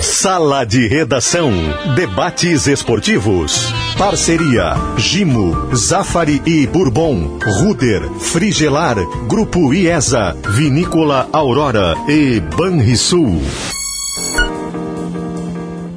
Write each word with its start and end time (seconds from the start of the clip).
Sala 0.00 0.64
de 0.64 0.88
Redação. 0.88 1.52
Debates 1.94 2.66
esportivos. 2.66 3.70
Parceria. 3.98 4.72
Gimo, 4.96 5.74
Zafari 5.76 6.40
e 6.46 6.66
Bourbon. 6.66 7.38
Ruder, 7.44 8.08
Frigelar, 8.18 8.96
Grupo 9.28 9.74
IESA, 9.74 10.34
Vinícola 10.48 11.28
Aurora 11.30 11.94
e 12.08 12.40
Banrisul. 12.40 13.42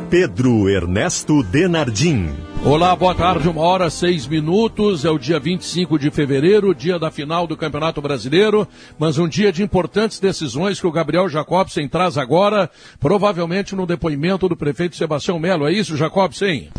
Pedro 0.10 0.70
Ernesto 0.70 1.42
Denardim. 1.42 2.53
Olá, 2.66 2.96
boa 2.96 3.14
tarde, 3.14 3.50
uma 3.50 3.62
hora 3.62 3.90
seis 3.90 4.26
minutos. 4.26 5.04
É 5.04 5.10
o 5.10 5.20
dia 5.20 5.38
25 5.38 6.00
de 6.00 6.10
fevereiro, 6.10 6.74
dia 6.74 6.98
da 6.98 7.12
final 7.12 7.46
do 7.46 7.58
Campeonato 7.58 8.02
Brasileiro, 8.02 8.66
mas 8.98 9.18
um 9.18 9.28
dia 9.28 9.52
de 9.52 9.62
importantes 9.62 10.18
decisões 10.18 10.80
que 10.80 10.88
o 10.88 10.92
Gabriel 10.92 11.28
Jacobsen 11.28 11.90
traz 11.90 12.18
agora, 12.18 12.72
provavelmente 13.02 13.76
no 13.76 13.86
depoimento 13.86 14.48
do 14.48 14.56
prefeito 14.56 14.96
Sebastião 14.96 15.38
Melo. 15.38 15.68
É 15.68 15.74
isso, 15.74 15.98
Jacobsen? 15.98 16.70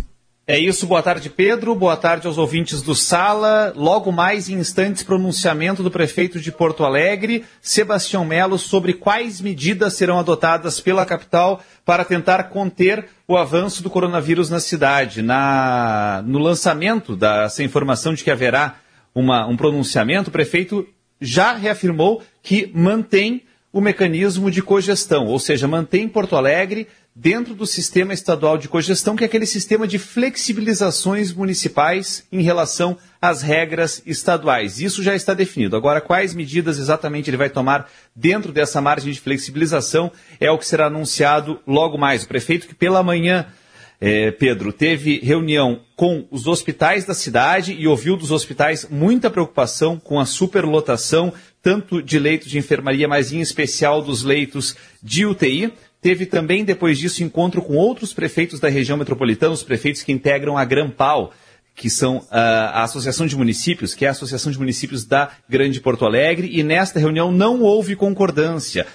É 0.46 0.58
isso, 0.58 0.86
boa 0.86 1.02
tarde 1.02 1.30
Pedro, 1.30 1.74
boa 1.74 1.96
tarde 1.96 2.26
aos 2.26 2.36
ouvintes 2.36 2.82
do 2.82 2.94
Sala. 2.94 3.72
Logo 3.74 4.12
mais 4.12 4.46
em 4.46 4.56
instantes, 4.56 5.02
pronunciamento 5.02 5.82
do 5.82 5.90
prefeito 5.90 6.38
de 6.38 6.52
Porto 6.52 6.84
Alegre, 6.84 7.46
Sebastião 7.62 8.26
Melo, 8.26 8.58
sobre 8.58 8.92
quais 8.92 9.40
medidas 9.40 9.94
serão 9.94 10.18
adotadas 10.18 10.78
pela 10.80 11.06
capital 11.06 11.62
para 11.82 12.04
tentar 12.04 12.50
conter 12.50 13.06
o 13.26 13.38
avanço 13.38 13.82
do 13.82 13.88
coronavírus 13.88 14.50
na 14.50 14.60
cidade. 14.60 15.22
Na, 15.22 16.22
no 16.26 16.38
lançamento 16.38 17.16
dessa 17.16 17.62
informação 17.62 18.12
de 18.12 18.22
que 18.22 18.30
haverá 18.30 18.76
uma, 19.14 19.46
um 19.46 19.56
pronunciamento, 19.56 20.28
o 20.28 20.32
prefeito 20.32 20.86
já 21.22 21.54
reafirmou 21.54 22.22
que 22.42 22.70
mantém 22.74 23.44
o 23.72 23.80
mecanismo 23.80 24.50
de 24.50 24.60
cogestão, 24.60 25.26
ou 25.26 25.38
seja, 25.38 25.66
mantém 25.66 26.06
Porto 26.06 26.36
Alegre 26.36 26.86
dentro 27.14 27.54
do 27.54 27.66
sistema 27.66 28.12
estadual 28.12 28.58
de 28.58 28.68
cogestão, 28.68 29.14
que 29.14 29.22
é 29.22 29.26
aquele 29.26 29.46
sistema 29.46 29.86
de 29.86 29.98
flexibilizações 29.98 31.32
municipais 31.32 32.26
em 32.32 32.42
relação 32.42 32.96
às 33.22 33.40
regras 33.40 34.02
estaduais. 34.04 34.80
Isso 34.80 35.02
já 35.02 35.14
está 35.14 35.32
definido. 35.32 35.76
Agora, 35.76 36.00
quais 36.00 36.34
medidas 36.34 36.78
exatamente 36.78 37.30
ele 37.30 37.36
vai 37.36 37.48
tomar 37.48 37.88
dentro 38.16 38.50
dessa 38.50 38.80
margem 38.80 39.12
de 39.12 39.20
flexibilização 39.20 40.10
é 40.40 40.50
o 40.50 40.58
que 40.58 40.66
será 40.66 40.86
anunciado 40.86 41.60
logo 41.66 41.96
mais. 41.96 42.24
O 42.24 42.28
prefeito 42.28 42.66
que 42.66 42.74
pela 42.74 43.02
manhã 43.02 43.46
é, 44.00 44.30
Pedro, 44.30 44.72
teve 44.72 45.20
reunião 45.20 45.80
com 45.96 46.26
os 46.30 46.46
hospitais 46.46 47.04
da 47.04 47.14
cidade 47.14 47.72
e 47.72 47.86
ouviu 47.86 48.16
dos 48.16 48.30
hospitais 48.30 48.86
muita 48.90 49.30
preocupação 49.30 49.98
com 49.98 50.18
a 50.18 50.26
superlotação, 50.26 51.32
tanto 51.62 52.02
de 52.02 52.18
leitos 52.18 52.50
de 52.50 52.58
enfermaria, 52.58 53.08
mas 53.08 53.32
em 53.32 53.40
especial 53.40 54.02
dos 54.02 54.22
leitos 54.22 54.76
de 55.02 55.24
UTI. 55.24 55.72
Teve 56.04 56.26
também, 56.26 56.66
depois 56.66 56.98
disso, 56.98 57.24
encontro 57.24 57.62
com 57.62 57.76
outros 57.76 58.12
prefeitos 58.12 58.60
da 58.60 58.68
região 58.68 58.98
metropolitana, 58.98 59.54
os 59.54 59.62
prefeitos 59.62 60.02
que 60.02 60.12
integram 60.12 60.58
a 60.58 60.62
Grampal, 60.62 61.32
que 61.74 61.88
são 61.88 62.18
uh, 62.18 62.26
a 62.30 62.82
Associação 62.82 63.26
de 63.26 63.34
Municípios, 63.34 63.94
que 63.94 64.04
é 64.04 64.08
a 64.08 64.10
Associação 64.10 64.52
de 64.52 64.58
Municípios 64.58 65.06
da 65.06 65.30
Grande 65.48 65.80
Porto 65.80 66.04
Alegre, 66.04 66.50
e 66.52 66.62
nesta 66.62 67.00
reunião 67.00 67.32
não 67.32 67.62
houve 67.62 67.96
concordância. 67.96 68.86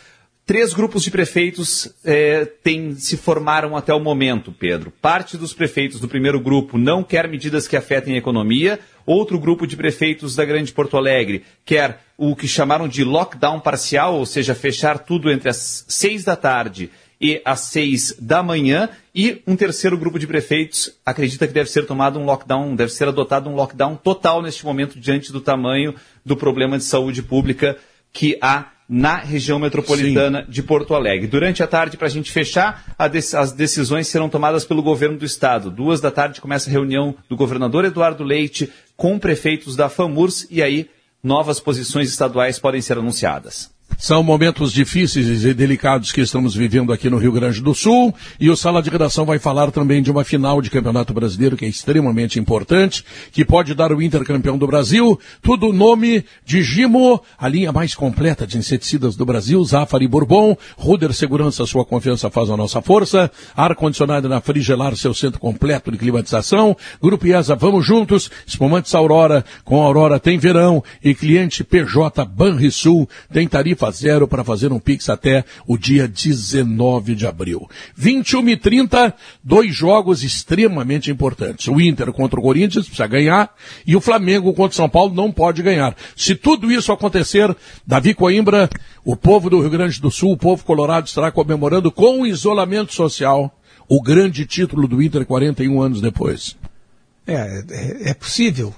Três 0.50 0.74
grupos 0.74 1.04
de 1.04 1.12
prefeitos 1.12 1.94
eh, 2.04 2.44
tem, 2.64 2.96
se 2.96 3.16
formaram 3.16 3.78
até 3.78 3.94
o 3.94 4.00
momento, 4.00 4.52
Pedro. 4.52 4.92
Parte 5.00 5.38
dos 5.38 5.54
prefeitos 5.54 6.00
do 6.00 6.08
primeiro 6.08 6.40
grupo 6.40 6.76
não 6.76 7.04
quer 7.04 7.28
medidas 7.28 7.68
que 7.68 7.78
afetem 7.78 8.16
a 8.16 8.18
economia. 8.18 8.80
Outro 9.06 9.38
grupo 9.38 9.68
de 9.68 9.78
prefeitos 9.78 10.36
da 10.36 10.44
Grande 10.44 10.74
Porto 10.74 10.98
Alegre 10.98 11.44
quer 11.64 12.02
o 12.18 12.36
que 12.36 12.48
chamaram 12.48 12.88
de 12.88 13.04
lockdown 13.04 13.60
parcial, 13.60 14.16
ou 14.16 14.26
seja, 14.26 14.56
fechar 14.56 14.98
tudo 14.98 15.30
entre 15.30 15.50
as 15.50 15.86
seis 15.88 16.24
da 16.24 16.36
tarde 16.36 16.90
e 17.22 17.40
às 17.46 17.60
seis 17.60 18.16
da 18.20 18.42
manhã. 18.42 18.90
E 19.14 19.44
um 19.46 19.56
terceiro 19.56 20.00
grupo 20.00 20.18
de 20.18 20.26
prefeitos 20.26 20.92
acredita 21.06 21.46
que 21.46 21.54
deve 21.54 21.70
ser 21.70 21.86
tomado 21.86 22.18
um 22.18 22.26
lockdown, 22.26 22.76
deve 22.76 22.92
ser 22.92 23.08
adotado 23.08 23.52
um 23.52 23.54
lockdown 23.54 23.96
total 23.96 24.42
neste 24.42 24.66
momento 24.66 25.00
diante 25.00 25.32
do 25.32 25.42
tamanho 25.42 25.94
do 26.26 26.36
problema 26.36 26.76
de 26.76 26.86
saúde 26.86 27.22
pública 27.22 27.78
que 28.12 28.36
há 28.42 28.79
na 28.90 29.18
região 29.18 29.60
metropolitana 29.60 30.44
Sim. 30.44 30.52
de 30.52 30.64
Porto 30.64 30.96
Alegre. 30.96 31.28
Durante 31.28 31.62
a 31.62 31.68
tarde, 31.68 31.96
para 31.96 32.08
a 32.08 32.10
gente 32.10 32.32
fechar, 32.32 32.96
as 32.98 33.52
decisões 33.52 34.08
serão 34.08 34.28
tomadas 34.28 34.66
pelo 34.66 34.82
governo 34.82 35.20
do 35.20 35.26
estado. 35.26 35.70
Duas 35.70 36.02
da 36.02 36.10
tarde 36.10 36.42
começa 36.42 36.70
a 36.70 36.74
reunião 36.74 37.16
do 37.30 37.36
governador 37.36 37.86
Eduardo 37.86 38.24
Leite 38.24 38.72
com 38.98 39.20
prefeitos 39.20 39.76
da 39.76 39.90
FAMURS 39.90 40.48
e 40.50 40.64
aí 40.64 40.90
novas 41.24 41.60
posições 41.60 42.10
estaduais 42.10 42.58
podem 42.58 42.82
ser 42.82 42.98
anunciadas. 42.98 43.70
São 44.02 44.24
momentos 44.24 44.72
difíceis 44.72 45.44
e 45.44 45.54
delicados 45.54 46.14
que 46.14 46.22
estamos 46.22 46.56
vivendo 46.56 46.94
aqui 46.94 47.10
no 47.10 47.18
Rio 47.18 47.34
Grande 47.34 47.62
do 47.62 47.76
Sul. 47.76 48.16
E 48.40 48.50
o 48.50 48.56
Sala 48.56 48.82
de 48.82 48.90
Redação 48.90 49.26
vai 49.26 49.40
falar 49.40 49.72
também 49.72 50.02
de 50.02 50.10
uma 50.10 50.24
final 50.24 50.62
de 50.62 50.70
Campeonato 50.70 51.14
Brasileiro 51.14 51.58
que 51.58 51.66
é 51.66 51.68
extremamente 51.68 52.40
importante, 52.40 53.04
que 53.30 53.44
pode 53.44 53.74
dar 53.74 53.92
o 53.92 54.02
Inter 54.02 54.24
campeão 54.24 54.58
do 54.58 54.66
Brasil, 54.66 55.20
tudo 55.42 55.74
nome 55.74 56.24
de 56.46 56.64
Gimo, 56.64 57.22
a 57.38 57.50
linha 57.50 57.74
mais 57.74 57.94
completa 57.94 58.48
de 58.48 58.58
inseticidas 58.58 59.18
do 59.18 59.26
Brasil, 59.26 59.62
Zafari 59.66 60.08
Bourbon, 60.08 60.56
Ruder 60.78 61.14
Segurança, 61.14 61.66
sua 61.66 61.84
confiança 61.84 62.30
faz 62.30 62.50
a 62.50 62.56
nossa 62.56 62.82
força, 62.82 63.30
ar-condicionado 63.54 64.30
na 64.30 64.40
Frigelar, 64.40 64.96
seu 64.96 65.14
centro 65.14 65.42
completo 65.42 65.92
de 65.92 65.98
climatização, 65.98 66.74
Grupo 67.02 67.28
IESA, 67.28 67.54
vamos 67.54 67.86
juntos, 67.86 68.32
espumantes 68.48 68.96
Aurora, 68.96 69.44
com 69.66 69.82
Aurora 69.82 70.22
tem 70.22 70.38
verão. 70.38 70.82
E 71.04 71.14
cliente 71.14 71.66
PJ 71.66 72.24
Banrisul 72.24 73.10
tem 73.30 73.46
tarifa 73.46 73.89
zero 73.92 74.28
para 74.28 74.44
fazer 74.44 74.72
um 74.72 74.80
Pix 74.80 75.10
até 75.10 75.44
o 75.68 75.78
dia 75.78 76.08
19 76.08 77.16
de 77.16 77.26
abril. 77.26 77.70
21 77.96 78.50
e 78.50 78.58
30, 78.58 79.14
dois 79.44 79.76
jogos 79.76 80.24
extremamente 80.24 81.12
importantes. 81.12 81.68
O 81.68 81.80
Inter 81.80 82.12
contra 82.12 82.40
o 82.40 82.44
Corinthians 82.44 82.86
precisa 82.86 83.08
ganhar 83.08 83.54
e 83.86 83.96
o 83.96 84.02
Flamengo 84.02 84.54
contra 84.54 84.74
o 84.74 84.76
São 84.76 84.90
Paulo 84.90 85.14
não 85.14 85.32
pode 85.32 85.62
ganhar. 85.62 85.96
Se 86.16 86.36
tudo 86.36 86.72
isso 86.72 86.92
acontecer, 86.92 87.56
Davi 87.86 88.14
Coimbra, 88.14 88.70
o 89.04 89.16
povo 89.16 89.50
do 89.50 89.60
Rio 89.60 89.70
Grande 89.70 90.00
do 90.02 90.12
Sul, 90.12 90.34
o 90.34 90.38
povo 90.38 90.64
colorado 90.64 91.08
estará 91.08 91.32
comemorando 91.32 91.92
com 91.92 92.22
o 92.22 92.28
isolamento 92.28 92.94
social 92.94 93.54
o 93.88 94.02
grande 94.02 94.46
título 94.46 94.88
do 94.88 95.02
Inter 95.02 95.26
41 95.26 95.82
anos 95.82 96.00
depois. 96.00 96.56
É, 97.26 97.64
é, 97.70 98.10
é 98.12 98.14
possível. 98.14 98.74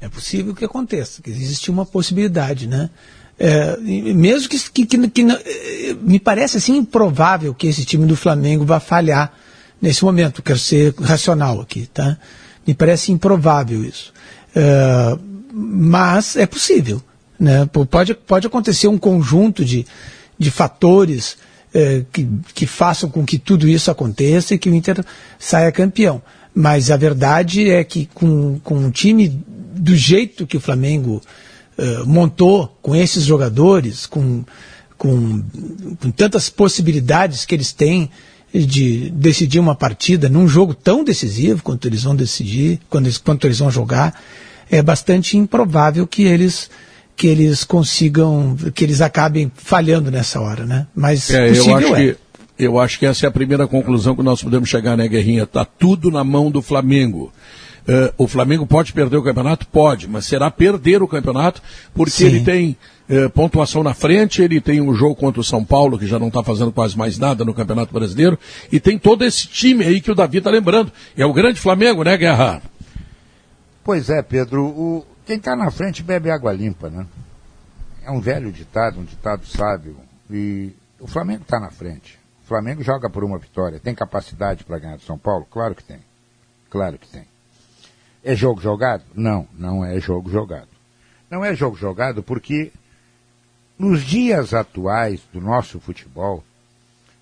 É 0.00 0.08
possível 0.08 0.54
que 0.54 0.66
aconteça, 0.66 1.22
que 1.22 1.30
existe 1.30 1.70
uma 1.70 1.86
possibilidade, 1.86 2.66
né? 2.66 2.90
É, 3.38 3.76
mesmo 3.78 4.48
que, 4.48 4.58
que, 4.70 4.86
que, 4.86 5.08
que, 5.08 5.22
é, 5.22 5.94
me 6.00 6.20
parece 6.20 6.56
assim 6.56 6.76
improvável 6.76 7.52
que 7.52 7.66
esse 7.66 7.84
time 7.84 8.06
do 8.06 8.16
Flamengo 8.16 8.64
vá 8.64 8.78
falhar 8.78 9.32
nesse 9.80 10.04
momento. 10.04 10.42
Quero 10.42 10.58
ser 10.58 10.94
racional 11.00 11.60
aqui, 11.60 11.88
tá? 11.92 12.16
Me 12.66 12.74
parece 12.74 13.12
improvável 13.12 13.84
isso. 13.84 14.12
É, 14.54 15.18
mas 15.52 16.36
é 16.36 16.46
possível. 16.46 17.02
Né? 17.38 17.68
Pode, 17.90 18.14
pode 18.14 18.46
acontecer 18.46 18.88
um 18.88 18.98
conjunto 18.98 19.64
de, 19.64 19.84
de 20.38 20.50
fatores 20.50 21.36
é, 21.74 22.04
que, 22.12 22.28
que 22.54 22.66
façam 22.66 23.10
com 23.10 23.24
que 23.24 23.36
tudo 23.36 23.68
isso 23.68 23.90
aconteça 23.90 24.54
e 24.54 24.58
que 24.58 24.70
o 24.70 24.74
Inter 24.74 25.04
saia 25.38 25.72
campeão. 25.72 26.22
Mas 26.54 26.90
a 26.90 26.96
verdade 26.96 27.68
é 27.68 27.82
que 27.82 28.08
com, 28.14 28.60
com 28.60 28.76
um 28.76 28.90
time 28.90 29.28
do 29.28 29.96
jeito 29.96 30.46
que 30.46 30.56
o 30.56 30.60
Flamengo 30.60 31.20
montou 32.06 32.76
com 32.80 32.94
esses 32.94 33.24
jogadores, 33.24 34.06
com, 34.06 34.44
com, 34.96 35.42
com 36.00 36.10
tantas 36.10 36.48
possibilidades 36.48 37.44
que 37.44 37.54
eles 37.54 37.72
têm 37.72 38.10
de 38.52 39.10
decidir 39.10 39.58
uma 39.58 39.74
partida 39.74 40.28
num 40.28 40.46
jogo 40.46 40.74
tão 40.74 41.02
decisivo 41.02 41.62
quanto 41.62 41.88
eles 41.88 42.04
vão 42.04 42.14
decidir, 42.14 42.78
quando 42.88 43.06
eles, 43.06 43.18
quanto 43.18 43.46
eles 43.46 43.58
vão 43.58 43.70
jogar, 43.70 44.20
é 44.70 44.80
bastante 44.80 45.36
improvável 45.36 46.06
que 46.06 46.22
eles 46.22 46.70
que 47.16 47.28
eles 47.28 47.62
consigam, 47.62 48.56
que 48.74 48.82
eles 48.82 49.00
acabem 49.00 49.50
falhando 49.54 50.10
nessa 50.10 50.40
hora, 50.40 50.66
né? 50.66 50.86
Mas 50.94 51.30
é, 51.30 51.48
eu 51.48 51.76
acho 51.76 51.94
é. 51.94 51.96
que 51.96 52.16
eu 52.58 52.78
acho 52.78 52.98
que 52.98 53.06
essa 53.06 53.26
é 53.26 53.28
a 53.28 53.32
primeira 53.32 53.66
conclusão 53.66 54.14
que 54.14 54.22
nós 54.22 54.42
podemos 54.42 54.68
chegar, 54.68 54.96
né, 54.96 55.08
Guerrinha? 55.08 55.46
Tá 55.46 55.64
tudo 55.64 56.10
na 56.10 56.22
mão 56.22 56.50
do 56.50 56.62
Flamengo. 56.62 57.32
Uh, 57.86 58.14
o 58.16 58.26
Flamengo 58.26 58.66
pode 58.66 58.94
perder 58.94 59.16
o 59.18 59.22
campeonato? 59.22 59.66
Pode, 59.66 60.08
mas 60.08 60.24
será 60.24 60.50
perder 60.50 61.02
o 61.02 61.08
campeonato 61.08 61.62
porque 61.92 62.10
Sim. 62.12 62.26
ele 62.26 62.40
tem 62.40 62.78
uh, 63.10 63.28
pontuação 63.28 63.82
na 63.82 63.92
frente, 63.92 64.40
ele 64.40 64.58
tem 64.58 64.80
um 64.80 64.94
jogo 64.94 65.14
contra 65.14 65.38
o 65.38 65.44
São 65.44 65.62
Paulo, 65.62 65.98
que 65.98 66.06
já 66.06 66.18
não 66.18 66.28
está 66.28 66.42
fazendo 66.42 66.72
quase 66.72 66.96
mais 66.96 67.18
nada 67.18 67.44
no 67.44 67.52
Campeonato 67.52 67.92
Brasileiro, 67.92 68.38
e 68.72 68.80
tem 68.80 68.98
todo 68.98 69.22
esse 69.22 69.46
time 69.48 69.84
aí 69.84 70.00
que 70.00 70.10
o 70.10 70.14
Davi 70.14 70.38
está 70.38 70.50
lembrando. 70.50 70.90
É 71.14 71.26
o 71.26 71.32
grande 71.32 71.60
Flamengo, 71.60 72.02
né, 72.02 72.16
Guerra? 72.16 72.62
Pois 73.82 74.08
é, 74.08 74.22
Pedro. 74.22 74.64
O... 74.64 75.06
Quem 75.26 75.36
está 75.36 75.54
na 75.54 75.70
frente 75.70 76.02
bebe 76.02 76.30
água 76.30 76.52
limpa, 76.52 76.88
né? 76.88 77.06
É 78.02 78.10
um 78.10 78.20
velho 78.20 78.50
ditado, 78.50 78.98
um 78.98 79.04
ditado 79.04 79.46
sábio. 79.46 79.96
E 80.30 80.70
o 80.98 81.06
Flamengo 81.06 81.42
está 81.42 81.60
na 81.60 81.70
frente. 81.70 82.18
O 82.44 82.48
Flamengo 82.48 82.82
joga 82.82 83.10
por 83.10 83.24
uma 83.24 83.38
vitória. 83.38 83.78
Tem 83.78 83.94
capacidade 83.94 84.64
para 84.64 84.78
ganhar 84.78 84.96
do 84.96 85.02
São 85.02 85.18
Paulo? 85.18 85.46
Claro 85.50 85.74
que 85.74 85.84
tem. 85.84 85.98
Claro 86.70 86.98
que 86.98 87.08
tem. 87.08 87.33
É 88.24 88.34
jogo 88.34 88.58
jogado? 88.58 89.04
Não, 89.14 89.46
não 89.52 89.84
é 89.84 90.00
jogo 90.00 90.30
jogado. 90.30 90.68
Não 91.30 91.44
é 91.44 91.54
jogo 91.54 91.76
jogado 91.76 92.22
porque 92.22 92.72
nos 93.78 94.02
dias 94.02 94.54
atuais 94.54 95.20
do 95.30 95.42
nosso 95.42 95.78
futebol 95.78 96.42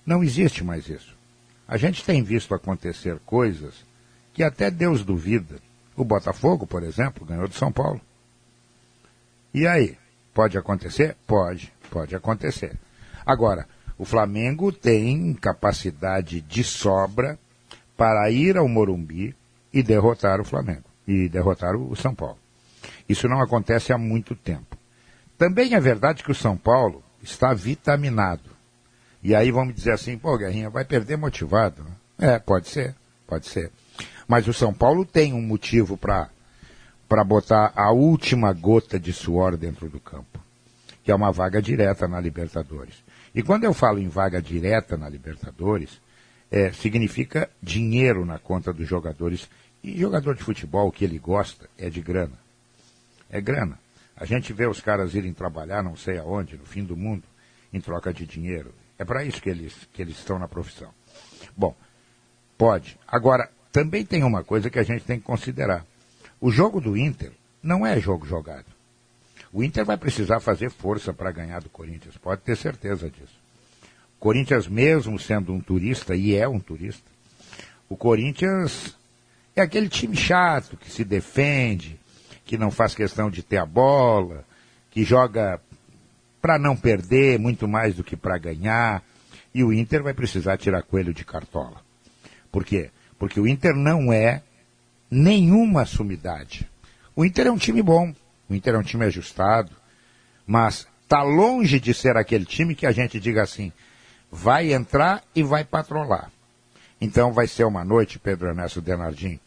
não 0.06 0.22
existe 0.22 0.62
mais 0.62 0.88
isso. 0.88 1.16
a 1.66 1.76
gente 1.76 2.04
tem 2.04 2.22
visto 2.22 2.54
acontecer 2.54 3.18
coisas 3.26 3.74
que 4.32 4.44
até 4.44 4.70
Deus 4.70 5.04
duvida. 5.04 5.56
O 5.96 6.04
Botafogo, 6.04 6.66
por 6.66 6.84
exemplo, 6.84 7.26
ganhou 7.26 7.48
de 7.48 7.56
São 7.56 7.72
Paulo. 7.72 8.00
E 9.52 9.66
aí? 9.66 9.98
Pode 10.32 10.56
acontecer? 10.56 11.16
Pode, 11.26 11.72
pode 11.90 12.14
acontecer. 12.14 12.78
Agora, 13.26 13.66
o 13.98 14.04
Flamengo 14.04 14.70
tem 14.70 15.34
capacidade 15.34 16.40
de 16.40 16.62
sobra 16.62 17.38
para 17.96 18.30
ir 18.30 18.56
ao 18.56 18.68
Morumbi 18.68 19.34
e 19.72 19.82
derrotar 19.82 20.40
o 20.40 20.44
Flamengo 20.44 20.91
e 21.06 21.28
derrotar 21.28 21.74
o 21.76 21.94
São 21.96 22.14
Paulo. 22.14 22.38
Isso 23.08 23.28
não 23.28 23.40
acontece 23.40 23.92
há 23.92 23.98
muito 23.98 24.34
tempo. 24.34 24.76
Também 25.36 25.74
é 25.74 25.80
verdade 25.80 26.22
que 26.22 26.30
o 26.30 26.34
São 26.34 26.56
Paulo 26.56 27.02
está 27.22 27.52
vitaminado. 27.52 28.50
E 29.22 29.34
aí 29.34 29.50
vamos 29.50 29.74
dizer 29.74 29.92
assim, 29.92 30.18
pô, 30.18 30.36
Guerrinha, 30.36 30.70
vai 30.70 30.84
perder 30.84 31.16
motivado. 31.16 31.84
É, 32.18 32.38
pode 32.38 32.68
ser, 32.68 32.94
pode 33.26 33.46
ser. 33.46 33.70
Mas 34.26 34.46
o 34.48 34.52
São 34.52 34.72
Paulo 34.72 35.04
tem 35.04 35.32
um 35.32 35.42
motivo 35.42 35.96
para 35.96 36.28
para 37.08 37.24
botar 37.24 37.74
a 37.76 37.92
última 37.92 38.54
gota 38.54 38.98
de 38.98 39.12
suor 39.12 39.54
dentro 39.54 39.86
do 39.86 40.00
campo, 40.00 40.40
que 41.04 41.10
é 41.10 41.14
uma 41.14 41.30
vaga 41.30 41.60
direta 41.60 42.08
na 42.08 42.18
Libertadores. 42.18 42.94
E 43.34 43.42
quando 43.42 43.64
eu 43.64 43.74
falo 43.74 43.98
em 43.98 44.08
vaga 44.08 44.40
direta 44.40 44.96
na 44.96 45.10
Libertadores, 45.10 46.00
é, 46.50 46.72
significa 46.72 47.50
dinheiro 47.62 48.24
na 48.24 48.38
conta 48.38 48.72
dos 48.72 48.88
jogadores. 48.88 49.46
E 49.82 49.98
jogador 49.98 50.34
de 50.34 50.44
futebol, 50.44 50.88
o 50.88 50.92
que 50.92 51.04
ele 51.04 51.18
gosta 51.18 51.68
é 51.76 51.90
de 51.90 52.00
grana. 52.00 52.38
É 53.28 53.40
grana. 53.40 53.78
A 54.16 54.24
gente 54.24 54.52
vê 54.52 54.66
os 54.66 54.80
caras 54.80 55.14
irem 55.14 55.32
trabalhar 55.32 55.82
não 55.82 55.96
sei 55.96 56.18
aonde, 56.18 56.56
no 56.56 56.64
fim 56.64 56.84
do 56.84 56.96
mundo, 56.96 57.24
em 57.72 57.80
troca 57.80 58.12
de 58.12 58.26
dinheiro. 58.26 58.72
É 58.98 59.04
para 59.04 59.24
isso 59.24 59.42
que 59.42 59.50
eles, 59.50 59.74
que 59.92 60.00
eles 60.00 60.16
estão 60.16 60.38
na 60.38 60.46
profissão. 60.46 60.90
Bom, 61.56 61.74
pode. 62.56 62.96
Agora, 63.08 63.50
também 63.72 64.04
tem 64.04 64.22
uma 64.22 64.44
coisa 64.44 64.70
que 64.70 64.78
a 64.78 64.82
gente 64.84 65.04
tem 65.04 65.18
que 65.18 65.24
considerar. 65.24 65.84
O 66.40 66.50
jogo 66.50 66.80
do 66.80 66.96
Inter 66.96 67.32
não 67.62 67.86
é 67.86 67.98
jogo 67.98 68.26
jogado. 68.26 68.66
O 69.52 69.62
Inter 69.62 69.84
vai 69.84 69.96
precisar 69.96 70.40
fazer 70.40 70.70
força 70.70 71.12
para 71.12 71.30
ganhar 71.30 71.60
do 71.60 71.68
Corinthians, 71.68 72.16
pode 72.16 72.42
ter 72.42 72.56
certeza 72.56 73.10
disso. 73.10 73.40
O 74.16 74.20
Corinthians, 74.20 74.68
mesmo 74.68 75.18
sendo 75.18 75.52
um 75.52 75.60
turista, 75.60 76.14
e 76.14 76.34
é 76.34 76.48
um 76.48 76.60
turista, 76.60 77.10
o 77.88 77.96
Corinthians 77.96 78.96
é 79.54 79.60
aquele 79.60 79.88
time 79.88 80.16
chato 80.16 80.76
que 80.76 80.90
se 80.90 81.04
defende, 81.04 81.98
que 82.44 82.56
não 82.56 82.70
faz 82.70 82.94
questão 82.94 83.30
de 83.30 83.42
ter 83.42 83.58
a 83.58 83.66
bola, 83.66 84.44
que 84.90 85.04
joga 85.04 85.60
para 86.40 86.58
não 86.58 86.76
perder 86.76 87.38
muito 87.38 87.68
mais 87.68 87.94
do 87.94 88.04
que 88.04 88.16
para 88.16 88.38
ganhar. 88.38 89.02
E 89.54 89.62
o 89.62 89.72
Inter 89.72 90.02
vai 90.02 90.14
precisar 90.14 90.56
tirar 90.56 90.82
coelho 90.82 91.12
de 91.12 91.24
cartola. 91.24 91.82
Por 92.50 92.64
quê? 92.64 92.90
Porque 93.18 93.38
o 93.38 93.46
Inter 93.46 93.74
não 93.74 94.12
é 94.12 94.42
nenhuma 95.10 95.84
sumidade. 95.84 96.68
O 97.14 97.24
Inter 97.24 97.46
é 97.46 97.50
um 97.50 97.58
time 97.58 97.82
bom, 97.82 98.14
o 98.48 98.54
Inter 98.54 98.74
é 98.74 98.78
um 98.78 98.82
time 98.82 99.04
ajustado, 99.04 99.70
mas 100.46 100.86
está 101.02 101.22
longe 101.22 101.78
de 101.78 101.92
ser 101.92 102.16
aquele 102.16 102.46
time 102.46 102.74
que 102.74 102.86
a 102.86 102.92
gente 102.92 103.20
diga 103.20 103.42
assim, 103.42 103.70
vai 104.30 104.72
entrar 104.72 105.22
e 105.34 105.42
vai 105.42 105.62
patrolar. 105.62 106.30
Então 107.02 107.32
vai 107.32 107.48
ser 107.48 107.64
uma 107.64 107.84
noite, 107.84 108.16
Pedro 108.16 108.46
Ernesto 108.46 108.80
Denardim, 108.80 109.40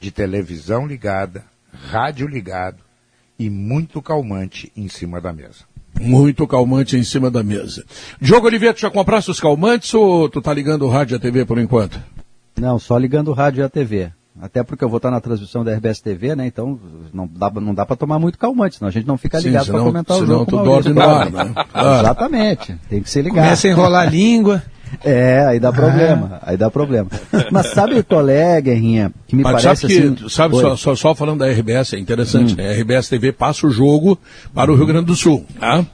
de 0.00 0.10
televisão 0.10 0.86
ligada, 0.86 1.44
rádio 1.90 2.26
ligado 2.26 2.78
e 3.38 3.50
muito 3.50 4.00
calmante 4.00 4.72
em 4.74 4.88
cima 4.88 5.20
da 5.20 5.30
mesa. 5.30 5.64
Muito 6.00 6.46
calmante 6.46 6.96
em 6.96 7.04
cima 7.04 7.30
da 7.30 7.42
mesa. 7.42 7.84
Diogo 8.18 8.46
Oliveira, 8.46 8.72
tu 8.72 8.80
já 8.80 8.90
compraste 8.90 9.30
os 9.30 9.38
calmantes 9.38 9.92
ou 9.92 10.30
tu 10.30 10.40
tá 10.40 10.54
ligando 10.54 10.86
o 10.86 10.88
rádio 10.88 11.14
e 11.14 11.16
a 11.16 11.20
TV 11.20 11.44
por 11.44 11.58
enquanto? 11.58 12.00
Não, 12.58 12.78
só 12.78 12.96
ligando 12.96 13.28
o 13.28 13.34
rádio 13.34 13.60
e 13.60 13.64
a 13.64 13.68
TV. 13.68 14.10
Até 14.40 14.62
porque 14.62 14.82
eu 14.82 14.88
vou 14.88 14.96
estar 14.96 15.10
na 15.10 15.20
transmissão 15.20 15.62
da 15.62 15.74
RBS 15.74 16.00
TV, 16.00 16.34
né? 16.34 16.46
Então 16.46 16.80
não 17.12 17.28
dá, 17.30 17.50
não 17.50 17.74
dá 17.74 17.84
para 17.84 17.96
tomar 17.96 18.18
muito 18.18 18.38
calmante, 18.38 18.76
senão 18.76 18.88
a 18.88 18.92
gente 18.92 19.06
não 19.06 19.18
fica 19.18 19.38
ligado 19.38 19.66
para 19.66 19.80
comentar 19.80 20.16
o 20.16 20.26
jogo. 20.26 20.46
Senão 20.50 20.64
tu 20.64 20.64
dorme 20.64 20.92
no 20.94 21.02
ar, 21.02 21.30
né? 21.30 21.54
Exatamente, 22.00 22.76
tem 22.88 23.02
que 23.02 23.10
ser 23.10 23.22
ligado. 23.22 23.44
Começa 23.44 23.68
a 23.68 23.70
enrolar 23.70 24.08
a 24.08 24.10
língua. 24.10 24.62
É, 25.04 25.44
aí 25.46 25.60
dá 25.60 25.70
problema, 25.70 26.38
ah. 26.40 26.50
aí 26.50 26.56
dá 26.56 26.70
problema. 26.70 27.08
Mas 27.52 27.66
sabe 27.66 28.02
qual 28.02 28.26
é, 28.28 28.60
Guerrinha, 28.60 29.12
que 29.26 29.36
me 29.36 29.42
Mas 29.42 29.62
parece 29.62 29.82
sabe 29.82 29.94
que, 29.94 30.00
assim... 30.00 30.28
Sabe, 30.28 30.56
só, 30.56 30.76
só, 30.76 30.96
só, 30.96 31.14
falando 31.14 31.40
da 31.40 31.50
RBS, 31.50 31.92
é 31.92 31.98
interessante, 31.98 32.54
hum. 32.54 32.56
né? 32.56 32.70
A 32.70 32.72
RBS 32.72 33.08
TV 33.10 33.30
passa 33.30 33.66
o 33.66 33.70
jogo 33.70 34.18
para 34.54 34.72
o 34.72 34.74
Rio 34.74 34.86
Grande 34.86 35.06
do 35.06 35.14
Sul, 35.14 35.44
tá? 35.60 35.84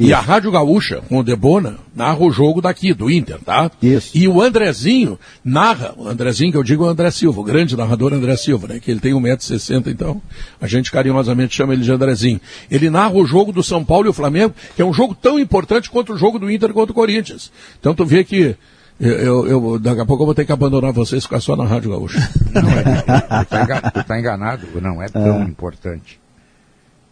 E 0.00 0.14
a 0.14 0.20
Rádio 0.20 0.50
Gaúcha, 0.50 1.02
com 1.08 1.18
o 1.18 1.22
Debona, 1.22 1.76
narra 1.94 2.20
o 2.20 2.30
jogo 2.30 2.62
daqui, 2.62 2.94
do 2.94 3.10
Inter, 3.10 3.38
tá? 3.44 3.70
Isso. 3.82 4.16
E 4.16 4.26
o 4.26 4.40
Andrezinho 4.40 5.18
narra, 5.44 5.92
o 5.94 6.08
Andrezinho 6.08 6.50
que 6.50 6.56
eu 6.56 6.62
digo 6.62 6.84
é 6.84 6.86
o 6.86 6.90
André 6.90 7.10
Silva, 7.10 7.40
o 7.40 7.44
grande 7.44 7.76
narrador 7.76 8.14
André 8.14 8.34
Silva, 8.36 8.66
né? 8.66 8.80
Que 8.80 8.90
ele 8.90 9.00
tem 9.00 9.12
1,60m, 9.12 9.88
então 9.88 10.22
a 10.58 10.66
gente 10.66 10.90
carinhosamente 10.90 11.54
chama 11.54 11.74
ele 11.74 11.82
de 11.82 11.92
Andrezinho. 11.92 12.40
Ele 12.70 12.88
narra 12.88 13.12
o 13.12 13.26
jogo 13.26 13.52
do 13.52 13.62
São 13.62 13.84
Paulo 13.84 14.06
e 14.06 14.08
o 14.08 14.14
Flamengo, 14.14 14.54
que 14.74 14.80
é 14.80 14.84
um 14.84 14.92
jogo 14.92 15.14
tão 15.14 15.38
importante 15.38 15.90
quanto 15.90 16.14
o 16.14 16.16
jogo 16.16 16.38
do 16.38 16.50
Inter 16.50 16.72
contra 16.72 16.92
o 16.92 16.94
Corinthians. 16.94 17.52
Então 17.78 17.94
tu 17.94 18.06
vê 18.06 18.24
que 18.24 18.56
eu, 18.98 19.12
eu, 19.12 19.48
eu, 19.48 19.78
daqui 19.78 20.00
a 20.00 20.06
pouco 20.06 20.22
eu 20.22 20.26
vou 20.26 20.34
ter 20.34 20.44
que 20.44 20.52
abandonar 20.52 20.92
vocês 20.92 21.22
e 21.22 21.26
ficar 21.26 21.40
só 21.40 21.56
na 21.56 21.64
Rádio 21.64 21.90
Gaúcha. 21.90 22.18
Não, 22.52 22.70
é, 22.70 23.90
tu 23.92 24.04
tá 24.04 24.18
enganado, 24.18 24.66
não 24.80 25.02
é 25.02 25.08
tão 25.08 25.42
é. 25.42 25.44
importante. 25.44 26.19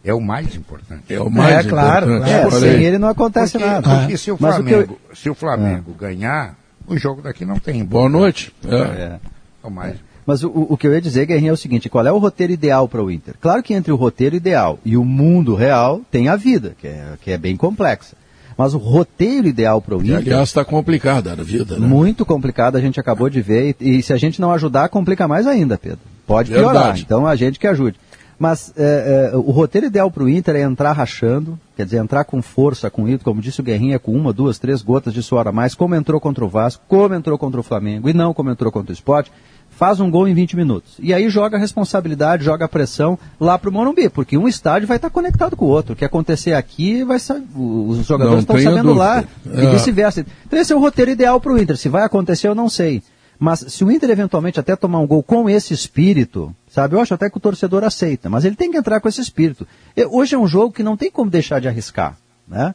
É 0.04 0.14
o 0.14 0.20
mais 0.20 0.54
importante. 0.54 1.12
É 1.12 1.20
o 1.20 1.30
mais 1.30 1.66
é, 1.66 1.68
claro, 1.68 2.14
importante. 2.14 2.30
Claro. 2.30 2.56
É, 2.56 2.60
sem 2.60 2.84
ele 2.84 2.98
não 2.98 3.08
acontece 3.08 3.52
porque, 3.52 3.66
nada. 3.66 3.98
Porque 4.00 4.16
se 4.16 4.30
o 4.30 4.36
Flamengo, 4.36 4.92
o 4.92 5.10
eu... 5.10 5.16
se 5.16 5.30
o 5.30 5.34
Flamengo 5.34 5.94
é. 5.94 6.00
ganhar, 6.00 6.56
o 6.86 6.96
jogo 6.96 7.20
daqui 7.20 7.44
não 7.44 7.58
tem. 7.58 7.84
Boa 7.84 8.08
noite. 8.08 8.54
É. 8.66 8.76
é. 8.76 9.20
o 9.62 9.70
mais. 9.70 9.96
Mas 10.24 10.44
o, 10.44 10.50
o, 10.50 10.76
que 10.76 10.86
eu 10.86 10.92
ia 10.92 11.00
dizer, 11.00 11.24
Guerrinha, 11.24 11.50
é 11.50 11.54
o 11.54 11.56
seguinte: 11.56 11.88
qual 11.88 12.06
é 12.06 12.12
o 12.12 12.18
roteiro 12.18 12.52
ideal 12.52 12.86
para 12.86 13.02
o 13.02 13.10
Inter? 13.10 13.34
Claro 13.40 13.62
que 13.62 13.72
entre 13.72 13.90
o 13.90 13.96
roteiro 13.96 14.36
ideal 14.36 14.78
e 14.84 14.94
o 14.96 15.02
mundo 15.04 15.54
real 15.54 16.02
tem 16.10 16.28
a 16.28 16.36
vida, 16.36 16.74
que 16.78 16.86
é, 16.86 17.14
que 17.22 17.30
é 17.30 17.38
bem 17.38 17.56
complexa. 17.56 18.14
Mas 18.56 18.74
o 18.74 18.78
roteiro 18.78 19.46
ideal 19.46 19.80
para 19.80 19.96
o 19.96 20.02
Inter. 20.02 20.16
aliás, 20.16 20.48
está 20.48 20.64
complicada 20.64 21.32
a 21.32 21.36
vida, 21.36 21.78
né? 21.78 21.86
Muito 21.86 22.26
complicada, 22.26 22.76
a 22.76 22.80
gente 22.80 23.00
acabou 23.00 23.30
de 23.30 23.40
ver. 23.40 23.74
E, 23.80 23.98
e, 23.98 24.02
se 24.02 24.12
a 24.12 24.16
gente 24.16 24.40
não 24.40 24.52
ajudar, 24.52 24.88
complica 24.88 25.26
mais 25.26 25.46
ainda, 25.46 25.78
Pedro. 25.78 26.00
Pode 26.26 26.50
piorar. 26.50 26.74
Verdade. 26.74 27.02
Então 27.06 27.26
a 27.26 27.34
gente 27.34 27.58
que 27.58 27.66
ajude. 27.66 27.96
Mas 28.38 28.72
é, 28.76 29.30
é, 29.32 29.36
o 29.36 29.50
roteiro 29.50 29.88
ideal 29.88 30.10
para 30.10 30.22
o 30.22 30.28
Inter 30.28 30.54
é 30.54 30.62
entrar 30.62 30.92
rachando, 30.92 31.58
quer 31.76 31.84
dizer, 31.84 31.98
entrar 31.98 32.24
com 32.24 32.40
força, 32.40 32.88
com 32.88 33.08
isso, 33.08 33.24
como 33.24 33.40
disse 33.40 33.60
o 33.60 33.64
Guerrinha, 33.64 33.98
com 33.98 34.12
uma, 34.12 34.32
duas, 34.32 34.58
três 34.58 34.80
gotas 34.80 35.12
de 35.12 35.22
suor 35.22 35.48
a 35.48 35.52
mais, 35.52 35.74
como 35.74 35.96
entrou 35.96 36.20
contra 36.20 36.44
o 36.44 36.48
Vasco, 36.48 36.84
como 36.86 37.14
entrou 37.14 37.36
contra 37.36 37.58
o 37.58 37.64
Flamengo 37.64 38.08
e 38.08 38.12
não 38.12 38.32
como 38.32 38.50
entrou 38.50 38.70
contra 38.70 38.92
o 38.92 38.94
Sport, 38.94 39.28
faz 39.70 39.98
um 39.98 40.10
gol 40.10 40.28
em 40.28 40.34
20 40.34 40.56
minutos. 40.56 40.94
E 41.00 41.12
aí 41.12 41.28
joga 41.28 41.56
a 41.56 41.60
responsabilidade, 41.60 42.44
joga 42.44 42.64
a 42.64 42.68
pressão 42.68 43.18
lá 43.40 43.58
para 43.58 43.70
o 43.70 43.72
Morumbi, 43.72 44.08
porque 44.08 44.38
um 44.38 44.46
estádio 44.46 44.86
vai 44.86 44.98
estar 44.98 45.10
conectado 45.10 45.56
com 45.56 45.64
o 45.64 45.68
outro. 45.68 45.92
O 45.92 45.96
que 45.96 46.04
acontecer 46.04 46.52
aqui, 46.52 47.02
vai 47.02 47.18
os 47.18 48.06
jogadores 48.06 48.40
estão 48.40 48.56
sabendo 48.56 48.82
dúvida. 48.82 49.04
lá 49.04 49.20
é. 49.20 49.64
e 49.64 49.66
vice-versa. 49.66 50.24
Então 50.46 50.58
esse 50.58 50.72
é 50.72 50.76
o 50.76 50.80
roteiro 50.80 51.10
ideal 51.10 51.40
para 51.40 51.52
o 51.52 51.58
Inter. 51.58 51.76
Se 51.76 51.88
vai 51.88 52.02
acontecer, 52.02 52.48
eu 52.48 52.54
não 52.54 52.68
sei. 52.68 53.02
Mas 53.38 53.64
se 53.68 53.84
o 53.84 53.90
Inter 53.90 54.10
eventualmente 54.10 54.58
até 54.58 54.74
tomar 54.74 54.98
um 54.98 55.06
gol 55.06 55.22
com 55.22 55.48
esse 55.48 55.72
espírito, 55.72 56.54
sabe, 56.70 56.94
eu 56.94 57.00
acho 57.00 57.14
até 57.14 57.28
que 57.30 57.36
o 57.36 57.40
torcedor 57.40 57.84
aceita, 57.84 58.28
mas 58.28 58.44
ele 58.44 58.56
tem 58.56 58.70
que 58.70 58.76
entrar 58.76 59.00
com 59.00 59.08
esse 59.08 59.20
espírito. 59.20 59.66
Hoje 60.10 60.34
é 60.34 60.38
um 60.38 60.46
jogo 60.46 60.72
que 60.72 60.82
não 60.82 60.96
tem 60.96 61.10
como 61.10 61.30
deixar 61.30 61.60
de 61.60 61.68
arriscar, 61.68 62.16
né? 62.46 62.74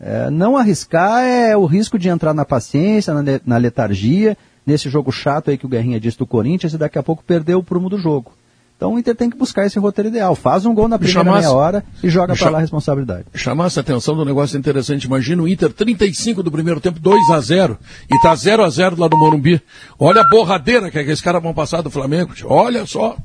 É, 0.00 0.28
não 0.28 0.56
arriscar 0.56 1.22
é 1.24 1.56
o 1.56 1.66
risco 1.66 1.98
de 1.98 2.08
entrar 2.08 2.34
na 2.34 2.44
paciência, 2.44 3.14
na, 3.14 3.22
na 3.46 3.56
letargia, 3.56 4.36
nesse 4.66 4.88
jogo 4.90 5.12
chato 5.12 5.50
aí 5.50 5.58
que 5.58 5.66
o 5.66 5.68
Guerrinha 5.68 6.00
disse 6.00 6.18
do 6.18 6.26
Corinthians 6.26 6.74
e 6.74 6.78
daqui 6.78 6.98
a 6.98 7.02
pouco 7.02 7.22
perder 7.22 7.54
o 7.54 7.62
prumo 7.62 7.88
do 7.88 7.98
jogo. 7.98 8.32
Então 8.76 8.94
o 8.94 8.98
Inter 8.98 9.14
tem 9.14 9.30
que 9.30 9.36
buscar 9.36 9.64
esse 9.64 9.78
roteiro 9.78 10.08
ideal. 10.08 10.34
Faz 10.34 10.66
um 10.66 10.74
gol 10.74 10.88
na 10.88 10.98
primeira 10.98 11.20
chamasse, 11.20 11.46
meia 11.46 11.56
hora 11.56 11.84
e 12.02 12.10
joga 12.10 12.34
para 12.34 12.50
lá 12.50 12.58
a 12.58 12.60
responsabilidade. 12.60 13.26
Chamasse 13.34 13.78
a 13.78 13.82
atenção 13.82 14.16
do 14.16 14.24
negócio 14.24 14.58
interessante. 14.58 15.04
Imagina 15.04 15.42
o 15.42 15.48
Inter 15.48 15.72
35 15.72 16.42
do 16.42 16.50
primeiro 16.50 16.80
tempo, 16.80 16.98
2 16.98 17.30
a 17.30 17.40
0 17.40 17.78
E 18.10 18.20
tá 18.20 18.34
0 18.34 18.64
a 18.64 18.68
0 18.68 19.00
lá 19.00 19.08
no 19.08 19.16
Morumbi. 19.16 19.62
Olha 19.98 20.22
a 20.22 20.28
borradeira 20.28 20.90
que 20.90 20.98
esses 20.98 21.22
caras 21.22 21.42
vão 21.42 21.54
passar 21.54 21.82
do 21.82 21.90
Flamengo. 21.90 22.32
Olha 22.44 22.84
só. 22.84 23.16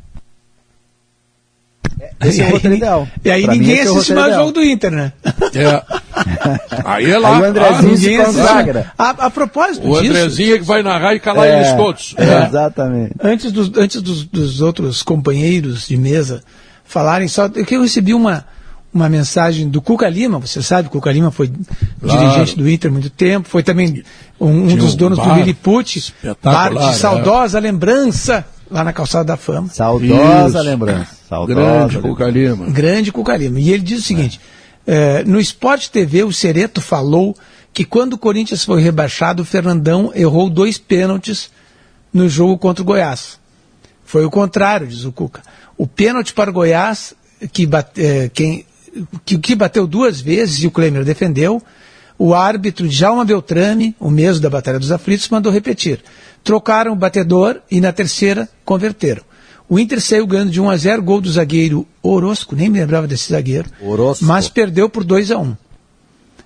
Esse 2.23 2.41
é 2.41 2.47
o 2.47 2.51
roteiro 2.51 2.75
ideal. 2.75 3.07
E 3.23 3.31
aí 3.31 3.43
pra 3.43 3.53
ninguém 3.53 3.79
é 3.79 3.81
assiste 3.83 4.13
mais 4.13 4.33
o 4.33 4.37
jogo 4.37 4.51
do 4.51 4.63
Inter, 4.63 4.91
né? 4.91 5.13
É. 5.55 5.99
Aí 6.85 7.09
é 7.09 7.17
lá. 7.17 7.37
Aí 7.37 7.41
o 7.41 7.45
Andrezinho 7.45 8.21
ah, 8.21 8.25
se 8.25 8.37
consagra. 8.37 8.91
A, 8.97 9.09
a, 9.09 9.29
propósito 9.29 9.87
o 9.87 10.01
disso... 10.01 10.13
O 10.13 10.17
Andrezinho 10.17 10.55
é 10.55 10.57
que 10.57 10.65
vai 10.65 10.83
narrar 10.83 11.15
e 11.15 11.19
calar 11.19 11.47
é, 11.47 11.57
eles 11.57 11.73
todos. 11.73 12.15
É. 12.17 12.23
é. 12.23 12.45
Exatamente. 12.47 13.15
Antes, 13.21 13.51
dos, 13.51 13.71
antes 13.77 14.01
dos, 14.01 14.25
dos 14.25 14.61
outros 14.61 15.01
companheiros 15.01 15.87
de 15.87 15.97
mesa 15.97 16.43
falarem, 16.83 17.27
só 17.27 17.47
que 17.47 17.75
eu 17.75 17.81
recebi 17.81 18.13
uma, 18.13 18.45
uma 18.93 19.07
mensagem 19.07 19.69
do 19.69 19.81
Cuca 19.81 20.09
Lima, 20.09 20.39
você 20.39 20.61
sabe, 20.61 20.87
o 20.87 20.91
Cuca 20.91 21.11
Lima 21.11 21.31
foi 21.31 21.51
claro. 22.01 22.19
dirigente 22.19 22.57
do 22.57 22.69
Inter 22.69 22.89
há 22.89 22.93
muito 22.93 23.09
tempo, 23.09 23.47
foi 23.47 23.63
também 23.63 24.03
um, 24.39 24.47
um 24.47 24.75
dos 24.75 24.95
donos 24.95 25.17
bar, 25.17 25.27
do 25.27 25.35
Lilliput, 25.35 26.13
bar 26.41 26.73
de 26.73 26.95
saudosa 26.95 27.59
é. 27.59 27.61
lembrança 27.61 28.45
lá 28.69 28.83
na 28.83 28.93
Calçada 28.93 29.25
da 29.25 29.37
Fama. 29.37 29.69
Saudosa 29.69 30.59
Isso. 30.59 30.67
lembrança. 30.67 31.18
Saudosa 31.29 31.53
Grande 31.53 31.99
Cuca 31.99 32.27
Lima. 32.27 32.65
Grande 32.65 33.11
Cuca 33.11 33.37
Lima. 33.37 33.59
E 33.59 33.71
ele 33.71 33.83
diz 33.83 33.99
o 33.99 34.03
seguinte, 34.03 34.41
é. 34.87 35.23
no 35.23 35.39
Sport 35.39 35.89
TV 35.89 36.23
o 36.23 36.33
Sereto 36.33 36.81
falou 36.81 37.37
que 37.71 37.85
quando 37.85 38.13
o 38.13 38.17
Corinthians 38.17 38.65
foi 38.65 38.81
rebaixado, 38.81 39.43
o 39.43 39.45
Fernandão 39.45 40.11
errou 40.15 40.49
dois 40.49 40.79
pênaltis 40.79 41.51
no 42.11 42.27
jogo 42.27 42.57
contra 42.57 42.81
o 42.81 42.85
Goiás. 42.85 43.39
Foi 44.03 44.25
o 44.25 44.31
contrário, 44.31 44.87
diz 44.87 45.05
o 45.05 45.11
Cuca. 45.11 45.43
O 45.77 45.85
pênalti 45.85 46.33
para 46.33 46.49
o 46.49 46.53
Goiás, 46.53 47.13
que, 47.53 47.67
bate, 47.67 48.03
eh, 48.03 48.31
quem, 48.33 48.65
que, 49.23 49.37
que 49.37 49.55
bateu 49.55 49.85
duas 49.85 50.19
vezes 50.19 50.63
e 50.63 50.67
o 50.67 50.71
Klemer 50.71 51.05
defendeu, 51.05 51.61
o 52.17 52.33
árbitro 52.33 52.89
Jalma 52.89 53.23
Beltrame, 53.23 53.95
o 53.99 54.09
mesmo 54.09 54.41
da 54.41 54.49
Batalha 54.49 54.79
dos 54.79 54.91
Aflitos, 54.91 55.29
mandou 55.29 55.51
repetir. 55.51 56.01
Trocaram 56.43 56.91
o 56.91 56.95
batedor 56.95 57.61
e 57.69 57.79
na 57.79 57.93
terceira 57.93 58.49
converteram. 58.65 59.28
O 59.69 59.77
Inter 59.77 60.01
saiu 60.01 60.25
ganhando 60.25 60.49
de 60.49 60.59
1 60.59 60.67
a 60.67 60.75
0 60.75 61.03
gol 61.03 61.21
do 61.21 61.31
zagueiro 61.31 61.85
Orosco, 62.01 62.55
nem 62.55 62.69
me 62.69 62.79
lembrava 62.79 63.07
desse 63.07 63.31
zagueiro, 63.31 63.69
Orosco. 63.79 64.25
mas 64.25 64.49
perdeu 64.49 64.89
por 64.89 65.03
2 65.03 65.29
a 65.29 65.37
1 65.37 65.55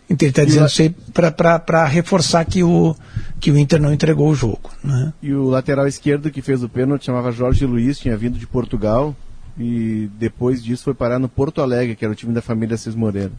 Então 0.09 0.17
ele 0.19 0.29
está 0.29 0.43
dizendo 0.43 0.67
isso 0.67 0.81
aí 0.81 0.93
para 1.31 1.85
reforçar 1.85 2.43
que 2.43 2.61
o, 2.61 2.93
que 3.39 3.49
o 3.49 3.57
Inter 3.57 3.81
não 3.81 3.93
entregou 3.93 4.29
o 4.29 4.35
jogo. 4.35 4.69
Né? 4.83 5.13
E 5.21 5.33
o 5.33 5.45
lateral 5.45 5.87
esquerdo 5.87 6.29
que 6.29 6.41
fez 6.41 6.61
o 6.63 6.69
pênalti 6.69 7.05
chamava 7.05 7.31
Jorge 7.31 7.65
Luiz, 7.65 7.97
tinha 7.97 8.17
vindo 8.17 8.37
de 8.37 8.45
Portugal 8.45 9.15
e 9.57 10.09
depois 10.19 10.61
disso 10.61 10.83
foi 10.83 10.93
parar 10.93 11.17
no 11.17 11.29
Porto 11.29 11.61
Alegre, 11.61 11.95
que 11.95 12.03
era 12.03 12.11
o 12.11 12.15
time 12.15 12.33
da 12.33 12.41
família 12.41 12.75
Cis 12.75 12.93
Moreira. 12.93 13.31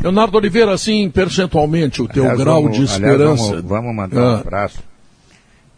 Leonardo 0.00 0.38
Oliveira, 0.38 0.72
assim, 0.72 1.10
percentualmente, 1.10 2.00
o 2.00 2.08
teu 2.08 2.22
aliás, 2.22 2.38
grau 2.38 2.62
vamos, 2.62 2.76
de 2.78 2.84
esperança. 2.84 3.42
Aliás, 3.42 3.50
vamos, 3.50 3.64
vamos, 3.64 3.94
mandar 3.94 4.20
ah. 4.20 4.36
um 4.36 4.36
abraço 4.36 4.78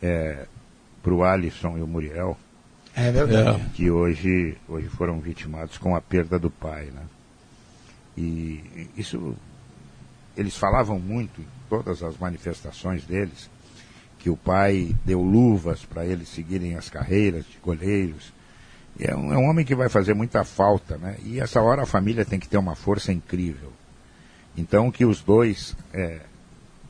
é, 0.01 0.45
para 1.03 1.15
o 1.15 1.25
Alisson 1.25 1.77
e 1.79 1.83
o 1.83 1.87
Muriel. 1.87 2.37
É 3.01 3.11
verdade. 3.11 3.65
Que 3.75 3.91
hoje, 3.91 4.59
hoje 4.69 4.89
foram 4.89 5.19
vitimados 5.21 5.79
com 5.79 5.97
a 5.97 6.03
perda 6.03 6.39
do 6.39 6.51
pai, 6.51 6.91
né? 6.95 7.03
E 8.17 8.91
isso, 8.95 9.35
eles 10.37 10.55
falavam 10.55 10.99
muito 11.01 11.41
em 11.41 11.47
todas 11.71 12.03
as 12.03 12.19
manifestações 12.19 13.05
deles, 13.05 13.49
que 14.19 14.29
o 14.29 14.37
pai 14.37 14.95
deu 15.03 15.23
luvas 15.23 15.83
para 15.83 16.05
eles 16.05 16.29
seguirem 16.29 16.77
as 16.77 16.91
carreiras 16.91 17.47
de 17.47 17.57
goleiros. 17.63 18.35
É 18.99 19.17
um, 19.17 19.33
é 19.33 19.39
um, 19.39 19.49
homem 19.49 19.65
que 19.65 19.75
vai 19.75 19.89
fazer 19.89 20.13
muita 20.13 20.45
falta, 20.45 20.99
né? 20.99 21.17
E 21.25 21.41
essa 21.41 21.63
hora 21.63 21.85
a 21.85 21.87
família 21.87 22.27
tem 22.27 22.39
que 22.39 22.49
ter 22.49 22.59
uma 22.59 22.75
força 22.75 23.11
incrível. 23.11 23.73
Então 24.55 24.91
que 24.91 25.07
os 25.07 25.23
dois 25.23 25.75
é, 25.95 26.21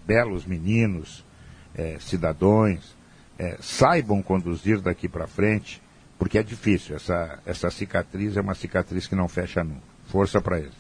belos 0.05 0.45
meninos, 0.45 1.25
é, 1.73 1.99
cidadãos, 2.01 2.97
é, 3.39 3.59
saibam 3.61 4.21
conduzir 4.21 4.81
daqui 4.81 5.09
para 5.09 5.29
frente 5.29 5.81
porque 6.21 6.37
é 6.37 6.43
difícil. 6.43 6.95
Essa, 6.95 7.39
essa 7.47 7.71
cicatriz 7.71 8.37
é 8.37 8.43
uma 8.43 8.55
cicatriz 8.55 9.07
que 9.07 9.17
não 9.17 9.27
fecha 9.27 9.65
nunca. 9.65 9.81
Força 10.07 10.39
para 10.41 10.59
eles. 10.59 10.75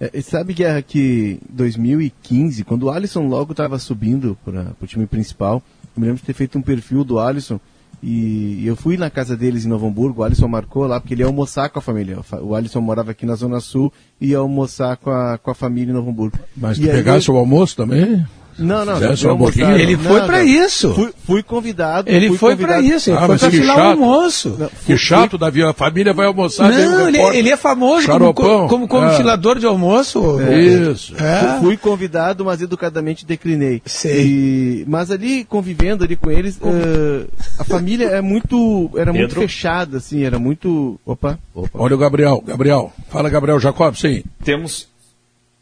É, 0.00 0.10
e 0.14 0.22
sabe 0.22 0.54
que, 0.54 0.64
é 0.64 0.80
que 0.80 1.38
2015, 1.50 2.64
quando 2.64 2.84
o 2.84 2.90
Alisson 2.90 3.28
logo 3.28 3.52
estava 3.52 3.78
subindo 3.78 4.36
para 4.42 4.72
o 4.80 4.86
time 4.86 5.06
principal, 5.06 5.62
eu 5.94 6.00
me 6.00 6.06
lembro 6.06 6.20
de 6.20 6.26
ter 6.26 6.32
feito 6.32 6.56
um 6.56 6.62
perfil 6.62 7.04
do 7.04 7.18
Alisson 7.18 7.60
e 8.02 8.64
eu 8.64 8.76
fui 8.76 8.96
na 8.96 9.10
casa 9.10 9.36
deles 9.36 9.66
em 9.66 9.68
Novo 9.68 9.86
Hamburgo, 9.86 10.22
o 10.22 10.24
Alisson 10.24 10.48
marcou 10.48 10.86
lá, 10.86 11.00
porque 11.00 11.14
ele 11.14 11.22
ia 11.22 11.26
almoçar 11.26 11.68
com 11.68 11.80
a 11.80 11.82
família. 11.82 12.18
O 12.40 12.54
Alisson 12.54 12.80
morava 12.80 13.10
aqui 13.10 13.26
na 13.26 13.34
Zona 13.34 13.60
Sul 13.60 13.92
e 14.20 14.28
ia 14.28 14.38
almoçar 14.38 14.96
com 14.96 15.10
a, 15.10 15.36
com 15.36 15.50
a 15.50 15.54
família 15.54 15.90
em 15.90 15.94
Novo 15.94 16.08
Hamburgo. 16.08 16.38
Mas 16.56 16.78
tu 16.78 16.86
pegasse 16.86 17.28
eu... 17.28 17.34
o 17.34 17.38
almoço 17.38 17.76
também? 17.76 18.24
Não, 18.58 18.84
não, 18.84 18.98
não. 18.98 19.36
Um 19.36 19.76
ele 19.76 19.96
foi 19.96 20.20
para 20.22 20.42
isso. 20.42 20.92
Fui, 20.92 21.12
fui, 21.24 21.42
convidado. 21.42 22.10
Ele 22.10 22.28
fui 22.28 22.38
foi 22.38 22.56
para 22.56 22.80
isso. 22.80 23.10
Ele 23.10 23.18
ah, 23.18 23.26
foi 23.26 23.38
para 23.38 23.50
filar 23.50 23.78
o 23.78 23.90
almoço. 23.90 24.56
Não, 24.58 24.70
que 24.84 24.96
chato, 24.96 25.38
Davi. 25.38 25.62
A 25.62 25.72
família 25.72 26.12
vai 26.12 26.26
almoçar. 26.26 26.70
Não, 26.70 27.08
ele, 27.08 27.18
ele, 27.18 27.50
é 27.50 27.56
famoso 27.56 28.06
como, 28.06 28.34
como, 28.34 28.88
como 28.88 29.06
é. 29.06 29.16
filador 29.16 29.58
de 29.58 29.66
almoço. 29.66 30.40
É. 30.40 30.58
Isso. 30.60 31.14
É. 31.16 31.60
Fui 31.60 31.76
convidado, 31.76 32.44
mas 32.44 32.60
educadamente 32.60 33.24
declinei. 33.24 33.80
Sei. 33.86 34.26
E, 34.26 34.84
mas 34.88 35.10
ali, 35.10 35.44
convivendo 35.44 36.04
ali 36.04 36.16
com 36.16 36.30
eles, 36.30 36.56
uh, 36.56 37.28
a 37.58 37.64
família 37.64 38.06
é 38.06 38.20
muito, 38.20 38.90
era 38.94 39.12
Pedro? 39.12 39.18
muito 39.18 39.34
fechada, 39.34 39.98
assim, 39.98 40.24
era 40.24 40.38
muito... 40.38 40.98
Opa, 41.06 41.38
opa. 41.54 41.70
Olha 41.74 41.94
o 41.94 41.98
Gabriel. 41.98 42.42
Gabriel. 42.44 42.92
Fala, 43.08 43.28
Gabriel 43.28 43.60
Jacob, 43.60 43.94
sim. 43.94 44.22
Temos 44.44 44.88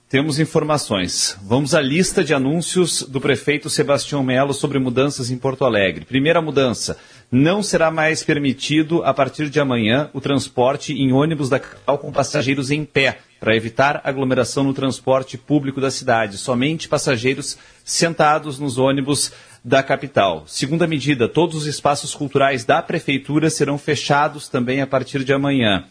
temos 0.09 0.39
informações. 0.39 1.37
Vamos 1.43 1.75
à 1.75 1.81
lista 1.81 2.23
de 2.23 2.33
anúncios 2.33 3.03
do 3.03 3.21
prefeito 3.21 3.69
Sebastião 3.69 4.23
Melo 4.23 4.55
sobre 4.55 4.79
mudanças 4.79 5.31
em 5.31 5.37
Porto 5.37 5.65
Alegre. 5.65 6.05
Primeira 6.05 6.41
mudança: 6.41 6.97
não 7.31 7.63
será 7.63 7.91
mais 7.91 8.23
permitido, 8.23 9.03
a 9.03 9.13
partir 9.13 9.51
de 9.51 9.59
amanhã, 9.59 10.09
o 10.13 10.21
transporte 10.21 10.93
em 10.93 11.13
ônibus 11.13 11.49
da 11.49 11.59
capital 11.59 11.99
com 11.99 12.13
passageiros 12.13 12.71
em 12.71 12.85
pé, 12.85 13.19
para 13.41 13.57
evitar 13.57 14.01
aglomeração 14.05 14.63
no 14.63 14.73
transporte 14.73 15.37
público 15.37 15.81
da 15.81 15.91
cidade. 15.91 16.39
Somente 16.39 16.89
passageiros 16.89 17.59
sentados 17.85 18.61
nos 18.61 18.79
ônibus 18.79 19.33
da 19.65 19.83
capital. 19.83 20.45
Segunda 20.47 20.87
medida: 20.87 21.29
todos 21.29 21.57
os 21.57 21.67
espaços 21.67 22.15
culturais 22.15 22.65
da 22.65 22.81
prefeitura 22.81 23.51
serão 23.51 23.77
fechados 23.77 24.49
também 24.49 24.81
a 24.81 24.87
partir 24.87 25.25
de 25.25 25.33
amanhã. 25.33 25.85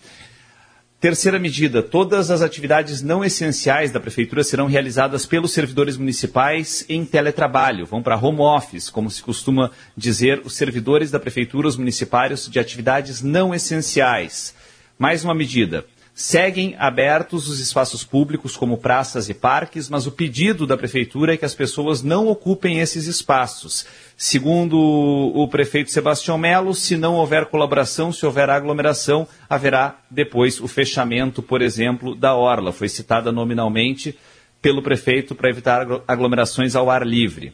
Terceira 1.00 1.38
medida: 1.38 1.84
todas 1.84 2.32
as 2.32 2.42
atividades 2.42 3.02
não 3.02 3.24
essenciais 3.24 3.92
da 3.92 4.00
Prefeitura 4.00 4.44
serão 4.44 4.66
realizadas 4.66 5.26
pelos 5.26 5.52
servidores 5.52 5.98
municipais 5.98 6.86
em 6.88 7.06
teletrabalho, 7.06 7.86
vão 7.86 8.02
para 8.02 8.18
home 8.18 8.40
office, 8.40 8.90
como 8.90 9.12
se 9.12 9.22
costuma 9.22 9.72
dizer 9.96 10.42
os 10.46 10.56
servidores 10.56 11.12
da 11.12 11.20
Prefeitura, 11.20 11.68
os 11.68 11.78
municipários 11.78 12.50
de 12.50 12.60
atividades 12.60 13.22
não 13.22 13.54
essenciais. 13.54 14.56
Mais 14.98 15.24
uma 15.24 15.36
medida: 15.36 15.86
Seguem 16.18 16.78
abertos 16.80 17.50
os 17.50 17.60
espaços 17.60 18.02
públicos 18.02 18.56
como 18.56 18.78
praças 18.78 19.28
e 19.28 19.34
parques, 19.34 19.90
mas 19.90 20.08
o 20.08 20.12
pedido 20.14 20.66
da 20.66 20.78
prefeitura 20.78 21.34
é 21.34 21.38
que 21.38 21.44
as 21.44 21.54
pessoas 21.54 22.02
não 22.02 22.30
ocupem 22.30 22.80
esses 22.80 23.06
espaços. 23.06 23.86
Segundo 24.16 24.78
o 24.80 25.46
prefeito 25.50 25.92
Sebastião 25.92 26.38
Melo, 26.38 26.74
se 26.74 26.96
não 26.96 27.16
houver 27.16 27.48
colaboração, 27.48 28.14
se 28.14 28.26
houver 28.26 28.50
aglomeração, 28.50 29.28
haverá 29.50 30.00
depois 30.10 30.62
o 30.62 30.70
fechamento, 30.70 31.44
por 31.44 31.62
exemplo, 31.62 32.16
da 32.16 32.34
orla. 32.34 32.72
Foi 32.72 32.88
citada 32.88 33.30
nominalmente 33.30 34.18
pelo 34.62 34.82
prefeito 34.82 35.36
para 35.36 35.50
evitar 35.50 35.86
aglomerações 36.08 36.78
ao 36.78 36.90
ar 36.90 37.06
livre. 37.06 37.54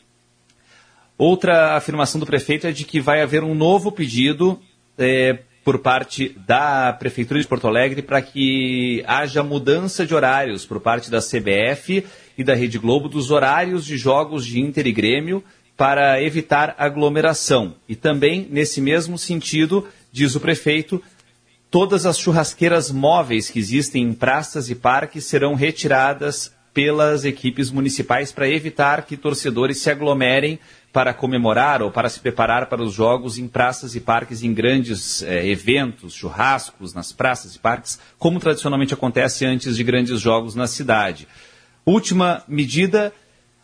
Outra 1.17 1.75
afirmação 1.75 2.19
do 2.19 2.27
prefeito 2.27 2.67
é 2.67 2.71
de 2.71 2.85
que 2.85 3.01
vai 3.01 3.23
haver 3.23 3.43
um 3.43 3.55
novo 3.55 3.91
pedido 3.91 4.61
é, 4.99 5.39
por 5.63 5.79
parte 5.79 6.35
da 6.45 6.91
Prefeitura 6.93 7.39
de 7.39 7.47
Porto 7.47 7.67
Alegre 7.67 8.01
para 8.01 8.21
que 8.21 9.03
haja 9.05 9.43
mudança 9.43 10.05
de 10.05 10.15
horários 10.15 10.65
por 10.65 10.79
parte 10.79 11.11
da 11.11 11.19
CBF 11.19 12.05
e 12.37 12.43
da 12.43 12.55
Rede 12.55 12.79
Globo 12.79 13.07
dos 13.07 13.29
horários 13.29 13.85
de 13.85 13.97
jogos 13.97 14.45
de 14.45 14.59
Inter 14.59 14.87
e 14.87 14.91
Grêmio 14.91 15.43
para 15.77 16.21
evitar 16.21 16.75
aglomeração. 16.77 17.75
E 17.87 17.95
também, 17.95 18.47
nesse 18.49 18.81
mesmo 18.81 19.17
sentido, 19.17 19.87
diz 20.11 20.35
o 20.35 20.39
prefeito, 20.39 21.01
todas 21.69 22.05
as 22.05 22.19
churrasqueiras 22.19 22.91
móveis 22.91 23.49
que 23.49 23.59
existem 23.59 24.03
em 24.03 24.13
praças 24.13 24.69
e 24.69 24.75
parques 24.75 25.25
serão 25.25 25.53
retiradas 25.53 26.53
pelas 26.73 27.25
equipes 27.25 27.69
municipais 27.69 28.31
para 28.31 28.49
evitar 28.49 29.05
que 29.05 29.17
torcedores 29.17 29.79
se 29.79 29.89
aglomerem 29.89 30.59
para 30.91 31.13
comemorar 31.13 31.81
ou 31.81 31.89
para 31.89 32.09
se 32.09 32.19
preparar 32.19 32.67
para 32.67 32.81
os 32.81 32.93
jogos 32.93 33.37
em 33.37 33.47
praças 33.47 33.95
e 33.95 33.99
parques, 33.99 34.43
em 34.43 34.53
grandes 34.53 35.21
eh, 35.23 35.47
eventos, 35.47 36.13
churrascos 36.13 36.93
nas 36.93 37.11
praças 37.11 37.55
e 37.55 37.59
parques, 37.59 37.99
como 38.17 38.39
tradicionalmente 38.39 38.93
acontece 38.93 39.45
antes 39.45 39.75
de 39.75 39.83
grandes 39.83 40.19
jogos 40.19 40.53
na 40.53 40.67
cidade. 40.67 41.27
Última 41.85 42.43
medida 42.47 43.13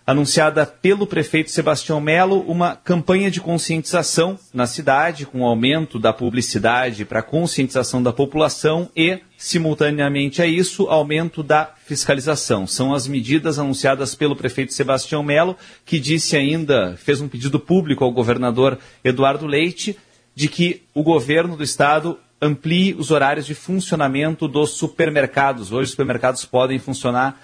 anunciada 0.08 0.66
pelo 0.66 1.06
prefeito 1.06 1.52
Sebastião 1.52 2.00
Melo 2.00 2.40
uma 2.48 2.78
campanha 2.78 3.30
de 3.30 3.42
conscientização 3.42 4.40
na 4.54 4.66
cidade, 4.66 5.26
com 5.26 5.46
aumento 5.46 6.00
da 6.00 6.14
publicidade 6.14 7.04
para 7.04 7.22
conscientização 7.22 8.02
da 8.02 8.14
população 8.14 8.90
e, 8.96 9.20
simultaneamente 9.38 10.42
a 10.42 10.48
isso, 10.48 10.88
aumento 10.88 11.44
da 11.44 11.74
fiscalização. 11.86 12.66
São 12.66 12.94
as 12.94 13.06
medidas 13.06 13.60
anunciadas 13.60 14.16
pelo 14.16 14.34
prefeito 14.34 14.74
Sebastião 14.74 15.22
Melo, 15.22 15.58
que 15.86 16.00
disse 16.00 16.38
ainda, 16.38 16.96
fez 16.96 17.20
um 17.20 17.28
pedido 17.28 17.60
público 17.60 18.06
ao 18.06 18.12
governador 18.14 18.80
Eduardo 19.04 19.46
Leite, 19.46 19.98
de 20.34 20.48
que 20.48 20.84
o 20.94 21.04
governo 21.04 21.58
do 21.58 21.64
estado 21.64 22.18
amplie 22.42 22.94
os 22.94 23.12
horários 23.12 23.46
de 23.46 23.54
funcionamento 23.54 24.48
dos 24.48 24.70
supermercados. 24.70 25.74
Hoje 25.74 25.86
os 25.86 25.92
supermercados 25.92 26.46
podem 26.46 26.80
funcionar 26.80 27.42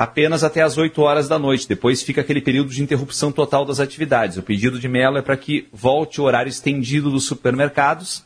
apenas 0.00 0.42
até 0.42 0.62
as 0.62 0.78
8 0.78 1.02
horas 1.02 1.28
da 1.28 1.38
noite. 1.38 1.68
Depois 1.68 2.02
fica 2.02 2.22
aquele 2.22 2.40
período 2.40 2.70
de 2.70 2.82
interrupção 2.82 3.30
total 3.30 3.66
das 3.66 3.80
atividades. 3.80 4.38
O 4.38 4.42
pedido 4.42 4.80
de 4.80 4.88
Mello 4.88 5.18
é 5.18 5.22
para 5.22 5.36
que 5.36 5.68
volte 5.70 6.22
o 6.22 6.24
horário 6.24 6.48
estendido 6.48 7.10
dos 7.10 7.26
supermercados. 7.26 8.24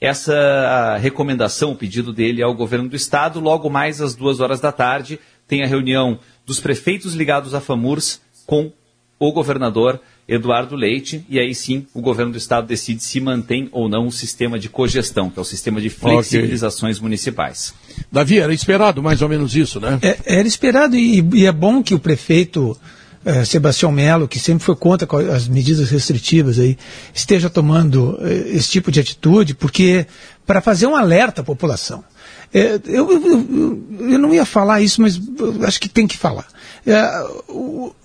Essa 0.00 0.96
recomendação, 0.96 1.72
o 1.72 1.76
pedido 1.76 2.10
dele 2.10 2.42
ao 2.42 2.54
governo 2.54 2.88
do 2.88 2.96
estado, 2.96 3.38
logo 3.38 3.68
mais 3.68 4.00
às 4.00 4.14
duas 4.14 4.40
horas 4.40 4.60
da 4.60 4.72
tarde, 4.72 5.20
tem 5.46 5.62
a 5.62 5.66
reunião 5.66 6.20
dos 6.46 6.58
prefeitos 6.58 7.12
ligados 7.12 7.52
à 7.52 7.60
FAMURS 7.60 8.22
com 8.46 8.72
o 9.18 9.30
governador 9.30 10.00
Eduardo 10.28 10.76
Leite, 10.76 11.24
e 11.26 11.38
aí 11.40 11.54
sim 11.54 11.86
o 11.94 12.02
governo 12.02 12.32
do 12.32 12.38
estado 12.38 12.66
decide 12.66 13.02
se 13.02 13.18
mantém 13.18 13.68
ou 13.72 13.88
não 13.88 14.06
o 14.06 14.12
sistema 14.12 14.58
de 14.58 14.68
cogestão, 14.68 15.30
que 15.30 15.38
é 15.38 15.42
o 15.42 15.44
sistema 15.44 15.80
de 15.80 15.88
flexibilizações 15.88 16.96
okay. 16.96 17.02
municipais. 17.02 17.72
Davi, 18.12 18.38
era 18.38 18.52
esperado 18.52 19.02
mais 19.02 19.22
ou 19.22 19.28
menos 19.28 19.56
isso, 19.56 19.80
né? 19.80 19.98
É, 20.02 20.18
era 20.26 20.46
esperado 20.46 20.94
e, 20.96 21.26
e, 21.32 21.46
é 21.46 21.52
bom 21.52 21.82
que 21.82 21.94
o 21.94 21.98
prefeito 21.98 22.76
eh, 23.24 23.42
Sebastião 23.46 23.90
Melo, 23.90 24.28
que 24.28 24.38
sempre 24.38 24.62
foi 24.62 24.76
contra 24.76 25.08
as 25.34 25.48
medidas 25.48 25.88
restritivas 25.88 26.58
aí, 26.58 26.76
esteja 27.14 27.48
tomando 27.48 28.18
eh, 28.20 28.50
esse 28.50 28.68
tipo 28.68 28.92
de 28.92 29.00
atitude, 29.00 29.54
porque 29.54 30.06
para 30.46 30.60
fazer 30.60 30.86
um 30.86 30.94
alerta 30.94 31.40
à 31.40 31.44
população. 31.44 32.04
É, 32.52 32.78
eu, 32.86 33.10
eu, 33.10 33.86
eu, 34.10 34.18
não 34.18 34.32
ia 34.32 34.44
falar 34.44 34.80
isso, 34.80 35.00
mas 35.02 35.20
acho 35.66 35.80
que 35.80 35.88
tem 35.88 36.06
que 36.06 36.16
falar. 36.16 36.46
É, 36.86 37.24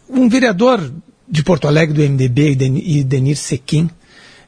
um 0.10 0.28
vereador 0.28 0.92
de 1.28 1.44
Porto 1.44 1.68
Alegre, 1.68 1.94
do 1.94 2.14
MDB, 2.14 2.58
e 2.84 3.04
Denir 3.04 3.38
Sequim, 3.38 3.90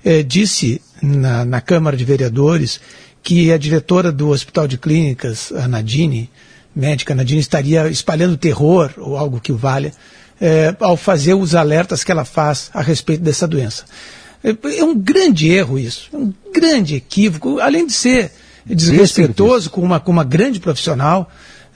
é, 0.03 0.21
disse 0.21 0.81
na, 1.01 1.43
na, 1.45 1.61
Câmara 1.61 1.97
de 1.97 2.05
Vereadores 2.05 2.79
que 3.23 3.51
a 3.51 3.57
diretora 3.57 4.11
do 4.11 4.29
Hospital 4.29 4.67
de 4.67 4.77
Clínicas, 4.77 5.51
a 5.51 5.67
Nadine, 5.67 6.29
médica 6.75 7.15
Nadine, 7.15 7.39
estaria 7.39 7.87
espalhando 7.87 8.37
terror, 8.37 8.91
ou 8.97 9.17
algo 9.17 9.39
que 9.39 9.51
o 9.51 9.57
valha, 9.57 9.91
é, 10.39 10.75
ao 10.79 10.95
fazer 10.95 11.33
os 11.33 11.55
alertas 11.55 12.03
que 12.03 12.11
ela 12.11 12.25
faz 12.25 12.69
a 12.73 12.81
respeito 12.81 13.23
dessa 13.23 13.47
doença. 13.47 13.85
É, 14.43 14.77
é 14.77 14.83
um 14.83 14.95
grande 14.95 15.49
erro 15.49 15.79
isso, 15.79 16.09
é 16.13 16.17
um 16.17 16.33
grande 16.53 16.95
equívoco, 16.95 17.59
além 17.59 17.87
de 17.87 17.93
ser 17.93 18.31
desrespeitoso 18.65 19.69
com 19.69 19.81
uma, 19.81 19.99
com 19.99 20.11
uma 20.11 20.23
grande 20.23 20.59
profissional, 20.59 21.31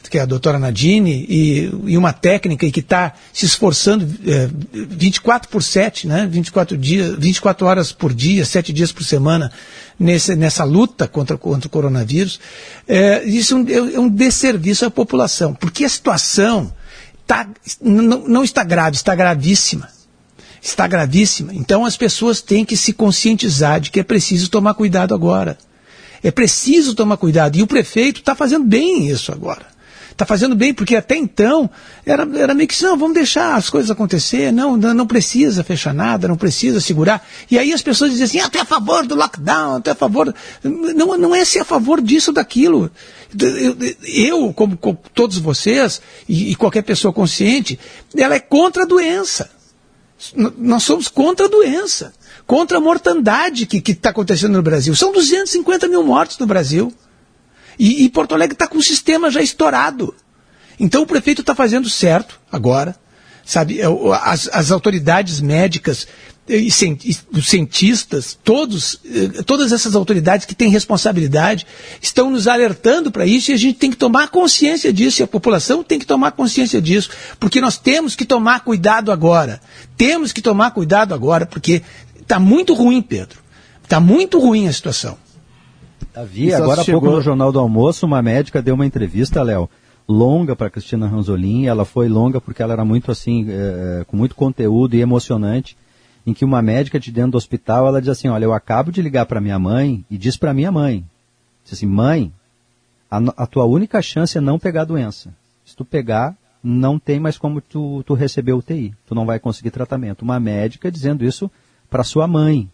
que 0.09 0.17
é 0.17 0.21
a 0.21 0.25
doutora 0.25 0.57
Nadine, 0.57 1.25
e, 1.27 1.71
e 1.85 1.97
uma 1.97 2.13
técnica 2.13 2.65
e 2.65 2.71
que 2.71 2.79
está 2.79 3.13
se 3.33 3.45
esforçando 3.45 4.07
é, 4.25 4.49
24 4.73 5.49
por 5.49 5.61
7, 5.61 6.07
né, 6.07 6.27
24, 6.29 6.77
dias, 6.77 7.15
24 7.17 7.65
horas 7.65 7.91
por 7.91 8.13
dia, 8.13 8.45
7 8.45 8.71
dias 8.73 8.91
por 8.91 9.03
semana, 9.03 9.51
nesse, 9.99 10.35
nessa 10.35 10.63
luta 10.63 11.07
contra, 11.07 11.37
contra 11.37 11.67
o 11.67 11.69
coronavírus, 11.69 12.39
é, 12.87 13.23
isso 13.23 13.55
é 13.55 13.57
um, 13.57 13.89
é 13.95 13.99
um 13.99 14.09
desserviço 14.09 14.85
à 14.85 14.91
população, 14.91 15.53
porque 15.53 15.85
a 15.85 15.89
situação 15.89 16.73
tá, 17.27 17.47
não, 17.79 18.27
não 18.27 18.43
está 18.43 18.63
grave, 18.63 18.95
está 18.95 19.13
gravíssima. 19.13 19.89
Está 20.61 20.87
gravíssima. 20.87 21.53
Então 21.53 21.85
as 21.85 21.95
pessoas 21.95 22.41
têm 22.41 22.65
que 22.65 22.75
se 22.75 22.91
conscientizar 22.91 23.79
de 23.79 23.91
que 23.91 23.99
é 23.99 24.03
preciso 24.03 24.49
tomar 24.49 24.73
cuidado 24.73 25.13
agora. 25.13 25.57
É 26.21 26.31
preciso 26.31 26.93
tomar 26.93 27.15
cuidado. 27.15 27.55
E 27.57 27.61
o 27.61 27.67
prefeito 27.67 28.19
está 28.19 28.35
fazendo 28.35 28.65
bem 28.65 29.07
isso 29.07 29.31
agora. 29.31 29.65
Está 30.19 30.25
fazendo 30.25 30.53
bem, 30.53 30.73
porque 30.73 30.97
até 30.97 31.15
então 31.15 31.69
era, 32.05 32.27
era 32.37 32.53
meio 32.53 32.67
que 32.67 32.83
não, 32.83 32.97
vamos 32.97 33.13
deixar 33.13 33.55
as 33.55 33.69
coisas 33.69 33.89
acontecer, 33.89 34.51
não, 34.51 34.75
não 34.75 35.07
precisa 35.07 35.63
fechar 35.63 35.93
nada, 35.93 36.27
não 36.27 36.35
precisa 36.35 36.81
segurar. 36.81 37.25
E 37.49 37.57
aí 37.57 37.71
as 37.71 37.81
pessoas 37.81 38.11
dizem 38.11 38.25
assim, 38.25 38.39
ah, 38.39 38.49
tu 38.49 38.57
é 38.57 38.61
a 38.61 38.65
favor 38.65 39.07
do 39.07 39.15
lockdown, 39.15 39.79
tu 39.79 39.87
é 39.87 39.91
a 39.91 39.95
favor. 39.95 40.35
Não, 40.61 41.17
não 41.17 41.33
é 41.33 41.45
ser 41.45 41.59
a 41.59 41.63
favor 41.63 42.01
disso 42.01 42.31
ou 42.31 42.35
daquilo. 42.35 42.91
Eu, 43.39 43.77
eu 44.03 44.53
como, 44.53 44.75
como, 44.75 44.99
todos 45.13 45.37
vocês, 45.37 46.01
e, 46.27 46.51
e 46.51 46.55
qualquer 46.55 46.81
pessoa 46.81 47.13
consciente, 47.13 47.79
ela 48.13 48.35
é 48.35 48.41
contra 48.41 48.83
a 48.83 48.85
doença. 48.85 49.49
Nós 50.57 50.83
somos 50.83 51.07
contra 51.07 51.45
a 51.45 51.49
doença 51.49 52.11
contra 52.45 52.77
a 52.77 52.81
mortandade 52.81 53.65
que 53.67 53.91
está 53.91 54.09
acontecendo 54.09 54.53
no 54.53 54.61
Brasil. 54.63 54.93
São 54.95 55.13
250 55.13 55.87
mil 55.87 56.03
mortos 56.03 56.37
no 56.39 56.47
Brasil. 56.47 56.91
E, 57.79 58.03
e 58.03 58.09
Porto 58.09 58.35
Alegre 58.35 58.53
está 58.53 58.67
com 58.67 58.77
o 58.77 58.83
sistema 58.83 59.31
já 59.31 59.41
estourado. 59.41 60.13
Então 60.79 61.01
o 61.01 61.07
prefeito 61.07 61.41
está 61.41 61.55
fazendo 61.55 61.89
certo 61.89 62.39
agora. 62.51 62.95
Sabe, 63.45 63.79
é, 63.81 63.85
as, 64.21 64.47
as 64.51 64.71
autoridades 64.71 65.39
médicas 65.41 66.07
e 66.47 66.67
os 67.31 67.47
cientistas, 67.47 68.37
todos, 68.43 68.99
eh, 69.05 69.43
todas 69.43 69.71
essas 69.71 69.95
autoridades 69.95 70.47
que 70.47 70.55
têm 70.55 70.71
responsabilidade, 70.71 71.65
estão 72.01 72.31
nos 72.31 72.47
alertando 72.47 73.11
para 73.11 73.23
isso 73.23 73.51
e 73.51 73.53
a 73.53 73.57
gente 73.57 73.77
tem 73.77 73.91
que 73.91 73.97
tomar 73.97 74.29
consciência 74.29 74.91
disso, 74.91 75.21
e 75.21 75.23
a 75.23 75.27
população 75.27 75.83
tem 75.83 75.99
que 75.99 76.07
tomar 76.07 76.31
consciência 76.31 76.81
disso, 76.81 77.11
porque 77.39 77.61
nós 77.61 77.77
temos 77.77 78.15
que 78.15 78.25
tomar 78.25 78.61
cuidado 78.61 79.11
agora. 79.11 79.61
Temos 79.95 80.33
que 80.33 80.41
tomar 80.41 80.71
cuidado 80.71 81.13
agora, 81.13 81.45
porque 81.45 81.83
Está 82.29 82.39
muito 82.39 82.75
ruim, 82.75 83.01
Pedro. 83.01 83.39
Está 83.83 83.99
muito 83.99 84.37
ruim 84.37 84.67
a 84.67 84.71
situação. 84.71 85.17
Havia, 86.19 86.57
agora 86.57 86.81
há 86.81 86.83
chegou... 86.83 86.99
pouco 86.99 87.15
no 87.15 87.21
Jornal 87.21 87.49
do 87.49 87.59
Almoço, 87.59 88.05
uma 88.05 88.21
médica 88.21 88.61
deu 88.61 88.75
uma 88.75 88.85
entrevista, 88.85 89.41
Léo, 89.41 89.69
longa 90.05 90.53
para 90.53 90.69
Cristina 90.69 91.07
Ranzolin. 91.07 91.65
Ela 91.65 91.85
foi 91.85 92.09
longa 92.09 92.41
porque 92.41 92.61
ela 92.61 92.73
era 92.73 92.83
muito 92.83 93.09
assim, 93.09 93.45
é, 93.47 94.03
com 94.05 94.17
muito 94.17 94.35
conteúdo 94.35 94.95
e 94.95 95.01
emocionante. 95.01 95.77
Em 96.27 96.33
que 96.33 96.43
uma 96.43 96.61
médica 96.61 96.99
de 96.99 97.09
dentro 97.09 97.31
do 97.31 97.37
hospital, 97.37 97.87
ela 97.87 98.01
diz 98.01 98.09
assim: 98.09 98.27
Olha, 98.27 98.43
eu 98.43 98.53
acabo 98.53 98.91
de 98.91 99.01
ligar 99.01 99.25
para 99.27 99.39
minha 99.39 99.57
mãe 99.57 100.03
e 100.11 100.17
diz 100.17 100.35
para 100.35 100.53
minha 100.53 100.71
mãe: 100.71 101.05
Diz 101.63 101.73
assim, 101.73 101.85
mãe, 101.85 102.33
a, 103.09 103.17
a, 103.37 103.47
tua 103.47 103.63
única 103.65 104.01
chance 104.01 104.37
é 104.37 104.41
não 104.41 104.59
pegar 104.59 104.81
a 104.81 104.85
doença. 104.85 105.33
Se 105.65 105.75
tu 105.75 105.85
pegar, 105.85 106.35
não 106.61 106.99
tem 106.99 107.19
mais 107.19 107.37
como 107.37 107.61
tu, 107.61 108.03
tu 108.03 108.13
receber 108.13 108.53
UTI. 108.53 108.93
Tu 109.07 109.15
não 109.15 109.25
vai 109.25 109.39
conseguir 109.39 109.71
tratamento. 109.71 110.23
Uma 110.23 110.39
médica 110.39 110.91
dizendo 110.91 111.23
isso 111.23 111.49
para 111.89 112.03
sua 112.03 112.27
mãe, 112.27 112.69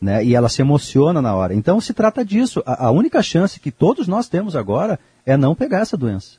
né? 0.00 0.24
E 0.24 0.34
ela 0.34 0.48
se 0.48 0.62
emociona 0.62 1.20
na 1.20 1.34
hora. 1.34 1.54
Então 1.54 1.80
se 1.80 1.92
trata 1.92 2.24
disso. 2.24 2.62
A, 2.64 2.86
a, 2.86 2.90
única 2.90 3.22
chance 3.22 3.60
que 3.60 3.70
todos 3.70 4.06
nós 4.06 4.28
temos 4.28 4.54
agora 4.54 4.98
é 5.26 5.36
não 5.36 5.54
pegar 5.54 5.80
essa 5.80 5.96
doença. 5.96 6.36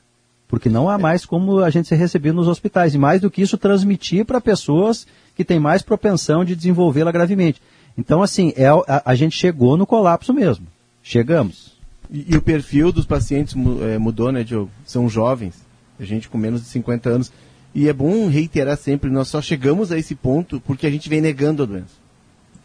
Porque 0.48 0.68
não 0.68 0.88
há 0.88 0.98
mais 0.98 1.24
como 1.24 1.60
a 1.60 1.70
gente 1.70 1.86
ser 1.86 1.96
recebido 1.96 2.34
nos 2.34 2.48
hospitais. 2.48 2.94
E 2.94 2.98
mais 2.98 3.20
do 3.20 3.30
que 3.30 3.42
isso, 3.42 3.58
transmitir 3.58 4.24
para 4.24 4.40
pessoas 4.40 5.06
que 5.36 5.44
têm 5.44 5.60
mais 5.60 5.82
propensão 5.82 6.44
de 6.44 6.56
desenvolvê-la 6.56 7.12
gravemente. 7.12 7.62
Então, 7.96 8.22
assim, 8.22 8.52
é, 8.56 8.66
a, 8.66 9.02
a, 9.04 9.14
gente 9.14 9.36
chegou 9.36 9.76
no 9.76 9.86
colapso 9.86 10.32
mesmo. 10.32 10.66
Chegamos. 11.02 11.78
E, 12.10 12.34
e 12.34 12.36
o 12.36 12.42
perfil 12.42 12.90
dos 12.90 13.06
pacientes 13.06 13.54
é, 13.82 13.98
mudou, 13.98 14.32
né, 14.32 14.42
Diogo? 14.42 14.70
São 14.84 15.08
jovens. 15.08 15.54
A 16.00 16.04
gente 16.04 16.28
com 16.28 16.38
menos 16.38 16.62
de 16.62 16.68
50 16.68 17.08
anos. 17.08 17.32
E 17.72 17.88
é 17.88 17.92
bom 17.92 18.28
reiterar 18.28 18.76
sempre, 18.76 19.08
nós 19.10 19.28
só 19.28 19.40
chegamos 19.40 19.92
a 19.92 19.98
esse 19.98 20.16
ponto 20.16 20.60
porque 20.66 20.88
a 20.88 20.90
gente 20.90 21.08
vem 21.08 21.20
negando 21.20 21.62
a 21.62 21.66
doença 21.66 21.99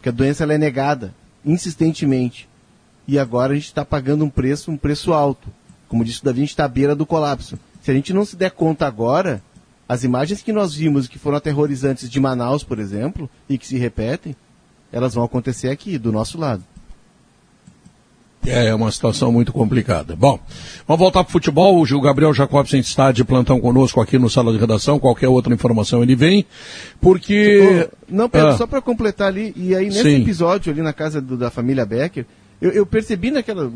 que 0.06 0.10
a 0.10 0.12
doença 0.12 0.44
é 0.44 0.56
negada 0.56 1.12
insistentemente. 1.44 2.48
E 3.08 3.18
agora 3.18 3.50
a 3.50 3.56
gente 3.56 3.64
está 3.64 3.84
pagando 3.84 4.24
um 4.24 4.30
preço, 4.30 4.70
um 4.70 4.76
preço 4.76 5.12
alto. 5.12 5.48
Como 5.88 6.04
disse 6.04 6.20
o 6.20 6.24
Davi, 6.24 6.38
a 6.38 6.42
gente 6.42 6.50
está 6.50 6.64
à 6.64 6.68
beira 6.68 6.94
do 6.94 7.04
colapso. 7.04 7.58
Se 7.82 7.90
a 7.90 7.94
gente 7.94 8.12
não 8.12 8.24
se 8.24 8.36
der 8.36 8.52
conta 8.52 8.86
agora, 8.86 9.42
as 9.88 10.04
imagens 10.04 10.42
que 10.42 10.52
nós 10.52 10.72
vimos 10.72 11.08
que 11.08 11.18
foram 11.18 11.38
aterrorizantes 11.38 12.08
de 12.08 12.20
Manaus, 12.20 12.62
por 12.62 12.78
exemplo, 12.78 13.28
e 13.48 13.58
que 13.58 13.66
se 13.66 13.76
repetem, 13.78 14.36
elas 14.92 15.12
vão 15.12 15.24
acontecer 15.24 15.70
aqui, 15.70 15.98
do 15.98 16.12
nosso 16.12 16.38
lado. 16.38 16.62
É, 18.46 18.66
é 18.66 18.74
uma 18.74 18.90
situação 18.92 19.32
muito 19.32 19.52
complicada. 19.52 20.14
Bom, 20.14 20.38
vamos 20.86 21.00
voltar 21.00 21.24
para 21.24 21.28
o 21.28 21.32
futebol. 21.32 21.82
O 21.82 22.00
Gabriel 22.00 22.32
Jacobsen 22.32 22.80
está 22.80 23.10
de 23.10 23.24
plantão 23.24 23.60
conosco 23.60 24.00
aqui 24.00 24.18
no 24.18 24.30
Sala 24.30 24.52
de 24.52 24.58
Redação. 24.58 24.98
Qualquer 24.98 25.28
outra 25.28 25.52
informação 25.52 26.02
ele 26.02 26.14
vem, 26.14 26.46
porque... 27.00 27.88
Não, 28.08 28.28
Pedro, 28.28 28.48
ah. 28.48 28.56
só 28.56 28.66
para 28.66 28.80
completar 28.80 29.28
ali, 29.28 29.52
e 29.56 29.74
aí 29.74 29.86
nesse 29.86 30.02
Sim. 30.02 30.22
episódio 30.22 30.72
ali 30.72 30.80
na 30.80 30.92
casa 30.92 31.20
do, 31.20 31.36
da 31.36 31.50
família 31.50 31.84
Becker, 31.84 32.24
eu, 32.60 32.70
eu 32.70 32.86
percebi 32.86 33.30
naquela, 33.30 33.70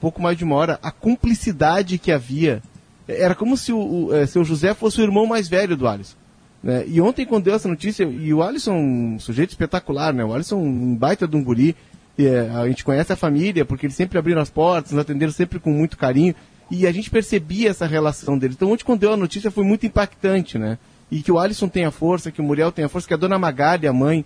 pouco 0.00 0.22
mais 0.22 0.36
de 0.36 0.44
uma 0.44 0.54
hora, 0.54 0.78
a 0.82 0.90
cumplicidade 0.90 1.98
que 1.98 2.12
havia. 2.12 2.62
Era 3.08 3.34
como 3.34 3.56
se 3.56 3.72
o, 3.72 4.06
o 4.06 4.14
é, 4.14 4.26
seu 4.26 4.44
José 4.44 4.74
fosse 4.74 5.00
o 5.00 5.02
irmão 5.02 5.26
mais 5.26 5.48
velho 5.48 5.76
do 5.76 5.88
Alisson. 5.88 6.16
Né? 6.62 6.84
E 6.86 7.00
ontem, 7.00 7.24
quando 7.24 7.44
deu 7.44 7.54
essa 7.54 7.68
notícia, 7.68 8.04
e 8.04 8.32
o 8.32 8.42
Alisson, 8.42 8.74
um 8.74 9.18
sujeito 9.18 9.50
espetacular, 9.50 10.12
né? 10.12 10.24
O 10.24 10.34
Alisson, 10.34 10.56
um 10.56 10.94
baita 10.94 11.26
de 11.26 11.34
um 11.34 11.42
guri, 11.42 11.74
é, 12.18 12.50
a 12.52 12.66
gente 12.68 12.84
conhece 12.84 13.12
a 13.12 13.16
família, 13.16 13.64
porque 13.64 13.86
eles 13.86 13.96
sempre 13.96 14.18
abriram 14.18 14.40
as 14.40 14.50
portas, 14.50 14.92
nos 14.92 15.00
atenderam 15.00 15.32
sempre 15.32 15.58
com 15.58 15.70
muito 15.70 15.96
carinho, 15.96 16.34
e 16.70 16.86
a 16.86 16.92
gente 16.92 17.10
percebia 17.10 17.70
essa 17.70 17.86
relação 17.86 18.38
deles. 18.38 18.56
Então, 18.56 18.70
ontem, 18.70 18.84
quando 18.84 19.00
deu 19.00 19.12
a 19.12 19.16
notícia, 19.16 19.50
foi 19.50 19.64
muito 19.64 19.86
impactante, 19.86 20.58
né? 20.58 20.78
E 21.10 21.22
que 21.22 21.32
o 21.32 21.38
Alisson 21.38 21.68
tenha 21.68 21.90
força, 21.90 22.30
que 22.30 22.40
o 22.40 22.44
Muriel 22.44 22.70
tenha 22.70 22.88
força, 22.88 23.08
que 23.08 23.14
a 23.14 23.16
dona 23.16 23.38
Magali, 23.38 23.86
a 23.86 23.92
mãe, 23.92 24.24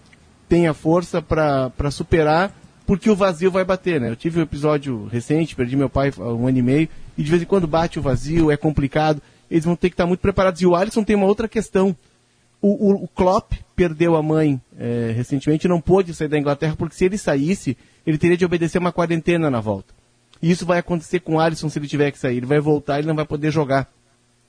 tenha 0.48 0.74
força 0.74 1.22
para 1.22 1.90
superar, 1.90 2.52
porque 2.86 3.08
o 3.08 3.16
vazio 3.16 3.50
vai 3.50 3.64
bater, 3.64 4.00
né? 4.00 4.10
Eu 4.10 4.16
tive 4.16 4.38
um 4.38 4.42
episódio 4.42 5.06
recente, 5.06 5.56
perdi 5.56 5.74
meu 5.76 5.88
pai 5.88 6.12
há 6.18 6.34
um 6.34 6.46
ano 6.46 6.58
e 6.58 6.62
meio, 6.62 6.88
e 7.16 7.22
de 7.22 7.30
vez 7.30 7.42
em 7.42 7.46
quando 7.46 7.66
bate 7.66 7.98
o 7.98 8.02
vazio, 8.02 8.50
é 8.50 8.56
complicado, 8.56 9.22
eles 9.50 9.64
vão 9.64 9.74
ter 9.74 9.88
que 9.88 9.94
estar 9.94 10.06
muito 10.06 10.20
preparados. 10.20 10.60
E 10.60 10.66
o 10.66 10.74
Alisson 10.74 11.02
tem 11.02 11.16
uma 11.16 11.26
outra 11.26 11.48
questão. 11.48 11.96
O, 12.64 12.92
o, 12.92 13.04
o 13.04 13.08
Klopp 13.08 13.52
perdeu 13.76 14.16
a 14.16 14.22
mãe 14.22 14.58
é, 14.78 15.12
recentemente, 15.14 15.68
não 15.68 15.82
pôde 15.82 16.14
sair 16.14 16.28
da 16.28 16.38
Inglaterra, 16.38 16.74
porque 16.78 16.94
se 16.94 17.04
ele 17.04 17.18
saísse, 17.18 17.76
ele 18.06 18.16
teria 18.16 18.38
de 18.38 18.44
obedecer 18.46 18.78
uma 18.78 18.90
quarentena 18.90 19.50
na 19.50 19.60
volta. 19.60 19.92
E 20.40 20.50
isso 20.50 20.64
vai 20.64 20.78
acontecer 20.78 21.20
com 21.20 21.34
o 21.34 21.40
Alisson 21.40 21.68
se 21.68 21.78
ele 21.78 21.86
tiver 21.86 22.10
que 22.10 22.18
sair. 22.18 22.38
Ele 22.38 22.46
vai 22.46 22.60
voltar 22.60 23.02
e 23.02 23.06
não 23.06 23.14
vai 23.14 23.26
poder 23.26 23.50
jogar. 23.50 23.86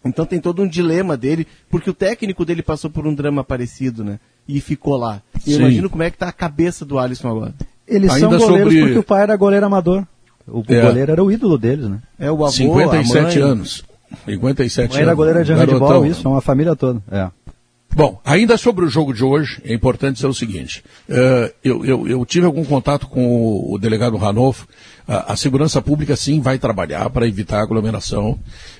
Então 0.05 0.25
tem 0.25 0.39
todo 0.39 0.61
um 0.61 0.67
dilema 0.67 1.17
dele, 1.17 1.45
porque 1.69 1.89
o 1.89 1.93
técnico 1.93 2.45
dele 2.45 2.63
passou 2.63 2.89
por 2.89 3.05
um 3.05 3.13
drama 3.13 3.43
parecido, 3.43 4.01
né? 4.01 4.17
E 4.47 4.61
ficou 4.61 4.95
lá. 4.95 5.21
E 5.45 5.51
eu 5.51 5.59
imagino 5.59 5.89
como 5.89 6.03
é 6.03 6.09
que 6.09 6.17
tá 6.17 6.29
a 6.29 6.31
cabeça 6.31 6.85
do 6.85 6.97
Alisson 6.97 7.27
agora. 7.27 7.53
Eles 7.85 8.11
Ainda 8.11 8.29
são 8.29 8.47
goleiros 8.47 8.71
sobre... 8.71 8.85
porque 8.85 8.99
o 8.99 9.03
pai 9.03 9.23
era 9.23 9.35
goleiro 9.35 9.65
amador. 9.65 10.07
O, 10.47 10.63
é. 10.69 10.81
goleiro 10.81 11.11
era 11.11 11.21
o 11.21 11.29
ídolo 11.29 11.57
deles, 11.57 11.89
né? 11.89 11.99
É 12.17 12.31
o 12.31 12.45
avô, 12.45 12.51
57 12.51 13.39
anos. 13.39 13.83
57 14.25 14.85
anos. 14.85 14.97
Era 14.97 15.13
goleiro 15.13 15.43
de 15.43 15.51
handebol, 15.51 16.05
isso, 16.05 16.25
é 16.25 16.31
uma 16.31 16.41
família 16.41 16.77
toda. 16.77 17.01
É. 17.11 17.29
Bom, 17.93 18.19
ainda 18.25 18.57
sobre 18.57 18.83
o 18.83 18.89
jogo 18.89 19.13
de 19.13 19.23
hoje, 19.23 19.61
é 19.63 19.73
importante 19.73 20.15
dizer 20.15 20.27
o 20.27 20.33
seguinte: 20.33 20.83
uh, 21.09 21.53
eu, 21.63 21.85
eu, 21.85 22.07
eu, 22.07 22.25
tive 22.25 22.45
algum 22.45 22.65
contato 22.65 23.07
com 23.07 23.25
o, 23.25 23.73
o 23.73 23.77
delegado 23.77 24.17
Ranolfo. 24.17 24.65
Uh, 25.07 25.23
a 25.27 25.35
segurança 25.37 25.81
pública 25.81 26.13
sim 26.15 26.41
vai 26.41 26.59
trabalhar 26.59 27.09
para 27.09 27.25
evitar 27.25 27.61
aglomeração. 27.61 28.31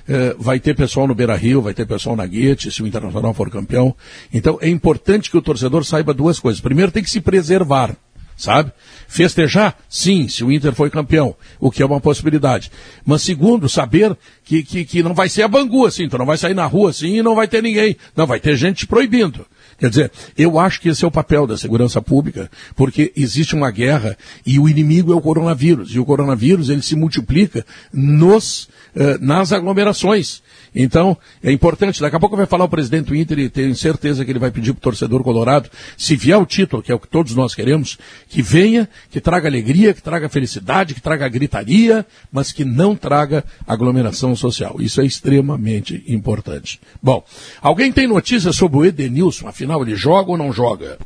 Uh, 0.06 0.36
vai 0.38 0.60
ter 0.60 0.76
pessoal 0.76 1.06
no 1.06 1.14
Beira 1.14 1.34
Rio, 1.34 1.62
vai 1.62 1.72
ter 1.72 1.86
pessoal 1.86 2.14
na 2.14 2.26
Guete, 2.26 2.70
se 2.70 2.82
o 2.82 2.86
Internacional 2.86 3.32
for 3.32 3.48
campeão. 3.48 3.96
Então 4.30 4.58
é 4.60 4.68
importante 4.68 5.30
que 5.30 5.38
o 5.38 5.42
torcedor 5.42 5.82
saiba 5.86 6.12
duas 6.12 6.38
coisas. 6.38 6.60
Primeiro, 6.60 6.92
tem 6.92 7.02
que 7.02 7.10
se 7.10 7.20
preservar 7.20 7.96
sabe? 8.36 8.72
Festejar? 9.08 9.76
Sim, 9.88 10.28
se 10.28 10.44
o 10.44 10.52
Inter 10.52 10.74
foi 10.74 10.90
campeão, 10.90 11.34
o 11.58 11.70
que 11.70 11.82
é 11.82 11.86
uma 11.86 12.00
possibilidade. 12.00 12.70
Mas 13.04 13.22
segundo, 13.22 13.68
saber 13.68 14.16
que, 14.44 14.62
que, 14.62 14.84
que 14.84 15.02
não 15.02 15.14
vai 15.14 15.28
ser 15.28 15.42
a 15.42 15.48
Bangu 15.48 15.86
assim, 15.86 16.08
tu 16.08 16.18
não 16.18 16.26
vai 16.26 16.36
sair 16.36 16.54
na 16.54 16.66
rua 16.66 16.90
assim 16.90 17.18
e 17.18 17.22
não 17.22 17.34
vai 17.34 17.48
ter 17.48 17.62
ninguém. 17.62 17.96
Não, 18.14 18.26
vai 18.26 18.38
ter 18.38 18.56
gente 18.56 18.86
proibindo. 18.86 19.46
Quer 19.78 19.90
dizer, 19.90 20.12
eu 20.38 20.58
acho 20.58 20.80
que 20.80 20.88
esse 20.88 21.04
é 21.04 21.08
o 21.08 21.10
papel 21.10 21.46
da 21.46 21.56
segurança 21.56 22.00
pública, 22.00 22.50
porque 22.74 23.12
existe 23.14 23.54
uma 23.54 23.70
guerra 23.70 24.16
e 24.44 24.58
o 24.58 24.68
inimigo 24.68 25.12
é 25.12 25.16
o 25.16 25.20
coronavírus. 25.20 25.94
E 25.94 25.98
o 25.98 26.04
coronavírus 26.04 26.70
ele 26.70 26.80
se 26.80 26.96
multiplica 26.96 27.64
nos, 27.92 28.68
eh, 28.94 29.18
nas 29.20 29.52
aglomerações. 29.52 30.42
Então, 30.78 31.16
é 31.42 31.50
importante, 31.50 32.02
daqui 32.02 32.16
a 32.16 32.20
pouco 32.20 32.36
vai 32.36 32.44
falar 32.44 32.66
o 32.66 32.68
presidente 32.68 33.06
do 33.06 33.16
Inter 33.16 33.38
e 33.38 33.48
tenho 33.48 33.74
certeza 33.74 34.22
que 34.26 34.30
ele 34.30 34.38
vai 34.38 34.50
pedir 34.50 34.74
para 34.74 34.78
o 34.78 34.82
torcedor 34.82 35.22
colorado, 35.22 35.70
se 35.96 36.14
vier 36.14 36.36
o 36.36 36.44
título, 36.44 36.82
que 36.82 36.92
é 36.92 36.94
o 36.94 37.00
que 37.00 37.08
todos 37.08 37.34
nós 37.34 37.54
queremos, 37.54 37.96
que 38.28 38.42
venha, 38.42 38.86
que 39.10 39.18
traga 39.18 39.48
alegria, 39.48 39.94
que 39.94 40.02
traga 40.02 40.28
felicidade, 40.28 40.92
que 40.92 41.00
traga 41.00 41.26
gritaria, 41.28 42.04
mas 42.30 42.52
que 42.52 42.62
não 42.62 42.94
traga 42.94 43.42
aglomeração 43.66 44.36
social. 44.36 44.76
Isso 44.78 45.00
é 45.00 45.06
extremamente 45.06 46.04
importante. 46.06 46.78
Bom, 47.02 47.24
alguém 47.62 47.90
tem 47.90 48.06
notícia 48.06 48.52
sobre 48.52 48.76
o 48.76 48.84
Edenilson? 48.84 49.48
Afinal, 49.48 49.80
ele 49.80 49.96
joga 49.96 50.32
ou 50.32 50.36
não 50.36 50.52
joga? 50.52 50.98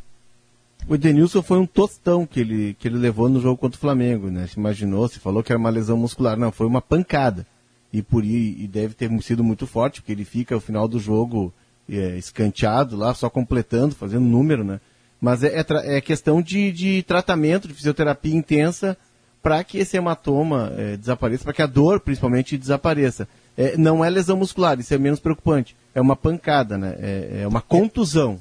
O 0.85 0.95
Edenilson 0.95 1.41
foi 1.41 1.59
um 1.59 1.65
tostão 1.65 2.25
que 2.25 2.41
ele, 2.41 2.75
que 2.77 2.89
ele 2.89 2.97
levou 2.97 3.29
no 3.29 3.39
jogo 3.39 3.55
contra 3.55 3.77
o 3.77 3.79
Flamengo, 3.79 4.29
né? 4.29 4.47
Se 4.47 4.59
imaginou, 4.59 5.07
se 5.07 5.19
falou 5.19 5.41
que 5.41 5.53
era 5.53 5.59
uma 5.59 5.69
lesão 5.69 5.95
muscular. 5.95 6.37
Não, 6.37 6.51
foi 6.51 6.67
uma 6.67 6.81
pancada 6.81 7.47
e 7.93 8.01
por 8.01 8.23
e 8.23 8.67
deve 8.67 8.93
ter 8.93 9.09
sido 9.21 9.43
muito 9.43 9.67
forte, 9.67 10.01
porque 10.01 10.11
ele 10.11 10.23
fica 10.25 10.55
ao 10.55 10.61
final 10.61 10.87
do 10.87 10.99
jogo 10.99 11.53
é, 11.89 12.17
escanteado 12.17 12.95
lá, 12.95 13.13
só 13.13 13.29
completando, 13.29 13.95
fazendo 13.95 14.25
número, 14.25 14.63
né? 14.63 14.79
Mas 15.19 15.43
é, 15.43 15.59
é, 15.59 15.97
é 15.97 16.01
questão 16.01 16.41
de, 16.41 16.71
de, 16.71 17.03
tratamento, 17.03 17.67
de 17.67 17.73
fisioterapia 17.73 18.35
intensa, 18.35 18.97
para 19.43 19.63
que 19.63 19.77
esse 19.77 19.97
hematoma 19.97 20.71
é, 20.77 20.97
desapareça, 20.97 21.43
para 21.43 21.53
que 21.53 21.61
a 21.61 21.67
dor, 21.67 21.99
principalmente, 21.99 22.57
desapareça. 22.57 23.27
É, 23.57 23.75
não 23.77 24.03
é 24.03 24.09
lesão 24.09 24.37
muscular, 24.37 24.79
isso 24.79 24.93
é 24.93 24.97
menos 24.97 25.19
preocupante. 25.19 25.75
É 25.93 25.99
uma 26.01 26.15
pancada, 26.15 26.77
né? 26.77 26.95
É, 26.99 27.41
é 27.41 27.47
uma 27.47 27.61
contusão. 27.61 28.39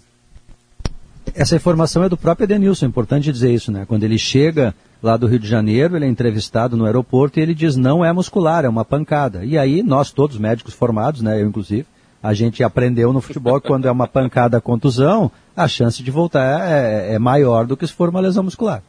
Essa 1.34 1.56
informação 1.56 2.04
é 2.04 2.08
do 2.08 2.16
próprio 2.16 2.44
Edenilson, 2.44 2.86
é 2.86 2.88
importante 2.88 3.32
dizer 3.32 3.52
isso, 3.52 3.70
né? 3.70 3.84
Quando 3.86 4.04
ele 4.04 4.18
chega 4.18 4.74
lá 5.02 5.16
do 5.16 5.26
Rio 5.26 5.38
de 5.38 5.48
Janeiro, 5.48 5.96
ele 5.96 6.04
é 6.04 6.08
entrevistado 6.08 6.76
no 6.76 6.84
aeroporto 6.84 7.38
e 7.38 7.42
ele 7.42 7.54
diz 7.54 7.76
não 7.76 8.04
é 8.04 8.12
muscular, 8.12 8.64
é 8.64 8.68
uma 8.68 8.84
pancada. 8.84 9.44
E 9.44 9.56
aí 9.56 9.82
nós 9.82 10.10
todos 10.10 10.38
médicos 10.38 10.74
formados, 10.74 11.22
né, 11.22 11.40
eu 11.40 11.46
inclusive, 11.46 11.86
a 12.22 12.34
gente 12.34 12.62
aprendeu 12.62 13.12
no 13.12 13.20
futebol 13.20 13.60
que 13.60 13.68
quando 13.68 13.88
é 13.88 13.90
uma 13.90 14.06
pancada 14.06 14.60
contusão, 14.60 15.30
a 15.56 15.66
chance 15.66 16.02
de 16.02 16.10
voltar 16.10 16.68
é, 16.68 17.14
é 17.14 17.18
maior 17.18 17.66
do 17.66 17.76
que 17.76 17.86
se 17.86 17.92
for 17.92 18.08
uma 18.08 18.20
lesão 18.20 18.44
muscular. 18.44 18.82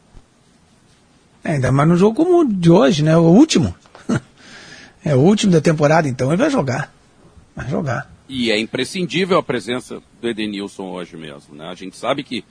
É, 1.43 1.53
ainda 1.53 1.71
mais 1.71 1.89
no 1.89 1.95
jogo 1.95 2.15
como 2.15 2.41
o 2.41 2.45
de 2.45 2.69
hoje, 2.69 3.03
né? 3.03 3.17
O 3.17 3.23
último. 3.23 3.73
é 5.03 5.15
o 5.15 5.19
último 5.19 5.51
da 5.51 5.61
temporada, 5.61 6.07
então 6.07 6.27
ele 6.29 6.37
vai 6.37 6.49
jogar. 6.49 6.93
Vai 7.55 7.69
jogar. 7.69 8.11
E 8.29 8.51
é 8.51 8.59
imprescindível 8.59 9.37
a 9.37 9.43
presença 9.43 10.01
do 10.21 10.27
Edenilson 10.27 10.83
hoje 10.83 11.17
mesmo, 11.17 11.55
né? 11.55 11.65
A 11.65 11.75
gente 11.75 11.97
sabe 11.97 12.23
que 12.23 12.45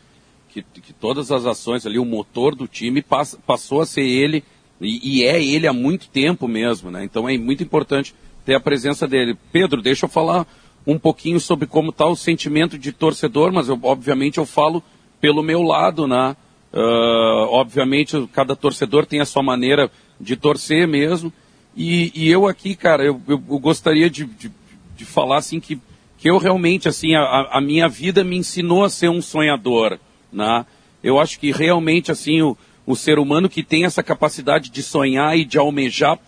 que, 0.51 0.63
que 0.63 0.93
todas 0.93 1.31
as 1.31 1.47
ações 1.47 1.87
ali, 1.87 1.99
o 1.99 2.05
motor 2.05 2.55
do 2.55 2.67
time 2.67 3.05
passou 3.47 3.81
a 3.81 3.87
ser 3.87 4.03
ele, 4.03 4.45
e, 4.81 5.19
e, 5.21 5.25
é 5.25 5.43
ele 5.43 5.67
há 5.67 5.73
muito 5.73 6.09
tempo 6.09 6.49
mesmo, 6.49 6.91
né? 6.91 7.05
Então 7.05 7.29
é 7.29 7.37
muito 7.37 7.63
importante 7.63 8.15
ter 8.45 8.55
a 8.55 8.61
presença 8.61 9.07
dele. 9.07 9.37
Pedro, 9.53 9.83
deixa 9.83 10.07
eu 10.07 10.09
falar 10.09 10.47
um 10.87 10.99
pouquinho 10.99 11.39
sobre 11.39 11.67
como 11.67 11.91
está 11.91 12.07
o 12.07 12.17
sentimento 12.17 12.79
de 12.79 12.91
torcedor, 12.91 13.53
mas 13.53 13.69
eu, 13.69 13.79
obviamente 13.83 14.39
eu 14.39 14.47
falo 14.47 14.83
pelo 15.21 15.43
meu 15.43 15.63
lado, 15.63 16.07
né? 16.07 16.35
Uh, 16.73 17.51
obviamente 17.51 18.29
cada 18.33 18.55
torcedor 18.55 19.05
tem 19.05 19.21
a 19.21 19.27
sua 19.27 19.43
maneira 19.43 19.91
de 20.19 20.37
torcer 20.37 20.89
mesmo. 20.89 21.33
E, 21.77 22.11
e 22.15 22.31
eu 22.31 22.47
aqui, 22.47 22.75
cara, 22.75 23.05
eu, 23.05 23.21
eu, 23.29 23.43
eu 23.51 23.59
gostaria 23.59 24.09
de, 24.09 24.25
de, 24.25 24.51
de, 24.97 25.05
falar 25.05 25.39
assim 25.39 25.61
que, 25.61 25.81
que 26.19 26.31
eu 26.31 26.39
realmente, 26.39 26.89
assim, 26.89 27.15
a, 27.15 27.49
a 27.53 27.61
minha 27.61 27.89
vida 27.89 28.25
me 28.25 28.37
ensinou 28.37 28.85
a 28.85 28.91
ser 28.91 29.09
um 29.09 29.23
sonhador. 29.23 29.99
Né? 30.33 30.65
Eu 31.03 31.19
acho 31.19 31.39
que 31.39 31.51
realmente 31.51 32.13
assim 32.13 32.43
o, 32.43 32.57
o 32.87 32.97
ser 32.97 33.19
humano 33.19 33.49
que 33.49 33.63
tem 33.63 33.85
essa 33.85 34.03
capacidade 34.03 34.71
de 34.71 34.83
sonhar 34.83 35.37
e 35.37 35.45
de 35.45 35.59
almejar 35.59 36.19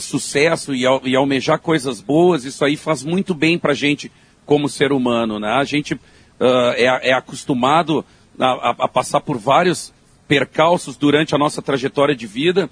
sucesso 0.00 0.74
e, 0.74 0.82
e 1.04 1.16
almejar 1.16 1.58
coisas 1.58 2.00
boas, 2.00 2.44
isso 2.44 2.64
aí 2.64 2.76
faz 2.76 3.02
muito 3.02 3.34
bem 3.34 3.58
para 3.58 3.72
a 3.72 3.76
gente 3.76 4.10
como 4.44 4.68
ser 4.68 4.92
humano. 4.92 5.38
Né? 5.38 5.48
A 5.48 5.64
gente 5.64 5.94
uh, 5.94 6.74
é, 6.76 7.10
é, 7.10 7.12
acostumado 7.12 8.04
a, 8.38 8.70
a, 8.84 8.88
passar 8.88 9.20
por 9.20 9.38
vários 9.38 9.92
percalços 10.26 10.96
durante 10.96 11.34
a 11.34 11.38
nossa 11.38 11.62
trajetória 11.62 12.14
de 12.14 12.26
vida 12.26 12.68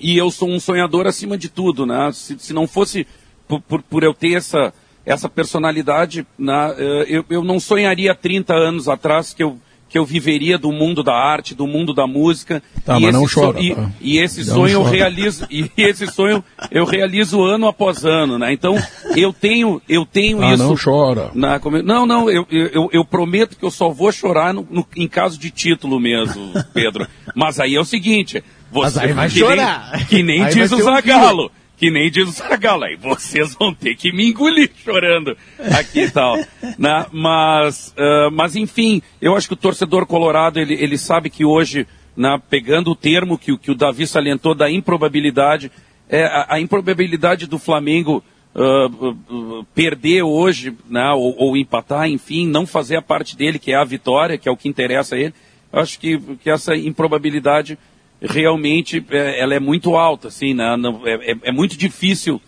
e 0.00 0.16
eu 0.16 0.30
sou 0.30 0.48
um 0.48 0.60
sonhador 0.60 1.06
acima 1.06 1.36
de 1.36 1.48
tudo. 1.48 1.84
Né? 1.84 2.10
Se, 2.12 2.38
se 2.38 2.52
não 2.52 2.66
fosse 2.66 3.06
por, 3.46 3.60
por, 3.60 3.82
por 3.82 4.02
eu 4.02 4.14
ter 4.14 4.34
essa, 4.34 4.72
essa 5.04 5.28
personalidade, 5.28 6.26
né, 6.38 6.74
eu, 7.08 7.24
eu 7.28 7.42
não 7.42 7.58
sonharia 7.58 8.14
30 8.14 8.54
anos 8.54 8.88
atrás 8.88 9.32
que 9.32 9.42
eu 9.42 9.58
que 9.88 9.98
eu 9.98 10.04
viveria 10.04 10.58
do 10.58 10.70
mundo 10.70 11.02
da 11.02 11.14
arte, 11.14 11.54
do 11.54 11.66
mundo 11.66 11.94
da 11.94 12.06
música. 12.06 12.62
Tá, 12.84 12.98
e 12.98 13.02
mas 13.02 13.14
não 13.14 13.26
chora. 13.26 13.60
e, 13.60 13.74
tá. 13.74 13.90
e, 14.00 14.18
esse 14.18 14.46
não 14.46 14.54
sonho 14.54 14.78
chora. 14.78 14.88
eu 14.88 14.98
realizo, 14.98 15.46
e 15.50 15.70
esse 15.76 16.06
sonho 16.06 16.44
eu 16.70 16.84
realizo 16.84 17.42
ano 17.42 17.66
após 17.66 18.04
ano, 18.04 18.38
né? 18.38 18.52
Então 18.52 18.76
eu 19.16 19.32
tenho, 19.32 19.80
eu 19.88 20.04
tenho 20.04 20.42
ah, 20.42 20.54
isso. 20.54 20.62
Não 20.62 20.76
chora. 20.76 21.30
Na, 21.34 21.60
não, 21.82 22.06
não, 22.06 22.30
eu, 22.30 22.46
eu, 22.50 22.88
eu, 22.92 23.04
prometo 23.04 23.56
que 23.56 23.64
eu 23.64 23.70
só 23.70 23.88
vou 23.88 24.12
chorar 24.12 24.52
no, 24.52 24.66
no, 24.70 24.86
em 24.96 25.08
caso 25.08 25.38
de 25.38 25.50
título 25.50 25.98
mesmo, 25.98 26.52
Pedro. 26.74 27.06
Mas 27.34 27.58
aí 27.58 27.74
é 27.74 27.80
o 27.80 27.84
seguinte, 27.84 28.42
você 28.70 29.12
vai 29.12 29.28
que 29.28 29.38
chorar. 29.38 29.92
Nem, 29.92 30.04
que 30.06 30.22
nem 30.22 30.46
diz 30.48 30.70
o 30.70 30.82
Zagalo 30.82 31.50
que 31.78 31.90
nem 31.90 32.10
diz 32.10 32.28
o 32.28 32.32
Sagala, 32.32 32.86
aí 32.86 32.96
vocês 32.96 33.54
vão 33.54 33.72
ter 33.72 33.94
que 33.94 34.12
me 34.12 34.28
engolir 34.28 34.70
chorando 34.84 35.36
aqui 35.78 36.00
e 36.00 36.10
tal. 36.10 36.36
né? 36.76 37.06
mas, 37.12 37.94
uh, 37.96 38.30
mas, 38.32 38.56
enfim, 38.56 39.00
eu 39.22 39.36
acho 39.36 39.46
que 39.46 39.54
o 39.54 39.56
torcedor 39.56 40.04
colorado, 40.04 40.58
ele, 40.58 40.74
ele 40.74 40.98
sabe 40.98 41.30
que 41.30 41.44
hoje, 41.44 41.86
né, 42.16 42.40
pegando 42.50 42.90
o 42.90 42.96
termo 42.96 43.38
que, 43.38 43.56
que 43.56 43.70
o 43.70 43.76
Davi 43.76 44.08
salientou 44.08 44.56
da 44.56 44.68
improbabilidade, 44.68 45.70
é, 46.08 46.24
a, 46.24 46.46
a 46.54 46.60
improbabilidade 46.60 47.46
do 47.46 47.58
Flamengo 47.58 48.24
uh, 48.54 49.08
uh, 49.08 49.64
perder 49.72 50.22
hoje, 50.22 50.74
né, 50.90 51.10
ou, 51.12 51.34
ou, 51.38 51.56
empatar, 51.56 52.08
enfim, 52.08 52.48
não 52.48 52.66
fazer 52.66 52.96
a 52.96 53.02
parte 53.02 53.36
dele, 53.36 53.58
que 53.58 53.70
é 53.70 53.76
a 53.76 53.84
vitória, 53.84 54.36
que 54.36 54.48
é 54.48 54.52
o 54.52 54.56
que 54.56 54.68
interessa 54.68 55.14
a 55.14 55.18
ele, 55.18 55.34
eu 55.72 55.80
acho 55.80 56.00
que, 56.00 56.18
que 56.42 56.50
essa 56.50 56.74
improbabilidade 56.74 57.78
realmente 58.20 59.04
é, 59.10 59.40
ela 59.40 59.54
é 59.54 59.60
muito 59.60 59.96
alta, 59.96 60.28
assim, 60.28 60.54
né? 60.54 60.74
é, 61.04 61.32
é, 61.32 61.36
é, 61.44 61.52
muito 61.52 61.76
difícil, 61.76 62.40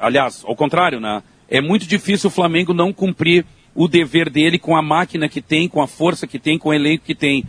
aliás, 0.00 0.42
ao 0.46 0.56
contrário, 0.56 1.00
né? 1.00 1.22
É 1.48 1.60
muito 1.60 1.86
difícil 1.86 2.28
o 2.28 2.32
Flamengo 2.32 2.72
não 2.72 2.92
cumprir 2.92 3.44
o 3.74 3.88
dever 3.88 4.30
dele 4.30 4.58
com 4.58 4.76
a 4.76 4.82
máquina 4.82 5.28
que 5.28 5.40
tem, 5.40 5.68
com 5.68 5.82
a 5.82 5.86
força 5.86 6.26
que 6.26 6.38
tem, 6.38 6.58
com 6.58 6.70
o 6.70 6.74
elenco 6.74 7.04
que 7.04 7.14
tem. 7.14 7.44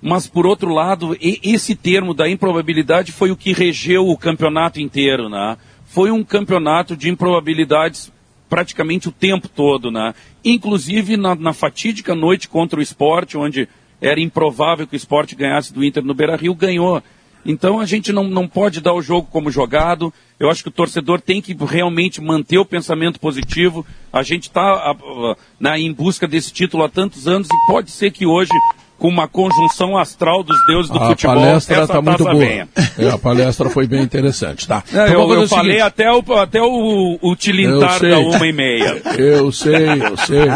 Mas, 0.00 0.26
por 0.26 0.46
outro 0.46 0.72
lado, 0.72 1.16
esse 1.20 1.74
termo 1.74 2.14
da 2.14 2.28
improbabilidade 2.28 3.12
foi 3.12 3.30
o 3.30 3.36
que 3.36 3.52
regeu 3.52 4.08
o 4.08 4.16
campeonato 4.16 4.80
inteiro, 4.80 5.28
né? 5.28 5.56
Foi 5.84 6.10
um 6.10 6.24
campeonato 6.24 6.96
de 6.96 7.08
improbabilidades 7.08 8.12
praticamente 8.48 9.08
o 9.08 9.12
tempo 9.12 9.48
todo, 9.48 9.90
né? 9.90 10.14
Inclusive 10.44 11.16
na, 11.16 11.34
na 11.34 11.52
fatídica 11.52 12.14
noite 12.14 12.48
contra 12.48 12.80
o 12.80 12.82
esporte, 12.82 13.36
onde 13.36 13.68
era 14.00 14.20
improvável 14.20 14.86
que 14.86 14.94
o 14.94 14.96
esporte 14.96 15.36
ganhasse 15.36 15.72
do 15.72 15.84
Inter 15.84 16.04
no 16.04 16.14
Beira 16.14 16.36
Rio, 16.36 16.54
ganhou. 16.54 17.02
Então 17.44 17.80
a 17.80 17.86
gente 17.86 18.12
não, 18.12 18.24
não 18.24 18.46
pode 18.46 18.80
dar 18.80 18.92
o 18.92 19.02
jogo 19.02 19.28
como 19.30 19.50
jogado. 19.50 20.12
Eu 20.38 20.50
acho 20.50 20.62
que 20.62 20.68
o 20.68 20.72
torcedor 20.72 21.20
tem 21.20 21.40
que 21.40 21.54
realmente 21.54 22.20
manter 22.20 22.58
o 22.58 22.64
pensamento 22.64 23.18
positivo. 23.18 23.86
A 24.12 24.22
gente 24.22 24.44
está 24.44 24.94
em 25.78 25.92
busca 25.92 26.26
desse 26.26 26.52
título 26.52 26.84
há 26.84 26.88
tantos 26.88 27.26
anos 27.26 27.48
e 27.48 27.66
pode 27.66 27.90
ser 27.90 28.10
que 28.10 28.26
hoje 28.26 28.50
com 29.00 29.08
uma 29.08 29.26
conjunção 29.26 29.96
astral 29.96 30.42
dos 30.42 30.58
deuses 30.66 30.90
do 30.90 30.98
a 30.98 31.08
futebol. 31.08 31.36
palestra 31.36 31.82
está 31.82 32.02
muito 32.02 32.22
boa. 32.22 32.44
É, 32.44 32.66
a 33.10 33.16
palestra 33.16 33.70
foi 33.70 33.86
bem 33.86 34.02
interessante, 34.02 34.68
tá? 34.68 34.84
Então, 34.86 35.06
eu, 35.06 35.32
eu 35.32 35.48
falei 35.48 35.78
seguinte. 35.78 35.80
até 35.80 36.12
o, 36.12 36.34
até 36.34 36.62
o, 36.62 37.18
o 37.22 37.34
tilintar 37.34 37.98
da 37.98 38.18
uma 38.18 38.46
e 38.46 38.52
meia. 38.52 39.00
Eu 39.16 39.50
sei, 39.50 40.02
eu 40.02 40.16
sei. 40.18 40.48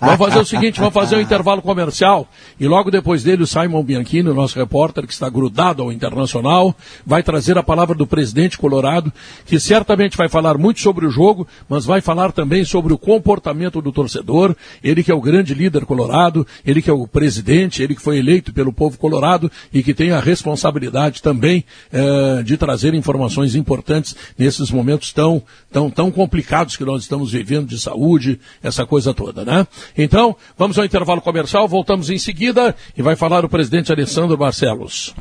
vamos 0.00 0.18
fazer 0.18 0.38
o 0.40 0.44
seguinte, 0.44 0.80
vamos 0.80 0.92
fazer 0.92 1.14
um 1.14 1.20
intervalo 1.20 1.62
comercial 1.62 2.28
e 2.58 2.66
logo 2.66 2.90
depois 2.90 3.22
dele 3.22 3.44
o 3.44 3.46
Simon 3.46 3.84
Bianchini, 3.84 4.32
nosso 4.34 4.58
repórter 4.58 5.06
que 5.06 5.12
está 5.12 5.28
grudado 5.28 5.82
ao 5.82 5.92
Internacional, 5.92 6.74
vai 7.06 7.22
trazer 7.22 7.56
a 7.56 7.62
palavra 7.62 7.94
do 7.94 8.06
presidente 8.06 8.58
Colorado, 8.58 9.12
que 9.46 9.60
certamente 9.60 10.16
vai 10.16 10.28
falar 10.28 10.58
muito 10.58 10.80
sobre 10.80 11.06
o 11.06 11.10
jogo, 11.10 11.46
mas 11.68 11.84
vai 11.84 12.00
falar 12.00 12.32
também 12.32 12.64
sobre 12.64 12.92
o 12.92 12.98
comportamento 12.98 13.80
do 13.80 13.92
torcedor, 13.92 14.56
ele 14.82 15.04
que 15.04 15.12
é 15.12 15.14
o 15.14 15.20
grande 15.20 15.54
líder 15.54 15.86
colorado, 15.86 16.44
ele 16.64 16.82
que 16.82 16.90
é 16.90 16.92
o 16.92 17.06
presidente, 17.06 17.75
ele 17.82 17.94
que 17.94 18.02
foi 18.02 18.18
eleito 18.18 18.52
pelo 18.52 18.72
povo 18.72 18.98
colorado 18.98 19.50
e 19.72 19.82
que 19.82 19.94
tem 19.94 20.10
a 20.10 20.20
responsabilidade 20.20 21.22
também 21.22 21.64
eh, 21.92 22.42
de 22.42 22.56
trazer 22.56 22.94
informações 22.94 23.54
importantes 23.54 24.16
nesses 24.38 24.70
momentos 24.70 25.12
tão, 25.12 25.42
tão, 25.70 25.90
tão 25.90 26.10
complicados 26.10 26.76
que 26.76 26.84
nós 26.84 27.02
estamos 27.02 27.32
vivendo 27.32 27.66
de 27.66 27.78
saúde, 27.78 28.40
essa 28.62 28.86
coisa 28.86 29.12
toda, 29.12 29.44
né? 29.44 29.66
Então, 29.96 30.36
vamos 30.56 30.78
ao 30.78 30.84
intervalo 30.84 31.20
comercial, 31.20 31.68
voltamos 31.68 32.10
em 32.10 32.18
seguida 32.18 32.74
e 32.96 33.02
vai 33.02 33.16
falar 33.16 33.44
o 33.44 33.48
presidente 33.48 33.92
Alessandro 33.92 34.36
Barcelos. 34.36 35.14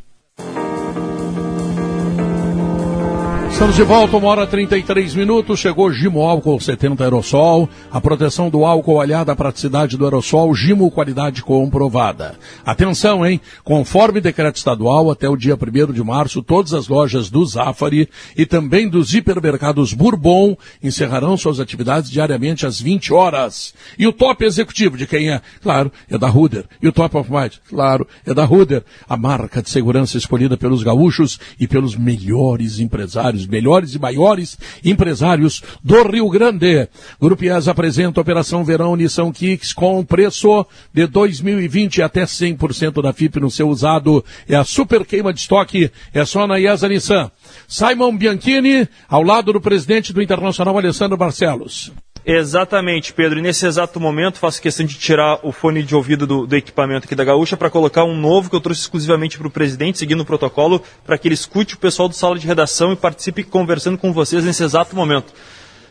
Estamos 3.56 3.78
de 3.78 3.84
volta, 3.84 4.18
uma 4.18 4.28
hora 4.28 4.44
e 4.44 4.48
33 4.48 5.16
minutos. 5.16 5.62
Chegou 5.62 5.90
Gimo 5.90 6.24
Álcool 6.24 6.60
70 6.60 7.02
Aerosol. 7.02 7.70
A 7.90 8.02
proteção 8.02 8.50
do 8.50 8.66
álcool 8.66 9.00
aliada 9.00 9.32
à 9.32 9.36
praticidade 9.36 9.96
do 9.96 10.04
aerosol, 10.04 10.54
Gimo 10.54 10.92
qualidade 10.92 11.42
comprovada. 11.42 12.36
Atenção, 12.66 13.26
hein? 13.26 13.40
Conforme 13.64 14.20
decreto 14.20 14.58
estadual, 14.58 15.10
até 15.10 15.30
o 15.30 15.38
dia 15.38 15.56
1 15.56 15.94
de 15.94 16.04
março, 16.04 16.44
todas 16.44 16.74
as 16.74 16.90
lojas 16.90 17.30
do 17.30 17.46
Zafari 17.46 18.10
e 18.36 18.46
também 18.46 18.90
dos 18.90 19.14
hipermercados 19.14 19.94
Bourbon 19.94 20.58
encerrarão 20.84 21.38
suas 21.38 21.62
atividades 21.62 22.12
diariamente 22.12 22.66
às 22.66 22.82
20 22.82 23.14
horas. 23.14 23.74
E 23.98 24.06
o 24.06 24.12
top 24.12 24.44
executivo 24.44 24.98
de 24.98 25.08
quem 25.08 25.32
é? 25.32 25.42
Claro, 25.64 25.90
é 26.10 26.18
da 26.18 26.28
Ruder. 26.28 26.66
E 26.82 26.90
o 26.90 26.92
top 26.92 27.16
of 27.16 27.32
mind? 27.32 27.54
Claro, 27.70 28.06
é 28.26 28.34
da 28.34 28.44
Ruder. 28.44 28.84
A 29.08 29.16
marca 29.16 29.62
de 29.62 29.70
segurança 29.70 30.18
escolhida 30.18 30.58
pelos 30.58 30.84
gaúchos 30.84 31.40
e 31.58 31.66
pelos 31.66 31.96
melhores 31.96 32.82
empresários 32.82 33.45
melhores 33.48 33.94
e 33.94 34.00
maiores 34.00 34.58
empresários 34.84 35.62
do 35.84 36.04
Rio 36.04 36.30
Grande. 36.30 36.88
Grupo 37.20 37.44
IES 37.44 37.68
apresenta 37.68 38.22
Operação 38.22 38.64
Verão 38.64 38.96
Nissan 38.96 39.32
Kicks 39.32 39.74
com 39.74 40.04
preço 40.04 40.66
de 40.94 41.08
2020 41.08 42.02
até 42.02 42.24
100% 42.24 43.02
da 43.02 43.14
FIP 43.14 43.40
no 43.40 43.52
seu 43.52 43.70
usado. 43.70 44.24
É 44.48 44.56
a 44.56 44.64
super 44.64 45.06
queima 45.06 45.34
de 45.34 45.40
estoque, 45.40 45.92
é 46.14 46.26
só 46.26 46.48
na 46.48 46.60
IESA 46.60 46.88
Nissan. 46.88 47.32
Simon 47.68 48.16
Bianchini, 48.16 48.88
ao 49.08 49.24
lado 49.24 49.54
do 49.54 49.62
presidente 49.62 50.14
do 50.14 50.22
Internacional 50.22 50.78
Alessandro 50.78 51.18
Barcelos. 51.18 51.92
Exatamente, 52.26 53.14
Pedro. 53.14 53.38
E 53.38 53.42
nesse 53.42 53.68
exato 53.68 54.00
momento 54.00 54.40
faço 54.40 54.60
questão 54.60 54.84
de 54.84 54.98
tirar 54.98 55.40
o 55.44 55.52
fone 55.52 55.84
de 55.84 55.96
ouvido 55.96 56.26
do, 56.26 56.48
do 56.48 56.56
equipamento 56.56 57.06
aqui 57.06 57.14
da 57.14 57.24
Gaúcha 57.24 57.56
para 57.56 57.70
colocar 57.70 58.04
um 58.04 58.18
novo 58.18 58.50
que 58.50 58.56
eu 58.56 58.62
trouxe 58.62 58.82
exclusivamente 58.82 59.38
para 59.38 59.48
o 59.48 59.52
presidente, 59.52 60.00
seguindo 60.00 60.22
o 60.22 60.26
protocolo, 60.26 60.82
para 61.06 61.20
que 61.20 61.28
ele 61.28 61.36
escute 61.36 61.76
o 61.76 61.78
pessoal 61.78 62.10
do 62.10 62.16
sala 62.16 62.40
de 62.40 62.48
redação 62.48 62.92
e 62.92 62.96
participe 62.96 63.44
conversando 63.44 63.98
com 63.98 64.12
vocês 64.12 64.44
nesse 64.44 64.64
exato 64.64 64.96
momento. 64.96 65.32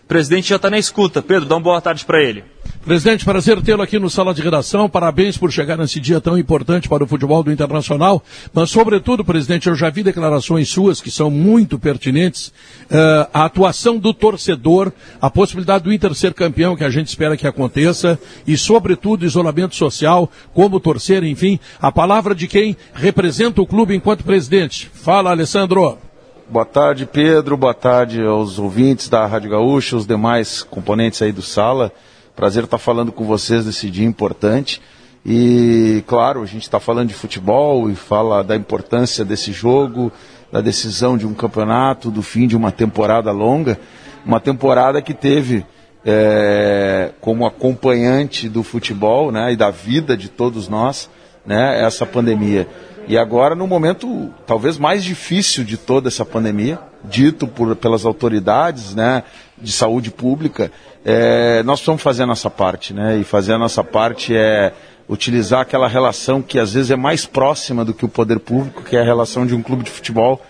Presidente 0.06 0.48
já 0.48 0.56
está 0.56 0.68
na 0.68 0.78
escuta. 0.78 1.22
Pedro, 1.22 1.48
dá 1.48 1.56
uma 1.56 1.62
boa 1.62 1.80
tarde 1.80 2.04
para 2.04 2.22
ele. 2.22 2.44
Presidente, 2.84 3.24
prazer 3.24 3.62
tê-lo 3.62 3.80
aqui 3.80 3.98
no 3.98 4.10
Sala 4.10 4.34
de 4.34 4.42
Redação. 4.42 4.90
Parabéns 4.90 5.38
por 5.38 5.50
chegar 5.50 5.78
nesse 5.78 5.98
dia 5.98 6.20
tão 6.20 6.36
importante 6.36 6.86
para 6.86 7.02
o 7.02 7.06
futebol 7.06 7.42
do 7.42 7.50
Internacional. 7.50 8.22
Mas, 8.52 8.68
sobretudo, 8.68 9.24
presidente, 9.24 9.68
eu 9.68 9.74
já 9.74 9.88
vi 9.88 10.02
declarações 10.02 10.68
suas 10.68 11.00
que 11.00 11.10
são 11.10 11.30
muito 11.30 11.78
pertinentes. 11.78 12.48
Uh, 12.48 13.26
a 13.32 13.46
atuação 13.46 13.96
do 13.96 14.12
torcedor, 14.12 14.92
a 15.18 15.30
possibilidade 15.30 15.84
do 15.84 15.92
Inter 15.92 16.14
ser 16.14 16.34
campeão, 16.34 16.76
que 16.76 16.84
a 16.84 16.90
gente 16.90 17.08
espera 17.08 17.38
que 17.38 17.46
aconteça, 17.46 18.18
e, 18.46 18.54
sobretudo, 18.58 19.24
isolamento 19.24 19.74
social, 19.74 20.30
como 20.52 20.78
torcer, 20.78 21.24
enfim. 21.24 21.58
A 21.80 21.90
palavra 21.90 22.34
de 22.34 22.46
quem 22.46 22.76
representa 22.92 23.62
o 23.62 23.66
clube 23.66 23.94
enquanto 23.94 24.24
presidente. 24.24 24.90
Fala, 24.92 25.30
Alessandro. 25.30 25.96
Boa 26.46 26.66
tarde, 26.66 27.07
Pedro. 27.07 27.57
Boa 27.57 27.72
tarde 27.72 28.22
aos 28.22 28.59
ouvintes 28.59 29.09
da 29.09 29.24
Rádio 29.24 29.50
Gaúcha, 29.50 29.96
os 29.96 30.07
demais 30.07 30.62
componentes 30.62 31.22
aí 31.22 31.33
do 31.33 31.40
Sala. 31.40 31.90
Prazer 32.37 32.64
estar 32.64 32.76
falando 32.76 33.11
com 33.11 33.24
vocês 33.24 33.64
nesse 33.64 33.88
dia 33.88 34.07
importante. 34.07 34.80
E, 35.24 36.04
claro, 36.07 36.42
a 36.42 36.46
gente 36.46 36.64
está 36.64 36.78
falando 36.78 37.09
de 37.09 37.14
futebol 37.14 37.90
e 37.90 37.94
fala 37.94 38.44
da 38.44 38.54
importância 38.54 39.24
desse 39.24 39.52
jogo, 39.52 40.12
da 40.52 40.61
decisão 40.61 41.16
de 41.16 41.26
um 41.26 41.33
campeonato, 41.33 42.11
do 42.11 42.20
fim 42.20 42.46
de 42.46 42.54
uma 42.54 42.70
temporada 42.70 43.33
longa. 43.33 43.80
Uma 44.24 44.38
temporada 44.38 45.00
que 45.00 45.14
teve 45.14 45.64
é, 46.04 47.12
como 47.22 47.46
acompanhante 47.46 48.50
do 48.50 48.62
futebol 48.62 49.33
né, 49.33 49.54
e 49.54 49.57
da 49.57 49.70
vida 49.70 50.14
de 50.14 50.28
todos 50.28 50.68
nós 50.68 51.09
né, 51.46 51.83
essa 51.83 52.04
pandemia. 52.04 52.68
E 53.06 53.18
agora, 53.18 53.54
no 53.54 53.66
momento 53.66 54.30
talvez 54.46 54.78
mais 54.78 55.04
difícil 55.04 55.64
de 55.64 55.76
toda 55.76 56.08
essa 56.08 56.24
pandemia, 56.24 56.78
dito 57.04 57.46
por, 57.46 57.76
pelas 57.76 58.04
autoridades 58.06 58.94
né, 58.94 59.22
de 59.60 59.70
saúde 59.72 60.10
pública, 60.10 60.72
é, 61.04 61.62
nós 61.62 61.80
precisamos 61.80 62.02
fazer 62.02 62.22
a 62.22 62.26
nossa 62.26 62.48
parte. 62.48 62.94
Né? 62.94 63.18
E 63.18 63.24
fazer 63.24 63.52
a 63.52 63.58
nossa 63.58 63.84
parte 63.84 64.34
é 64.34 64.72
utilizar 65.08 65.60
aquela 65.60 65.86
relação 65.86 66.40
que 66.40 66.58
às 66.58 66.72
vezes 66.72 66.90
é 66.90 66.96
mais 66.96 67.26
próxima 67.26 67.84
do 67.84 67.92
que 67.92 68.04
o 68.04 68.08
poder 68.08 68.38
público, 68.38 68.82
que 68.82 68.96
é 68.96 69.00
a 69.00 69.04
relação 69.04 69.46
de 69.46 69.54
um 69.54 69.62
clube 69.62 69.84
de 69.84 69.90
futebol 69.90 70.40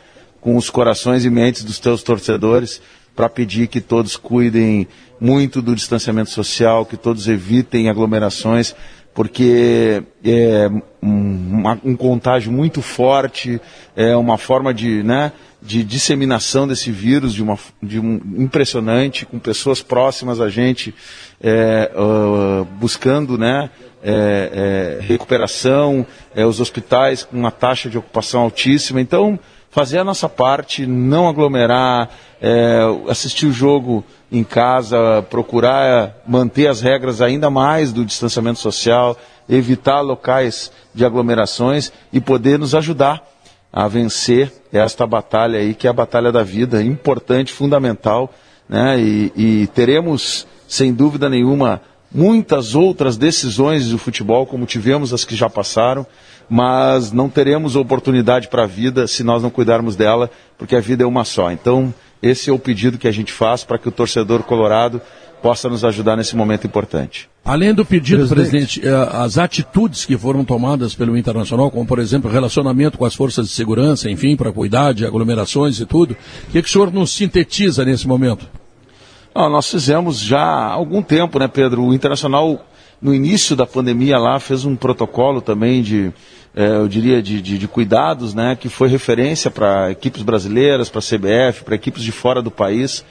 com 0.41 0.57
os 0.57 0.71
corações 0.71 1.25
e 1.25 1.31
mentes 1.31 1.65
dos 1.65 1.79
teus 1.79 2.03
torcedores, 2.03 2.81
para 3.17 3.29
pedir 3.29 3.67
que 3.67 3.81
todos 3.81 4.17
cuidem 4.17 4.87
muito 5.21 5.63
do 5.63 5.75
distanciamento 5.75 6.31
social, 6.31 6.85
que 6.85 6.97
todos 6.97 7.29
evitem 7.29 7.89
aglomerações, 7.89 8.75
porque 9.15 10.03
é 10.25 10.69
um, 11.01 11.63
um, 11.85 11.97
contágio 11.97 12.51
muito 12.51 12.83
forte, 12.83 13.61
é 13.95 14.17
uma 14.17 14.37
forma 14.37 14.75
de, 14.75 15.05
né, 15.05 15.33
de 15.63 15.85
disseminação 15.85 16.67
desse 16.67 16.91
vírus 16.91 17.33
de, 17.33 17.43
uma, 17.43 17.57
de 17.81 18.01
um 18.01 18.21
impressionante, 18.37 19.25
com 19.25 19.39
pessoas 19.39 19.81
próximas 19.81 20.41
a 20.41 20.49
gente 20.49 20.93
é, 21.41 21.93
uh, 21.95 22.65
buscando 22.65 23.39
né, 23.39 23.71
é, 24.03 24.99
é, 25.01 25.03
recuperação, 25.03 26.05
é, 26.35 26.45
os 26.45 26.61
hospitais 26.61 27.23
com 27.23 27.39
uma 27.39 27.51
taxa 27.51 27.89
de 27.89 27.97
ocupação 27.97 28.43
altíssima. 28.43 29.01
Então, 29.01 29.39
fazer 29.75 29.99
a 29.99 30.05
nossa 30.05 30.29
parte, 30.29 30.87
não 30.87 31.29
aglomerar, 31.29 32.09
é, 32.41 32.83
assistir 33.09 33.47
o 33.47 33.53
jogo 33.53 34.05
em 34.31 34.45
casa, 34.45 35.21
procurar 35.29 36.15
manter 36.25 36.69
as 36.69 36.81
regras 36.81 37.21
ainda 37.21 37.51
mais 37.51 37.93
do 37.93 38.05
distanciamento 38.05 38.61
social, 38.61 39.17
evitar 39.49 40.01
locais 40.01 40.71
de 40.95 41.05
aglomerações 41.05 41.91
e 42.13 42.21
poder 42.21 42.57
nos 42.57 42.73
ajudar 42.73 43.21
a 43.73 43.89
vencer 43.89 44.53
esta 44.73 45.05
batalha 45.09 45.59
aí, 45.59 45.75
que 45.75 45.89
é 45.89 45.91
a 45.91 45.93
batalha 45.93 46.31
da 46.31 46.45
vida, 46.45 46.81
importante, 46.81 47.53
fundamental, 47.53 48.33
né? 48.69 49.01
E, 49.01 49.33
e 49.35 49.67
teremos, 49.75 50.47
sem 50.69 50.95
dúvida 50.95 51.29
nenhuma, 51.29 51.81
muitas 52.15 52.77
outras 52.77 53.17
decisões 53.17 53.89
do 53.89 53.99
futebol, 53.99 54.47
como 54.47 54.67
tivemos 54.67 55.13
as 55.13 55.25
que 55.25 55.35
já 55.35 55.51
passaram, 55.51 56.07
mas 56.49 57.13
não 57.13 57.29
teremos 57.29 57.77
oportunidade 57.77 58.49
para 58.49 58.65
a 58.65 58.67
vida 58.67 59.07
se 59.07 59.25
nós 59.25 59.43
não 59.43 59.51
cuidarmos 59.51 59.97
dela, 59.97 60.31
porque 60.59 60.77
a 60.77 60.81
vida 60.81 61.05
é 61.05 61.07
uma 61.07 61.25
só. 61.25 61.51
Então, 61.51 61.93
esse 62.23 62.49
é 62.49 62.53
o 62.53 62.59
pedido 62.59 62.99
que 62.99 63.09
a 63.09 63.13
gente 63.13 63.33
faz 63.33 63.65
para 63.65 63.79
que 63.79 63.89
o 63.89 63.93
torcedor 63.93 64.43
colorado 64.43 65.01
possa 65.43 65.69
nos 65.69 65.85
ajudar 65.85 66.17
nesse 66.17 66.35
momento 66.35 66.67
importante. 66.67 67.29
Além 67.45 67.75
do 67.75 67.85
pedido, 67.85 68.27
presidente, 68.27 68.81
presidente 68.81 68.89
eh, 68.89 69.09
as 69.13 69.37
atitudes 69.37 70.07
que 70.07 70.17
foram 70.17 70.43
tomadas 70.43 70.95
pelo 70.95 71.19
Internacional, 71.19 71.71
como 71.71 71.87
por 71.87 71.99
exemplo 71.99 72.31
relacionamento 72.31 72.97
com 72.97 73.05
as 73.05 73.15
forças 73.15 73.49
de 73.49 73.53
segurança, 73.53 74.11
enfim, 74.11 74.37
para 74.37 74.51
cuidar 74.51 74.95
de 74.95 75.05
aglomerações 75.05 75.79
e 75.79 75.85
tudo, 75.85 76.17
o 76.49 76.51
que, 76.51 76.63
que 76.63 76.69
o 76.69 76.73
senhor 76.73 76.91
nos 76.91 77.11
sintetiza 77.13 77.85
nesse 77.85 78.09
momento? 78.09 78.49
Ah, 79.35 79.51
nós 79.51 79.69
fizemos 79.69 80.19
já 80.19 80.41
há 80.41 80.73
algum 80.73 81.03
tempo, 81.03 81.39
né, 81.39 81.47
Pedro? 81.47 81.83
O 81.83 81.93
Internacional, 81.93 82.67
no 83.03 83.15
início 83.15 83.55
da 83.55 83.67
pandemia 83.67 84.17
lá, 84.17 84.41
fez 84.41 84.65
um 84.65 84.75
protocolo 84.75 85.43
também 85.43 85.83
de, 85.83 86.11
eu 86.55 86.89
diria, 86.89 87.23
de, 87.23 87.43
de, 87.43 87.59
de, 87.59 87.69
cuidados, 87.69 88.35
né, 88.35 88.57
que 88.57 88.69
foi 88.69 88.89
referência 88.89 89.51
para 89.51 89.91
equipes 89.91 90.23
brasileiras, 90.23 90.89
para 90.89 91.01
a 91.01 91.03
CBF, 91.03 91.65
para 91.65 91.75
equipes 91.75 92.03
de 92.03 92.13
fora 92.13 92.41
do 92.41 92.51
país 92.51 93.05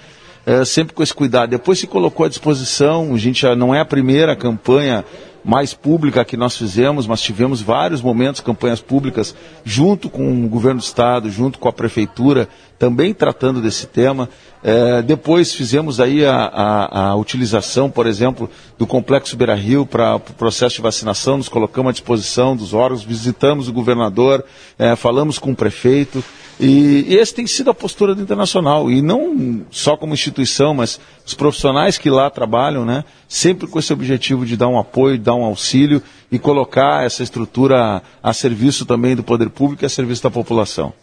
é, 0.45 0.63
sempre 0.65 0.93
com 0.93 1.01
esse 1.01 1.13
cuidado. 1.13 1.49
Depois 1.49 1.79
se 1.79 1.87
colocou 1.87 2.25
à 2.25 2.29
disposição, 2.29 3.13
a 3.13 3.17
gente 3.17 3.41
já 3.41 3.55
não 3.55 3.73
é 3.73 3.79
a 3.79 3.85
primeira 3.85 4.35
campanha 4.35 5.03
mais 5.43 5.73
pública 5.73 6.23
que 6.23 6.37
nós 6.37 6.55
fizemos, 6.55 7.05
mas 7.05 7.21
tivemos 7.21 7.61
vários 7.61 8.01
momentos, 8.01 8.39
campanhas 8.39 8.79
públicas, 8.79 9.35
junto 9.63 10.09
com 10.09 10.45
o 10.45 10.47
governo 10.47 10.79
do 10.79 10.83
estado, 10.83 11.29
junto 11.29 11.59
com 11.59 11.67
a 11.67 11.73
prefeitura, 11.73 12.47
também 12.79 13.13
tratando 13.13 13.61
desse 13.61 13.87
tema. 13.87 14.29
É, 14.63 15.01
depois 15.01 15.53
fizemos 15.53 15.99
aí 15.99 16.25
a, 16.25 16.45
a, 16.45 17.09
a, 17.09 17.15
utilização, 17.15 17.89
por 17.89 18.07
exemplo, 18.07 18.49
do 18.77 18.87
Complexo 18.87 19.35
Beira 19.35 19.55
Rio 19.55 19.85
para 19.85 20.15
o 20.15 20.19
pro 20.21 20.33
processo 20.33 20.77
de 20.77 20.81
vacinação, 20.81 21.35
nos 21.35 21.49
colocamos 21.49 21.89
à 21.89 21.91
disposição 21.91 22.55
dos 22.55 22.73
órgãos, 22.73 23.03
visitamos 23.03 23.67
o 23.67 23.73
governador, 23.73 24.43
é, 24.79 24.95
falamos 24.95 25.37
com 25.37 25.51
o 25.51 25.55
prefeito. 25.55 26.23
E, 26.59 27.05
e 27.09 27.19
essa 27.19 27.35
tem 27.35 27.45
sido 27.45 27.71
a 27.71 27.73
postura 27.73 28.15
do 28.15 28.21
Internacional. 28.21 28.89
E 28.89 29.01
não 29.01 29.65
só 29.69 29.97
como 29.97 30.13
instituição, 30.13 30.73
mas 30.73 30.97
os 31.25 31.33
profissionais 31.33 31.97
que 31.97 32.09
lá 32.09 32.29
trabalham, 32.29 32.85
né? 32.85 33.03
Sempre 33.27 33.67
com 33.67 33.79
esse 33.79 33.91
objetivo 33.91 34.45
de 34.45 34.55
dar 34.55 34.67
um 34.69 34.79
apoio, 34.79 35.19
dar 35.19 35.35
um 35.35 35.43
auxílio 35.43 36.01
e 36.31 36.39
colocar 36.39 37.05
essa 37.05 37.21
estrutura 37.21 38.01
a 38.21 38.33
serviço 38.33 38.85
também 38.85 39.15
do 39.15 39.23
poder 39.23 39.49
público 39.49 39.83
e 39.83 39.87
a 39.87 39.89
serviço 39.89 40.23
da 40.23 40.31
população. 40.31 40.93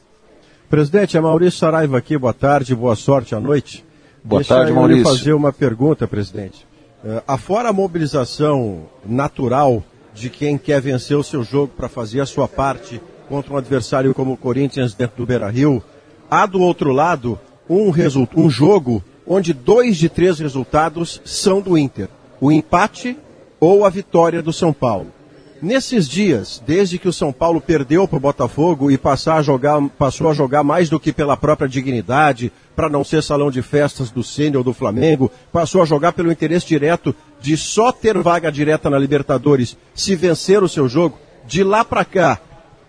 Presidente, 0.70 1.16
é 1.16 1.20
Maurício 1.20 1.58
Saraiva 1.58 1.98
aqui, 1.98 2.16
boa 2.16 2.32
tarde, 2.32 2.76
boa 2.76 2.94
sorte 2.94 3.34
à 3.34 3.40
noite. 3.40 3.84
Boa 4.22 4.38
Deixa 4.38 4.54
tarde, 4.54 4.70
eu 4.70 4.76
Maurício. 4.76 5.02
lhe 5.02 5.18
fazer 5.18 5.32
uma 5.32 5.52
pergunta, 5.52 6.06
presidente. 6.06 6.64
Uh, 7.04 7.20
afora 7.26 7.70
a 7.70 7.72
mobilização 7.72 8.84
natural 9.04 9.82
de 10.14 10.30
quem 10.30 10.56
quer 10.56 10.80
vencer 10.80 11.16
o 11.16 11.24
seu 11.24 11.42
jogo 11.42 11.72
para 11.76 11.88
fazer 11.88 12.20
a 12.20 12.26
sua 12.26 12.46
parte 12.46 13.02
contra 13.28 13.52
um 13.52 13.56
adversário 13.56 14.14
como 14.14 14.34
o 14.34 14.36
Corinthians 14.36 14.94
dentro 14.94 15.16
do 15.16 15.26
Beira-Rio, 15.26 15.82
há 16.30 16.46
do 16.46 16.60
outro 16.60 16.92
lado 16.92 17.36
um, 17.68 17.90
um 18.36 18.48
jogo 18.48 19.02
onde 19.26 19.52
dois 19.52 19.96
de 19.96 20.08
três 20.08 20.38
resultados 20.38 21.20
são 21.24 21.60
do 21.60 21.76
Inter. 21.76 22.08
O 22.40 22.52
empate 22.52 23.18
ou 23.58 23.84
a 23.84 23.90
vitória 23.90 24.40
do 24.40 24.52
São 24.52 24.72
Paulo. 24.72 25.12
Nesses 25.62 26.08
dias, 26.08 26.62
desde 26.66 26.98
que 26.98 27.08
o 27.08 27.12
São 27.12 27.32
Paulo 27.32 27.60
perdeu 27.60 28.08
para 28.08 28.16
o 28.16 28.20
Botafogo 28.20 28.90
e 28.90 28.98
a 29.26 29.42
jogar, 29.42 29.78
passou 29.90 30.30
a 30.30 30.32
jogar 30.32 30.64
mais 30.64 30.88
do 30.88 30.98
que 30.98 31.12
pela 31.12 31.36
própria 31.36 31.68
dignidade, 31.68 32.50
para 32.74 32.88
não 32.88 33.04
ser 33.04 33.22
salão 33.22 33.50
de 33.50 33.60
festas 33.60 34.10
do 34.10 34.24
Ceni 34.24 34.56
ou 34.56 34.64
do 34.64 34.72
Flamengo, 34.72 35.30
passou 35.52 35.82
a 35.82 35.84
jogar 35.84 36.12
pelo 36.12 36.32
interesse 36.32 36.66
direto 36.66 37.14
de 37.38 37.58
só 37.58 37.92
ter 37.92 38.16
vaga 38.16 38.50
direta 38.50 38.88
na 38.88 38.98
Libertadores 38.98 39.76
se 39.94 40.16
vencer 40.16 40.62
o 40.62 40.68
seu 40.68 40.88
jogo, 40.88 41.18
de 41.46 41.62
lá 41.62 41.84
para 41.84 42.06
cá, 42.06 42.40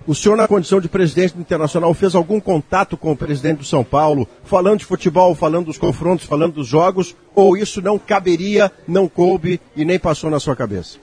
o 0.07 0.15
senhor, 0.15 0.35
na 0.35 0.47
condição 0.47 0.81
de 0.81 0.89
presidente 0.89 1.35
do 1.35 1.41
Internacional, 1.41 1.93
fez 1.93 2.15
algum 2.15 2.39
contato 2.39 2.97
com 2.97 3.11
o 3.11 3.15
presidente 3.15 3.59
do 3.59 3.65
São 3.65 3.83
Paulo, 3.83 4.27
falando 4.43 4.79
de 4.79 4.85
futebol, 4.85 5.35
falando 5.35 5.67
dos 5.67 5.77
confrontos, 5.77 6.25
falando 6.25 6.53
dos 6.53 6.67
jogos, 6.67 7.15
ou 7.35 7.55
isso 7.55 7.81
não 7.81 7.99
caberia, 7.99 8.71
não 8.87 9.07
coube 9.07 9.61
e 9.75 9.85
nem 9.85 9.99
passou 9.99 10.29
na 10.31 10.39
sua 10.39 10.55
cabeça? 10.55 10.97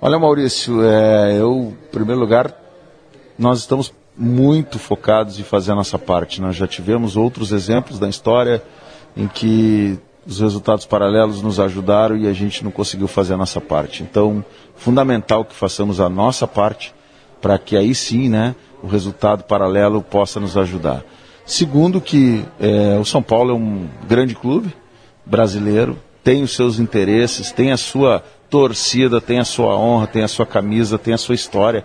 Olha, 0.00 0.16
Maurício, 0.16 0.80
é, 0.80 1.40
eu, 1.40 1.74
em 1.76 1.90
primeiro 1.90 2.20
lugar, 2.20 2.54
nós 3.36 3.58
estamos 3.58 3.92
muito 4.16 4.78
focados 4.78 5.40
em 5.40 5.42
fazer 5.42 5.72
a 5.72 5.74
nossa 5.74 5.98
parte. 5.98 6.40
Nós 6.40 6.54
já 6.54 6.68
tivemos 6.68 7.16
outros 7.16 7.50
exemplos 7.50 7.98
da 7.98 8.08
história 8.08 8.62
em 9.16 9.26
que 9.26 9.98
os 10.24 10.38
resultados 10.38 10.86
paralelos 10.86 11.42
nos 11.42 11.58
ajudaram 11.58 12.16
e 12.16 12.28
a 12.28 12.32
gente 12.32 12.62
não 12.62 12.70
conseguiu 12.70 13.08
fazer 13.08 13.34
a 13.34 13.36
nossa 13.36 13.60
parte. 13.60 14.04
Então, 14.04 14.44
fundamental 14.76 15.44
que 15.44 15.54
façamos 15.54 16.00
a 16.00 16.08
nossa 16.08 16.46
parte 16.46 16.94
para 17.42 17.58
que 17.58 17.76
aí 17.76 17.92
sim, 17.92 18.28
né, 18.28 18.54
o 18.80 18.86
resultado 18.86 19.42
paralelo 19.42 20.00
possa 20.00 20.38
nos 20.38 20.56
ajudar. 20.56 21.02
Segundo 21.44 22.00
que 22.00 22.44
é, 22.60 22.96
o 23.00 23.04
São 23.04 23.22
Paulo 23.22 23.50
é 23.50 23.54
um 23.54 23.88
grande 24.06 24.36
clube 24.36 24.72
brasileiro, 25.26 25.98
tem 26.22 26.44
os 26.44 26.54
seus 26.54 26.78
interesses, 26.78 27.50
tem 27.50 27.72
a 27.72 27.76
sua 27.76 28.22
torcida, 28.50 29.20
tem 29.20 29.38
a 29.38 29.44
sua 29.44 29.76
honra, 29.76 30.06
tem 30.06 30.22
a 30.22 30.28
sua 30.28 30.46
camisa, 30.46 30.98
tem 30.98 31.14
a 31.14 31.18
sua 31.18 31.34
história. 31.34 31.84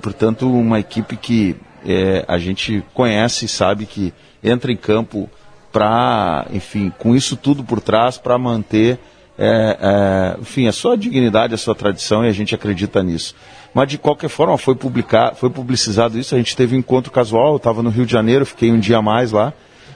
Portanto, 0.00 0.50
uma 0.50 0.78
equipe 0.78 1.16
que 1.16 1.56
é, 1.84 2.24
a 2.28 2.38
gente 2.38 2.84
conhece 2.94 3.46
e 3.46 3.48
sabe 3.48 3.86
que 3.86 4.12
entra 4.42 4.70
em 4.70 4.76
campo 4.76 5.28
para, 5.72 6.46
enfim, 6.52 6.92
com 6.98 7.14
isso 7.14 7.36
tudo 7.36 7.62
por 7.62 7.80
trás, 7.80 8.18
para 8.18 8.36
manter, 8.36 8.98
é, 9.38 9.78
é, 9.80 10.40
enfim, 10.40 10.66
a 10.66 10.72
sua 10.72 10.96
dignidade, 10.96 11.54
a 11.54 11.58
sua 11.58 11.74
tradição 11.74 12.24
e 12.24 12.28
a 12.28 12.32
gente 12.32 12.54
acredita 12.54 13.02
nisso. 13.02 13.34
Mas 13.72 13.88
de 13.88 13.98
qualquer 13.98 14.28
forma 14.28 14.58
foi 14.58 14.74
publicar, 14.74 15.34
foi 15.34 15.48
publicizado 15.48 16.18
isso. 16.18 16.34
A 16.34 16.38
gente 16.38 16.56
teve 16.56 16.74
um 16.74 16.80
encontro 16.80 17.12
casual. 17.12 17.52
Eu 17.52 17.56
estava 17.56 17.82
no 17.82 17.90
Rio 17.90 18.04
de 18.04 18.12
Janeiro, 18.12 18.44
fiquei 18.44 18.72
um 18.72 18.80
dia 18.80 18.98
a 18.98 19.02
mais 19.02 19.30
lá 19.30 19.52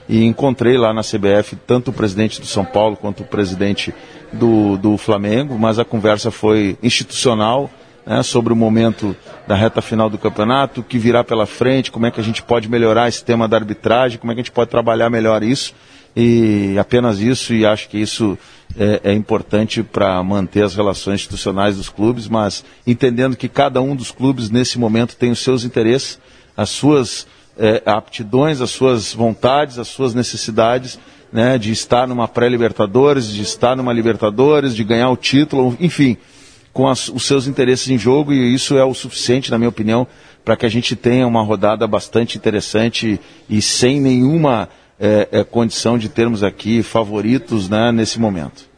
e 0.07 0.23
encontrei 0.23 0.77
lá 0.77 0.93
na 0.93 1.01
CBF 1.01 1.55
tanto 1.67 1.89
o 1.89 1.93
presidente 1.93 2.39
do 2.39 2.45
São 2.45 2.63
Paulo 2.63 2.95
quanto 2.95 3.23
o 3.23 3.25
presidente 3.25 3.93
do, 4.35 4.77
do 4.77 4.97
Flamengo, 4.97 5.57
mas 5.57 5.79
a 5.79 5.85
conversa 5.85 6.29
foi 6.29 6.77
institucional, 6.83 7.69
né, 8.05 8.21
sobre 8.21 8.53
o 8.53 8.55
momento 8.55 9.15
da 9.47 9.55
reta 9.55 9.81
final 9.81 10.09
do 10.09 10.17
campeonato, 10.17 10.81
o 10.81 10.83
que 10.83 10.97
virá 10.97 11.23
pela 11.23 11.45
frente, 11.45 11.91
como 11.91 12.05
é 12.05 12.11
que 12.11 12.19
a 12.19 12.23
gente 12.23 12.43
pode 12.43 12.69
melhorar 12.69 13.07
esse 13.07 13.23
tema 13.23 13.47
da 13.47 13.57
arbitragem, 13.57 14.19
como 14.19 14.31
é 14.31 14.35
que 14.35 14.41
a 14.41 14.43
gente 14.43 14.51
pode 14.51 14.69
trabalhar 14.69 15.09
melhor 15.09 15.43
isso, 15.43 15.73
e 16.15 16.77
apenas 16.79 17.19
isso, 17.19 17.53
e 17.53 17.65
acho 17.65 17.89
que 17.89 17.97
isso 17.97 18.37
é, 18.77 19.01
é 19.11 19.13
importante 19.13 19.83
para 19.83 20.23
manter 20.23 20.63
as 20.63 20.75
relações 20.75 21.15
institucionais 21.15 21.77
dos 21.77 21.89
clubes, 21.89 22.27
mas 22.27 22.63
entendendo 22.85 23.35
que 23.35 23.49
cada 23.49 23.81
um 23.81 23.95
dos 23.95 24.11
clubes 24.11 24.49
nesse 24.49 24.79
momento 24.79 25.15
tem 25.15 25.31
os 25.31 25.39
seus 25.39 25.63
interesses, 25.63 26.19
as 26.55 26.69
suas 26.69 27.27
é, 27.57 27.81
aptidões, 27.85 28.61
as 28.61 28.69
suas 28.69 29.13
vontades, 29.13 29.77
as 29.77 29.87
suas 29.87 30.13
necessidades, 30.13 30.99
né, 31.35 31.57
de 31.57 31.69
estar 31.69 32.07
numa 32.07 32.29
pré-Libertadores, 32.29 33.27
de 33.27 33.41
estar 33.41 33.75
numa 33.75 33.91
Libertadores, 33.91 34.73
de 34.73 34.85
ganhar 34.85 35.09
o 35.09 35.17
título, 35.17 35.75
enfim, 35.81 36.15
com 36.71 36.87
as, 36.87 37.09
os 37.09 37.27
seus 37.27 37.45
interesses 37.45 37.89
em 37.89 37.97
jogo 37.97 38.31
e 38.31 38.53
isso 38.53 38.77
é 38.77 38.85
o 38.85 38.93
suficiente, 38.93 39.51
na 39.51 39.57
minha 39.57 39.67
opinião, 39.67 40.07
para 40.45 40.55
que 40.55 40.65
a 40.65 40.69
gente 40.69 40.95
tenha 40.95 41.27
uma 41.27 41.43
rodada 41.43 41.85
bastante 41.85 42.37
interessante 42.37 43.19
e 43.49 43.61
sem 43.61 43.99
nenhuma 43.99 44.69
é, 44.97 45.27
é, 45.29 45.43
condição 45.43 45.97
de 45.97 46.07
termos 46.07 46.41
aqui 46.41 46.81
favoritos 46.81 47.67
né, 47.67 47.91
nesse 47.91 48.17
momento. 48.17 48.69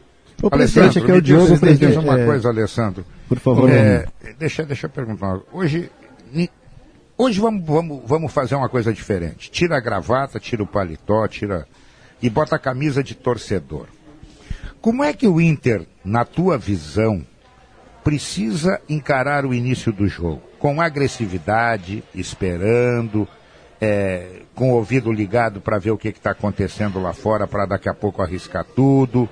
O 0.42 0.50
presidente, 0.50 0.98
aqui 0.98 1.10
é 1.12 1.14
o 1.14 1.22
Diogo, 1.22 1.58
presidente. 1.60 1.96
uma 1.96 2.18
coisa, 2.24 2.48
Alessandro. 2.48 3.04
Por 3.28 3.38
favor. 3.38 3.70
É, 3.70 4.04
deixa, 4.36 4.64
deixa 4.64 4.86
eu 4.86 4.90
perguntar. 4.90 5.38
Hoje, 5.52 5.88
hoje 7.16 7.38
vamos, 7.38 7.64
vamos, 7.64 8.02
vamos 8.04 8.32
fazer 8.32 8.56
uma 8.56 8.68
coisa 8.68 8.92
diferente. 8.92 9.48
Tira 9.48 9.76
a 9.76 9.80
gravata, 9.80 10.40
tira 10.40 10.62
o 10.62 10.66
paletó, 10.66 11.26
tira 11.28 11.64
e 12.20 12.28
bota 12.28 12.56
a 12.56 12.58
camisa 12.58 13.02
de 13.02 13.14
torcedor. 13.14 13.86
Como 14.80 15.02
é 15.02 15.12
que 15.12 15.26
o 15.26 15.40
Inter, 15.40 15.86
na 16.04 16.24
tua 16.24 16.56
visão, 16.56 17.24
precisa 18.04 18.80
encarar 18.88 19.44
o 19.44 19.52
início 19.52 19.92
do 19.92 20.06
jogo? 20.06 20.42
Com 20.58 20.80
agressividade, 20.80 22.02
esperando, 22.14 23.26
é, 23.80 24.42
com 24.54 24.72
o 24.72 24.74
ouvido 24.74 25.12
ligado 25.12 25.60
para 25.60 25.78
ver 25.78 25.90
o 25.90 25.98
que 25.98 26.08
está 26.08 26.30
acontecendo 26.30 27.00
lá 27.00 27.12
fora, 27.12 27.46
para 27.46 27.66
daqui 27.66 27.88
a 27.88 27.94
pouco 27.94 28.22
arriscar 28.22 28.64
tudo. 28.64 29.28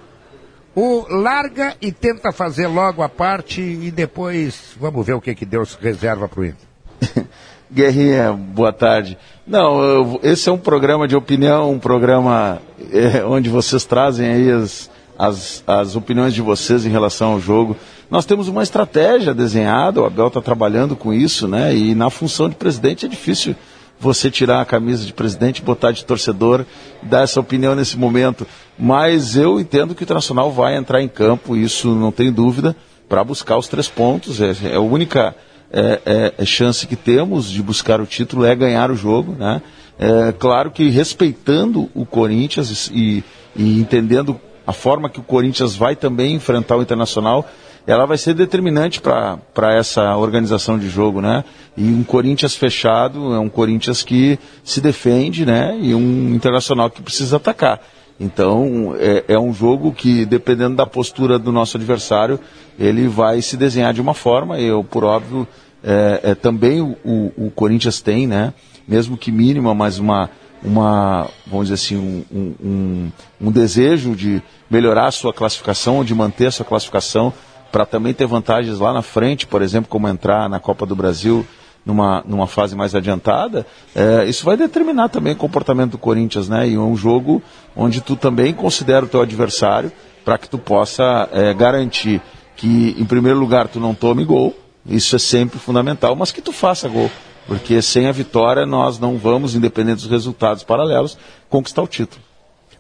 Ou 0.75 1.09
larga 1.09 1.75
e 1.81 1.90
tenta 1.90 2.33
fazer 2.33 2.66
logo 2.66 3.03
a 3.03 3.09
parte 3.09 3.62
e 3.62 3.90
depois 3.90 4.77
vamos 4.79 5.07
ver 5.07 5.14
o 5.14 5.20
que, 5.20 5.35
que 5.35 5.46
Deus 5.46 5.75
reserva 5.75 6.29
para 6.29 6.40
o 6.40 6.44
Inter. 6.44 6.68
Guerrinha, 7.72 8.33
boa 8.33 8.72
tarde. 8.72 9.18
Não, 9.46 9.83
eu, 9.83 10.20
esse 10.22 10.48
é 10.48 10.52
um 10.52 10.59
programa 10.59 11.09
de 11.09 11.16
opinião, 11.16 11.72
um 11.72 11.79
programa 11.79 12.61
é, 12.92 13.24
onde 13.24 13.50
vocês 13.50 13.85
trazem 13.85 14.29
aí 14.29 14.50
as, 14.50 14.90
as, 15.18 15.64
as 15.66 15.96
opiniões 15.96 16.33
de 16.33 16.40
vocês 16.40 16.87
em 16.87 16.90
relação 16.90 17.33
ao 17.33 17.40
jogo. 17.40 17.76
Nós 18.09 18.24
temos 18.24 18.46
uma 18.46 18.62
estratégia 18.62 19.35
desenhada, 19.35 20.00
o 20.00 20.05
Abel 20.05 20.29
está 20.29 20.40
trabalhando 20.40 20.94
com 20.94 21.12
isso, 21.12 21.48
né? 21.48 21.74
E 21.74 21.92
na 21.92 22.09
função 22.09 22.48
de 22.48 22.55
presidente 22.55 23.05
é 23.05 23.09
difícil 23.09 23.57
você 23.98 24.31
tirar 24.31 24.61
a 24.61 24.64
camisa 24.64 25.05
de 25.05 25.12
presidente, 25.12 25.62
botar 25.62 25.90
de 25.90 26.05
torcedor, 26.05 26.64
dar 27.02 27.22
essa 27.22 27.40
opinião 27.40 27.74
nesse 27.74 27.96
momento. 27.96 28.46
Mas 28.79 29.37
eu 29.37 29.59
entendo 29.59 29.92
que 29.92 30.02
o 30.02 30.05
Internacional 30.05 30.52
vai 30.52 30.76
entrar 30.76 31.02
em 31.02 31.09
campo, 31.09 31.57
isso 31.57 31.94
não 31.96 32.12
tem 32.12 32.31
dúvida, 32.31 32.76
para 33.09 33.24
buscar 33.24 33.57
os 33.57 33.66
três 33.66 33.88
pontos. 33.88 34.40
É, 34.40 34.55
é 34.70 34.76
a 34.76 34.81
única 34.81 35.35
é, 35.77 36.01
é, 36.07 36.35
é, 36.39 36.45
chance 36.47 36.87
que 36.87 36.97
temos 36.97 37.51
de 37.51 37.62
buscar 37.62 38.01
o 38.01 38.07
título 38.07 38.47
é 38.47 38.55
ganhar 38.55 38.91
o 38.91 38.97
jogo, 38.97 39.37
né? 39.39 39.61
É, 39.99 40.33
claro 40.33 40.71
que 40.71 40.89
respeitando 40.89 41.91
o 41.95 42.07
Corinthians 42.07 42.91
e, 42.95 43.23
e 43.55 43.79
entendendo 43.79 44.41
a 44.67 44.73
forma 44.73 45.11
que 45.11 45.21
o 45.21 45.23
Corinthians 45.23 45.77
vai 45.77 45.95
também 45.95 46.35
enfrentar 46.35 46.77
o 46.77 46.83
Internacional, 46.83 47.47
ela 47.87 48.07
vai 48.07 48.17
ser 48.17 48.33
determinante 48.33 49.03
para 49.03 49.77
essa 49.77 50.17
organização 50.17 50.79
de 50.79 50.89
jogo, 50.89 51.21
né? 51.21 51.45
E 51.77 51.85
um 51.85 52.03
Corinthians 52.03 52.57
fechado 52.57 53.35
é 53.35 53.39
um 53.39 53.49
Corinthians 53.49 54.03
que 54.03 54.39
se 54.65 54.81
defende, 54.81 55.45
né? 55.45 55.79
E 55.79 55.95
um 55.95 56.35
Internacional 56.35 56.89
que 56.89 57.03
precisa 57.03 57.37
atacar. 57.37 57.81
Então, 58.19 58.97
é, 58.99 59.25
é, 59.29 59.39
um 59.39 59.53
jogo 59.53 59.93
que, 59.93 60.25
dependendo 60.25 60.75
da 60.75 60.87
postura 60.87 61.39
do 61.39 61.53
nosso 61.53 61.77
adversário, 61.77 62.41
ele 62.79 63.07
vai 63.07 63.43
se 63.43 63.57
desenhar 63.57 63.93
de 63.93 64.01
uma 64.01 64.15
forma. 64.15 64.59
Eu, 64.59 64.83
por 64.83 65.05
óbvio, 65.05 65.47
é, 65.87 66.20
é 66.31 66.35
também 66.35 66.81
o, 66.81 66.96
o, 67.37 67.51
Corinthians 67.55 68.01
tem, 68.01 68.27
né? 68.27 68.53
Mesmo 68.88 69.16
que 69.16 69.31
mínima, 69.31 69.72
mas 69.72 70.01
uma, 70.01 70.29
uma 70.62 71.29
vamos 71.46 71.68
dizer 71.68 71.75
assim, 71.75 72.25
um, 72.31 72.55
um, 72.61 73.12
um 73.40 73.51
desejo 73.53 74.16
de 74.16 74.42
melhorar 74.68 75.07
a 75.07 75.12
sua 75.12 75.33
classificação, 75.33 76.05
de 76.05 76.12
manter 76.12 76.46
a 76.46 76.51
sua 76.51 76.66
classificação, 76.66 77.33
para 77.70 77.87
também 77.87 78.12
ter 78.12 78.27
vantagens 78.27 78.81
lá 78.81 78.92
na 78.92 79.03
frente, 79.03 79.46
por 79.46 79.62
exemplo, 79.62 79.88
como 79.88 80.09
entrar 80.09 80.49
na 80.49 80.59
Copa 80.59 80.85
do 80.85 80.96
Brasil 80.96 81.46
numa, 81.85 82.25
numa 82.27 82.49
fase 82.49 82.75
mais 82.75 82.94
adiantada, 82.96 83.64
é, 83.94 84.25
isso 84.25 84.44
vai 84.44 84.57
determinar 84.57 85.09
também 85.09 85.35
o 85.35 85.37
comportamento 85.37 85.92
do 85.92 85.99
Corinthians, 85.99 86.49
né? 86.49 86.68
E 86.68 86.75
é 86.75 86.79
um 86.81 86.96
jogo 86.96 87.40
onde 87.77 88.01
tu 88.01 88.16
também 88.16 88.53
considera 88.53 89.05
o 89.05 89.09
teu 89.09 89.20
adversário 89.22 89.92
para 90.25 90.37
que 90.37 90.49
tu 90.49 90.58
possa 90.58 91.29
é, 91.31 91.54
garantir 91.54 92.21
que, 92.56 92.96
em 92.98 93.04
primeiro 93.04 93.38
lugar, 93.38 93.69
tu 93.69 93.79
não 93.79 93.94
tome 93.94 94.25
gol, 94.25 94.52
isso 94.89 95.17
é 95.17 95.19
sempre 95.19 95.59
fundamental, 95.59 96.15
mas 96.15 96.33
que 96.33 96.43
tu 96.43 96.53
faça 96.53 96.89
gol. 96.89 97.11
Porque 97.47 97.81
sem 97.81 98.07
a 98.07 98.13
vitória 98.13 98.67
nós 98.67 98.99
não 98.99 99.17
vamos, 99.17 99.55
independente 99.55 100.03
dos 100.03 100.11
resultados 100.11 100.65
paralelos, 100.65 101.17
conquistar 101.49 101.83
o 101.83 101.87
título. 101.87 102.21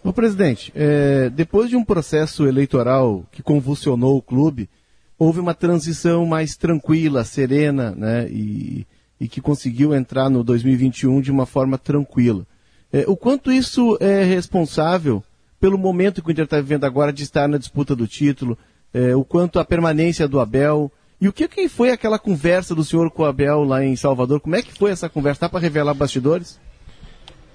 Ô 0.02 0.12
presidente, 0.12 0.72
é, 0.74 1.30
depois 1.30 1.68
de 1.68 1.76
um 1.76 1.84
processo 1.84 2.46
eleitoral 2.46 3.24
que 3.32 3.42
convulsionou 3.42 4.16
o 4.16 4.22
clube, 4.22 4.68
houve 5.18 5.40
uma 5.40 5.54
transição 5.54 6.26
mais 6.26 6.56
tranquila, 6.56 7.24
serena, 7.24 7.92
né? 7.92 8.28
E, 8.28 8.86
e 9.20 9.28
que 9.28 9.40
conseguiu 9.40 9.94
entrar 9.94 10.28
no 10.28 10.44
2021 10.44 11.20
de 11.20 11.30
uma 11.30 11.46
forma 11.46 11.78
tranquila. 11.78 12.46
É, 12.92 13.04
o 13.08 13.16
quanto 13.16 13.50
isso 13.50 13.96
é 14.00 14.22
responsável 14.22 15.22
pelo 15.58 15.78
momento 15.78 16.22
que 16.22 16.28
o 16.28 16.32
Inter 16.32 16.44
está 16.44 16.60
vivendo 16.60 16.84
agora 16.84 17.12
de 17.12 17.22
estar 17.22 17.48
na 17.48 17.58
disputa 17.58 17.96
do 17.96 18.06
título, 18.06 18.58
é, 18.92 19.16
o 19.16 19.24
quanto 19.24 19.58
a 19.58 19.64
permanência 19.64 20.28
do 20.28 20.38
Abel. 20.38 20.90
E 21.20 21.28
o 21.28 21.32
que, 21.32 21.48
que 21.48 21.68
foi 21.68 21.90
aquela 21.90 22.18
conversa 22.18 22.74
do 22.74 22.84
senhor 22.84 23.10
com 23.10 23.22
o 23.22 23.26
Abel 23.26 23.64
lá 23.64 23.84
em 23.84 23.96
Salvador? 23.96 24.40
Como 24.40 24.54
é 24.54 24.62
que 24.62 24.72
foi 24.72 24.90
essa 24.90 25.08
conversa? 25.08 25.42
Dá 25.42 25.48
para 25.48 25.60
revelar 25.60 25.94
bastidores? 25.94 26.60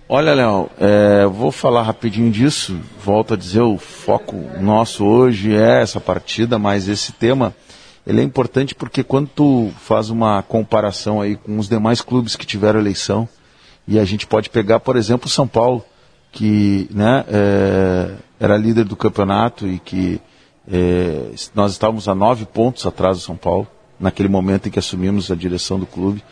Olha, 0.10 0.34
Léo, 0.34 0.70
é, 0.80 1.26
vou 1.28 1.52
falar 1.52 1.84
rapidinho 1.84 2.32
disso. 2.32 2.80
Volto 3.04 3.36
a 3.36 3.38
dizer, 3.38 3.62
o 3.62 3.78
foco 3.78 4.36
nosso 4.60 5.06
hoje 5.06 5.56
é 5.56 5.82
essa 5.82 6.02
partida, 6.02 6.58
mas 6.58 6.88
esse 6.90 7.14
tema 7.14 7.56
ele 8.06 8.20
é 8.20 8.24
importante 8.24 8.74
porque 8.74 9.04
quando 9.04 9.30
tu 9.30 9.72
faz 9.80 10.10
uma 10.10 10.42
comparação 10.42 11.22
aí 11.22 11.36
com 11.36 11.58
os 11.60 11.70
demais 11.70 12.02
clubes 12.02 12.36
que 12.36 12.46
tiveram 12.46 12.80
eleição, 12.80 13.30
e 13.88 14.00
a 14.00 14.06
gente 14.06 14.26
pode 14.26 14.50
pegar, 14.50 14.80
por 14.80 14.96
exemplo, 14.96 15.30
São 15.30 15.48
Paulo, 15.48 15.84
que 16.32 16.88
né, 16.92 17.26
é, 17.28 18.12
era 18.40 18.58
líder 18.58 18.86
do 18.86 18.96
campeonato 18.96 19.68
e 19.68 19.80
que 19.80 20.20
é, 20.70 21.32
nós 21.56 21.72
estávamos 21.72 22.08
a 22.08 22.16
nove 22.16 22.46
pontos 22.46 22.86
atrás 22.86 23.18
do 23.18 23.24
São 23.24 23.36
Paulo, 23.36 23.68
naquele 24.00 24.30
momento 24.30 24.68
em 24.68 24.72
que 24.72 24.80
assumimos 24.80 25.32
a 25.32 25.36
direção 25.36 25.80
do 25.80 25.86
clube, 25.86 26.24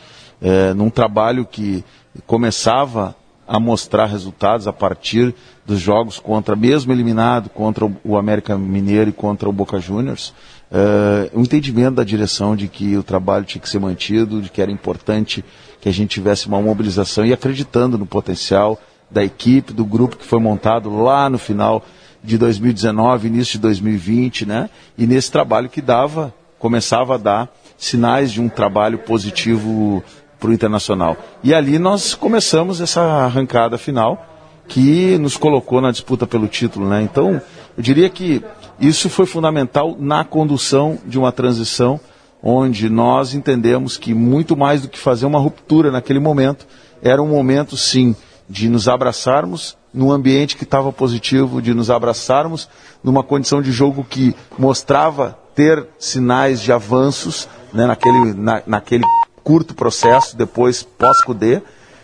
é, 0.42 0.74
num 0.74 0.90
trabalho 0.90 1.46
que 1.46 1.84
começava 2.26 3.16
a 3.48 3.60
mostrar 3.60 4.06
resultados 4.06 4.68
a 4.68 4.74
partir 4.74 5.34
dos 5.66 5.80
jogos 5.80 6.20
contra, 6.20 6.56
mesmo 6.56 6.92
eliminado, 6.92 7.50
contra 7.50 7.92
o 8.04 8.16
América 8.16 8.56
Mineiro 8.58 9.10
e 9.10 9.14
contra 9.14 9.50
o 9.50 9.54
Boca 9.54 9.80
Juniors, 9.80 10.34
é, 10.72 11.32
o 11.34 11.42
entendimento 11.42 11.96
da 11.96 12.04
direção 12.04 12.56
de 12.56 12.68
que 12.68 12.96
o 12.96 13.02
trabalho 13.02 13.46
tinha 13.46 13.62
que 13.62 13.70
ser 13.70 13.80
mantido, 13.80 14.42
de 14.42 14.50
que 14.50 14.62
era 14.62 14.72
importante 14.72 15.44
que 15.82 15.90
a 15.90 15.92
gente 15.92 16.12
tivesse 16.12 16.48
uma 16.48 16.62
mobilização 16.62 17.26
e 17.26 17.34
acreditando 17.34 17.98
no 17.98 18.06
potencial 18.06 18.80
da 19.10 19.24
equipe, 19.24 19.74
do 19.74 19.84
grupo 19.84 20.18
que 20.18 20.26
foi 20.26 20.40
montado 20.40 20.96
lá 21.02 21.28
no 21.28 21.40
final 21.40 21.84
de 22.24 22.38
2019, 22.38 23.28
início 23.28 23.54
de 23.54 23.60
2020, 23.60 24.46
né? 24.46 24.70
E 24.98 25.08
nesse 25.08 25.32
trabalho 25.32 25.70
que 25.70 25.82
dava, 25.82 26.34
começava 26.58 27.16
a 27.16 27.18
dar 27.18 27.50
sinais 27.78 28.32
de 28.32 28.42
um 28.42 28.50
trabalho 28.50 29.00
positivo 29.00 30.04
para 30.40 30.50
o 30.50 30.54
Internacional. 30.54 31.18
E 31.44 31.54
ali 31.54 31.80
nós 31.80 32.14
começamos 32.14 32.82
essa 32.82 33.02
arrancada 33.02 33.78
final 33.78 34.26
que 34.68 35.18
nos 35.18 35.36
colocou 35.36 35.82
na 35.82 35.92
disputa 35.92 36.28
pelo 36.28 36.48
título, 36.48 36.88
né? 36.88 37.02
Então, 37.02 37.42
eu 37.76 37.84
diria 37.84 38.10
que 38.10 38.44
isso 38.80 39.10
foi 39.10 39.26
fundamental 39.26 39.96
na 40.00 40.24
condução 40.24 40.98
de 41.06 41.18
uma 41.18 41.32
transição 41.32 42.00
onde 42.42 42.90
nós 42.90 43.34
entendemos 43.34 43.98
que 43.98 44.14
muito 44.14 44.56
mais 44.56 44.82
do 44.82 44.88
que 44.88 44.98
fazer 44.98 45.26
uma 45.26 45.40
ruptura 45.40 45.92
naquele 45.92 46.20
momento, 46.20 46.66
era 47.02 47.22
um 47.22 47.28
momento 47.28 47.76
sim 47.76 48.16
de 48.50 48.70
nos 48.70 48.88
abraçarmos 48.88 49.78
num 49.94 50.12
ambiente 50.12 50.56
que 50.56 50.64
estava 50.64 50.92
positivo, 50.92 51.62
de 51.62 51.74
nos 51.74 51.90
abraçarmos 51.90 52.70
numa 53.04 53.24
condição 53.24 53.62
de 53.62 53.72
jogo 53.72 54.04
que 54.04 54.36
mostrava 54.58 55.38
ter 55.56 55.88
sinais 55.98 56.62
de 56.62 56.72
avanços 56.72 57.48
né, 57.74 57.86
naquele, 57.86 58.34
na, 58.34 58.62
naquele 58.66 59.04
curto 59.44 59.74
processo, 59.74 60.38
depois 60.38 60.84
pós-CUDE, 60.84 61.62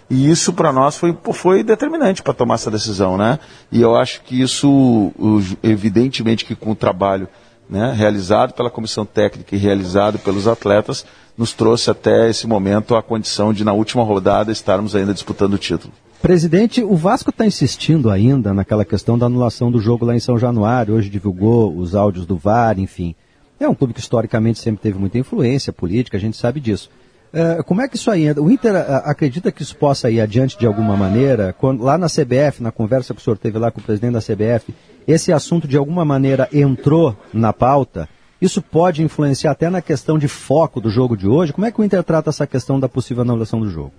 e 0.10 0.30
isso 0.30 0.54
para 0.54 0.72
nós 0.72 0.98
foi, 0.98 1.18
foi 1.34 1.64
determinante 1.64 2.22
para 2.22 2.34
tomar 2.34 2.56
essa 2.56 2.70
decisão. 2.70 3.18
Né? 3.18 3.40
E 3.72 3.82
eu 3.82 3.96
acho 3.96 4.22
que 4.22 4.42
isso, 4.42 5.12
evidentemente 5.64 6.46
que 6.46 6.56
com 6.56 6.72
o 6.72 6.76
trabalho 6.76 7.28
né, 7.70 7.92
realizado 7.96 8.54
pela 8.54 8.70
comissão 8.70 9.06
técnica 9.06 9.56
e 9.56 9.60
realizado 9.60 10.20
pelos 10.20 10.48
atletas, 10.48 11.06
nos 11.38 11.54
trouxe 11.54 11.90
até 11.90 12.30
esse 12.30 12.48
momento 12.48 12.96
a 12.96 13.04
condição 13.04 13.52
de, 13.52 13.64
na 13.64 13.74
última 13.74 14.04
rodada, 14.04 14.52
estarmos 14.52 14.96
ainda 14.96 15.14
disputando 15.14 15.56
o 15.56 15.58
título. 15.58 15.94
Presidente, 16.26 16.84
o 16.84 16.96
Vasco 16.96 17.30
está 17.30 17.46
insistindo 17.46 18.10
ainda 18.10 18.52
naquela 18.52 18.84
questão 18.84 19.16
da 19.16 19.28
anulação 19.28 19.70
do 19.70 19.80
jogo 19.80 20.06
lá 20.06 20.16
em 20.16 20.20
São 20.20 20.40
Januário. 20.40 20.96
Hoje 20.96 21.08
divulgou 21.08 21.78
os 21.78 21.94
áudios 21.94 22.26
do 22.26 22.36
VAR, 22.36 22.80
enfim. 22.80 23.14
É 23.60 23.70
um 23.70 23.76
clube 23.76 23.94
que 23.94 24.00
historicamente 24.00 24.58
sempre 24.58 24.82
teve 24.82 24.98
muita 24.98 25.20
influência 25.20 25.72
política, 25.72 26.18
a 26.18 26.20
gente 26.20 26.36
sabe 26.36 26.60
disso. 26.60 26.90
Uh, 27.32 27.64
como 27.64 27.84
é 27.84 27.88
que 27.88 27.96
isso 27.96 28.10
aí 28.10 28.32
O 28.32 28.50
Inter 28.50 28.76
acredita 29.04 29.52
que 29.52 29.62
isso 29.62 29.78
possa 29.78 30.10
ir 30.10 30.20
adiante 30.20 30.58
de 30.58 30.66
alguma 30.66 30.98
maneira? 30.98 31.54
Quando, 31.54 31.84
lá 31.84 31.96
na 31.96 32.08
CBF, 32.08 32.60
na 32.60 32.72
conversa 32.72 33.14
que 33.14 33.22
o 33.22 33.24
senhor 33.24 33.38
teve 33.38 33.60
lá 33.60 33.70
com 33.70 33.80
o 33.80 33.84
presidente 33.84 34.14
da 34.14 34.20
CBF, 34.20 34.74
esse 35.08 35.32
assunto 35.32 35.68
de 35.68 35.78
alguma 35.78 36.04
maneira 36.04 36.50
entrou 36.52 37.16
na 37.32 37.54
pauta? 37.54 38.10
Isso 38.42 38.64
pode 38.64 39.04
influenciar 39.04 39.52
até 39.52 39.70
na 39.70 39.80
questão 39.80 40.18
de 40.18 40.28
foco 40.28 40.82
do 40.82 40.90
jogo 40.90 41.16
de 41.16 41.28
hoje? 41.28 41.54
Como 41.54 41.68
é 41.68 41.72
que 41.72 41.80
o 41.80 41.84
Inter 41.84 42.04
trata 42.04 42.32
essa 42.32 42.48
questão 42.48 42.80
da 42.80 42.90
possível 42.90 43.22
anulação 43.22 43.60
do 43.60 43.70
jogo? 43.70 43.94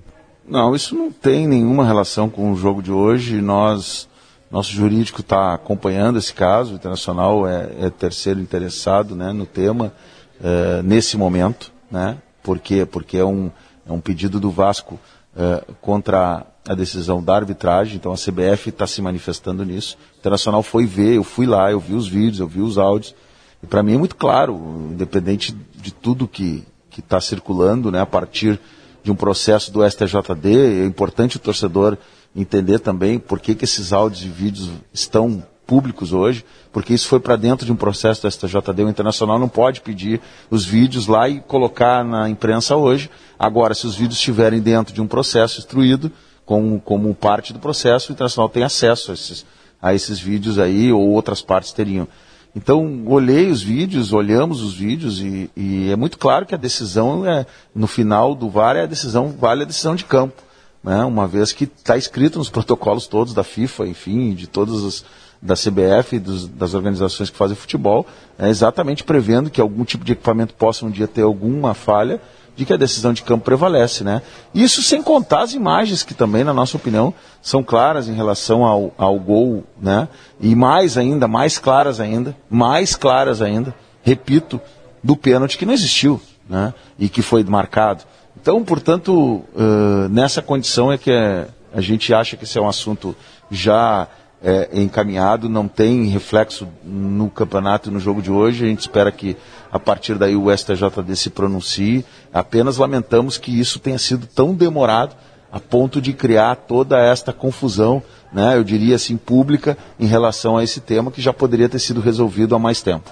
Não, 0.49 0.77
isso 0.77 0.95
não 0.95 1.11
tem 1.11 1.49
nenhuma 1.49 1.85
relação 1.85 2.31
com 2.31 2.53
o 2.53 2.57
jogo 2.57 2.81
de 2.81 2.93
hoje. 2.93 3.41
Nós, 3.41 4.09
nosso 4.49 4.71
jurídico 4.71 5.21
está 5.21 5.55
acompanhando 5.55 6.19
esse 6.19 6.33
caso. 6.33 6.73
O 6.73 6.77
Internacional 6.77 7.49
é, 7.49 7.69
é 7.81 7.91
terceiro 7.91 8.41
interessado 8.41 9.17
né, 9.17 9.33
no 9.33 9.45
tema 9.45 9.93
é, 10.41 10.83
nesse 10.83 11.17
momento, 11.17 11.73
né? 11.91 12.19
Por 12.45 12.61
quê? 12.61 12.87
Porque 12.87 13.17
é 13.17 13.25
um, 13.25 13.51
é 13.89 13.93
um 13.93 14.01
pedido 14.01 14.39
do 14.39 14.49
Vasco 14.49 15.01
é, 15.37 15.65
contra 15.81 16.47
a 16.69 16.75
decisão 16.75 17.21
da 17.21 17.35
arbitragem. 17.35 17.97
Então 17.97 18.13
a 18.13 18.17
CBF 18.17 18.69
está 18.69 18.87
se 18.87 19.03
manifestando 19.03 19.65
nisso. 19.65 19.99
O 20.15 20.19
Internacional 20.21 20.63
foi 20.63 20.87
ver, 20.87 21.17
eu 21.17 21.25
fui 21.25 21.45
lá, 21.45 21.73
eu 21.73 21.81
vi 21.81 21.95
os 21.95 22.07
vídeos, 22.07 22.39
eu 22.39 22.47
vi 22.47 22.61
os 22.61 22.79
áudios. 22.79 23.17
E 23.61 23.67
para 23.67 23.83
mim 23.83 23.95
é 23.95 23.99
muito 23.99 24.15
claro, 24.15 24.55
independente 24.93 25.57
de 25.75 25.93
tudo 25.93 26.29
que 26.29 26.63
está 26.97 27.21
circulando, 27.21 27.91
né, 27.91 28.01
a 28.01 28.07
partir 28.07 28.61
de 29.07 29.13
um 29.13 29.15
processo 29.15 29.71
do 29.71 29.89
STJD. 29.89 30.83
É 30.83 30.85
importante 30.85 31.37
o 31.37 31.39
torcedor 31.41 31.97
entender 32.35 32.81
também 32.81 33.21
por 33.21 33.39
que, 33.39 33.55
que 33.55 33.65
esses 33.65 33.93
áudios 33.93 34.25
e 34.25 34.29
vídeos 34.29 34.69
estão 34.93 35.47
públicos 35.65 36.13
hoje, 36.13 36.45
porque 36.73 36.93
isso 36.93 37.07
foi 37.07 37.21
para 37.21 37.37
dentro 37.37 37.65
de 37.65 37.71
um 37.71 37.77
processo 37.77 38.23
do 38.23 38.31
STJD. 38.31 38.83
O 38.83 38.89
Internacional 38.89 39.39
não 39.39 39.49
pode 39.49 39.81
pedir 39.81 40.21
os 40.51 40.65
vídeos 40.65 41.07
lá 41.07 41.29
e 41.29 41.41
colocar 41.41 42.05
na 42.05 42.29
imprensa 42.29 42.75
hoje. 42.75 43.09
Agora, 43.39 43.75
se 43.75 43.87
os 43.87 43.95
vídeos 43.95 44.19
estiverem 44.19 44.61
dentro 44.61 44.93
de 44.93 45.01
um 45.01 45.07
processo 45.07 45.61
instruído, 45.61 46.11
como, 46.45 46.81
como 46.81 47.15
parte 47.15 47.53
do 47.53 47.61
processo, 47.61 48.11
o 48.11 48.13
Internacional 48.13 48.49
tem 48.49 48.65
acesso 48.65 49.13
a 49.13 49.15
esses, 49.15 49.47
a 49.81 49.95
esses 49.95 50.19
vídeos 50.19 50.59
aí, 50.59 50.93
ou 50.93 51.09
outras 51.11 51.41
partes 51.41 51.71
teriam. 51.71 52.09
Então, 52.57 53.03
olhei 53.05 53.51
os 53.51 53.63
vídeos, 53.63 54.15
olhamos 54.15 54.63
os 54.63 54.73
vídeos 54.73 55.21
e, 55.21 55.51
e, 55.55 55.91
é 55.91 55.95
muito 55.95 56.17
claro 56.17 56.47
que 56.47 56.55
a 56.55 56.59
decisão, 56.59 57.27
é, 57.27 57.45
no 57.75 57.87
final 57.87 58.35
do 58.35 58.49
VAR, 58.49 58.77
é 58.77 58.85
a 58.85 58.87
decisão, 58.87 59.29
vale 59.29 59.63
a 59.63 59.67
decisão 59.67 59.95
de 59.95 60.07
campo. 60.07 60.43
Né? 60.83 61.05
Uma 61.05 61.29
vez 61.29 61.53
que 61.53 61.65
está 61.65 61.99
escrito 61.99 62.39
nos 62.39 62.49
protocolos 62.51 63.07
todos 63.07 63.35
da 63.35 63.45
FIFA, 63.45 63.89
enfim, 63.89 64.33
de 64.33 64.47
todas 64.47 64.83
as, 64.83 65.05
da 65.41 65.55
CBF, 65.55 66.19
dos, 66.19 66.49
das 66.49 66.75
organizações 66.75 67.31
que 67.31 67.37
fazem 67.37 67.57
futebol, 67.57 68.07
é 68.39 68.49
exatamente 68.49 69.05
prevendo 69.05 69.51
que 69.51 69.61
algum 69.61 69.85
tipo 69.85 70.05
de 70.05 70.13
equipamento 70.13 70.55
possa 70.55 70.85
um 70.85 70.91
dia 70.91 71.07
ter 71.07 71.23
alguma 71.23 71.75
falha 71.75 72.21
de 72.57 72.65
que 72.65 72.73
a 72.73 72.77
decisão 72.77 73.13
de 73.13 73.23
campo 73.23 73.45
prevalece, 73.45 74.03
né? 74.03 74.23
Isso 74.55 74.83
sem 74.83 75.03
contar 75.03 75.43
as 75.43 75.53
imagens 75.53 76.03
que 76.03 76.15
também, 76.15 76.43
na 76.43 76.55
nossa 76.55 76.77
opinião, 76.77 77.13
são 77.43 77.63
claras 77.63 78.09
em 78.09 78.15
relação 78.15 78.65
ao, 78.65 78.95
ao 78.97 79.21
gol, 79.21 79.63
né? 79.81 80.09
E 80.41 80.55
mais 80.55 80.97
ainda, 80.97 81.29
mais 81.29 81.59
claras 81.59 82.01
ainda, 82.01 82.35
mais 82.49 82.97
claras 82.97 83.43
ainda, 83.43 83.75
repito, 84.03 84.59
do 85.05 85.15
pênalti 85.15 85.59
que 85.59 85.67
não 85.67 85.75
existiu, 85.75 86.21
né? 86.49 86.73
E 86.99 87.11
que 87.11 87.21
foi 87.21 87.45
marcado. 87.45 88.05
Então, 88.41 88.65
portanto, 88.65 89.13
uh, 89.13 90.09
nessa 90.11 90.41
condição 90.41 90.91
é 90.91 90.97
que 90.97 91.11
a 91.11 91.81
gente 91.81 92.15
acha 92.15 92.37
que 92.37 92.45
esse 92.45 92.57
é 92.57 92.61
um 92.61 92.69
assunto 92.69 93.15
já 93.51 94.09
é, 94.47 94.81
encaminhado, 94.81 95.49
não 95.49 95.67
tem 95.67 96.07
reflexo 96.07 96.69
no 96.85 97.29
campeonato 97.29 97.91
e 97.91 97.93
no 97.93 97.99
jogo 97.99 98.23
de 98.23 98.31
hoje. 98.31 98.65
A 98.65 98.69
gente 98.69 98.81
espera 98.81 99.11
que 99.11 99.37
a 99.73 99.79
partir 99.79 100.15
daí 100.15 100.37
o 100.37 100.57
STJD 100.57 101.17
se 101.17 101.31
pronuncie. 101.31 102.05
Apenas 102.33 102.77
lamentamos 102.77 103.39
que 103.39 103.59
isso 103.59 103.81
tenha 103.81 103.99
sido 103.99 104.25
tão 104.25 104.55
demorado 104.55 105.17
a 105.51 105.59
ponto 105.59 106.01
de 106.01 106.13
criar 106.13 106.55
toda 106.55 106.97
esta 106.99 107.33
confusão, 107.33 108.01
né, 108.33 108.57
eu 108.57 108.63
diria 108.63 108.97
assim, 108.97 109.17
pública 109.17 109.77
em 109.99 110.07
relação 110.07 110.57
a 110.57 110.63
esse 110.63 110.81
tema 110.81 111.11
que 111.11 111.23
já 111.23 111.33
poderia 111.33 111.69
ter 111.69 111.79
sido 111.79 112.01
resolvido 112.01 112.55
há 112.55 112.59
mais 112.59 112.83
tempo. 112.83 113.11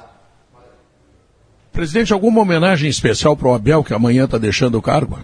Presidente, 1.72 2.12
alguma 2.12 2.43
homenagem 2.43 2.89
especial 2.89 3.37
para 3.37 3.49
o 3.49 3.55
Abel 3.55 3.82
que 3.82 3.95
amanhã 3.95 4.24
está 4.24 4.39
deixando 4.39 4.76
o 4.76 4.82
cargo? 4.82 5.18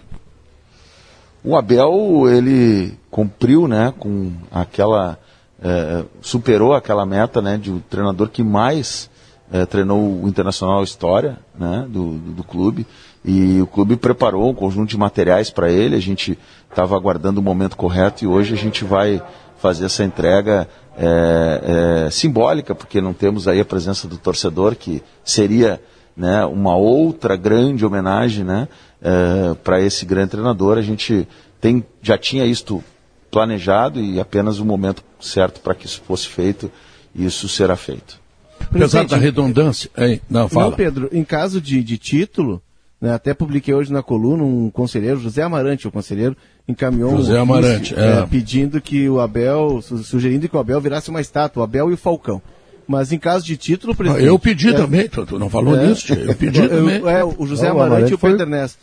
o 1.43 1.57
Abel, 1.57 2.29
ele 2.29 2.99
cumpriu, 3.11 3.67
né, 3.67 3.93
com 3.99 4.33
aquela, 4.51 5.19
é, 5.63 6.05
superou 6.21 6.75
aquela 6.75 7.05
meta, 7.05 7.43
né, 7.43 7.59
de 7.59 7.71
o 7.71 7.75
um 7.75 7.81
treinador 7.81 8.29
que 8.29 8.43
mais 8.43 9.11
é, 9.53 9.67
treinou 9.67 10.23
o 10.23 10.29
Internacional 10.29 10.83
História, 10.83 11.39
né, 11.59 11.87
do, 11.89 12.15
do, 12.15 12.33
do, 12.33 12.45
clube, 12.45 12.87
e 13.25 13.61
o 13.61 13.67
clube 13.67 13.97
preparou 13.97 14.49
um 14.49 14.55
conjunto 14.55 14.89
de 14.89 14.97
materiais 14.97 15.51
para 15.51 15.71
ele, 15.71 15.97
a 15.97 16.01
gente 16.01 16.39
estava 16.69 16.97
aguardando 16.97 17.41
o 17.41 17.43
momento 17.43 17.77
correto 17.77 18.25
e 18.25 18.27
hoje 18.27 18.55
a 18.55 18.57
gente 18.57 18.85
vai 18.85 19.23
fazer 19.59 19.85
essa 19.85 20.03
entrega 20.03 20.67
é, 20.97 22.07
é, 22.07 22.11
simbólica, 22.11 22.75
porque 22.75 23.01
não 23.01 23.13
temos 23.13 23.47
aí 23.47 23.61
a 23.61 23.65
presença 23.65 24.09
do 24.09 24.17
torcedor, 24.17 24.75
que 24.75 25.03
seria 25.23 25.81
né, 26.17 26.45
uma 26.47 26.77
outra 26.77 27.37
grande 27.37 27.85
homenagem 27.85 28.45
né, 28.45 28.69
é, 29.03 29.55
para 29.63 29.81
esse 29.81 30.07
grande 30.07 30.31
treinador. 30.31 30.79
A 30.79 30.83
gente 30.83 31.29
tem, 31.61 31.85
já 32.03 32.17
tinha 32.17 32.47
isto 32.47 32.83
planejado 33.31 34.01
e 34.01 34.19
apenas 34.21 34.59
o 34.59 34.65
momento 34.65 35.03
certo 35.21 35.61
para 35.61 35.75
que 35.75 35.87
isso 35.87 36.03
fosse 36.07 36.29
feito, 36.29 36.71
e 37.15 37.25
isso 37.25 37.49
será 37.49 37.77
feito. 37.77 38.21
Apesar 38.61 39.05
da 39.05 39.17
redundância. 39.17 39.91
Hein? 39.97 40.21
Não, 40.29 40.49
fala. 40.49 40.71
Não, 40.71 40.77
Pedro, 40.77 41.09
em 41.13 41.25
caso 41.25 41.61
de, 41.61 41.83
de 41.83 41.99
título, 41.99 42.63
né, 43.01 43.13
até 43.13 43.33
publiquei 43.33 43.73
hoje 43.75 43.93
na 43.93 44.03
coluna 44.03 44.43
um 44.43 44.71
conselheiro, 44.71 45.19
José 45.19 45.43
Amarante, 45.43 45.89
o 45.89 45.91
conselheiro, 45.91 46.37
encaminhou 46.69 47.17
José 47.17 47.39
um 47.39 47.43
Amarante, 47.43 47.95
ofício, 47.95 47.99
é. 47.99 48.21
É, 48.21 48.27
pedindo 48.27 48.81
que 48.81 49.09
o 49.09 49.21
Abel, 49.21 49.81
sugerindo 49.83 50.49
que 50.49 50.57
o 50.57 50.61
Abel 50.61 50.81
virasse 50.81 51.09
uma 51.09 51.21
estátua, 51.21 51.61
o 51.61 51.65
Abel 51.65 51.91
e 51.91 51.95
o 51.95 51.97
Falcão. 51.97 52.43
Mas 52.87 53.13
em 53.13 53.19
caso 53.19 53.45
de 53.45 53.57
título, 53.57 53.95
presidente. 53.95 54.27
Eu 54.27 54.39
pedi 54.39 54.71
é, 54.71 54.73
também, 54.73 55.09
tu 55.09 55.39
não 55.39 55.49
falou 55.49 55.79
é, 55.79 55.87
nisso, 55.87 56.13
eu 56.13 56.35
pedi 56.35 56.61
também. 56.69 56.97
É, 57.07 57.25
o 57.25 57.47
José 57.47 57.69
não, 57.69 57.81
Amarante 57.81 58.11
e 58.11 58.15
o 58.15 58.19
Pedro 58.19 58.43
Ernesto. 58.43 58.81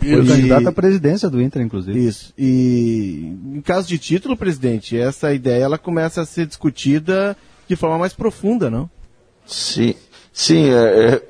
Foi 0.00 0.26
candidato 0.26 0.68
à 0.68 0.72
presidência 0.72 1.28
do 1.28 1.40
Inter, 1.40 1.62
inclusive. 1.62 1.98
Isso. 1.98 2.32
E 2.36 3.36
em 3.54 3.60
caso 3.60 3.86
de 3.86 3.98
título, 3.98 4.36
presidente, 4.36 4.96
essa 4.96 5.32
ideia 5.32 5.64
ela 5.64 5.78
começa 5.78 6.22
a 6.22 6.26
ser 6.26 6.46
discutida 6.46 7.36
de 7.68 7.76
forma 7.76 7.98
mais 7.98 8.12
profunda, 8.12 8.70
não? 8.70 8.90
Sim, 9.46 9.94
sim. 10.32 10.70
É, 10.70 10.74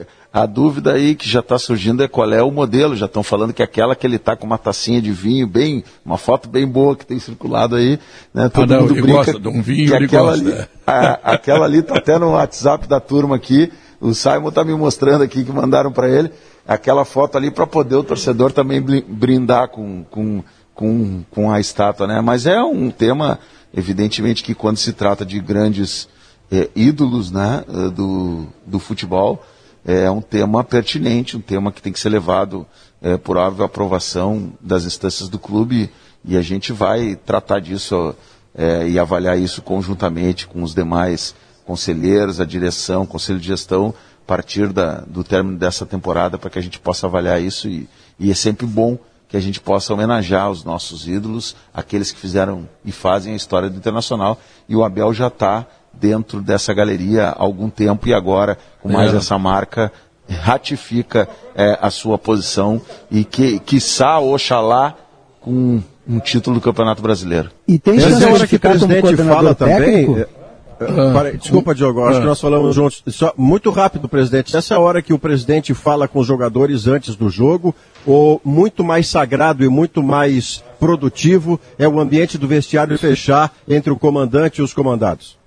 é, 0.00 0.06
a 0.32 0.46
dúvida 0.46 0.92
aí 0.92 1.16
que 1.16 1.28
já 1.28 1.40
está 1.40 1.58
surgindo 1.58 2.02
é 2.04 2.08
qual 2.08 2.32
é 2.32 2.42
o 2.42 2.52
modelo. 2.52 2.94
Já 2.94 3.06
estão 3.06 3.22
falando 3.22 3.52
que 3.52 3.62
aquela 3.62 3.96
que 3.96 4.06
ele 4.06 4.16
está 4.16 4.36
com 4.36 4.46
uma 4.46 4.58
tacinha 4.58 5.02
de 5.02 5.10
vinho, 5.10 5.46
bem, 5.46 5.82
uma 6.04 6.16
foto 6.16 6.48
bem 6.48 6.66
boa 6.66 6.94
que 6.94 7.04
tem 7.04 7.18
circulado 7.18 7.74
aí. 7.74 7.98
Né? 8.32 8.48
Todo 8.48 8.72
ah, 8.72 8.76
não, 8.76 8.82
mundo 8.82 8.94
brinca 8.94 9.12
gosta 9.12 9.40
de 9.40 9.48
um 9.48 9.60
vinho, 9.60 9.88
que 9.88 10.04
aquela, 10.04 10.36
gosta, 10.36 10.48
ali, 10.48 10.68
a, 10.86 11.32
aquela 11.32 11.64
ali 11.64 11.78
está 11.78 11.98
até 11.98 12.18
no 12.18 12.30
WhatsApp 12.30 12.86
da 12.86 13.00
turma 13.00 13.34
aqui. 13.34 13.72
O 14.00 14.14
Simon 14.14 14.48
está 14.48 14.64
me 14.64 14.72
mostrando 14.74 15.22
aqui 15.22 15.44
que 15.44 15.52
mandaram 15.52 15.92
para 15.92 16.08
ele 16.08 16.30
aquela 16.70 17.04
foto 17.04 17.36
ali 17.36 17.50
para 17.50 17.66
poder 17.66 17.96
o 17.96 18.04
torcedor 18.04 18.52
também 18.52 18.80
brindar 18.80 19.66
com, 19.70 20.04
com, 20.04 20.40
com, 20.72 21.24
com 21.28 21.50
a 21.50 21.58
estátua, 21.58 22.06
né? 22.06 22.20
Mas 22.20 22.46
é 22.46 22.62
um 22.62 22.92
tema, 22.92 23.40
evidentemente, 23.74 24.44
que 24.44 24.54
quando 24.54 24.76
se 24.76 24.92
trata 24.92 25.26
de 25.26 25.40
grandes 25.40 26.08
é, 26.48 26.70
ídolos 26.76 27.32
né, 27.32 27.64
eh, 27.68 27.90
do, 27.90 28.46
do 28.64 28.78
futebol, 28.78 29.44
é 29.84 30.08
um 30.08 30.20
tema 30.20 30.62
pertinente, 30.62 31.36
um 31.36 31.40
tema 31.40 31.72
que 31.72 31.82
tem 31.82 31.92
que 31.92 31.98
ser 31.98 32.10
levado 32.10 32.64
é, 33.02 33.16
por 33.16 33.36
óbvio 33.36 33.64
aprovação 33.64 34.52
das 34.60 34.84
instâncias 34.84 35.28
do 35.28 35.40
clube 35.40 35.90
e 36.24 36.36
a 36.36 36.42
gente 36.42 36.72
vai 36.72 37.16
tratar 37.16 37.60
disso 37.60 38.14
é, 38.54 38.86
e 38.86 38.96
avaliar 38.96 39.38
isso 39.38 39.60
conjuntamente 39.62 40.46
com 40.46 40.62
os 40.62 40.72
demais 40.72 41.34
conselheiros, 41.64 42.40
a 42.40 42.44
direção, 42.44 43.06
conselho 43.06 43.40
de 43.40 43.46
gestão, 43.46 43.94
partir 44.30 44.72
da, 44.72 45.02
do 45.08 45.24
término 45.24 45.58
dessa 45.58 45.84
temporada 45.84 46.38
para 46.38 46.48
que 46.48 46.56
a 46.56 46.62
gente 46.62 46.78
possa 46.78 47.08
avaliar 47.08 47.42
isso 47.42 47.68
e, 47.68 47.88
e 48.16 48.30
é 48.30 48.34
sempre 48.34 48.64
bom 48.64 48.96
que 49.28 49.36
a 49.36 49.40
gente 49.40 49.60
possa 49.60 49.92
homenagear 49.92 50.48
os 50.48 50.62
nossos 50.62 51.08
ídolos, 51.08 51.56
aqueles 51.74 52.12
que 52.12 52.20
fizeram 52.20 52.68
e 52.84 52.92
fazem 52.92 53.32
a 53.32 53.36
história 53.36 53.68
do 53.68 53.76
Internacional 53.76 54.38
e 54.68 54.76
o 54.76 54.84
Abel 54.84 55.12
já 55.12 55.26
está 55.26 55.66
dentro 55.92 56.40
dessa 56.40 56.72
galeria 56.72 57.30
há 57.30 57.42
algum 57.42 57.68
tempo 57.68 58.06
e 58.06 58.14
agora, 58.14 58.56
com 58.80 58.92
mais 58.92 59.12
é. 59.12 59.16
essa 59.16 59.36
marca, 59.36 59.92
ratifica 60.28 61.28
é, 61.56 61.76
a 61.82 61.90
sua 61.90 62.16
posição 62.16 62.80
e 63.10 63.24
que, 63.24 63.58
quiçá, 63.58 64.20
oxalá, 64.20 64.94
com 65.40 65.82
um 66.08 66.20
título 66.20 66.60
do 66.60 66.62
Campeonato 66.62 67.02
Brasileiro. 67.02 67.50
E 67.66 67.80
tem 67.80 67.98
chance 67.98 68.24
hora 68.24 68.46
que 68.46 68.54
o 68.54 68.60
presidente 68.60 69.16
fala 69.16 69.56
técnico? 69.56 70.12
também. 70.12 70.39
Uh, 70.80 71.36
desculpa, 71.36 71.74
Diogo, 71.74 72.02
acho 72.04 72.18
uh, 72.18 72.20
que 72.22 72.26
nós 72.26 72.40
falamos 72.40 72.74
juntos. 72.74 73.02
Só, 73.08 73.34
muito 73.36 73.70
rápido, 73.70 74.08
presidente. 74.08 74.56
Essa 74.56 74.74
é 74.74 74.76
a 74.78 74.80
hora 74.80 75.02
que 75.02 75.12
o 75.12 75.18
presidente 75.18 75.74
fala 75.74 76.08
com 76.08 76.20
os 76.20 76.26
jogadores 76.26 76.86
antes 76.86 77.14
do 77.14 77.28
jogo, 77.28 77.74
ou 78.06 78.40
muito 78.42 78.82
mais 78.82 79.06
sagrado 79.06 79.62
e 79.62 79.68
muito 79.68 80.02
mais 80.02 80.64
produtivo 80.78 81.60
é 81.78 81.86
o 81.86 82.00
ambiente 82.00 82.38
do 82.38 82.48
vestiário 82.48 82.98
fechar 82.98 83.54
entre 83.68 83.92
o 83.92 83.96
comandante 83.96 84.60
e 84.60 84.62
os 84.62 84.72
comandados? 84.72 85.38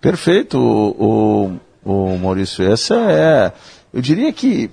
Perfeito, 0.00 0.56
o, 0.56 1.58
o, 1.84 2.14
o 2.14 2.18
Maurício. 2.18 2.64
Essa 2.64 2.94
é. 2.94 3.52
Eu 3.92 4.00
diria 4.00 4.32
que 4.32 4.70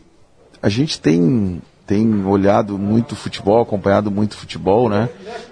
a 0.61 0.69
gente 0.69 0.99
tem 0.99 1.61
tem 1.87 2.25
olhado 2.25 2.77
muito 2.77 3.15
futebol, 3.15 3.61
acompanhado 3.61 4.11
muito 4.11 4.35
futebol, 4.35 4.89
né? 4.89 5.09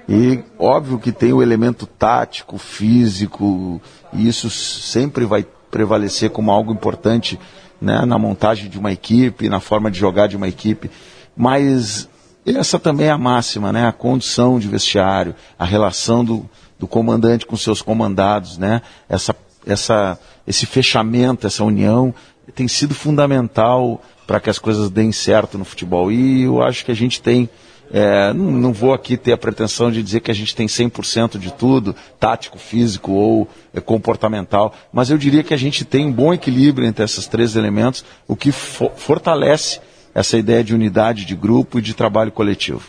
E 0.07 0.43
óbvio 0.59 0.99
que 0.99 1.13
tem 1.13 1.31
o 1.31 1.41
elemento 1.41 1.87
tático, 1.87 2.57
físico, 2.57 3.81
e 4.11 4.27
isso 4.27 4.49
sempre 4.49 5.23
vai 5.25 5.47
prevalecer 5.71 6.29
como 6.29 6.51
algo 6.51 6.73
importante 6.73 7.39
né, 7.81 8.05
na 8.05 8.19
montagem 8.19 8.69
de 8.69 8.77
uma 8.77 8.91
equipe, 8.91 9.47
na 9.47 9.61
forma 9.61 9.89
de 9.89 9.97
jogar 9.97 10.27
de 10.27 10.35
uma 10.35 10.47
equipe. 10.47 10.91
Mas 11.35 12.09
essa 12.45 12.77
também 12.77 13.07
é 13.07 13.11
a 13.11 13.17
máxima, 13.17 13.71
né? 13.71 13.87
A 13.87 13.93
condição 13.93 14.59
de 14.59 14.67
vestiário, 14.67 15.33
a 15.57 15.63
relação 15.63 16.23
do, 16.23 16.49
do 16.77 16.85
comandante 16.85 17.45
com 17.45 17.55
seus 17.55 17.81
comandados, 17.81 18.57
né? 18.57 18.81
Essa 19.07 19.33
essa, 19.65 20.19
esse 20.45 20.65
fechamento, 20.65 21.47
essa 21.47 21.63
união, 21.63 22.13
tem 22.53 22.67
sido 22.67 22.93
fundamental 22.93 24.01
para 24.25 24.39
que 24.39 24.49
as 24.49 24.59
coisas 24.59 24.89
deem 24.89 25.11
certo 25.11 25.57
no 25.57 25.65
futebol. 25.65 26.11
E 26.11 26.43
eu 26.43 26.61
acho 26.61 26.85
que 26.85 26.91
a 26.91 26.95
gente 26.95 27.21
tem, 27.21 27.49
é, 27.91 28.33
não, 28.33 28.51
não, 28.51 28.73
vou 28.73 28.93
aqui 28.93 29.17
ter 29.17 29.31
a 29.31 29.37
pretensão 29.37 29.91
de 29.91 30.01
dizer 30.01 30.21
que 30.21 30.31
a 30.31 30.33
gente 30.33 30.55
tem 30.55 30.67
100% 30.67 31.37
de 31.37 31.53
tudo, 31.53 31.95
tático, 32.19 32.57
físico 32.57 33.11
ou 33.11 33.47
é, 33.73 33.79
comportamental, 33.79 34.73
mas 34.91 35.09
eu 35.09 35.17
diria 35.17 35.43
que 35.43 35.53
a 35.53 35.57
gente 35.57 35.85
tem 35.85 36.05
um 36.05 36.11
bom 36.11 36.33
equilíbrio 36.33 36.87
entre 36.87 37.03
esses 37.03 37.27
três 37.27 37.55
elementos, 37.55 38.03
o 38.27 38.35
que 38.35 38.51
fo 38.51 38.89
fortalece 38.95 39.79
essa 40.13 40.37
ideia 40.37 40.63
de 40.63 40.73
unidade 40.73 41.25
de 41.25 41.35
grupo 41.35 41.79
e 41.79 41.81
de 41.81 41.93
trabalho 41.93 42.31
coletivo. 42.31 42.81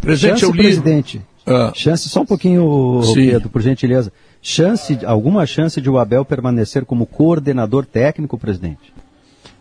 Presidente, 0.00 0.40
Chance, 0.40 0.52
li... 0.52 0.62
presidente. 0.62 1.22
Ah. 1.44 1.72
Chance, 1.74 2.08
só 2.08 2.20
um 2.20 2.26
pouquinho, 2.26 3.00
Pedro, 3.14 3.48
por 3.48 3.60
gentileza 3.60 4.12
chance, 4.42 4.98
alguma 5.04 5.46
chance 5.46 5.80
de 5.80 5.90
o 5.90 5.98
Abel 5.98 6.24
permanecer 6.24 6.84
como 6.84 7.06
coordenador 7.06 7.84
técnico, 7.84 8.38
presidente? 8.38 8.92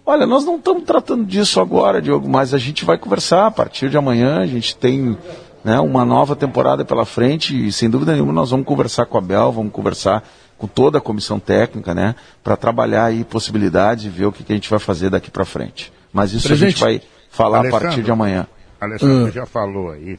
Olha, 0.09 0.25
nós 0.25 0.43
não 0.43 0.55
estamos 0.55 0.85
tratando 0.85 1.23
disso 1.23 1.61
agora, 1.61 2.01
Diogo, 2.01 2.27
mas 2.27 2.51
a 2.51 2.57
gente 2.57 2.83
vai 2.83 2.97
conversar 2.97 3.45
a 3.45 3.51
partir 3.51 3.91
de 3.91 3.95
amanhã. 3.95 4.39
A 4.39 4.47
gente 4.47 4.75
tem 4.75 5.15
né, 5.63 5.79
uma 5.79 6.03
nova 6.03 6.35
temporada 6.35 6.83
pela 6.83 7.05
frente 7.05 7.67
e, 7.67 7.71
sem 7.71 7.87
dúvida 7.87 8.13
nenhuma, 8.13 8.33
nós 8.33 8.49
vamos 8.49 8.65
conversar 8.65 9.05
com 9.05 9.17
o 9.17 9.19
Abel, 9.19 9.51
vamos 9.51 9.71
conversar 9.71 10.27
com 10.57 10.65
toda 10.65 10.97
a 10.97 11.01
comissão 11.01 11.39
técnica, 11.39 11.93
né, 11.93 12.15
para 12.43 12.57
trabalhar 12.57 13.05
aí 13.05 13.23
possibilidades 13.23 14.05
e 14.05 14.09
ver 14.09 14.25
o 14.25 14.31
que, 14.31 14.43
que 14.43 14.51
a 14.51 14.55
gente 14.55 14.67
vai 14.67 14.79
fazer 14.79 15.11
daqui 15.11 15.29
para 15.29 15.45
frente. 15.45 15.93
Mas 16.11 16.33
isso 16.33 16.47
Presidente, 16.47 16.83
a 16.83 16.89
gente 16.89 17.01
vai 17.01 17.09
falar 17.29 17.67
a 17.67 17.69
partir 17.69 18.01
de 18.01 18.09
amanhã. 18.09 18.47
Alessandro 18.81 19.29
uh. 19.29 19.31
já 19.31 19.45
falou 19.45 19.91
aí, 19.91 20.17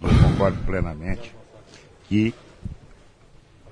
eu 0.00 0.08
concordo 0.08 0.58
plenamente, 0.64 1.34
que 2.08 2.32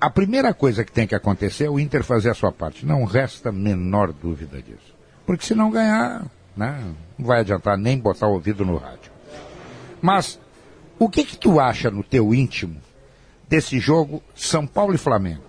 a 0.01 0.09
primeira 0.09 0.53
coisa 0.53 0.83
que 0.83 0.91
tem 0.91 1.07
que 1.07 1.15
acontecer 1.15 1.63
é 1.63 1.69
o 1.69 1.79
Inter 1.79 2.03
fazer 2.03 2.29
a 2.29 2.33
sua 2.33 2.51
parte. 2.51 2.85
Não 2.85 3.05
resta 3.05 3.47
a 3.47 3.53
menor 3.53 4.11
dúvida 4.11 4.61
disso. 4.61 4.88
Porque 5.29 5.45
se 5.45 5.53
não 5.53 5.69
ganhar, 5.69 6.25
né, 6.57 6.83
não 7.15 7.27
vai 7.27 7.41
adiantar 7.41 7.77
nem 7.77 7.99
botar 7.99 8.25
o 8.25 8.33
ouvido 8.33 8.65
no 8.65 8.77
rádio. 8.77 9.11
Mas 10.01 10.39
o 10.97 11.07
que 11.07 11.23
que 11.23 11.37
tu 11.37 11.59
acha 11.59 11.91
no 11.91 12.03
teu 12.03 12.33
íntimo 12.33 12.81
desse 13.47 13.77
jogo 13.79 14.23
São 14.33 14.65
Paulo 14.65 14.95
e 14.95 14.97
Flamengo? 14.97 15.43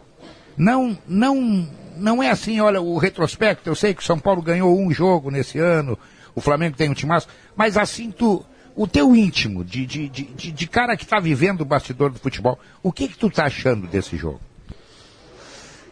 Não, 0.54 0.98
não, 1.08 1.66
não 1.96 2.22
é 2.22 2.28
assim, 2.28 2.60
olha, 2.60 2.82
o 2.82 2.98
retrospecto, 2.98 3.70
eu 3.70 3.74
sei 3.74 3.94
que 3.94 4.02
o 4.02 4.04
São 4.04 4.18
Paulo 4.18 4.42
ganhou 4.42 4.78
um 4.78 4.92
jogo 4.92 5.30
nesse 5.30 5.58
ano, 5.58 5.98
o 6.34 6.42
Flamengo 6.42 6.76
tem 6.76 6.90
um 6.90 6.94
timaço, 6.94 7.26
mas 7.56 7.78
assim 7.78 8.10
tu, 8.10 8.44
o 8.76 8.86
teu 8.86 9.16
íntimo, 9.16 9.64
de, 9.64 9.86
de, 9.86 10.10
de, 10.10 10.52
de 10.52 10.66
cara 10.66 10.94
que 10.94 11.04
está 11.04 11.18
vivendo 11.18 11.62
o 11.62 11.64
bastidor 11.64 12.10
do 12.10 12.18
futebol, 12.18 12.58
o 12.82 12.92
que 12.92 13.08
que 13.08 13.16
tu 13.16 13.28
está 13.28 13.46
achando 13.46 13.86
desse 13.86 14.14
jogo? 14.14 14.40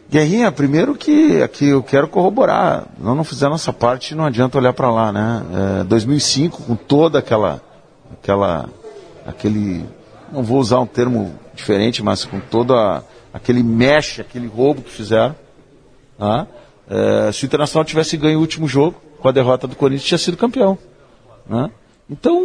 Guerrinha, 0.09 0.51
primeiro 0.51 0.95
que 0.95 1.41
aqui 1.43 1.67
eu 1.67 1.83
quero 1.83 2.07
corroborar, 2.07 2.87
nós 2.99 3.15
não 3.15 3.23
fizemos 3.23 3.51
nossa 3.51 3.71
parte, 3.71 4.15
não 4.15 4.25
adianta 4.25 4.57
olhar 4.57 4.73
para 4.73 4.89
lá, 4.89 5.11
né? 5.11 5.43
É, 5.81 5.83
2005, 5.83 6.63
com 6.63 6.75
toda 6.75 7.19
aquela, 7.19 7.61
aquela, 8.11 8.67
aquele, 9.25 9.85
não 10.31 10.41
vou 10.41 10.59
usar 10.59 10.79
um 10.79 10.87
termo 10.87 11.35
diferente, 11.53 12.01
mas 12.01 12.25
com 12.25 12.39
toda 12.39 13.03
aquele 13.31 13.61
mexe, 13.61 14.19
aquele 14.19 14.47
roubo 14.47 14.81
que 14.81 14.89
fizeram, 14.89 15.35
né? 16.17 16.47
é, 16.89 17.31
se 17.31 17.43
o 17.43 17.45
Internacional 17.45 17.85
tivesse 17.85 18.17
ganho 18.17 18.39
o 18.39 18.41
último 18.41 18.67
jogo, 18.67 18.99
com 19.19 19.27
a 19.27 19.31
derrota 19.31 19.67
do 19.67 19.75
Corinthians, 19.75 20.07
tinha 20.07 20.17
sido 20.17 20.35
campeão, 20.35 20.77
né? 21.47 21.69
Então, 22.09 22.41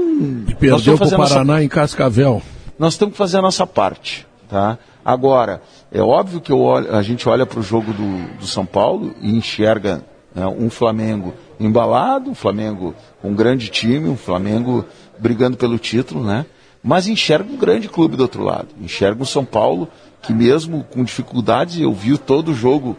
e 0.47 0.55
perdeu 0.55 0.99
para 0.99 1.07
o 1.07 1.11
Paraná 1.11 1.45
nossa... 1.45 1.62
em 1.62 1.69
Cascavel. 1.69 2.43
Nós 2.79 2.99
temos 2.99 3.12
que 3.12 3.19
fazer 3.19 3.39
a 3.39 3.43
nossa 3.43 3.67
parte, 3.67 4.27
tá? 4.51 4.79
Agora, 5.03 5.62
é 5.95 6.03
óbvio 6.03 6.40
que 6.40 6.53
olho, 6.53 6.95
a 6.95 7.03
gente 7.03 7.28
olha 7.28 7.47
para 7.47 7.61
o 7.61 7.62
jogo 7.62 7.92
do, 7.92 8.38
do, 8.40 8.47
São 8.47 8.66
Paulo 8.66 9.14
e 9.22 9.30
enxerga 9.30 10.05
né, 10.34 10.45
um 10.47 10.68
Flamengo 10.68 11.32
embalado, 11.59 12.28
um 12.28 12.34
Flamengo 12.34 12.97
com 13.22 13.30
um 13.30 13.34
grande 13.34 13.68
time, 13.68 14.09
um 14.09 14.16
Flamengo 14.16 14.84
brigando 15.16 15.57
pelo 15.57 15.78
título, 15.78 16.24
né? 16.24 16.45
Mas 16.82 17.07
enxerga 17.07 17.51
um 17.51 17.57
grande 17.57 17.88
clube 17.88 18.16
do 18.16 18.24
outro 18.24 18.42
lado. 18.42 18.68
Enxerga 18.80 19.22
o 19.22 19.26
São 19.26 19.45
Paulo 19.45 19.88
que 20.20 20.32
mesmo 20.32 20.84
com 20.84 21.05
dificuldades, 21.05 21.78
eu 21.78 21.92
vi 21.92 22.18
todo 22.18 22.51
o 22.51 22.55
jogo 22.55 22.97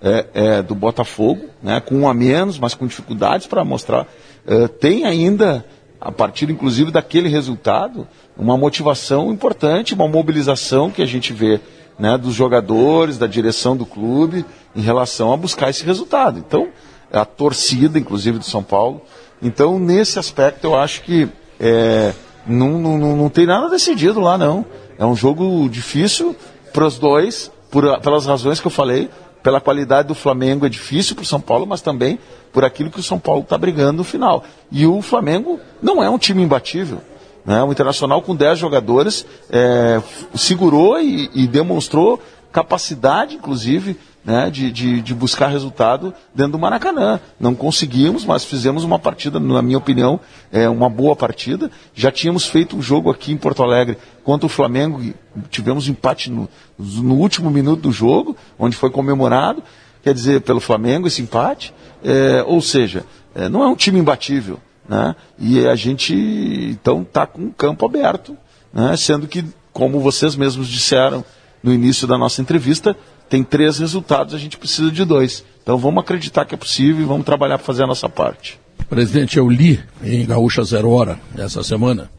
é, 0.00 0.26
é, 0.32 0.62
do 0.62 0.74
Botafogo, 0.74 1.46
né, 1.62 1.80
com 1.80 1.96
um 1.96 2.08
a 2.08 2.14
menos, 2.14 2.58
mas 2.58 2.72
com 2.72 2.86
dificuldades 2.86 3.46
para 3.46 3.64
mostrar, 3.64 4.06
é, 4.46 4.68
tem 4.68 5.04
ainda, 5.04 5.64
a 6.00 6.10
partir 6.10 6.48
inclusive 6.50 6.90
daquele 6.90 7.28
resultado, 7.28 8.06
uma 8.36 8.56
motivação 8.56 9.30
importante, 9.30 9.92
uma 9.92 10.08
mobilização 10.08 10.90
que 10.90 11.02
a 11.02 11.06
gente 11.06 11.32
vê 11.32 11.60
né, 11.98 12.16
dos 12.16 12.34
jogadores, 12.34 13.18
da 13.18 13.26
direção 13.26 13.76
do 13.76 13.84
clube, 13.84 14.44
em 14.74 14.80
relação 14.80 15.32
a 15.32 15.36
buscar 15.36 15.70
esse 15.70 15.84
resultado. 15.84 16.38
Então, 16.38 16.68
a 17.12 17.24
torcida, 17.24 17.98
inclusive, 17.98 18.38
do 18.38 18.44
São 18.44 18.62
Paulo. 18.62 19.02
Então, 19.42 19.78
nesse 19.78 20.18
aspecto, 20.18 20.66
eu 20.66 20.76
acho 20.76 21.02
que 21.02 21.28
é, 21.58 22.12
não, 22.46 22.78
não, 22.78 23.16
não 23.16 23.28
tem 23.28 23.46
nada 23.46 23.68
decidido 23.68 24.20
lá, 24.20 24.38
não. 24.38 24.64
É 24.98 25.04
um 25.04 25.16
jogo 25.16 25.68
difícil 25.68 26.36
para 26.72 26.86
os 26.86 26.98
dois, 26.98 27.50
por, 27.70 28.00
pelas 28.00 28.26
razões 28.26 28.60
que 28.60 28.66
eu 28.66 28.70
falei, 28.70 29.10
pela 29.42 29.60
qualidade 29.60 30.08
do 30.08 30.14
Flamengo 30.14 30.66
é 30.66 30.68
difícil 30.68 31.14
para 31.14 31.22
o 31.22 31.26
São 31.26 31.40
Paulo, 31.40 31.66
mas 31.66 31.80
também 31.80 32.18
por 32.52 32.64
aquilo 32.64 32.90
que 32.90 33.00
o 33.00 33.02
São 33.02 33.18
Paulo 33.18 33.42
está 33.42 33.56
brigando 33.56 33.98
no 33.98 34.04
final. 34.04 34.44
E 34.70 34.86
o 34.86 35.00
Flamengo 35.00 35.60
não 35.80 36.02
é 36.02 36.10
um 36.10 36.18
time 36.18 36.42
imbatível. 36.42 37.00
Né? 37.48 37.64
O 37.64 37.72
Internacional 37.72 38.20
com 38.20 38.36
10 38.36 38.58
jogadores 38.58 39.24
é, 39.48 40.02
segurou 40.34 41.00
e, 41.00 41.30
e 41.32 41.46
demonstrou 41.46 42.22
capacidade, 42.52 43.36
inclusive, 43.36 43.96
né, 44.22 44.50
de, 44.50 44.70
de, 44.70 45.00
de, 45.00 45.14
buscar 45.14 45.46
resultado 45.46 46.12
dentro 46.34 46.52
do 46.52 46.58
Maracanã. 46.58 47.18
Não 47.40 47.54
conseguimos, 47.54 48.26
mas 48.26 48.44
fizemos 48.44 48.84
uma 48.84 48.98
partida, 48.98 49.40
na 49.40 49.62
minha 49.62 49.78
opinião, 49.78 50.20
é 50.52 50.68
uma 50.68 50.90
boa 50.90 51.16
partida. 51.16 51.70
Já 51.94 52.12
tínhamos 52.12 52.44
feito 52.44 52.76
um 52.76 52.82
jogo 52.82 53.10
aqui 53.10 53.32
em 53.32 53.38
Porto 53.38 53.62
Alegre 53.62 53.96
contra 54.22 54.44
o 54.44 54.50
Flamengo, 54.50 55.00
tivemos 55.48 55.88
empate 55.88 56.30
no, 56.30 56.50
no 56.78 57.14
último 57.14 57.50
minuto 57.50 57.80
do 57.80 57.92
jogo, 57.92 58.36
onde 58.58 58.76
foi 58.76 58.90
comemorado, 58.90 59.62
quer 60.02 60.12
dizer, 60.12 60.42
pelo 60.42 60.60
Flamengo 60.60 61.06
esse 61.06 61.22
empate. 61.22 61.72
É, 62.04 62.44
ou 62.46 62.60
seja, 62.60 63.06
é, 63.34 63.48
não 63.48 63.62
é 63.62 63.66
um 63.66 63.74
time 63.74 63.98
imbatível. 63.98 64.60
Né? 64.88 65.14
E 65.38 65.66
a 65.66 65.76
gente, 65.76 66.14
então, 66.14 67.02
está 67.02 67.26
com 67.26 67.46
o 67.46 67.52
campo 67.52 67.84
aberto, 67.84 68.36
né? 68.72 68.96
sendo 68.96 69.28
que, 69.28 69.44
como 69.72 70.00
vocês 70.00 70.34
mesmos 70.34 70.68
disseram 70.68 71.24
no 71.62 71.72
início 71.72 72.06
da 72.06 72.16
nossa 72.16 72.40
entrevista, 72.40 72.96
tem 73.28 73.44
três 73.44 73.78
resultados, 73.78 74.34
a 74.34 74.38
gente 74.38 74.56
precisa 74.56 74.90
de 74.90 75.04
dois. 75.04 75.44
Então 75.62 75.76
vamos 75.76 76.02
acreditar 76.02 76.46
que 76.46 76.54
é 76.54 76.58
possível 76.58 77.02
e 77.02 77.04
vamos 77.04 77.26
trabalhar 77.26 77.58
para 77.58 77.66
fazer 77.66 77.82
a 77.82 77.86
nossa 77.86 78.08
parte. 78.08 78.58
Presidente, 78.88 79.36
eu 79.36 79.48
li 79.50 79.78
em 80.02 80.24
Gaúcha 80.24 80.64
Zero 80.64 80.90
Hora 80.90 81.20
essa 81.36 81.62
semana 81.62 82.10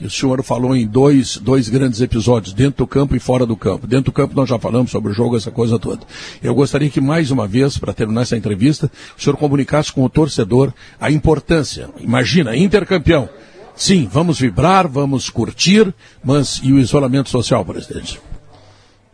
o 0.00 0.10
senhor 0.10 0.42
falou 0.42 0.76
em 0.76 0.86
dois, 0.86 1.38
dois 1.38 1.68
grandes 1.68 2.00
episódios, 2.00 2.52
dentro 2.52 2.84
do 2.84 2.86
campo 2.86 3.16
e 3.16 3.18
fora 3.18 3.46
do 3.46 3.56
campo. 3.56 3.86
Dentro 3.86 4.06
do 4.06 4.12
campo 4.12 4.34
nós 4.36 4.48
já 4.48 4.58
falamos 4.58 4.90
sobre 4.90 5.10
o 5.10 5.14
jogo, 5.14 5.36
essa 5.36 5.50
coisa 5.50 5.78
toda. 5.78 6.06
Eu 6.42 6.54
gostaria 6.54 6.90
que 6.90 7.00
mais 7.00 7.30
uma 7.30 7.46
vez, 7.46 7.78
para 7.78 7.94
terminar 7.94 8.22
essa 8.22 8.36
entrevista, 8.36 8.90
o 9.16 9.22
senhor 9.22 9.36
comunicasse 9.36 9.92
com 9.92 10.04
o 10.04 10.08
torcedor 10.10 10.72
a 11.00 11.10
importância. 11.10 11.88
Imagina, 11.98 12.56
intercampeão. 12.56 13.28
Sim, 13.74 14.08
vamos 14.10 14.38
vibrar, 14.38 14.88
vamos 14.88 15.30
curtir, 15.30 15.94
mas 16.24 16.60
e 16.62 16.72
o 16.72 16.78
isolamento 16.78 17.28
social, 17.28 17.64
presidente? 17.64 18.20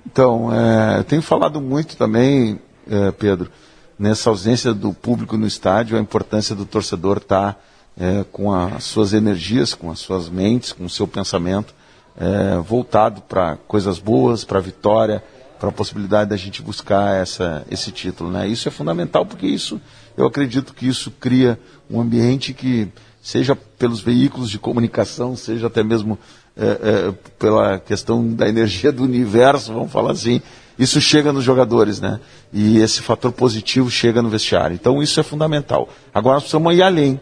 Então, 0.07 0.53
é, 0.53 1.03
tenho 1.05 1.23
falado 1.23 1.61
muito 1.61 1.97
também, 1.97 2.59
é, 2.89 3.11
Pedro, 3.13 3.51
nessa 3.99 4.31
ausência 4.31 4.75
do 4.75 4.93
público 4.93 5.37
no 5.37 5.47
estádio, 5.47 5.97
a 5.97 6.01
importância 6.01 6.55
do 6.55 6.65
torcedor 6.65 7.19
estar 7.19 7.55
tá, 7.55 7.61
é, 7.99 8.25
com 8.31 8.53
as 8.53 8.85
suas 8.85 9.13
energias, 9.13 9.75
com 9.75 9.91
as 9.91 9.99
suas 9.99 10.29
mentes, 10.29 10.73
com 10.73 10.85
o 10.85 10.91
seu 10.91 11.07
pensamento 11.07 11.75
é, 12.17 12.59
voltado 12.59 13.21
para 13.23 13.57
coisas 13.57 13.99
boas, 13.99 14.45
para 14.45 14.59
a 14.59 14.63
vitória, 14.63 15.23
para 15.59 15.69
a 15.69 15.73
possibilidade 15.73 16.31
da 16.31 16.37
gente 16.37 16.63
buscar 16.63 17.17
essa, 17.17 17.65
esse 17.71 17.93
título. 17.93 18.31
Né? 18.31 18.49
Isso 18.49 18.69
é 18.69 18.71
fundamental 18.71 19.25
porque 19.25 19.47
isso, 19.47 19.81
eu 20.17 20.27
acredito 20.27 20.75
que 20.75 20.87
isso 20.87 21.11
cria 21.11 21.59
um 21.91 22.01
ambiente 22.01 22.53
que, 22.53 22.89
seja 23.23 23.55
pelos 23.55 24.01
veículos 24.01 24.51
de 24.51 24.59
comunicação, 24.59 25.37
seja 25.37 25.69
até 25.69 25.83
mesmo 25.83 26.19
é, 26.57 26.67
é, 26.67 27.15
pela 27.39 27.79
questão 27.79 28.27
da 28.35 28.49
energia 28.49 28.93
do 28.93 29.05
universo, 29.05 29.73
vamos 29.73 29.93
falar 29.93 30.13
assim, 30.13 30.43
isso 30.79 31.01
chega 31.01 31.33
nos 31.33 31.45
jogadores, 31.45 32.01
né? 32.01 32.19
E 32.53 32.79
esse 32.79 33.01
fator 33.01 33.31
positivo 33.31 33.91
chega 33.91 34.21
no 34.21 34.29
vestiário. 34.29 34.75
Então 34.75 35.03
isso 35.03 35.21
é 35.21 35.23
fundamental. 35.23 35.89
Agora 36.13 36.35
nós 36.35 36.45
precisamos 36.45 36.75
ir 36.75 36.83
além. 36.83 37.21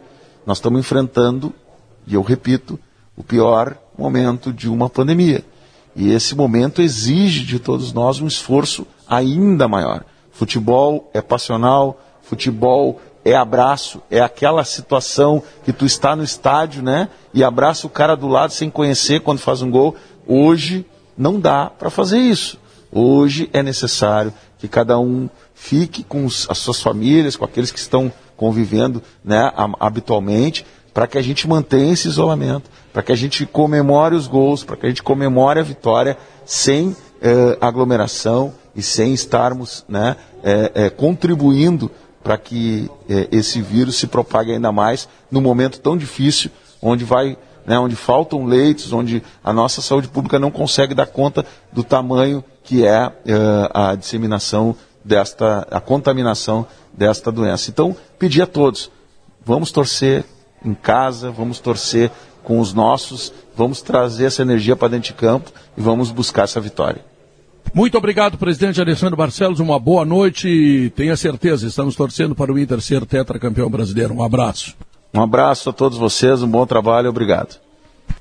Nós 0.50 0.58
estamos 0.58 0.80
enfrentando, 0.80 1.54
e 2.08 2.14
eu 2.14 2.22
repito, 2.22 2.76
o 3.16 3.22
pior 3.22 3.76
momento 3.96 4.52
de 4.52 4.68
uma 4.68 4.90
pandemia. 4.90 5.44
E 5.94 6.10
esse 6.10 6.34
momento 6.34 6.82
exige 6.82 7.44
de 7.44 7.60
todos 7.60 7.92
nós 7.92 8.20
um 8.20 8.26
esforço 8.26 8.84
ainda 9.08 9.68
maior. 9.68 10.04
Futebol 10.32 11.08
é 11.14 11.22
passional, 11.22 12.00
futebol 12.22 13.00
é 13.24 13.32
abraço, 13.32 14.02
é 14.10 14.18
aquela 14.18 14.64
situação 14.64 15.40
que 15.64 15.72
tu 15.72 15.86
está 15.86 16.16
no 16.16 16.24
estádio, 16.24 16.82
né? 16.82 17.08
E 17.32 17.44
abraça 17.44 17.86
o 17.86 17.90
cara 17.90 18.16
do 18.16 18.26
lado 18.26 18.52
sem 18.52 18.68
conhecer 18.68 19.20
quando 19.20 19.38
faz 19.38 19.62
um 19.62 19.70
gol. 19.70 19.94
Hoje 20.26 20.84
não 21.16 21.38
dá 21.38 21.70
para 21.70 21.90
fazer 21.90 22.18
isso. 22.18 22.58
Hoje 22.90 23.48
é 23.52 23.62
necessário 23.62 24.34
que 24.58 24.66
cada 24.66 24.98
um 24.98 25.30
fique 25.54 26.02
com 26.02 26.26
as 26.26 26.58
suas 26.58 26.82
famílias, 26.82 27.36
com 27.36 27.44
aqueles 27.44 27.70
que 27.70 27.78
estão 27.78 28.12
convivendo 28.40 29.02
né, 29.22 29.52
habitualmente, 29.78 30.64
para 30.94 31.06
que 31.06 31.18
a 31.18 31.22
gente 31.22 31.46
mantenha 31.46 31.92
esse 31.92 32.08
isolamento, 32.08 32.70
para 32.90 33.02
que 33.02 33.12
a 33.12 33.16
gente 33.16 33.44
comemore 33.44 34.14
os 34.14 34.26
gols, 34.26 34.64
para 34.64 34.78
que 34.78 34.86
a 34.86 34.88
gente 34.88 35.02
comemore 35.02 35.60
a 35.60 35.62
vitória 35.62 36.16
sem 36.46 36.96
eh, 37.20 37.58
aglomeração 37.60 38.54
e 38.74 38.82
sem 38.82 39.12
estarmos 39.12 39.84
né, 39.86 40.16
eh, 40.42 40.72
eh, 40.74 40.90
contribuindo 40.90 41.90
para 42.24 42.38
que 42.38 42.90
eh, 43.10 43.28
esse 43.30 43.60
vírus 43.60 43.96
se 43.96 44.06
propague 44.06 44.52
ainda 44.52 44.72
mais 44.72 45.06
num 45.30 45.42
momento 45.42 45.78
tão 45.78 45.94
difícil, 45.94 46.50
onde 46.80 47.04
vai, 47.04 47.36
né, 47.66 47.78
onde 47.78 47.94
faltam 47.94 48.46
leitos, 48.46 48.90
onde 48.90 49.22
a 49.44 49.52
nossa 49.52 49.82
saúde 49.82 50.08
pública 50.08 50.38
não 50.38 50.50
consegue 50.50 50.94
dar 50.94 51.06
conta 51.06 51.44
do 51.70 51.84
tamanho 51.84 52.42
que 52.64 52.86
é 52.86 53.12
eh, 53.26 53.70
a 53.74 53.94
disseminação 53.94 54.74
desta, 55.04 55.66
a 55.70 55.80
contaminação 55.80 56.66
desta 56.92 57.30
doença. 57.30 57.70
Então, 57.70 57.96
pedir 58.18 58.42
a 58.42 58.46
todos, 58.46 58.90
vamos 59.44 59.70
torcer 59.70 60.24
em 60.64 60.74
casa, 60.74 61.30
vamos 61.30 61.58
torcer 61.58 62.10
com 62.42 62.58
os 62.58 62.72
nossos, 62.72 63.32
vamos 63.56 63.82
trazer 63.82 64.26
essa 64.26 64.42
energia 64.42 64.76
para 64.76 64.88
dentro 64.88 65.08
de 65.08 65.14
campo 65.14 65.50
e 65.76 65.80
vamos 65.80 66.10
buscar 66.10 66.44
essa 66.44 66.60
vitória. 66.60 67.04
Muito 67.72 67.96
obrigado, 67.96 68.36
presidente 68.36 68.80
Alessandro 68.80 69.16
Barcelos. 69.16 69.60
Uma 69.60 69.78
boa 69.78 70.04
noite. 70.04 70.92
Tenha 70.96 71.16
certeza, 71.16 71.66
estamos 71.66 71.94
torcendo 71.94 72.34
para 72.34 72.52
o 72.52 72.58
Inter 72.58 72.80
ser 72.80 73.06
tetracampeão 73.06 73.70
brasileiro. 73.70 74.14
Um 74.14 74.22
abraço. 74.22 74.74
Um 75.14 75.20
abraço 75.20 75.70
a 75.70 75.72
todos 75.72 75.98
vocês, 75.98 76.42
um 76.42 76.48
bom 76.48 76.66
trabalho, 76.66 77.10
obrigado. 77.10 77.58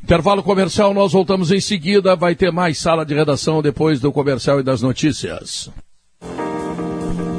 Intervalo 0.03 0.43
comercial, 0.43 0.93
nós 0.93 1.11
voltamos 1.11 1.51
em 1.51 1.59
seguida. 1.59 2.15
Vai 2.15 2.35
ter 2.35 2.51
mais 2.51 2.77
sala 2.77 3.05
de 3.05 3.13
redação 3.13 3.61
depois 3.61 3.99
do 3.99 4.11
comercial 4.11 4.59
e 4.59 4.63
das 4.63 4.81
notícias. 4.81 5.69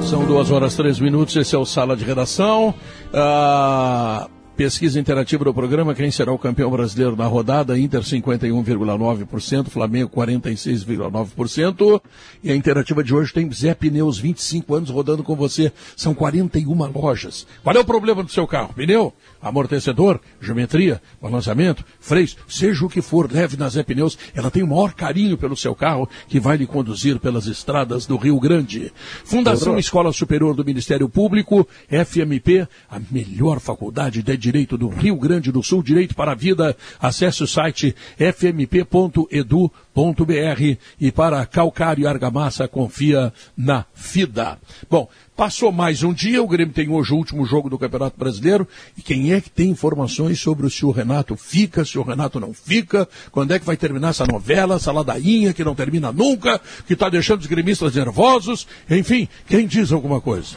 São 0.03 0.25
duas 0.25 0.51
horas 0.51 0.75
três 0.75 0.99
minutos, 0.99 1.37
esse 1.37 1.55
é 1.55 1.59
o 1.59 1.65
Sala 1.65 1.97
de 1.97 2.05
Redação. 2.05 2.75
Ah, 3.13 4.29
pesquisa 4.57 5.01
interativa 5.01 5.45
do 5.45 5.55
programa, 5.55 5.95
quem 5.95 6.11
será 6.11 6.33
o 6.33 6.39
campeão 6.39 6.71
brasileiro 6.71 7.17
na 7.17 7.27
rodada? 7.27 7.79
Inter 7.79 8.01
51,9%, 8.01 9.69
Flamengo 9.69 10.11
46,9%. 10.11 12.01
E 12.43 12.51
a 12.51 12.55
interativa 12.55 13.03
de 13.03 13.15
hoje 13.15 13.33
tem 13.33 13.51
Zé 13.53 13.75
Pneus, 13.75 14.19
25 14.19 14.75
anos 14.75 14.91
rodando 14.91 15.23
com 15.23 15.35
você. 15.35 15.73
São 15.97 16.15
41 16.15 16.75
lojas. 16.93 17.47
Qual 17.63 17.75
é 17.75 17.81
o 17.81 17.85
problema 17.85 18.23
do 18.23 18.31
seu 18.31 18.47
carro? 18.47 18.75
Pneu? 18.75 19.13
amortecedor, 19.41 20.21
geometria, 20.41 21.01
balanceamento, 21.21 21.85
freios, 21.99 22.37
seja 22.47 22.85
o 22.85 22.89
que 22.89 23.01
for, 23.01 23.31
leve 23.31 23.57
na 23.57 23.69
Zé 23.69 23.83
Pneus. 23.83 24.19
Ela 24.35 24.51
tem 24.51 24.63
o 24.63 24.67
maior 24.67 24.93
carinho 24.93 25.39
pelo 25.39 25.57
seu 25.57 25.75
carro 25.75 26.09
que 26.29 26.39
vai 26.39 26.57
lhe 26.57 26.67
conduzir 26.67 27.19
pelas 27.19 27.47
estradas 27.47 28.07
do 28.07 28.17
Rio 28.17 28.39
Grande. 28.39 28.93
Fundação 29.25 29.79
Escola 29.79 30.13
Superior 30.13 30.55
do 30.55 30.65
Ministério 30.65 31.09
Público, 31.09 31.67
FMP, 31.89 32.69
a 32.91 33.01
melhor 33.11 33.61
faculdade 33.61 34.23
de 34.23 34.33
direito 34.51 34.77
do 34.77 34.89
Rio 34.89 35.15
Grande 35.15 35.53
do 35.53 35.63
Sul, 35.63 35.81
direito 35.81 36.15
para 36.15 36.33
a 36.33 36.35
vida. 36.35 36.77
Acesse 36.99 37.45
o 37.45 37.47
site 37.47 37.95
fmp.edu.br 38.19 39.31
e 41.01 41.13
para 41.13 41.47
calcário 41.47 42.03
e 42.03 42.07
argamassa 42.07 42.67
confia 42.67 43.33
na 43.57 43.85
FIDA. 43.95 44.59
Bom, 44.91 45.09
passou 45.37 45.71
mais 45.71 46.03
um 46.03 46.13
dia, 46.13 46.43
o 46.43 46.49
Grêmio 46.49 46.75
tem 46.75 46.89
hoje 46.89 47.13
o 47.13 47.17
último 47.17 47.47
jogo 47.47 47.71
do 47.71 47.79
Campeonato 47.79 48.19
Brasileiro 48.19 48.67
e 48.99 49.03
quem 49.03 49.33
é 49.33 49.41
que 49.41 49.49
tem 49.49 49.71
informações 49.71 50.41
sobre 50.41 50.67
o 50.67 50.71
se 50.71 50.85
o 50.85 50.91
Renato 50.91 51.37
fica, 51.37 51.85
se 51.85 51.97
o 51.97 52.03
Renato 52.03 52.41
não 52.41 52.53
fica, 52.53 53.09
quando 53.31 53.53
é 53.53 53.59
que 53.59 53.65
vai 53.65 53.77
terminar 53.77 54.09
essa 54.09 54.27
novela, 54.27 54.75
essa 54.75 54.91
ladainha 54.91 55.55
que 55.55 55.63
não 55.63 55.77
termina 55.77 56.11
nunca, 56.11 56.61
que 56.87 56.95
está 56.95 57.09
deixando 57.09 57.41
os 57.41 57.47
gremistas 57.47 57.95
nervosos, 57.95 58.67
enfim, 58.91 59.29
quem 59.47 59.67
diz 59.67 59.93
alguma 59.93 60.21
coisa? 60.21 60.57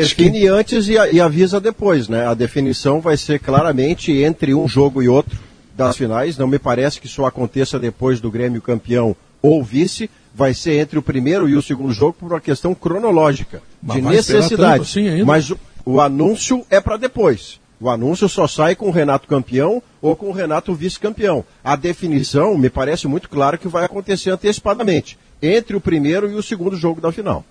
Define 0.00 0.46
antes 0.48 0.88
e, 0.88 0.92
e, 0.92 1.20
avisa 1.20 1.60
depois, 1.60 2.08
né? 2.08 2.26
A 2.26 2.34
definição 2.34 3.00
vai 3.00 3.16
ser 3.16 3.38
claramente 3.38 4.12
entre 4.12 4.54
um 4.54 4.66
jogo 4.66 5.02
e 5.02 5.08
outro 5.08 5.38
das 5.76 5.96
finais. 5.96 6.38
Não 6.38 6.46
me 6.46 6.58
parece 6.58 7.00
que 7.00 7.06
isso 7.06 7.24
aconteça 7.24 7.78
depois 7.78 8.20
do 8.20 8.30
Grêmio 8.30 8.62
campeão 8.62 9.14
ou 9.42 9.62
vice. 9.62 10.10
Vai 10.34 10.52
ser 10.52 10.78
entre 10.78 10.98
o 10.98 11.02
primeiro 11.02 11.48
e 11.48 11.56
o 11.56 11.62
segundo 11.62 11.92
jogo 11.92 12.12
por 12.12 12.32
uma 12.32 12.40
questão 12.40 12.74
cronológica, 12.74 13.62
Mas 13.82 13.96
de 13.96 14.02
necessidade. 14.02 14.82
Assim 14.82 15.24
Mas 15.24 15.50
o, 15.50 15.58
o 15.84 16.00
anúncio 16.00 16.64
é 16.68 16.80
para 16.80 16.96
depois. 16.96 17.58
O 17.78 17.90
anúncio 17.90 18.28
só 18.28 18.46
sai 18.46 18.74
com 18.74 18.88
o 18.88 18.90
Renato 18.90 19.28
campeão 19.28 19.82
ou 20.00 20.16
com 20.16 20.28
o 20.28 20.32
Renato 20.32 20.74
vice-campeão. 20.74 21.44
A 21.62 21.76
definição 21.76 22.56
me 22.56 22.70
parece 22.70 23.06
muito 23.06 23.28
claro 23.28 23.58
que 23.58 23.68
vai 23.68 23.84
acontecer 23.84 24.30
antecipadamente, 24.30 25.18
entre 25.42 25.76
o 25.76 25.80
primeiro 25.80 26.30
e 26.30 26.34
o 26.34 26.42
segundo 26.42 26.76
jogo 26.76 27.00
da 27.00 27.12
final. 27.12 27.44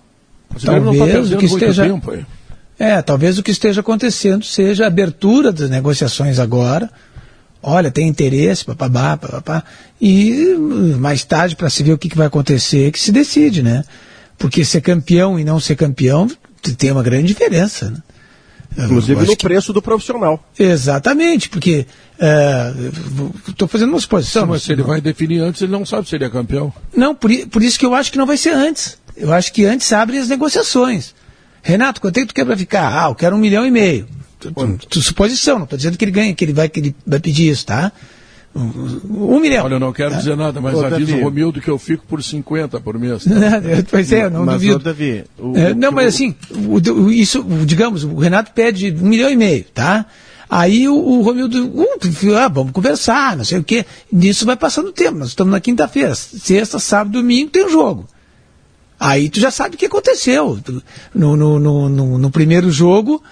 Talvez 0.64 1.28
tá 1.30 1.34
o 1.34 1.38
que 1.38 1.46
esteja 1.46 1.84
tempo, 1.84 2.12
é, 2.78 3.00
talvez 3.00 3.38
o 3.38 3.42
que 3.42 3.50
esteja 3.50 3.80
acontecendo 3.80 4.44
seja 4.44 4.84
a 4.84 4.86
abertura 4.86 5.50
das 5.50 5.70
negociações 5.70 6.38
agora. 6.38 6.90
Olha, 7.62 7.90
tem 7.90 8.06
interesse, 8.06 8.64
papabá, 8.64 9.16
papapá. 9.16 9.64
E 10.00 10.54
mais 10.98 11.24
tarde, 11.24 11.56
para 11.56 11.70
se 11.70 11.82
ver 11.82 11.94
o 11.94 11.98
que, 11.98 12.08
que 12.08 12.16
vai 12.16 12.26
acontecer, 12.26 12.92
que 12.92 13.00
se 13.00 13.10
decide, 13.10 13.62
né? 13.62 13.82
Porque 14.38 14.64
ser 14.64 14.82
campeão 14.82 15.38
e 15.40 15.44
não 15.44 15.58
ser 15.58 15.74
campeão 15.74 16.30
tem 16.78 16.92
uma 16.92 17.02
grande 17.02 17.28
diferença, 17.28 17.90
né? 17.90 18.02
Inclusive 18.78 19.24
no 19.24 19.36
que... 19.36 19.42
preço 19.42 19.72
do 19.72 19.80
profissional. 19.80 20.44
Exatamente, 20.58 21.48
porque 21.48 21.86
estou 23.48 23.66
é, 23.66 23.68
fazendo 23.68 23.88
uma 23.90 24.00
suposição. 24.00 24.42
Sim, 24.42 24.50
mas 24.50 24.62
se 24.62 24.72
ele 24.72 24.82
vai 24.82 25.00
definir 25.00 25.40
antes, 25.40 25.62
ele 25.62 25.72
não 25.72 25.86
sabe 25.86 26.06
se 26.06 26.14
ele 26.14 26.24
é 26.24 26.30
campeão. 26.30 26.72
Não, 26.94 27.14
por, 27.14 27.30
por 27.48 27.62
isso 27.62 27.78
que 27.78 27.86
eu 27.86 27.94
acho 27.94 28.12
que 28.12 28.18
não 28.18 28.26
vai 28.26 28.36
ser 28.36 28.50
antes. 28.50 28.98
Eu 29.16 29.32
acho 29.32 29.52
que 29.52 29.64
antes 29.64 29.92
abre 29.92 30.18
as 30.18 30.28
negociações. 30.28 31.14
Renato, 31.62 32.00
quanto 32.00 32.18
é 32.18 32.20
que 32.20 32.28
tu 32.28 32.34
quer 32.34 32.44
para 32.44 32.56
ficar? 32.56 33.04
Ah, 33.04 33.08
eu 33.08 33.14
quero 33.14 33.34
um 33.34 33.38
milhão 33.38 33.66
e 33.66 33.70
meio. 33.70 34.06
Tu, 34.38 34.52
tu, 34.52 34.78
tu, 34.88 35.02
suposição, 35.02 35.56
não 35.56 35.64
estou 35.64 35.76
dizendo 35.76 35.96
que 35.96 36.04
ele 36.04 36.12
ganha, 36.12 36.34
que 36.34 36.44
ele 36.44 36.52
vai, 36.52 36.68
que 36.68 36.78
ele 36.78 36.96
vai 37.06 37.18
pedir 37.18 37.48
isso, 37.48 37.66
tá? 37.66 37.90
Um, 38.54 39.34
um 39.34 39.40
milhão. 39.40 39.64
Olha, 39.64 39.74
eu 39.74 39.80
não 39.80 39.92
quero 39.92 40.10
tá? 40.10 40.18
dizer 40.18 40.36
nada, 40.36 40.60
mas 40.60 40.74
Ô, 40.74 40.84
avisa 40.84 41.10
Davi. 41.10 41.20
o 41.20 41.24
Romildo 41.24 41.60
que 41.60 41.68
eu 41.68 41.78
fico 41.78 42.04
por 42.06 42.22
50 42.22 42.80
por 42.80 42.98
mês. 42.98 43.24
Tá? 43.24 43.30
pois 43.90 44.12
é, 44.12 44.24
eu 44.24 44.30
não 44.30 44.44
mas, 44.44 44.60
duvido. 44.60 44.78
Davi, 44.78 45.24
o, 45.38 45.56
é, 45.56 45.74
não, 45.74 45.90
mas 45.90 46.14
assim, 46.14 46.34
o, 46.50 46.76
o, 46.76 47.12
isso, 47.12 47.44
digamos, 47.66 48.04
o 48.04 48.16
Renato 48.16 48.52
pede 48.52 48.92
um 48.92 49.08
milhão 49.08 49.30
e 49.30 49.36
meio, 49.36 49.64
tá? 49.74 50.06
Aí 50.48 50.88
o, 50.88 50.94
o 50.94 51.22
Romildo, 51.22 51.66
uh, 51.66 52.36
ah, 52.38 52.48
vamos 52.48 52.72
conversar, 52.72 53.36
não 53.36 53.44
sei 53.44 53.58
o 53.58 53.64
quê. 53.64 53.84
Nisso 54.12 54.46
vai 54.46 54.56
passando 54.56 54.88
o 54.88 54.92
tempo. 54.92 55.18
Nós 55.18 55.28
estamos 55.28 55.50
na 55.50 55.60
quinta-feira. 55.60 56.14
Sexta, 56.14 56.78
sábado, 56.78 57.20
domingo 57.20 57.50
tem 57.50 57.66
um 57.66 57.70
jogo. 57.70 58.06
Aí 58.98 59.28
tu 59.28 59.38
já 59.38 59.50
sabe 59.50 59.76
o 59.76 59.78
que 59.78 59.86
aconteceu. 59.86 60.58
No, 61.14 61.36
no, 61.36 61.58
no, 61.58 62.18
no 62.18 62.30
primeiro 62.30 62.70
jogo, 62.70 63.22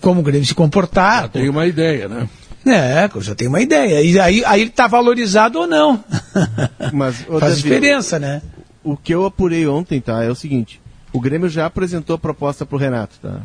como 0.00 0.20
o 0.20 0.22
Grêmio 0.22 0.46
se 0.46 0.54
comportar. 0.54 1.22
Já 1.22 1.28
tem 1.28 1.48
uma 1.48 1.66
ideia, 1.66 2.08
né? 2.08 2.28
É, 2.66 3.10
eu 3.14 3.20
já 3.20 3.34
tenho 3.34 3.50
uma 3.50 3.60
ideia. 3.60 4.00
E 4.02 4.18
aí, 4.18 4.44
aí 4.44 4.60
ele 4.60 4.70
está 4.70 4.86
valorizado 4.86 5.58
ou 5.58 5.66
não. 5.66 6.02
Mas, 6.92 7.16
Faz 7.22 7.40
Davi, 7.40 7.62
diferença, 7.62 8.18
né? 8.18 8.40
O 8.82 8.96
que 8.96 9.12
eu 9.12 9.24
apurei 9.24 9.66
ontem, 9.66 10.00
tá? 10.00 10.22
É 10.22 10.30
o 10.30 10.34
seguinte: 10.34 10.80
o 11.12 11.20
Grêmio 11.20 11.48
já 11.48 11.66
apresentou 11.66 12.14
a 12.14 12.18
proposta 12.18 12.64
para 12.64 12.76
o 12.76 12.78
Renato, 12.78 13.16
tá? 13.20 13.42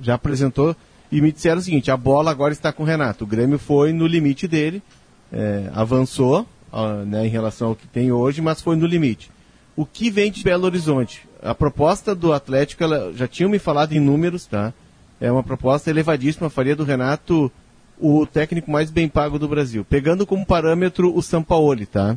Já 0.00 0.14
apresentou 0.14 0.74
e 1.10 1.20
me 1.20 1.32
disseram 1.32 1.58
o 1.58 1.62
seguinte: 1.62 1.90
a 1.90 1.96
bola 1.96 2.30
agora 2.30 2.52
está 2.52 2.72
com 2.72 2.84
o 2.84 2.86
Renato. 2.86 3.24
O 3.24 3.26
Grêmio 3.26 3.58
foi 3.58 3.92
no 3.92 4.06
limite 4.06 4.46
dele, 4.48 4.82
é, 5.30 5.64
avançou 5.74 6.46
né, 7.06 7.26
em 7.26 7.30
relação 7.30 7.68
ao 7.68 7.76
que 7.76 7.86
tem 7.86 8.10
hoje, 8.10 8.40
mas 8.40 8.62
foi 8.62 8.76
no 8.76 8.86
limite 8.86 9.30
o 9.82 9.86
que 9.86 10.10
vem 10.10 10.30
de 10.30 10.44
Belo 10.44 10.64
Horizonte. 10.64 11.28
A 11.42 11.54
proposta 11.54 12.14
do 12.14 12.32
Atlético, 12.32 12.84
ela, 12.84 13.12
já 13.12 13.26
tinham 13.26 13.50
me 13.50 13.58
falado 13.58 13.92
em 13.92 14.00
números, 14.00 14.46
tá? 14.46 14.72
É 15.20 15.30
uma 15.30 15.42
proposta 15.42 15.90
elevadíssima, 15.90 16.48
faria 16.48 16.76
do 16.76 16.84
Renato 16.84 17.50
o 17.98 18.24
técnico 18.26 18.70
mais 18.70 18.90
bem 18.90 19.08
pago 19.08 19.38
do 19.38 19.48
Brasil. 19.48 19.84
Pegando 19.84 20.24
como 20.24 20.46
parâmetro 20.46 21.16
o 21.16 21.20
Sampaoli, 21.20 21.86
tá? 21.86 22.16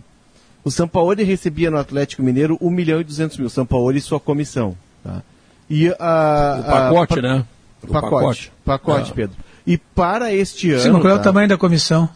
O 0.64 0.72
Sampaoli 0.72 1.24
recebia 1.24 1.70
no 1.70 1.78
Atlético 1.78 2.24
Mineiro 2.24 2.58
1 2.62 2.70
milhão 2.70 3.02
e 3.02 3.04
200 3.04 3.38
mil, 3.38 3.50
Sampaoli 3.50 3.98
e 3.98 4.02
sua 4.02 4.20
comissão, 4.20 4.76
tá? 5.04 5.22
E 5.70 5.90
a, 6.00 6.60
o 6.60 6.64
pacote, 6.64 7.20
a, 7.20 7.22
né? 7.22 7.46
O 7.82 7.88
pacote, 7.88 8.12
pacote, 8.12 8.52
pacote 8.64 9.12
é. 9.12 9.16
Pedro. 9.16 9.38
E 9.66 9.78
para 9.78 10.32
este 10.32 10.72
ano... 10.72 10.82
Sim, 10.82 10.92
qual 11.02 11.08
é 11.08 11.14
o 11.14 11.18
tá? 11.18 11.24
tamanho 11.24 11.48
da 11.48 11.58
comissão? 11.58 12.08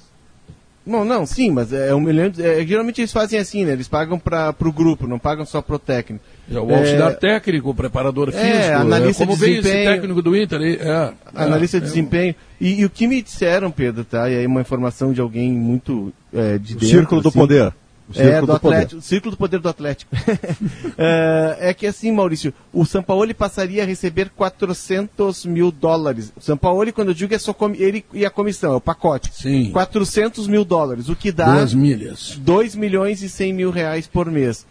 Não, 0.89 1.05
não, 1.05 1.25
sim, 1.25 1.51
mas 1.51 1.71
é 1.71 1.93
um 1.93 1.99
milhão. 1.99 2.31
É, 2.39 2.65
geralmente 2.65 2.99
eles 2.99 3.11
fazem 3.11 3.39
assim, 3.39 3.63
né? 3.63 3.73
Eles 3.73 3.87
pagam 3.87 4.17
para 4.17 4.55
o 4.59 4.71
grupo, 4.71 5.07
não 5.07 5.19
pagam 5.19 5.45
só 5.45 5.61
para 5.61 5.75
o 5.75 5.79
técnico. 5.79 6.25
É, 6.51 6.59
o 6.59 6.73
auxiliar 6.73 7.11
é, 7.11 7.15
técnico, 7.15 7.69
o 7.69 7.75
preparador 7.75 8.29
é, 8.29 8.31
físico. 8.31 8.57
É, 8.57 8.73
analista 8.73 9.25
como 9.25 9.37
de 9.37 9.45
desempenho. 9.45 9.83
esse 9.83 9.93
técnico 9.93 10.21
do 10.21 10.35
Inter. 10.35 10.61
É, 10.61 11.13
analista 11.35 11.79
de 11.79 11.85
é. 11.85 11.89
desempenho. 11.89 12.35
E, 12.59 12.81
e, 12.81 12.85
o 12.85 12.89
que 12.89 13.07
me 13.07 13.21
disseram, 13.21 13.69
Pedro, 13.69 14.03
tá? 14.03 14.29
E 14.29 14.37
aí 14.37 14.45
uma 14.47 14.61
informação 14.61 15.13
de 15.13 15.21
alguém 15.21 15.51
muito 15.51 16.11
é, 16.33 16.57
de 16.57 16.73
dentro. 16.73 16.87
Círculo 16.87 17.21
do 17.21 17.29
assim, 17.29 17.39
poder 17.39 17.73
é, 18.16 18.39
do, 18.39 18.47
do 18.47 18.53
Atlético, 18.53 19.01
Círculo 19.01 19.36
do 19.36 19.38
Poder 19.38 19.60
do 19.60 19.70
Atlético. 19.70 20.16
é, 20.97 21.57
é, 21.60 21.74
que 21.74 21.86
assim, 21.86 22.12
Maurício, 22.12 22.53
o 22.74 22.86
Sampaoli 22.86 23.34
passaria 23.34 23.84
a 23.84 23.86
receber 23.86 24.30
400 24.30 25.45
mil 25.45 25.72
dólares. 25.72 26.34
O 26.36 26.41
Sampaoli, 26.41 26.91
quando 26.91 27.10
eu 27.10 27.14
digo, 27.14 27.34
é 27.34 27.38
só 27.38 27.55
ele 27.76 28.03
e 28.14 28.26
a 28.26 28.30
comissão, 28.30 28.74
é 28.74 28.76
o 28.76 28.82
pacote. 28.82 29.30
Sim. 29.34 29.72
400 29.72 30.47
mil 30.47 30.66
dólares, 30.66 31.10
o 31.10 31.16
que 31.16 31.32
dá... 31.32 31.53
Duas 31.53 31.74
milhas. 31.74 32.39
2 32.39 32.76
milhões 32.76 33.22
e 33.22 33.30
100 33.30 33.53
mil 33.53 33.72
reais 33.72 34.07
por 34.07 34.30
mês. 34.30 34.66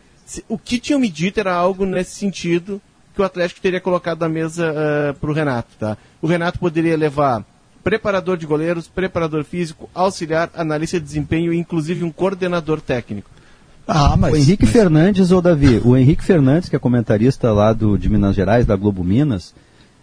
O 0.48 0.58
que 0.58 0.78
tinham 0.78 1.00
me 1.00 1.08
dito 1.08 1.40
era 1.40 1.54
algo 1.54 1.86
nesse 1.86 2.16
sentido 2.16 2.80
que 3.14 3.22
o 3.22 3.24
Atlético 3.24 3.60
teria 3.60 3.80
colocado 3.80 4.20
na 4.20 4.28
mesa 4.28 4.70
uh, 4.70 5.10
eh, 5.10 5.12
para 5.14 5.30
o 5.30 5.32
Renato, 5.32 5.70
tá? 5.76 5.96
O 6.22 6.26
Renato 6.28 6.58
poderia 6.58 6.96
levar 6.96 7.44
preparador 7.88 8.36
de 8.36 8.44
goleiros, 8.44 8.86
preparador 8.86 9.44
físico, 9.44 9.88
auxiliar, 9.94 10.50
analista 10.54 11.00
de 11.00 11.06
desempenho 11.06 11.54
e 11.54 11.56
inclusive 11.56 12.04
um 12.04 12.10
coordenador 12.10 12.82
técnico. 12.82 13.30
Ah, 13.86 14.14
mas, 14.14 14.34
o 14.34 14.36
Henrique 14.36 14.66
mas... 14.66 14.72
Fernandes 14.72 15.30
ou 15.32 15.40
Davi, 15.40 15.80
o 15.82 15.96
Henrique 15.96 16.22
Fernandes, 16.22 16.68
que 16.68 16.76
é 16.76 16.78
comentarista 16.78 17.50
lá 17.50 17.72
do, 17.72 17.96
de 17.96 18.10
Minas 18.10 18.36
Gerais, 18.36 18.66
da 18.66 18.76
Globo 18.76 19.02
Minas, 19.02 19.54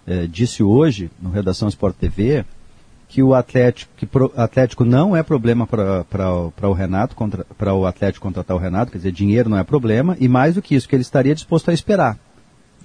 eh, 0.08 0.26
disse 0.26 0.64
hoje, 0.64 1.12
no 1.22 1.30
Redação 1.30 1.68
Sport 1.68 1.96
TV, 1.96 2.44
que 3.08 3.22
o 3.22 3.36
Atlético, 3.36 3.92
que 3.96 4.08
pro, 4.08 4.34
Atlético 4.36 4.84
não 4.84 5.16
é 5.16 5.22
problema 5.22 5.68
para 5.68 6.68
o 6.68 6.74
Renato, 6.74 7.16
para 7.56 7.76
o 7.76 7.86
Atlético 7.86 8.26
contratar 8.26 8.58
o 8.58 8.60
Renato, 8.60 8.92
quer 8.92 8.98
dizer, 8.98 9.12
dinheiro 9.12 9.48
não 9.48 9.60
é 9.60 9.64
problema, 9.64 10.18
e 10.20 10.28
mais 10.28 10.56
do 10.56 10.62
que 10.64 10.74
isso, 10.74 10.90
que 10.90 10.96
ele 10.96 11.04
estaria 11.04 11.36
disposto 11.36 11.70
a 11.70 11.74
esperar. 11.74 12.18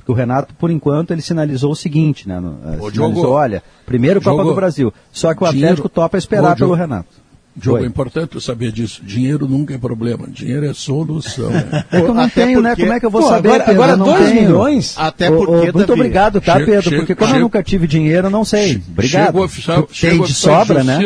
Porque 0.01 0.13
o 0.13 0.15
Renato, 0.15 0.55
por 0.55 0.71
enquanto, 0.71 1.13
ele 1.13 1.23
sinalizou 1.23 1.73
o 1.73 1.77
seguinte, 1.77 2.29
né? 2.29 2.41
No, 2.41 2.59
sinalizou, 2.59 2.91
Diogo, 2.91 3.29
olha, 3.29 3.63
primeiro 3.87 4.21
Copa 4.21 4.37
Diogo, 4.37 4.51
do 4.51 4.57
Brasil. 4.57 4.93
Só 5.13 5.35
que 5.35 5.43
o 5.43 5.47
Atlético 5.47 5.59
dinheiro, 5.59 5.89
topa 5.89 6.19
esperar 6.19 6.57
pelo 6.57 6.75
Renato. 6.75 7.21
Diogo, 7.55 7.85
é 7.85 7.87
importante 7.87 8.41
saber 8.41 8.73
disso. 8.73 9.03
Dinheiro 9.05 9.47
nunca 9.47 9.75
é 9.75 9.79
problema. 9.79 10.27
Dinheiro 10.29 10.65
é 10.67 10.73
solução. 10.73 11.51
É 11.91 12.01
que 12.01 12.07
eu 12.07 12.15
não 12.15 12.23
Até 12.23 12.47
tenho, 12.47 12.63
né? 12.63 12.71
porque... 12.71 12.83
né? 12.83 12.87
Como 12.87 12.97
é 12.97 13.01
que 13.01 13.07
eu 13.07 13.11
vou 13.11 13.23
Pô, 13.23 13.29
saber, 13.29 13.49
agora, 13.49 13.65
Pedro? 13.65 13.83
Agora 13.83 14.19
2 14.19 14.33
milhões? 14.33 14.95
Até 14.97 15.31
porque, 15.31 15.73
Muito 15.73 15.79
Davi, 15.79 15.93
obrigado, 15.93 16.41
tá, 16.41 16.55
Pedro? 16.57 16.83
Chego, 16.83 16.97
porque 16.99 17.15
como 17.15 17.29
chego, 17.29 17.39
eu 17.39 17.43
nunca 17.43 17.63
tive 17.63 17.87
dinheiro, 17.87 18.29
eu 18.29 18.31
não 18.31 18.45
sei. 18.45 18.81
Obrigado. 18.89 19.27
Chegou 19.27 19.45
oficial, 19.45 19.83
Tem 20.01 20.23
de 20.23 20.35
sobra, 20.35 20.85
né? 20.85 21.01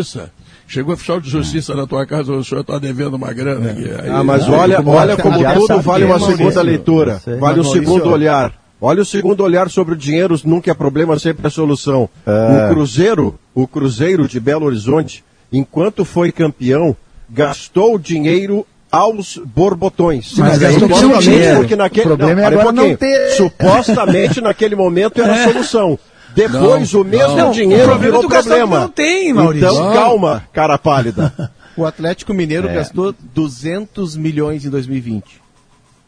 Chegou 0.66 0.94
oficial 0.94 1.20
de 1.20 1.30
justiça 1.30 1.74
na 1.74 1.86
tua 1.86 2.06
casa, 2.06 2.32
o 2.32 2.44
senhor 2.44 2.60
está 2.62 2.78
devendo 2.78 3.14
uma 3.14 3.32
grana. 3.32 3.70
Aqui. 3.70 3.84
Aí, 3.84 4.10
ah, 4.10 4.24
mas 4.24 4.48
olha, 4.48 4.82
olha 4.84 5.16
como 5.16 5.38
tudo 5.54 5.80
vale 5.80 6.04
uma 6.04 6.20
segunda 6.20 6.62
leitura. 6.62 7.22
Vale 7.38 7.60
um 7.60 7.64
segundo 7.64 8.08
olhar. 8.08 8.63
Olha 8.86 9.00
o 9.00 9.04
segundo 9.06 9.42
olhar 9.42 9.70
sobre 9.70 9.94
o 9.94 9.96
dinheiro, 9.96 10.38
nunca 10.44 10.70
é 10.70 10.74
problema, 10.74 11.18
sempre 11.18 11.46
é 11.46 11.48
solução. 11.48 12.06
É. 12.26 12.66
O 12.66 12.68
Cruzeiro, 12.68 13.38
o 13.54 13.66
Cruzeiro 13.66 14.28
de 14.28 14.38
Belo 14.38 14.66
Horizonte, 14.66 15.24
enquanto 15.50 16.04
foi 16.04 16.30
campeão, 16.30 16.94
gastou 17.30 17.98
dinheiro 17.98 18.66
aos 18.92 19.38
borbotões. 19.38 20.34
Mas, 20.36 20.60
Mas 20.60 20.74
supostamente, 20.74 21.56
porque 21.56 21.76
naquele, 21.76 22.12
o 22.12 22.16
problema 22.18 22.42
não, 22.42 22.42
é 22.42 22.46
agora 22.46 22.68
um 22.68 22.72
não 22.72 22.96
ter... 22.96 23.30
supostamente 23.30 24.40
naquele 24.44 24.76
momento 24.76 25.18
era 25.18 25.32
a 25.32 25.38
é. 25.38 25.44
solução. 25.50 25.98
Depois 26.34 26.92
não, 26.92 27.00
o 27.00 27.04
mesmo 27.04 27.36
não, 27.38 27.50
dinheiro 27.52 27.90
o 27.90 27.98
virou 27.98 28.28
problema. 28.28 28.80
Não 28.80 28.88
tem, 28.90 29.32
Maurício. 29.32 29.66
Então 29.66 29.94
calma, 29.94 30.44
cara 30.52 30.76
pálida. 30.76 31.32
O 31.76 31.84
Atlético 31.84 32.32
Mineiro 32.32 32.68
é. 32.68 32.74
gastou 32.74 33.12
200 33.34 34.16
milhões 34.16 34.64
em 34.64 34.70
2020. 34.70 35.24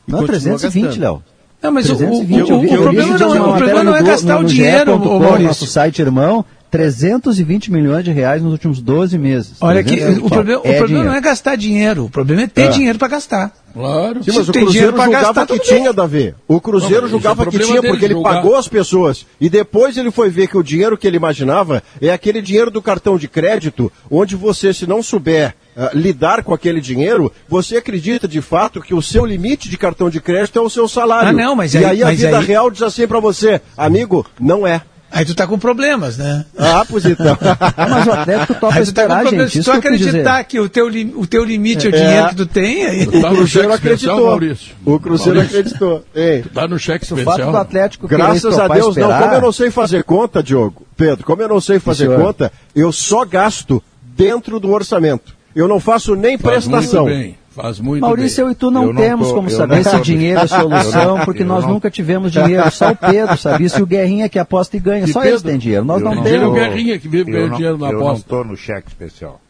Não, 0.07 0.25
320, 0.25 0.97
Léo. 1.01 1.25
Não, 1.67 1.73
mas 1.73 1.87
320, 1.87 2.53
o, 2.53 2.55
o, 2.55 2.59
o, 2.59 2.65
o, 2.65 2.83
problema 2.83 3.19
não, 3.19 3.51
o 3.51 3.57
problema 3.57 3.85
não 3.85 3.97
é 3.97 4.03
gastar 4.03 4.39
o 4.41 4.45
dinheiro, 4.45 4.95
o. 4.95 5.39
Nosso 5.39 5.67
site 5.67 6.01
irmão, 6.01 6.45
320 6.71 7.71
milhões 7.73 8.05
de 8.05 8.11
reais 8.11 8.43
nos 8.43 8.53
últimos 8.53 8.81
12 8.81 9.19
meses. 9.19 9.53
Olha 9.61 9.83
que 9.83 9.91
320 9.97 10.25
o 10.25 10.29
problema, 10.29 10.61
o 10.61 10.67
é 10.67 10.73
problema 10.73 10.87
dinheiro. 10.87 11.09
não 11.09 11.15
é 11.17 11.21
gastar 11.21 11.57
dinheiro, 11.57 12.05
o 12.05 12.11
problema 12.11 12.43
é 12.43 12.47
ter 12.47 12.63
É. 12.63 12.69
dinheiro 12.69 12.99
para 12.99 13.09
gastar. 13.09 13.53
Claro. 13.73 14.23
Sim, 14.23 14.31
Se 14.33 14.39
mas 14.39 14.49
o 14.49 14.53
tem 14.53 14.67
dinheiro 14.67 14.93
Cruzeiro 14.93 15.13
julgava 15.13 15.41
gastar, 15.41 15.47
que 15.47 15.59
tinha, 15.61 15.93
Davi. 15.93 16.35
O 16.49 16.61
Cruzeiro 16.61 17.03
Não, 17.03 17.09
julgava 17.09 17.43
é 17.43 17.47
que 17.47 17.51
problema 17.59 17.81
tinha 17.81 17.91
porque 17.91 18.05
ele 18.05 18.15
julgar. 18.15 18.35
pagou 18.35 18.57
as 18.57 18.69
pessoas. 18.69 19.27
E 19.41 19.49
depois 19.49 19.97
ele 19.97 20.11
foi 20.11 20.29
ver 20.31 20.49
que 20.49 20.57
o 20.57 20.63
dinheiro 20.63 20.97
que 20.97 21.07
ele 21.07 21.17
imaginava 21.17 21.83
é 22.01 22.11
aquele 22.11 22.41
dinheiro 22.41 22.71
do 22.71 22.81
cartão 22.83 23.19
de 23.19 23.29
crédito, 23.29 23.93
onde 24.11 24.35
você, 24.37 24.73
se 24.73 24.87
não 24.87 25.03
souber 25.03 25.55
ah, 25.77 25.91
lidar 25.93 26.43
com 26.43 26.55
aquele 26.55 26.81
dinheiro, 26.81 27.33
você 27.49 27.77
acredita 27.77 28.27
de 28.27 28.41
fato 28.41 28.81
que 28.81 28.95
o 28.95 29.03
seu 29.03 29.25
limite 29.27 29.69
de 29.69 29.77
cartão 29.77 30.09
de 30.09 30.21
crédito 30.21 30.59
é 30.59 30.63
o 30.63 30.71
seu 30.71 30.89
salário. 30.89 31.29
Ah, 31.29 31.33
não, 31.33 31.55
mas 31.55 31.75
e 31.75 31.79
aí- 31.79 31.85
aí, 31.85 32.03
a 32.03 32.07
mas 32.07 32.21
vida 32.21 32.39
aí- 32.39 32.45
real 32.47 32.71
diz 32.71 32.83
assim 32.83 33.07
pra 33.07 33.21
você, 33.21 33.61
amigo, 33.77 34.25
não 34.41 34.67
é. 34.67 34.83
Aí 35.09 35.25
tu 35.25 35.37
tá 35.37 35.47
com 35.47 35.57
problemas, 35.57 36.19
né? 36.19 36.45
Ah, 36.59 36.85
pois 36.87 37.05
então. 37.07 37.39
Mas 37.79 38.07
o 38.09 38.13
Atlético 38.13 38.55
topa 38.55 38.75
Aí 38.75 38.85
tu 38.85 38.93
tá 38.93 39.03
com 39.07 39.09
esperar, 39.13 39.21
problemas. 39.23 39.53
gente. 39.53 39.65
Se 39.65 39.71
tu 39.71 39.77
acreditar 39.77 40.45
que 40.45 40.59
o 40.59 40.69
teu, 40.69 40.89
li- 40.89 41.15
o 41.17 41.25
teu 41.27 41.45
limite 41.45 41.87
é 41.87 41.91
o 41.91 41.95
É. 41.95 41.99
dinheiro 41.99 42.29
que 42.31 42.35
tu 42.35 42.47
tem, 42.47 42.85
aí... 42.87 43.07
Tá 43.07 43.31
no 43.31 43.37
Cruzeiro 43.39 43.73
especial, 43.73 43.75
acreditou. 43.77 44.27
Maurício. 44.27 44.75
O 44.85 44.99
Cruzeiro 45.01 45.35
Maurício. 45.39 45.61
acreditou. 45.61 46.05
Ei. 46.13 46.43
Tá 46.53 46.67
no 46.67 46.79
cheque 46.79 47.05
O 47.05 47.09
fato 47.09 47.21
especial. 47.21 47.53
do 47.53 47.57
Atlético 47.57 48.09
Graças 48.09 48.59
a 48.59 48.67
Deus, 48.69 48.97
não. 48.97 49.05
esperar, 49.05 49.23
Como 49.23 49.35
eu 49.35 49.41
não 49.41 49.53
sei 49.53 49.71
fazer 49.71 50.03
conta, 50.03 50.43
Diogo, 50.43 50.85
Pedro, 50.97 51.25
como 51.25 51.41
eu 51.41 51.49
não 51.49 51.61
sei 51.61 51.79
fazer 51.79 52.07
senhor. 52.07 52.21
conta, 52.21 52.53
eu 52.75 52.91
só 52.91 53.25
gasto 53.25 53.81
dentro 54.03 54.59
do 54.59 54.71
orçamento. 54.73 55.36
Eu 55.57 55.67
não 55.67 55.81
faço 55.81 56.15
nem 56.15 56.37
Faz 56.39 56.67
prestação. 56.67 57.05
muito 57.07 57.19
bem. 57.19 57.39
Faz 57.51 57.81
muito 57.81 58.03
Maurício, 58.03 58.43
eu 58.43 58.47
bem. 58.49 58.53
e 58.53 58.55
tu 58.55 58.71
não, 58.71 58.83
Eu 58.85 58.93
não 58.93 59.01
temos 59.01 59.29
tô- 59.29 59.35
como 59.35 59.49
eu 59.49 59.57
saber 59.57 59.83
não 59.83 59.91
se 59.91 60.01
dinheiro 60.03 60.41
é 60.41 60.47
solução, 60.47 61.21
porque 61.25 61.43
eu 61.43 61.47
nós 61.47 61.65
não- 61.65 61.73
nunca 61.73 61.91
tivemos 61.91 62.31
dinheiro. 62.31 62.71
Só 62.71 62.91
o 62.91 62.97
Pedro 62.97 63.35
sabia 63.39 63.69
se 63.71 63.81
o 63.83 63.87
Guerrinha 63.87 64.29
que 64.29 64.39
aposta 64.39 64.77
e 64.77 64.81
ganha. 64.81 65.07
E 65.07 65.13
Só 65.13 65.21
Pedro? 65.21 65.33
eles 65.37 65.43
têm 65.43 65.57
dinheiro. 65.59 65.83
Nós 65.85 66.01
Eu 66.03 66.05
não 66.05 66.15
não 66.17 66.19
é 66.23 66.27
o 66.27 66.29
temos. 66.31 66.49
tô- 66.49 66.55
Guerrinha 66.55 66.99
que 66.99 67.09
vive 67.09 67.31
eu 67.31 67.35
ganhando 67.35 67.49
não- 67.51 67.57
dinheiro 67.57 67.79
na 67.79 67.87
Eu 67.89 67.93
não 67.95 68.01
aposta. 68.01 68.19
estou 68.27 68.45
no 68.45 68.57
cheque 68.57 68.89
especial. 68.89 69.41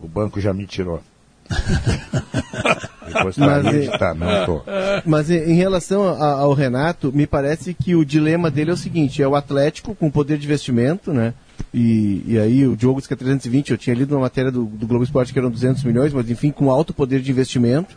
O 0.00 0.08
banco 0.08 0.40
já 0.40 0.54
me 0.54 0.64
tirou. 0.66 1.02
Depois 3.06 3.36
tá 3.36 3.46
Mas, 3.46 3.66
eh, 3.66 3.98
tá, 3.98 4.14
não 4.14 4.46
tô. 4.46 4.62
Mas 5.04 5.30
em 5.30 5.50
em 5.50 5.54
relação 5.54 6.08
a- 6.08 6.40
ao 6.40 6.52
Renato, 6.54 7.10
me 7.12 7.26
parece 7.26 7.74
que 7.74 7.94
o 7.94 8.04
dilema 8.04 8.50
dele 8.50 8.70
é 8.70 8.74
o 8.74 8.76
seguinte: 8.76 9.22
é 9.22 9.28
o 9.28 9.34
Atlético 9.34 9.94
com 9.94 10.10
poder 10.10 10.38
de 10.38 10.46
investimento, 10.46 11.12
né? 11.12 11.34
E, 11.72 12.22
e 12.26 12.38
aí 12.38 12.66
o 12.66 12.76
Diogo 12.76 12.98
disse 12.98 13.08
que 13.08 13.14
é 13.14 13.16
320, 13.16 13.70
eu 13.70 13.78
tinha 13.78 13.94
lido 13.94 14.14
uma 14.14 14.22
matéria 14.22 14.50
do, 14.50 14.64
do 14.64 14.86
Globo 14.86 15.04
Esporte 15.04 15.32
que 15.32 15.38
eram 15.38 15.50
200 15.50 15.84
milhões, 15.84 16.12
mas 16.12 16.28
enfim, 16.30 16.50
com 16.50 16.70
alto 16.70 16.92
poder 16.92 17.20
de 17.20 17.30
investimento, 17.30 17.96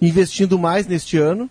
investindo 0.00 0.58
mais 0.58 0.86
neste 0.86 1.16
ano, 1.16 1.48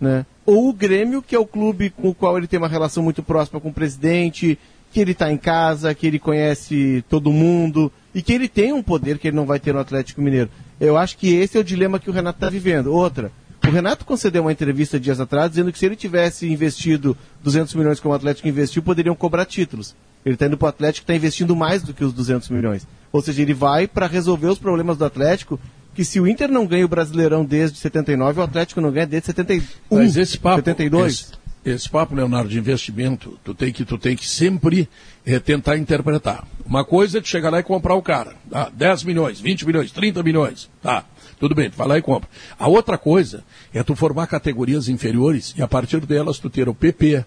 né? 0.00 0.26
Ou 0.44 0.68
o 0.68 0.72
Grêmio, 0.72 1.22
que 1.22 1.36
é 1.36 1.38
o 1.38 1.46
clube 1.46 1.90
com 1.90 2.08
o 2.08 2.14
qual 2.14 2.36
ele 2.36 2.48
tem 2.48 2.58
uma 2.58 2.68
relação 2.68 3.02
muito 3.02 3.22
próxima 3.22 3.60
com 3.60 3.68
o 3.68 3.72
presidente, 3.72 4.58
que 4.92 5.00
ele 5.00 5.12
está 5.12 5.30
em 5.30 5.38
casa, 5.38 5.94
que 5.94 6.06
ele 6.06 6.18
conhece 6.18 7.04
todo 7.08 7.32
mundo 7.32 7.90
e 8.14 8.20
que 8.20 8.32
ele 8.32 8.48
tem 8.48 8.72
um 8.72 8.82
poder 8.82 9.18
que 9.18 9.28
ele 9.28 9.36
não 9.36 9.46
vai 9.46 9.60
ter 9.60 9.72
no 9.72 9.80
Atlético 9.80 10.20
Mineiro. 10.20 10.50
Eu 10.80 10.96
acho 10.96 11.16
que 11.16 11.32
esse 11.34 11.56
é 11.56 11.60
o 11.60 11.64
dilema 11.64 12.00
que 12.00 12.10
o 12.10 12.12
Renato 12.12 12.36
está 12.36 12.50
vivendo. 12.50 12.88
Outra, 12.88 13.30
o 13.66 13.70
Renato 13.70 14.04
concedeu 14.04 14.42
uma 14.42 14.52
entrevista 14.52 14.98
dias 14.98 15.20
atrás 15.20 15.50
dizendo 15.50 15.72
que 15.72 15.78
se 15.78 15.86
ele 15.86 15.96
tivesse 15.96 16.50
investido 16.50 17.16
200 17.42 17.74
milhões 17.74 18.00
como 18.00 18.12
o 18.12 18.16
Atlético 18.16 18.48
investiu, 18.48 18.82
poderiam 18.82 19.14
cobrar 19.14 19.46
títulos. 19.46 19.94
Ele 20.24 20.34
está 20.34 20.46
indo 20.46 20.56
para 20.56 20.66
o 20.66 20.68
Atlético 20.68 21.04
está 21.04 21.14
investindo 21.14 21.54
mais 21.56 21.82
do 21.82 21.92
que 21.92 22.04
os 22.04 22.12
200 22.12 22.48
milhões. 22.50 22.86
Ou 23.12 23.20
seja, 23.20 23.42
ele 23.42 23.54
vai 23.54 23.86
para 23.86 24.06
resolver 24.06 24.46
os 24.46 24.58
problemas 24.58 24.96
do 24.96 25.04
Atlético, 25.04 25.60
que 25.94 26.04
se 26.04 26.18
o 26.18 26.26
Inter 26.26 26.50
não 26.50 26.66
ganha 26.66 26.84
o 26.84 26.88
Brasileirão 26.88 27.44
desde 27.44 27.78
79, 27.78 28.40
o 28.40 28.42
Atlético 28.42 28.80
não 28.80 28.90
ganha 28.90 29.06
desde 29.06 29.26
71, 29.26 29.62
Mas 29.90 30.16
esse 30.16 30.38
papo, 30.38 30.56
72. 30.56 31.12
Esse, 31.12 31.32
esse 31.64 31.88
papo, 31.88 32.14
Leonardo, 32.14 32.48
de 32.48 32.58
investimento, 32.58 33.38
tu 33.44 33.54
tem 33.54 33.72
que, 33.72 33.84
tu 33.84 33.98
tem 33.98 34.16
que 34.16 34.26
sempre 34.26 34.88
eh, 35.26 35.38
tentar 35.38 35.76
interpretar. 35.76 36.44
Uma 36.64 36.84
coisa 36.84 37.18
é 37.18 37.20
tu 37.20 37.28
chegar 37.28 37.50
lá 37.50 37.60
e 37.60 37.62
comprar 37.62 37.94
o 37.94 38.02
cara. 38.02 38.34
Tá? 38.50 38.70
10 38.74 39.04
milhões, 39.04 39.40
20 39.40 39.66
milhões, 39.66 39.92
30 39.92 40.22
milhões. 40.22 40.70
Tá, 40.82 41.04
tudo 41.38 41.54
bem, 41.54 41.70
tu 41.70 41.76
vai 41.76 41.86
lá 41.86 41.98
e 41.98 42.02
compra. 42.02 42.28
A 42.58 42.68
outra 42.68 42.96
coisa 42.96 43.44
é 43.74 43.82
tu 43.82 43.94
formar 43.94 44.26
categorias 44.26 44.88
inferiores 44.88 45.54
e 45.56 45.62
a 45.62 45.68
partir 45.68 46.00
delas 46.06 46.38
tu 46.38 46.48
ter 46.48 46.68
o 46.68 46.74
PP, 46.74 47.24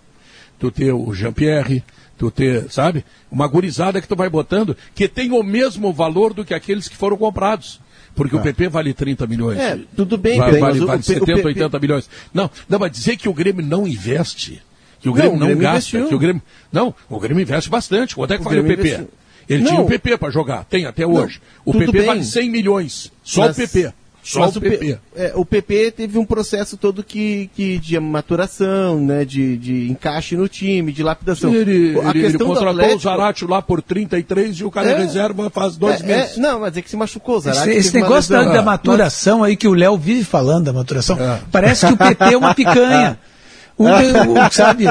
tu 0.60 0.72
ter 0.72 0.92
o 0.92 1.14
Jean-Pierre, 1.14 1.84
tu 2.18 2.32
ter, 2.32 2.70
sabe? 2.72 3.04
Uma 3.32 3.48
gurizada 3.48 4.00
que 4.02 4.08
tu 4.08 4.16
vai 4.16 4.30
botando 4.30 4.76
que 4.94 5.08
tem 5.08 5.32
o 5.32 5.44
mesmo 5.44 5.92
valor 5.94 6.34
do 6.34 6.46
que 6.46 6.54
aqueles 6.54 6.88
que 6.88 6.96
foram 6.96 7.18
comprados. 7.18 7.80
Porque 8.16 8.34
o 8.36 8.42
PP 8.42 8.70
vale 8.70 8.94
30 8.94 9.28
milhões. 9.28 9.60
É, 9.60 9.78
tudo 9.94 10.18
bem, 10.18 10.38
vale, 10.40 10.54
bem, 10.54 10.62
vale, 10.62 10.80
o- 10.80 10.88
vale 10.88 11.02
o 11.02 11.04
P- 11.04 11.12
o 11.12 11.14
70, 11.20 11.26
PP 11.36 11.48
80 11.48 11.80
milhões. 11.80 12.10
Não, 12.34 12.50
não, 12.70 12.80
mas 12.80 12.90
dizer 12.92 13.18
que 13.18 13.28
o 13.28 13.34
Grêmio 13.34 13.66
não 13.66 13.86
investe, 13.86 14.62
que 15.02 15.10
o 15.10 15.12
Não, 15.12 15.18
Grêmio 15.18 15.36
o 15.36 15.40
não, 15.40 15.48
Grêmio 15.48 15.64
gasta, 15.64 15.78
investiu. 15.98 16.08
que 16.08 16.16
o 16.16 16.20
Grêmio. 16.20 16.42
Não, 16.72 16.96
o 17.10 17.20
Grêmio 17.20 17.42
investe 17.42 17.70
bastante. 17.70 18.16
Quanto 18.16 18.32
é 18.32 18.38
que 18.38 18.42
O 18.42 18.46
vale 18.46 18.62
o 18.62 18.64
PP? 18.64 18.82
investiu. 18.82 19.10
Ele 19.50 19.64
Não. 19.64 19.70
tinha 19.72 19.82
o 19.82 19.86
PP 19.86 20.18
para 20.18 20.32
jogar, 20.32 20.64
tem 20.64 20.86
até 20.86 21.06
hoje. 21.06 21.42
o 21.66 21.74
tudo 21.74 21.86
PP 21.88 21.98
bem. 21.98 22.08
vale 22.08 22.24
100 22.24 22.50
milhões. 22.50 23.12
Só 23.22 23.42
Mas- 23.42 23.58
o 23.58 23.60
PP. 23.60 23.94
Só 24.28 24.40
Mas 24.40 24.56
o 24.56 24.60
PP. 24.62 24.98
é, 25.16 25.34
o 25.36 25.46
PP 25.46 25.92
teve 25.92 26.18
um 26.18 26.26
processo 26.26 26.76
todo 26.78 27.04
que, 27.04 27.48
que 27.56 27.78
de 27.78 27.96
maturação, 28.00 29.00
né, 29.00 29.24
de, 29.24 29.56
de 29.56 29.88
encaixe 29.92 30.36
no 30.36 30.48
time, 30.48 30.92
de 30.92 31.04
lapidação. 31.04 31.54
Ele, 31.54 31.96
a 32.00 32.10
ele, 32.10 32.10
ele 32.10 32.22
questão 32.22 32.40
do 32.48 32.54
contratou 32.56 32.70
Atlético- 32.72 32.96
o 32.98 33.02
Zaratio 33.02 33.48
lá 33.48 33.62
por 33.62 33.84
33 33.84 34.56
e 34.58 34.64
o 34.64 34.72
cara 34.72 34.90
É. 34.90 34.98
reserva 34.98 35.50
faz 35.52 35.78
dois 35.78 36.02
É, 36.02 36.04
é, 36.12 36.18
meses. 36.18 36.38
não, 36.38 36.60
mas 36.62 36.76
é 36.76 36.82
que 36.82 36.90
se 36.90 36.98
machucou. 36.98 37.36
o 37.36 37.38
Esse, 37.38 37.52
Zarate 37.54 37.70
esse 37.78 37.96
uma 37.98 38.02
negócio 38.08 38.32
da, 38.32 38.44
da 38.46 38.64
maturação 38.64 39.44
aí 39.44 39.56
que 39.56 39.68
o 39.68 39.74
Léo 39.76 39.96
vive 39.96 40.24
falando 40.24 40.66
da 40.66 40.74
maturação, 40.74 41.20
É. 41.20 41.40
parece 41.52 41.86
que 41.86 41.94
o 41.94 41.98
PT 41.98 42.34
é 42.34 42.38
uma 42.38 42.56
picanha. 42.56 43.20
O, 43.78 43.84
o- 43.86 44.52
sabe? 44.52 44.86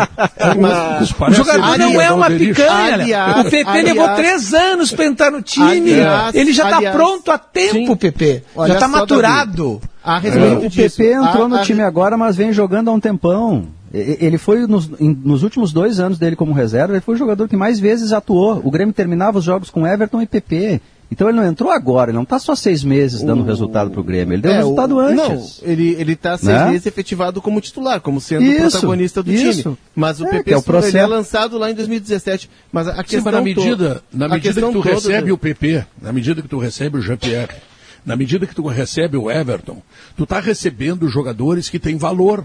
Mas- 0.61 1.11
O, 1.11 1.25
o 1.25 1.33
jogador 1.33 1.79
não 1.79 2.01
é 2.01 2.11
uma 2.13 2.31
picanha. 2.31 2.97
Léo. 2.97 3.03
Aliás, 3.03 3.47
o 3.47 3.51
PP 3.51 3.69
aliás- 3.71 3.85
levou 3.97 4.15
três 4.15 4.55
anos 4.55 4.93
para 4.93 5.05
entrar 5.07 5.31
no 5.31 5.41
time. 5.43 5.93
Aliás, 5.95 6.35
ele 6.35 6.53
já 6.53 6.65
está 6.71 6.93
pronto 6.93 7.31
há 7.31 7.39
tempo, 7.39 7.73
sim. 7.73 7.89
o 7.89 7.97
PP. 7.97 8.43
Olha 8.55 8.69
já 8.69 8.75
está 8.75 8.89
maturado. 8.89 9.81
A 10.03 10.19
respeito 10.19 10.67
O 10.67 10.69
disso, 10.69 10.97
PP 10.99 11.13
entrou 11.15 11.45
a- 11.45 11.49
no 11.49 11.57
a- 11.57 11.63
time 11.63 11.81
agora, 11.83 12.17
mas 12.19 12.37
vem 12.37 12.53
jogando 12.53 12.91
há 12.91 12.93
um 12.93 13.01
tempão. 13.01 13.67
Ele 13.93 14.37
foi, 14.39 14.67
nos, 14.67 14.91
em- 15.01 15.17
nos 15.25 15.43
últimos 15.45 15.73
dois 15.73 16.01
anos 16.01 16.19
dele 16.19 16.35
como 16.37 16.53
reserva, 16.53 16.93
ele 16.95 17.01
foi 17.01 17.15
o 17.15 17.19
jogador 17.19 17.49
que 17.49 17.57
mais 17.57 17.79
vezes 17.79 18.13
atuou. 18.13 18.61
O 18.65 18.71
Grêmio 18.71 18.93
terminava 18.93 19.39
os 19.39 19.45
jogos 19.45 19.71
com 19.71 19.87
Everton 19.87 20.21
e 20.21 20.27
PP. 20.27 20.81
Então 21.11 21.29
ele 21.29 21.37
não 21.37 21.47
entrou 21.47 21.71
agora, 21.71 22.11
ele 22.11 22.17
não 22.17 22.25
está 22.25 22.39
só 22.39 22.55
seis 22.57 22.83
meses 22.83 23.23
dando 23.23 23.45
resultado 23.45 23.91
para 23.91 24.01
o 24.01 24.03
Grêmio. 24.05 24.35
Ele 24.35 24.43
deu 24.43 24.51
É, 24.53 24.57
resultado 24.57 24.97
o- 24.97 24.99
antes. 24.99 25.17
Não, 25.63 25.69
ele, 25.69 25.91
ele 25.99 26.17
tá 26.17 26.37
seis 26.37 26.49
Né? 26.49 26.71
meses 26.71 26.87
efetivado 26.87 27.41
como 27.41 27.61
titular, 27.61 28.01
como 28.01 28.21
sendo 28.21 28.43
o 28.43 28.45
Isso, 28.45 28.71
protagonista 28.73 29.23
do 29.23 29.33
isso. 29.33 29.63
time. 29.63 29.77
Mas 29.95 30.21
o 30.21 30.27
É, 30.27 30.31
PP 30.31 30.53
é 30.53 30.57
o 30.57 30.59
é 30.59 30.63
processo. 30.63 31.09
lançado 31.11 31.57
lá 31.59 31.71
em 31.71 31.75
2017. 31.75 32.51
Mas 32.73 32.89
a 32.89 32.97
Sim, 32.97 33.03
questão 33.03 33.23
mas 33.25 33.35
na 33.35 33.41
medida, 33.43 33.95
to- 33.97 34.03
na 34.19 34.29
medida 34.29 34.55
que 34.55 34.61
tu 34.61 34.73
toda 34.83 34.91
recebe 34.95 35.31
o 35.31 35.39
PP, 35.39 35.85
na 36.03 36.13
medida 36.13 36.43
que 36.43 36.49
tu 36.49 36.59
recebe 36.59 36.99
o 36.99 37.03
Jean-Pierre, 37.03 37.55
na 38.05 38.17
medida 38.17 38.47
que 38.47 38.55
tu 38.55 38.67
recebe 38.67 39.17
o 39.17 39.31
Everton, 39.31 39.81
tu 40.17 40.27
tá 40.27 40.41
recebendo 40.41 41.09
jogadores 41.09 41.69
que 41.71 41.79
têm 41.79 41.97
valor. 41.97 42.45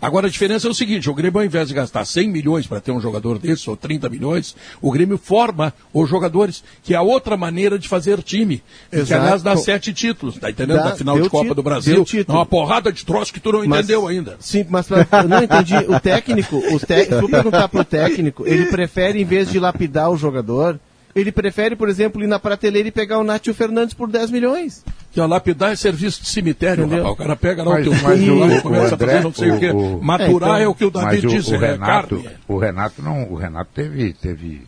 Agora 0.00 0.26
a 0.26 0.30
diferença 0.30 0.66
é 0.68 0.70
o 0.70 0.74
seguinte, 0.74 1.08
o 1.08 1.14
Grêmio 1.14 1.38
ao 1.40 1.44
invés 1.44 1.68
de 1.68 1.74
gastar 1.74 2.04
100 2.04 2.28
milhões 2.28 2.66
para 2.66 2.80
ter 2.80 2.92
um 2.92 3.00
jogador 3.00 3.38
desse, 3.38 3.68
ou 3.70 3.76
30 3.76 4.08
milhões, 4.08 4.54
o 4.80 4.90
Grêmio 4.90 5.16
forma 5.18 5.72
os 5.92 6.08
jogadores, 6.08 6.62
que 6.82 6.92
é 6.94 6.96
a 6.96 7.02
outra 7.02 7.36
maneira 7.36 7.78
de 7.78 7.88
fazer 7.88 8.22
time. 8.22 8.62
E 8.92 8.96
Que 8.96 8.96
Exato. 9.02 9.22
aliás 9.22 9.42
dá 9.42 9.56
sete 9.56 9.92
títulos, 9.94 10.36
tá 10.38 10.50
entendendo? 10.50 10.76
Dá- 10.78 10.84
Na 10.90 10.96
final 10.96 11.20
de 11.20 11.28
Copa 11.30 11.54
do 11.54 11.62
Brasil, 11.62 12.04
uma 12.28 12.44
porrada 12.46 12.92
de 12.92 13.04
troço 13.04 13.32
que 13.32 13.40
tu 13.40 13.52
não 13.52 13.64
Mas- 13.66 13.80
entendeu 13.80 14.06
ainda. 14.06 14.36
Sim, 14.40 14.66
mas 14.68 14.86
pra, 14.86 15.06
eu 15.22 15.28
não 15.28 15.42
entendi. 15.42 15.74
O 15.88 15.98
técnico, 15.98 16.56
o 16.56 16.78
te, 16.78 17.04
se 17.06 17.12
eu 17.12 17.28
perguntar 17.28 17.68
pro 17.68 17.84
técnico, 17.84 18.46
ele 18.46 18.66
prefere, 18.70 19.20
em 19.20 19.24
vez 19.24 19.50
de 19.50 19.58
lapidar 19.58 20.10
o 20.10 20.16
jogador, 20.16 20.78
ele 21.16 21.32
prefere, 21.32 21.74
por 21.74 21.88
exemplo, 21.88 22.22
ir 22.22 22.26
na 22.26 22.38
prateleira 22.38 22.88
e 22.88 22.92
pegar 22.92 23.18
o 23.18 23.24
Nátio 23.24 23.54
Fernandes 23.54 23.94
por 23.94 24.08
10 24.10 24.30
milhões. 24.30 24.84
Que 25.10 25.18
a 25.20 25.24
lapidar 25.26 25.72
é 25.72 25.76
serviço 25.76 26.20
de 26.22 26.28
cemitério, 26.28 26.86
rapaz. 26.86 27.06
O 27.12 27.16
cara 27.16 27.34
pega 27.34 27.62
lá 27.64 27.70
Mas- 27.76 27.86
o 27.86 27.90
teu 27.90 28.02
mas 28.02 28.18
filho 28.20 28.36
o- 28.44 28.52
e 28.52 28.60
começa 28.60 28.90
a 28.90 28.94
André, 28.94 29.06
fazer 29.12 29.24
não 29.24 29.32
sei 29.32 29.50
o, 29.50 29.58
quê. 29.58 29.70
o- 29.70 29.96
o- 29.96 30.04
Maturar 30.04 30.50
É, 30.50 30.52
é, 30.52 30.60
então- 30.60 30.72
o 30.72 30.74
que 30.74 30.84
o 30.84 30.90
Davi 30.90 31.06
Mas 31.06 31.24
o, 31.24 31.26
disse, 31.28 31.52
o 31.52 31.54
é 31.56 31.70
Renato, 31.72 32.16
carne. 32.22 32.30
o 32.46 32.58
Renato 32.58 33.02
não, 33.02 33.32
o 33.32 33.34
Renato 33.34 33.70
teve, 33.74 34.12
teve, 34.12 34.66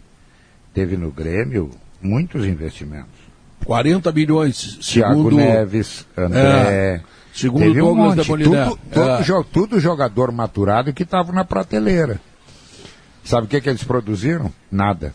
teve 0.72 0.96
no 0.96 1.11
Grêmio 1.11 1.70
muitos 2.01 2.46
investimentos. 2.46 3.18
40 3.66 4.11
milhões, 4.11 4.78
Thiago 4.80 5.14
segundo, 5.16 5.36
Neves, 5.36 6.07
André. 6.16 7.03
segundo 7.34 7.62
teve 7.64 7.82
um 7.82 7.94
monte. 7.94 8.24
Tudo, 8.26 8.78
todo, 8.90 9.11
É. 9.11 9.44
tudo 9.53 9.80
jogador 9.80 10.32
maturado 10.32 10.94
que 10.94 11.03
estava 11.03 11.30
na 11.32 11.44
prateleira. 11.44 12.18
Sabe 13.22 13.46
o 13.46 13.49
que, 13.51 13.61
que 13.61 13.68
eles 13.68 13.84
produziram? 13.84 14.51
Nada. 14.72 15.12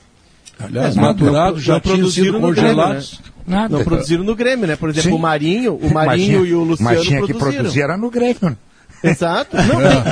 Aliás, 0.59 0.95
É, 0.95 0.99
maturados 1.01 1.61
já 1.63 1.79
tinham 1.79 1.97
produziram 1.97 2.25
sido 2.33 2.39
no 2.39 2.51
Grêmio, 2.53 2.71
congelados. 2.75 3.21
Nada. 3.45 3.77
Não 3.77 3.83
produziram 3.83 4.23
no 4.23 4.35
Grêmio, 4.35 4.67
né? 4.67 4.75
Por 4.75 4.89
exemplo, 4.89 5.09
Sim. 5.11 5.15
o 5.15 5.19
Marinho, 5.19 5.75
o 5.75 5.93
Marinho 5.93 6.45
e 6.45 6.53
o 6.53 6.63
Luciano 6.63 6.95
Mas 6.95 7.01
tinha 7.05 7.21
que 7.21 7.33
produziram. 7.33 7.53
produzir 7.55 7.81
era 7.81 7.97
no 7.97 8.09
Grêmio. 8.09 8.57
Exato. 9.03 9.57
Não, 9.57 9.63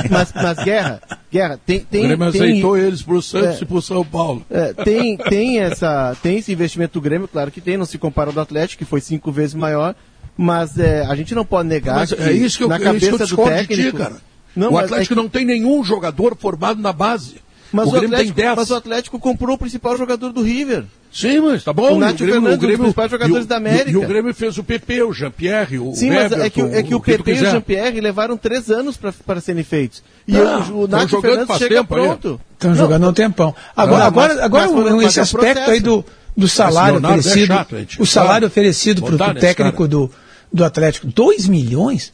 tem, 0.02 0.10
mas, 0.10 0.32
mas 0.34 0.58
guerra, 0.64 1.00
guerra, 1.32 1.58
tem, 1.64 1.78
O 1.78 1.84
tem, 1.86 2.02
Grêmio 2.08 2.30
tem, 2.32 2.40
aceitou 2.42 2.76
eles 2.76 3.00
pro 3.00 3.22
Santos 3.22 3.60
É. 3.60 3.62
e 3.62 3.64
pro 3.64 3.80
São 3.80 4.04
Paulo. 4.04 4.44
É, 4.50 4.74
tem, 4.74 5.16
tem, 5.16 5.60
essa, 5.60 6.14
tem 6.22 6.36
esse 6.38 6.52
investimento 6.52 6.92
do 6.94 7.00
Grêmio, 7.00 7.26
claro 7.26 7.50
que 7.50 7.62
tem, 7.62 7.78
não 7.78 7.86
se 7.86 7.96
compara 7.96 8.28
ao 8.28 8.34
do 8.34 8.40
Atlético, 8.40 8.84
que 8.84 8.90
foi 8.90 9.00
cinco 9.00 9.32
vezes 9.32 9.54
maior, 9.54 9.94
mas 10.36 10.78
é, 10.78 11.06
a 11.06 11.14
gente 11.14 11.34
não 11.34 11.44
pode 11.46 11.70
negar 11.70 11.94
Mas 11.96 12.12
que 12.12 12.22
é 12.22 12.32
isso 12.32 12.58
que 12.58 12.64
eu, 12.64 12.68
na 12.68 12.74
é 12.76 12.78
isso 12.80 12.84
que 12.98 13.06
eu 13.06 13.12
cabeça 13.18 13.26
do 13.36 13.44
técnico... 13.44 13.82
ti, 13.92 13.96
cara. 13.96 14.16
Não, 14.54 14.68
o 14.68 14.72
mas 14.74 14.82
é 14.82 14.84
Atlético 14.84 15.14
que- 15.14 15.20
não 15.22 15.28
tem 15.30 15.46
nenhum 15.46 15.82
jogador 15.82 16.36
formado 16.38 16.82
na 16.82 16.92
base. 16.92 17.36
Mas 17.72 17.86
o 17.86 17.88
o, 17.88 17.92
Grêmio 17.92 18.08
tem 18.10 18.18
Atlético, 18.18 18.36
10. 18.40 18.56
mas 18.56 18.70
o 18.70 18.74
Atlético 18.74 19.18
comprou 19.18 19.54
o 19.54 19.58
principal 19.58 19.96
jogador 19.96 20.32
do 20.32 20.42
River. 20.42 20.84
Sim, 21.12 21.40
mas 21.40 21.62
tá 21.64 21.72
bom. 21.72 21.94
O 21.94 21.98
Nath 21.98 22.16
Grêmio- 22.16 22.34
Fernandes, 22.34 22.36
um 22.36 22.50
dos 22.50 22.58
Grêmio- 22.60 22.78
principais 22.78 23.10
jogadores 23.10 23.44
o- 23.44 23.48
da 23.48 23.56
América. 23.56 23.90
E, 23.90 23.96
o 23.96 24.06
Grêmio 24.06 24.34
fez 24.34 24.56
o 24.58 24.64
PP, 24.64 25.02
o 25.02 25.12
Jean-Pierre, 25.12 25.78
o 25.78 25.94
Sim, 25.94 26.10
mas 26.10 26.32
é 26.32 26.48
que, 26.50 26.62
o- 26.62 26.74
é 26.74 26.82
que 26.82 26.94
o, 26.94 27.00
tu 27.00 27.04
PP 27.04 27.30
e 27.32 27.34
o. 27.34 27.50
Jean-Pierre 27.50 28.00
levaram 28.00 28.36
três 28.36 28.70
anos 28.70 28.96
para 28.96 29.40
serem 29.40 29.62
feitos. 29.64 30.02
E 30.26 30.32
Não, 30.32 30.60
o, 30.72 30.84
o 30.84 30.88
Nath 30.88 31.10
Fernandes 31.10 31.46
faz 31.46 31.58
chega 31.58 31.84
pronto. 31.84 32.40
Estão 32.54 32.74
jogando 32.74 33.04
há 33.04 33.08
um 33.10 33.12
tempão. 33.12 33.54
Agora, 33.76 33.98
Não, 34.00 34.06
agora, 34.06 34.34
mas- 34.34 34.42
agora 34.44 34.70
mas 34.70 34.90
foi- 34.90 35.04
esse 35.04 35.18
é 35.18 35.22
aspecto 35.22 35.70
aí 35.70 35.80
do, 35.80 36.04
do 36.36 36.48
salário 36.48 36.96
é 36.96 37.08
oferecido, 37.08 37.54
o 37.98 38.06
salário 38.06 38.46
oferecido 38.46 39.02
para 39.02 39.30
o 39.30 39.34
técnico 39.34 39.86
do, 39.88 40.10
do 40.52 40.64
Atlético, 40.64 41.06
2 41.08 41.46
milhões? 41.46 42.12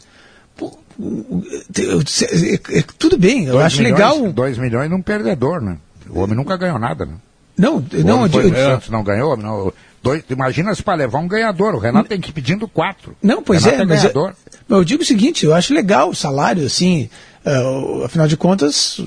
Eu- 0.98 2.00
é- 2.00 2.78
é- 2.78 2.84
tudo 2.98 3.16
bem, 3.16 3.44
eu 3.44 3.52
Dois 3.52 3.66
acho 3.66 3.76
milhões- 3.82 3.94
legal. 3.98 4.32
Dois 4.32 4.58
milhões 4.58 4.90
num 4.90 5.00
perdedor, 5.02 5.60
né? 5.60 5.76
O 6.10 6.20
homem 6.20 6.34
nunca 6.36 6.56
ganhou 6.56 6.78
nada, 6.78 7.04
né? 7.06 7.12
Não, 7.56 7.76
O 7.76 7.84
não, 8.04 8.16
homem 8.20 8.26
eu 8.26 8.30
foi 8.30 8.50
pro 8.50 8.58
Santos 8.60 8.88
não 8.88 9.02
ganhou. 9.04 9.36
Não, 9.36 9.72
dois, 10.02 10.22
imagina 10.30 10.74
se 10.74 10.82
para 10.82 10.94
levar 10.94 11.18
um 11.18 11.28
ganhador. 11.28 11.74
O 11.74 11.78
Renato 11.78 12.08
tem 12.08 12.20
que 12.20 12.30
ir 12.30 12.32
pedindo 12.32 12.66
quatro. 12.68 13.16
Não, 13.22 13.42
pois 13.42 13.64
Renato 13.64 13.82
é, 13.82 13.86
mas 13.86 14.04
eu, 14.04 14.12
ganhador. 14.12 14.34
mas 14.68 14.78
eu 14.78 14.84
digo 14.84 15.02
o 15.02 15.06
seguinte, 15.06 15.44
eu 15.44 15.54
acho 15.54 15.72
legal 15.74 16.10
o 16.10 16.14
salário, 16.14 16.64
assim, 16.66 17.08
é, 17.44 17.58
o- 17.60 18.04
afinal 18.04 18.26
de 18.26 18.36
contas, 18.36 18.98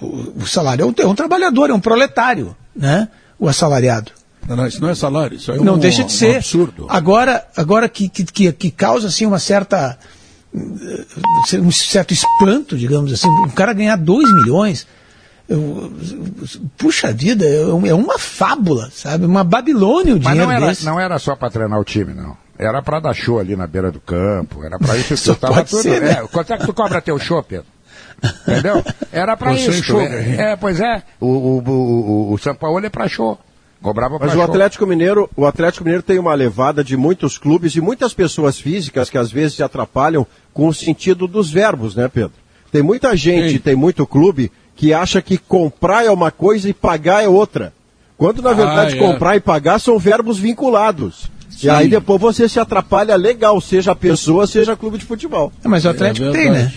o, 0.00 0.32
o 0.40 0.46
salário 0.46 0.82
é 0.82 0.86
um, 0.86 0.94
é 0.98 1.06
um 1.06 1.14
trabalhador, 1.14 1.70
é 1.70 1.74
um 1.74 1.80
proletário, 1.80 2.54
né? 2.74 3.08
O 3.38 3.48
assalariado. 3.48 4.12
Não, 4.46 4.56
não, 4.56 4.66
isso 4.66 4.80
não 4.80 4.88
é 4.88 4.94
salário, 4.94 5.36
isso 5.36 5.52
é 5.52 5.56
não 5.56 5.74
um, 5.74 5.78
deixa 5.78 6.02
de 6.04 6.12
um 6.12 6.16
ser. 6.16 6.36
absurdo. 6.36 6.86
Agora, 6.88 7.44
agora 7.56 7.88
que, 7.88 8.08
que, 8.08 8.24
que, 8.24 8.52
que 8.52 8.70
causa 8.70 9.08
assim 9.08 9.26
uma 9.26 9.38
certa 9.38 9.98
um 10.54 11.70
certo 11.70 12.12
espanto, 12.12 12.76
digamos 12.76 13.12
assim, 13.12 13.28
um 13.28 13.48
cara 13.50 13.72
ganhar 13.72 13.96
2 13.96 14.32
milhões, 14.34 14.86
eu- 15.48 15.92
puxa 16.76 17.12
vida, 17.12 17.44
é 17.44 17.60
é 17.88 17.94
uma 17.94 18.18
fábula, 18.18 18.90
sabe? 18.92 19.24
Uma 19.26 19.44
Babilônia 19.44 20.14
o 20.14 20.18
Mas 20.18 20.26
dinheiro 20.32 20.46
não 20.46 20.52
era, 20.52 20.66
desse. 20.66 20.84
não 20.84 21.00
era 21.00 21.18
só 21.18 21.34
para 21.36 21.50
treinar 21.50 21.78
o 21.78 21.84
time, 21.84 22.12
não. 22.14 22.36
Era 22.58 22.82
para 22.82 22.98
dar 23.00 23.14
show 23.14 23.38
ali 23.38 23.54
na 23.54 23.66
beira 23.68 23.92
do 23.92 24.00
campo. 24.00 24.64
Era 24.64 24.78
para 24.78 24.96
isso 24.96 25.16
Só 25.16 25.34
tudo. 25.34 25.40
Tava 25.40 25.64
tudo. 25.64 25.82
ser, 25.82 26.00
né? 26.02 26.10
é, 26.10 26.26
quanto 26.26 26.52
é 26.52 26.58
que 26.58 26.66
tu 26.66 26.74
cobra 26.74 27.00
teu 27.00 27.16
show, 27.18 27.40
Pedro? 27.42 27.66
Entendeu? 28.48 28.84
Era 29.12 29.36
para 29.36 29.52
isso. 29.54 29.72
show, 29.84 30.00
é, 30.00 30.52
é, 30.52 30.56
pois 30.56 30.80
é. 30.80 31.02
O, 31.20 31.26
o, 31.26 31.58
o, 31.58 31.70
o, 31.70 32.32
o 32.32 32.38
São 32.38 32.54
Paulo 32.56 32.84
é 32.84 32.88
para 32.90 33.06
show. 33.08 33.38
Cobrava 33.80 34.18
Mas 34.18 34.34
o. 34.34 34.42
Atlético 34.42 34.86
Mineiro, 34.86 35.30
o 35.36 35.46
Atlético 35.46 35.84
Mineiro 35.84 36.02
tem 36.02 36.18
uma 36.18 36.34
levada 36.34 36.82
de 36.82 36.96
muitos 36.96 37.38
clubes 37.38 37.74
e 37.76 37.80
muitas 37.80 38.12
pessoas 38.12 38.58
físicas 38.58 39.08
que 39.08 39.16
às 39.16 39.30
vezes 39.30 39.54
se 39.56 39.62
atrapalham 39.62 40.26
com 40.52 40.66
o 40.66 40.74
sentido 40.74 41.28
dos 41.28 41.50
verbos, 41.50 41.94
né, 41.94 42.08
Pedro? 42.08 42.32
Tem 42.72 42.82
muita 42.82 43.16
gente, 43.16 43.52
Sim. 43.52 43.58
tem 43.58 43.76
muito 43.76 44.06
clube 44.06 44.50
que 44.74 44.92
acha 44.92 45.22
que 45.22 45.38
comprar 45.38 46.04
é 46.04 46.10
uma 46.10 46.30
coisa 46.30 46.68
e 46.68 46.74
pagar 46.74 47.22
é 47.24 47.28
outra. 47.28 47.72
Quando 48.16 48.42
na 48.42 48.50
Ah, 48.50 48.54
verdade 48.54 48.96
é. 48.96 48.98
comprar 48.98 49.36
e 49.36 49.40
pagar 49.40 49.78
são 49.78 49.98
verbos 49.98 50.38
vinculados. 50.38 51.30
Sim. 51.48 51.68
E 51.68 51.70
aí 51.70 51.88
depois 51.88 52.20
você 52.20 52.48
se 52.48 52.58
atrapalha 52.60 53.14
legal, 53.16 53.60
seja 53.60 53.92
a 53.92 53.96
pessoa, 53.96 54.46
seja 54.46 54.76
clube 54.76 54.98
de 54.98 55.04
futebol. 55.04 55.52
É, 55.64 55.68
mas 55.68 55.84
o 55.84 55.88
Atlético 55.88 56.30
tem, 56.32 56.50
né? 56.50 56.72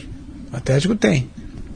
O 0.53 0.57
Atlético 0.57 0.95
tem. 0.95 1.29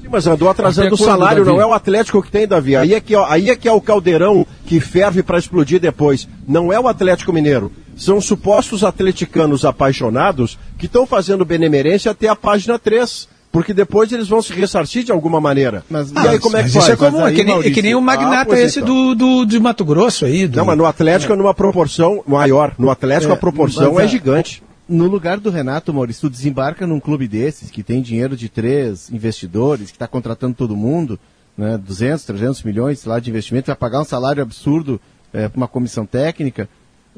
Sim, 0.06 0.10
mas 0.12 0.28
andou 0.28 0.50
atrasando 0.50 0.94
o 0.94 0.98
salário, 0.98 1.44
Davi? 1.44 1.58
não 1.58 1.62
é 1.62 1.66
o 1.66 1.74
Atlético 1.74 2.22
que 2.22 2.32
tem, 2.32 2.48
Davi. 2.48 2.76
Aí 2.76 2.94
é 2.94 3.02
que, 3.02 3.16
ó, 3.16 3.26
aí 3.28 3.50
é 3.50 3.56
que 3.56 3.68
é 3.68 3.72
o 3.72 3.82
caldeirão 3.82 4.46
que 4.66 4.80
ferve 4.80 5.24
para 5.24 5.40
explodir 5.40 5.80
depois. 5.80 6.28
Não 6.48 6.72
é 6.72 6.80
o 6.80 6.88
Atlético 6.88 7.34
Mineiro. 7.34 7.72
São 7.98 8.22
supostos 8.22 8.84
atleticanos 8.84 9.66
apaixonados 9.66 10.60
que 10.78 10.86
estão 10.86 11.08
fazendo 11.08 11.44
benemerência 11.44 12.12
até 12.12 12.28
a 12.28 12.36
página 12.36 12.78
3. 12.78 13.34
Porque 13.52 13.74
depois 13.74 14.12
eles 14.12 14.28
vão 14.28 14.42
se 14.42 14.52
ressarcir 14.52 15.06
de 15.06 15.14
alguma 15.14 15.40
maneira. 15.40 15.82
Mas- 15.90 16.12
e 16.12 16.18
aí 16.28 16.38
como 16.40 16.58
é 16.58 16.64
que 16.64 16.70
faz? 16.72 16.84
isso 16.84 16.92
é 16.92 16.96
comum, 16.98 17.22
é, 17.22 17.30
aí, 17.30 17.36
que 17.36 17.44
nem, 17.46 17.60
é 17.60 17.72
que 17.72 17.82
nem 17.82 17.96
o 17.96 18.02
magnata 18.02 18.54
Ah, 18.54 18.60
esse 18.60 18.82
então. 18.82 18.94
do, 18.94 19.16
do, 19.16 19.46
de 19.46 19.58
Mato 19.62 19.86
Grosso 19.86 20.26
aí. 20.26 20.46
Do... 20.46 20.58
Não, 20.58 20.66
mas 20.66 20.78
no 20.78 20.86
Atlético 20.86 21.32
é 21.32 21.36
numa 21.38 21.54
proporção 21.54 22.22
maior. 22.28 22.74
No 22.78 22.90
Atlético 22.92 23.32
a 23.32 23.38
proporção 23.38 23.94
mas 23.94 24.02
é 24.02 24.04
a- 24.04 24.08
gigante. 24.08 24.62
No 24.88 25.08
lugar 25.08 25.40
do 25.40 25.50
Renato, 25.50 25.94
Maurício, 25.94 26.30
tu 26.30 26.30
desembarca 26.30 26.86
num 26.86 27.00
clube 27.00 27.28
desses, 27.28 27.72
que 27.72 27.82
tem 27.82 28.02
dinheiro 28.02 28.38
de 28.38 28.48
três 28.50 29.10
investidores, 29.12 29.90
que 29.90 29.96
está 29.96 30.08
contratando 30.08 30.54
todo 30.56 30.76
mundo, 30.76 31.20
né, 31.58 31.78
200, 31.78 32.24
300 32.24 32.64
milhões 32.64 33.04
lá 33.06 33.20
de 33.20 33.30
investimento, 33.30 33.68
vai 33.68 33.76
pagar 33.76 34.02
um 34.02 34.06
salário 34.06 34.44
absurdo 34.44 35.02
para 35.32 35.52
uma 35.56 35.68
comissão 35.68 36.06
técnica, 36.06 36.70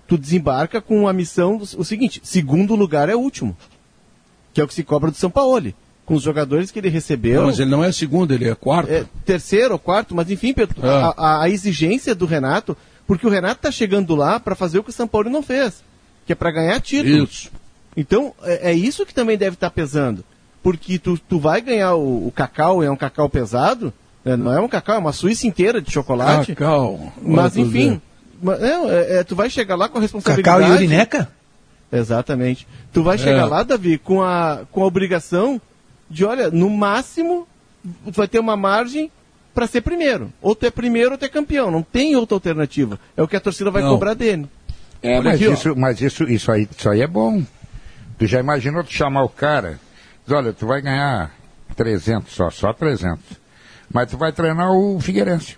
tu 0.08 0.18
desembarca 0.18 0.80
com 0.82 1.08
a 1.08 1.14
missão, 1.14 1.58
o 1.78 1.84
seguinte, 1.84 2.20
segundo 2.24 2.74
lugar 2.74 3.10
é 3.10 3.16
o 3.16 3.20
último, 3.20 3.56
que 4.54 4.62
é 4.62 4.64
o 4.64 4.68
que 4.68 4.74
se 4.74 4.84
cobra 4.84 5.12
do 5.12 5.18
São 5.18 5.30
Paulo, 5.30 5.74
com 6.06 6.14
os 6.16 6.24
jogadores 6.24 6.72
que 6.72 6.80
ele 6.80 6.88
recebeu. 6.90 7.42
Não, 7.42 7.48
mas 7.48 7.60
ele 7.60 7.70
não 7.70 7.84
é 7.84 7.92
segundo, 7.92 8.34
ele 8.34 8.48
é 8.50 8.56
quarto. 8.56 8.90
É, 8.90 9.06
terceiro 9.26 9.74
ou 9.74 9.80
quarto, 9.80 10.16
mas 10.16 10.32
enfim, 10.32 10.54
Pedro, 10.54 10.84
É. 10.86 10.90
a, 10.90 11.14
a- 11.18 11.44
a 11.44 11.50
exigência 11.50 12.16
do 12.16 12.26
Renato, 12.26 12.78
porque 13.06 13.28
o 13.28 13.30
Renato 13.30 13.56
está 13.58 13.72
chegando 13.72 14.16
lá 14.16 14.40
para 14.40 14.56
fazer 14.56 14.80
o 14.80 14.84
que 14.84 14.90
o 14.90 14.94
São 14.94 15.08
Paulo 15.08 15.30
não 15.30 15.44
fez, 15.44 15.84
que 16.28 16.34
é 16.34 16.36
para 16.36 16.52
ganhar 16.52 16.80
título. 16.82 17.24
Isso. 17.24 17.50
Então, 17.96 18.34
é, 18.44 18.72
é 18.72 18.74
isso 18.74 19.06
que 19.06 19.14
também 19.14 19.38
deve 19.38 19.56
estar 19.56 19.72
pesando. 19.72 20.24
Porque 20.62 21.00
tu, 21.00 21.18
tu 21.18 21.40
vai 21.40 21.62
ganhar 21.62 21.96
o, 21.96 22.28
o 22.28 22.32
cacau, 22.32 22.84
é 22.84 22.92
um 22.92 22.96
cacau 22.98 23.30
pesado, 23.30 23.92
né, 24.24 24.36
não 24.36 24.52
é 24.52 24.60
um 24.60 24.68
cacau, 24.68 24.96
é 24.96 25.00
uma 25.00 25.14
Suíça 25.14 25.48
inteira 25.48 25.82
de 25.82 25.90
chocolate. 25.90 26.54
Cacau. 26.54 27.12
Mas 27.22 27.56
enfim, 27.56 27.90
vê. 27.94 28.02
ma- 28.42 28.56
é, 28.58 29.16
é, 29.16 29.20
é, 29.20 29.24
tu 29.24 29.36
vai 29.36 29.50
chegar 29.50 29.76
lá 29.76 29.88
com 29.88 29.98
a 29.98 30.02
responsabilidade. 30.02 30.60
Cacau 30.60 30.74
e 30.74 30.76
Urineca? 30.76 31.32
Exatamente. 31.92 32.68
Tu 32.92 33.02
vai 33.02 33.18
chegar 33.18 33.46
lá, 33.46 33.64
Davi, 33.64 33.98
com 33.98 34.22
a, 34.22 34.62
com 34.72 34.84
a 34.84 34.86
obrigação 34.86 35.62
de, 36.10 36.26
olha, 36.26 36.52
no 36.52 36.70
máximo, 36.70 37.48
tu 38.06 38.12
vai 38.12 38.28
ter 38.28 38.40
uma 38.40 38.58
margem 38.58 39.10
para 39.56 39.66
ser 39.68 39.82
primeiro. 39.82 40.32
Ou 40.42 40.54
tu 40.54 40.66
é 40.66 40.70
primeiro 40.70 41.12
ou 41.14 41.18
tu 41.18 41.24
é 41.26 41.30
campeão. 41.30 41.72
Não 41.72 41.82
tem 41.82 42.16
outra 42.16 42.36
alternativa. 42.36 43.00
É 43.16 43.24
o 43.24 43.28
que 43.28 43.38
a 43.38 43.40
torcida 43.40 43.72
vai 43.72 43.82
Não. 43.82 43.92
cobrar 43.92 44.14
dele. 44.14 44.48
É, 45.08 45.22
mas, 45.22 45.36
aqui, 45.36 45.52
isso, 45.52 45.76
mas 45.76 46.02
isso, 46.02 46.24
isso, 46.26 46.52
aí, 46.52 46.68
isso 46.78 46.90
aí 46.90 47.02
é 47.02 47.08
bom. 47.08 47.44
Tu 48.18 48.26
já 48.28 48.40
imaginou 48.40 48.84
tu 48.84 48.92
chamar 48.94 49.24
o 49.24 49.30
cara? 49.30 49.80
Diz, 50.26 50.36
olha, 50.36 50.52
tu 50.54 50.66
vai 50.68 50.82
ganhar 50.82 51.32
300 51.76 52.34
só, 52.34 52.50
só 52.50 52.74
300. 52.74 53.20
Mas 53.94 54.10
tu 54.10 54.18
vai 54.18 54.32
treinar 54.32 54.72
o 54.72 55.00
Figueirense. 55.00 55.56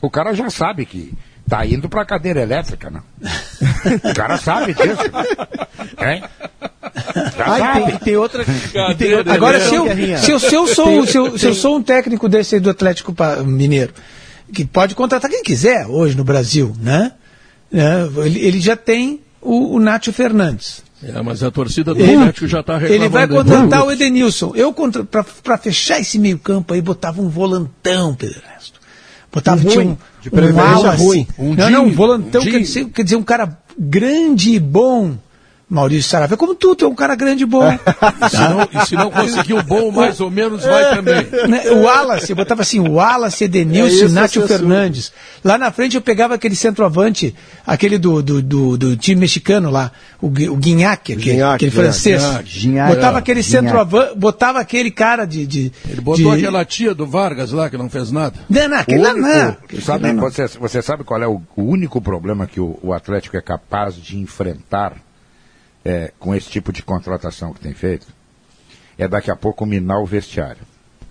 O 0.00 0.08
cara 0.10 0.32
já 0.34 0.48
sabe 0.50 0.86
que 0.86 1.12
tá 1.48 1.64
indo 1.66 1.88
pra 1.88 2.04
cadeira 2.04 2.40
elétrica, 2.40 2.90
não. 2.90 3.02
O 4.10 4.14
cara 4.14 4.36
sabe 4.38 4.72
disso. 4.74 5.02
Hein? 6.00 6.22
Já 7.36 7.44
Ah, 7.46 7.56
e 7.56 7.58
sabe. 7.60 7.84
tem, 7.84 7.94
e 7.94 7.98
tem 7.98 8.16
outra. 8.16 8.44
e 8.44 8.94
tem 8.94 9.14
outra 9.14 9.34
Agora, 9.34 9.60
se 9.60 9.74
eu, 9.74 9.84
se, 10.18 10.30
eu, 10.30 10.38
se, 10.38 10.54
eu 10.54 10.66
sou, 10.66 11.06
se, 11.06 11.16
eu, 11.18 11.38
se 11.38 11.46
eu 11.46 11.54
sou 11.54 11.76
um 11.76 11.82
técnico 11.82 12.28
desse 12.28 12.54
aí 12.54 12.60
do 12.60 12.70
Atlético 12.70 13.14
Mineiro, 13.44 13.92
que 14.52 14.64
pode 14.64 14.94
contratar 14.94 15.30
quem 15.30 15.42
quiser 15.42 15.86
hoje 15.86 16.16
no 16.16 16.24
Brasil, 16.24 16.74
né? 16.80 17.12
É, 17.74 18.26
ele, 18.26 18.40
ele 18.40 18.60
já 18.60 18.76
tem 18.76 19.20
o, 19.42 19.74
o 19.76 19.80
Nátio 19.80 20.12
Fernandes. 20.12 20.82
É, 21.02 21.20
mas 21.20 21.42
a 21.42 21.50
torcida 21.50 21.92
do 21.92 22.00
Ele, 22.00 22.14
Atlético 22.14 22.46
já 22.46 22.60
está 22.60 22.78
reclamando. 22.78 23.04
ele 23.04 23.08
vai 23.10 23.28
contratar 23.28 23.84
o 23.84 23.92
Edenilson. 23.92 24.52
Eu, 24.54 24.72
para 25.44 25.58
fechar 25.58 26.00
esse 26.00 26.18
meio 26.18 26.38
campo 26.38 26.72
aí, 26.72 26.80
botava 26.80 27.20
um 27.20 27.28
volantão, 27.28 28.14
Pedro 28.14 28.40
Ernesto. 28.46 28.80
Botava 29.30 29.60
Um 29.60 29.64
tinha 29.68 29.84
ruim, 29.84 29.92
um, 29.92 29.96
de 30.22 30.30
preferência 30.30 30.62
Wallace. 30.64 31.04
ruim. 31.04 31.26
Um 31.38 31.54
não, 31.54 31.70
não, 31.70 31.84
um 31.86 31.92
volantão 31.92 32.40
Dinho. 32.40 32.52
quer 32.54 32.60
dizer, 32.60 32.84
quer 32.86 33.02
dizer 33.02 33.16
um 33.16 33.22
cara 33.22 33.58
grande 33.78 34.52
e 34.54 34.60
bom. 34.60 35.16
Maurício 35.74 36.08
Saravia, 36.10 36.36
como 36.36 36.54
tu, 36.54 36.74
tu 36.74 36.84
é 36.84 36.88
um 36.88 36.94
cara 36.94 37.14
grande 37.14 37.42
e 37.42 37.46
bom. 37.46 37.70
E 37.70 37.78
se 38.30 38.38
não, 38.38 38.68
e 38.82 38.86
se 38.86 38.94
não 38.94 39.10
conseguir 39.10 39.54
o 39.54 39.62
bom, 39.62 39.90
mais 39.90 40.20
ou 40.20 40.30
menos, 40.30 40.64
vai 40.64 40.94
também. 40.94 41.26
Né, 41.48 41.70
O 41.70 41.82
Wallace, 41.82 42.30
eu 42.30 42.36
botava 42.36 42.62
assim, 42.62 42.80
o 42.80 42.92
Wallace, 42.92 43.44
É 43.44 43.46
Edenilson, 43.46 44.06
isso, 44.06 44.14
Nátio 44.14 44.44
é. 44.44 44.46
Fernandes. 44.46 45.12
Lá 45.44 45.58
na 45.58 45.70
frente 45.72 45.96
eu 45.96 46.02
pegava 46.02 46.34
aquele 46.34 46.54
centroavante, 46.54 47.34
aquele 47.66 47.98
do, 47.98 48.22
do, 48.22 48.40
do, 48.40 48.78
do 48.78 48.96
time 48.96 49.20
mexicano 49.20 49.70
lá, 49.70 49.90
o, 50.20 50.28
o 50.28 50.56
Guignac, 50.56 51.12
aquele, 51.12 51.32
Guignac, 51.32 51.54
aquele 51.56 51.70
é, 51.70 51.74
francês. 51.74 52.22
Gignac. 52.44 52.94
botava 52.94 53.18
É, 53.18 53.20
aquele 53.20 53.42
centroavante, 53.42 54.16
botava 54.16 54.60
aquele 54.60 54.90
cara 54.90 55.24
de... 55.24 55.46
de 55.46 55.72
Ele 55.88 56.00
botou 56.00 56.32
de... 56.32 56.38
aquela 56.38 56.64
tia 56.64 56.94
do 56.94 57.06
Vargas 57.06 57.50
lá 57.52 57.68
que 57.68 57.76
não 57.76 57.90
fez 57.90 58.10
nada. 58.10 58.38
Não, 58.48 58.68
não, 58.68 58.78
aquele 58.78 59.02
lá 59.02 59.12
não. 59.14 59.56
Sabe, 59.80 60.12
você, 60.12 60.46
você 60.46 60.80
sabe 60.80 61.04
qual 61.04 61.20
é 61.22 61.26
o, 61.26 61.42
o 61.56 61.62
único 61.62 62.00
problema 62.00 62.46
que 62.46 62.60
o, 62.60 62.78
o 62.82 62.92
Atlético 62.92 63.36
é 63.36 63.42
capaz 63.42 63.96
de 63.96 64.16
enfrentar 64.16 64.94
é, 65.84 66.12
com 66.18 66.34
esse 66.34 66.48
tipo 66.50 66.72
de 66.72 66.82
contratação 66.82 67.52
que 67.52 67.60
tem 67.60 67.74
feito? 67.74 68.06
É 68.96 69.06
daqui 69.08 69.30
a 69.30 69.36
pouco 69.36 69.66
minar 69.66 70.00
o 70.00 70.06
vestiário. 70.06 70.62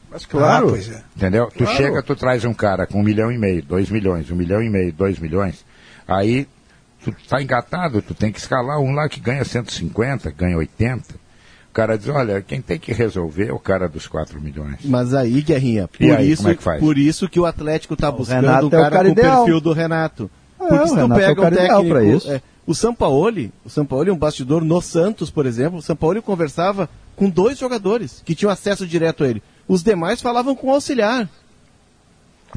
Mas 0.10 0.26
claro. 0.26 0.68
Ah, 0.68 0.70
pois 0.72 0.90
é. 0.90 1.04
Entendeu? 1.16 1.48
Tu 1.52 1.64
Claro. 1.64 1.78
chega, 1.78 2.04
tu 2.04 2.16
traz 2.16 2.46
um 2.46 2.54
cara 2.54 2.86
com 2.86 3.00
um 3.00 3.04
milhão 3.04 3.32
e 3.32 3.38
meio, 3.38 3.62
dois 3.64 3.90
milhões, 3.90 4.30
um 4.30 4.36
milhão 4.36 4.62
e 4.62 4.70
meio, 4.70 4.94
dois 4.94 5.18
milhões, 5.20 5.66
aí 6.08 6.48
tu 7.04 7.14
tá 7.28 7.42
engatado, 7.42 8.02
tu 8.02 8.14
tem 8.14 8.32
que 8.32 8.40
escalar 8.40 8.80
um 8.80 8.92
lá 8.94 9.10
que 9.10 9.20
ganha 9.20 9.44
150, 9.44 10.32
ganha 10.32 10.56
80. 10.58 11.16
O 11.70 11.74
cara 11.74 11.98
diz, 11.98 12.08
olha, 12.08 12.40
quem 12.42 12.62
tem 12.62 12.78
que 12.78 12.94
resolver 12.94 13.48
é 13.50 13.52
o 13.52 13.58
cara 13.58 13.90
dos 13.90 14.06
4 14.08 14.40
milhões. 14.40 14.78
Mas 14.86 15.14
aí, 15.16 15.42
Guerrinha, 15.42 15.88
por, 15.88 16.04
aí, 16.12 16.32
isso, 16.32 16.44
como 16.44 16.54
é 16.54 16.56
que 16.56 16.64
faz? 16.64 16.80
por 16.80 16.98
isso 17.00 17.28
que 17.28 17.40
o 17.40 17.46
Atlético 17.48 17.96
está 17.96 18.12
buscando 18.12 18.42
Renato 18.46 18.66
um 18.68 18.70
é 18.70 18.78
o 18.78 18.82
cara, 18.84 18.92
cara 18.92 19.04
com 19.06 19.10
o 19.10 19.12
ideal. 19.14 19.38
perfil 19.44 19.60
do 19.60 19.74
Renato. 19.74 20.30
É, 20.62 20.68
Porque 20.68 20.84
o 20.84 20.88
se 20.88 20.94
tu 20.94 20.96
Renato 21.02 21.14
é 21.14 21.16
o 21.16 21.28
pega 21.28 21.42
um 21.42 21.44
cara 21.44 21.56
ideal 21.56 21.82
técnico... 21.84 22.44
é, 22.68 22.72
o 22.72 22.74
Sampaoli, 22.76 23.52
o 23.66 23.70
Sampaoli 23.70 24.10
é 24.10 24.14
um 24.14 24.18
bastidor 24.18 24.64
no 24.64 24.82
Santos, 24.82 25.30
por 25.30 25.46
exemplo. 25.46 25.80
O 25.80 25.82
Sampaoli 25.82 26.22
conversava 26.22 26.90
com 27.16 27.30
dois 27.30 27.58
jogadores 27.58 28.22
que 28.26 28.34
tinham 28.36 28.52
acesso 28.52 28.86
direto 28.88 29.24
a 29.24 29.28
ele. 29.28 29.44
Os 29.68 29.84
demais 29.84 30.22
falavam 30.22 30.56
com 30.56 30.68
o 30.68 30.72
auxiliar. 30.72 31.28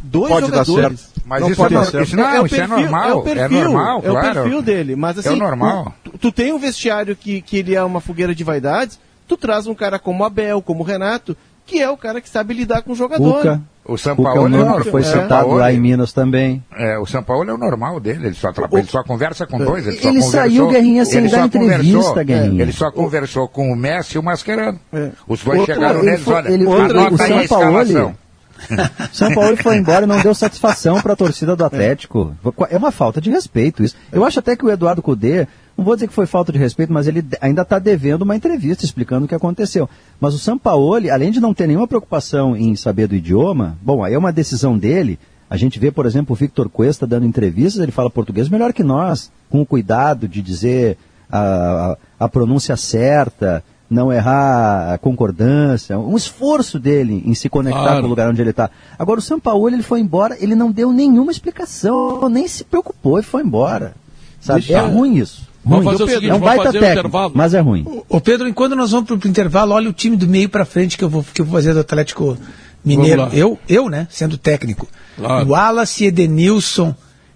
dois 0.02 0.30
pode 0.32 0.50
dar 0.50 0.64
jogadores. 0.64 1.00
certo. 1.00 1.16
Mas 1.26 1.40
Não 1.40 1.48
isso, 1.50 1.56
pode 1.56 1.74
é, 1.74 1.76
dar 1.78 1.82
isso 1.82 1.90
certo. 1.92 2.16
não, 2.16 2.24
é 2.28 2.40
o 2.40 2.46
isso 2.46 2.54
perfil, 2.54 2.76
é 2.76 2.80
normal. 2.82 3.08
é 3.10 3.14
o 3.14 3.22
perfil, 3.22 3.64
normal, 3.64 4.00
é 4.04 4.08
o 4.08 4.12
claro. 4.12 4.34
perfil 4.42 4.62
dele. 4.62 4.96
Mas 4.96 5.18
assim, 5.18 5.28
é 5.28 5.32
o 5.32 5.36
normal. 5.36 5.94
o- 6.04 6.10
tu, 6.10 6.18
tu 6.18 6.32
tem 6.32 6.52
um 6.52 6.58
vestiário 6.58 7.16
que, 7.16 7.40
que 7.42 7.56
ele 7.58 7.74
é 7.74 7.82
uma 7.82 8.00
fogueira 8.00 8.34
de 8.34 8.44
vaidades, 8.44 8.98
tu 9.26 9.36
traz 9.36 9.66
um 9.66 9.74
cara 9.74 9.98
como 9.98 10.24
Abel, 10.24 10.62
como 10.62 10.82
Renato, 10.84 11.36
que 11.66 11.80
é 11.80 11.90
o 11.90 11.96
cara 11.96 12.20
que 12.20 12.28
sabe 12.28 12.54
lidar 12.54 12.82
com 12.82 12.92
o 12.92 12.96
jogador. 12.96 13.38
Cuca. 13.38 13.62
O 13.88 13.96
São 13.96 14.12
é 14.12 14.16
Paulo 14.16 14.46
é, 14.46 14.48
normal. 14.48 14.84
foi 14.84 15.00
O 15.00 15.04
São 15.04 15.22
citado 15.22 15.28
Paulo, 15.44 15.58
lá 15.58 15.72
em 15.72 15.78
Minas 15.78 16.12
também. 16.12 16.62
É, 16.76 16.98
o 16.98 17.06
São 17.06 17.22
Paulo 17.22 17.48
é 17.48 17.54
o 17.54 17.58
normal 17.58 18.00
dele, 18.00 18.26
ele 18.26 18.34
só, 18.34 18.52
tra- 18.52 18.68
ele 18.72 18.86
só 18.86 19.02
conversa 19.04 19.46
com 19.46 19.58
dois. 19.58 19.86
Ele, 19.86 19.96
só 19.96 20.08
Ele 20.08 20.18
conversou, 20.20 20.30
saiu, 20.40 20.68
Guerrinha, 20.68 21.04
sem 21.04 21.18
ele 21.18 21.28
dar 21.28 21.46
entrevista, 21.46 22.22
Guerrinha. 22.24 22.62
Ele 22.62 22.72
só 22.72 22.90
conversou 22.90 23.46
com 23.48 23.70
o 23.70 23.76
Messi 23.76 24.16
e 24.16 24.18
o 24.18 24.22
Mascherano. 24.22 24.78
É. 24.92 25.10
Os 25.28 25.42
dois 25.44 25.60
Outro- 25.60 25.74
chegaram 25.74 26.00
ele 26.00 26.06
neles, 26.10 26.24
foi- 26.24 26.34
olha, 26.34 26.48
ele- 26.50 26.64
anota 26.66 27.14
o 27.14 27.18
São 27.18 27.46
Paulo. 27.46 28.14
São 29.12 29.34
Paulo 29.34 29.56
foi 29.58 29.76
embora 29.76 30.04
e 30.04 30.08
não 30.08 30.20
deu 30.20 30.34
satisfação 30.34 31.00
para 31.00 31.12
a 31.12 31.16
torcida 31.16 31.54
do 31.54 31.64
Atlético. 31.64 32.34
É 32.70 32.76
uma 32.76 32.90
falta 32.90 33.20
de 33.20 33.30
respeito 33.30 33.82
isso. 33.84 33.94
Eu 34.10 34.24
acho 34.24 34.38
até 34.38 34.56
que 34.56 34.64
o 34.64 34.70
Eduardo 34.70 35.02
Cudê, 35.02 35.46
não 35.76 35.84
vou 35.84 35.94
dizer 35.94 36.08
que 36.08 36.14
foi 36.14 36.26
falta 36.26 36.50
de 36.52 36.58
respeito, 36.58 36.92
mas 36.92 37.06
ele 37.06 37.24
ainda 37.40 37.62
está 37.62 37.78
devendo 37.78 38.22
uma 38.22 38.34
entrevista 38.36 38.84
explicando 38.84 39.26
o 39.26 39.28
que 39.28 39.34
aconteceu. 39.34 39.88
Mas 40.20 40.34
o 40.34 40.38
Sampaoli, 40.38 41.10
além 41.10 41.30
de 41.30 41.40
não 41.40 41.52
ter 41.52 41.66
nenhuma 41.66 41.86
preocupação 41.86 42.56
em 42.56 42.74
saber 42.76 43.06
do 43.08 43.14
idioma, 43.14 43.76
bom, 43.82 44.02
aí 44.02 44.14
é 44.14 44.18
uma 44.18 44.32
decisão 44.32 44.78
dele. 44.78 45.18
A 45.50 45.56
gente 45.56 45.78
vê, 45.78 45.90
por 45.92 46.06
exemplo, 46.06 46.32
o 46.32 46.36
Victor 46.36 46.68
Cuesta 46.68 47.06
dando 47.06 47.26
entrevistas, 47.26 47.82
ele 47.82 47.92
fala 47.92 48.10
português 48.10 48.48
melhor 48.48 48.72
que 48.72 48.82
nós, 48.82 49.30
com 49.50 49.60
o 49.60 49.66
cuidado 49.66 50.26
de 50.26 50.40
dizer 50.42 50.96
a, 51.30 51.96
a, 52.18 52.24
a 52.24 52.28
pronúncia 52.28 52.76
certa, 52.76 53.62
não 53.88 54.12
errar 54.12 54.94
a 54.94 54.98
concordância, 54.98 55.96
um 55.98 56.16
esforço 56.16 56.78
dele 56.80 57.22
em 57.24 57.34
se 57.34 57.48
conectar 57.48 57.80
Claro. 57.82 58.00
com 58.00 58.06
o 58.06 58.10
lugar 58.10 58.28
onde 58.28 58.40
ele 58.40 58.50
está. 58.50 58.70
Agora 58.98 59.20
o 59.20 59.22
Sampaoli, 59.22 59.76
ele 59.76 59.82
foi 59.84 60.00
embora, 60.00 60.36
ele 60.40 60.56
não 60.56 60.72
deu 60.72 60.92
nenhuma 60.92 61.30
explicação, 61.30 62.28
nem 62.28 62.48
se 62.48 62.64
preocupou 62.64 63.18
e 63.18 63.22
foi 63.22 63.42
embora. 63.42 63.94
Sabe? 64.40 64.60
Deixa- 64.62 64.78
É 64.78 64.80
ruim 64.80 65.14
isso. 65.16 65.46
Vamos 65.68 65.84
fazer 65.84 66.04
o 66.04 66.06
seguinte, 66.08 66.30
é 66.30 66.34
um 66.34 66.38
vamos 66.38 66.46
baita 66.46 66.64
fazer 66.64 66.78
um 66.78 66.80
técnico, 66.80 67.08
intervalo. 67.08 67.32
mas 67.34 67.52
é 67.54 67.60
ruim. 67.60 67.84
Ô 68.08 68.20
Pedro, 68.20 68.46
enquanto 68.48 68.76
nós 68.76 68.92
vamos 68.92 69.06
pro, 69.06 69.18
pro 69.18 69.28
intervalo, 69.28 69.72
olha 69.74 69.90
o 69.90 69.92
time 69.92 70.16
do 70.16 70.26
meio 70.28 70.48
para 70.48 70.64
frente 70.64 70.96
que 70.96 71.02
eu 71.04 71.08
vou 71.08 71.24
que 71.34 71.40
eu 71.40 71.44
vou 71.44 71.54
fazer 71.54 71.74
do 71.74 71.80
Atlético 71.80 72.38
Mineiro. 72.84 73.28
Eu, 73.32 73.58
eu, 73.68 73.88
né, 73.88 74.06
sendo 74.10 74.38
técnico. 74.38 74.86
Claro. 75.16 75.48
Wallace, 75.48 76.04
Edenilson, 76.04 76.94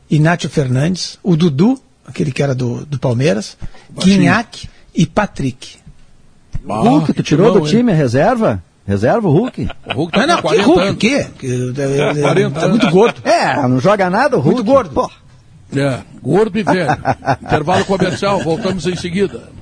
Inácio 0.09 0.49
Fernandes, 0.49 1.19
o 1.25 1.35
Dudu, 1.37 1.77
aquele 2.07 2.31
que 2.31 2.43
era 2.43 2.55
do, 2.55 2.87
do 2.87 2.99
Palmeiras, 3.01 3.57
Guinhac 4.03 4.69
e 4.95 5.07
Patrick. 5.07 5.77
Ah, 6.69 6.81
Hulk, 6.81 7.07
tu 7.07 7.15
que 7.15 7.23
tirou 7.23 7.47
timão, 7.47 7.61
do 7.63 7.67
hein? 7.67 7.75
time 7.79 7.93
a 7.93 7.95
reserva? 7.95 8.63
Reserva 8.87 9.27
o 9.29 9.33
Hulk? 9.33 9.69
O 9.87 9.93
Hulk 9.95 10.13
tá 10.13 10.27
Não, 10.27 10.35
não, 10.37 10.43
com 10.43 10.49
que 10.51 10.57
40 10.57 10.67
Hulk, 10.67 10.89
o 10.91 10.97
quê? 10.97 11.27
Que- 11.39 11.75
é- 11.79 12.19
é- 12.19 12.23
40 12.23 12.61
tá 12.61 12.69
muito 12.69 12.83
anos. 12.83 12.95
gordo. 12.95 13.21
É, 13.25 13.57
não 13.69 13.81
joga 13.81 14.11
nada 14.11 14.37
o 14.37 14.41
Hulk. 14.41 14.57
Muito 14.57 14.65
gordo. 14.67 14.91
Pô, 14.91 15.11
É, 15.77 16.01
gordo 16.23 16.59
e 16.59 16.63
velho. 16.63 16.91
Intervalo 17.43 17.85
comercial, 17.85 18.41
voltamos 18.41 18.87
em 18.87 18.97
seguida. 18.97 19.60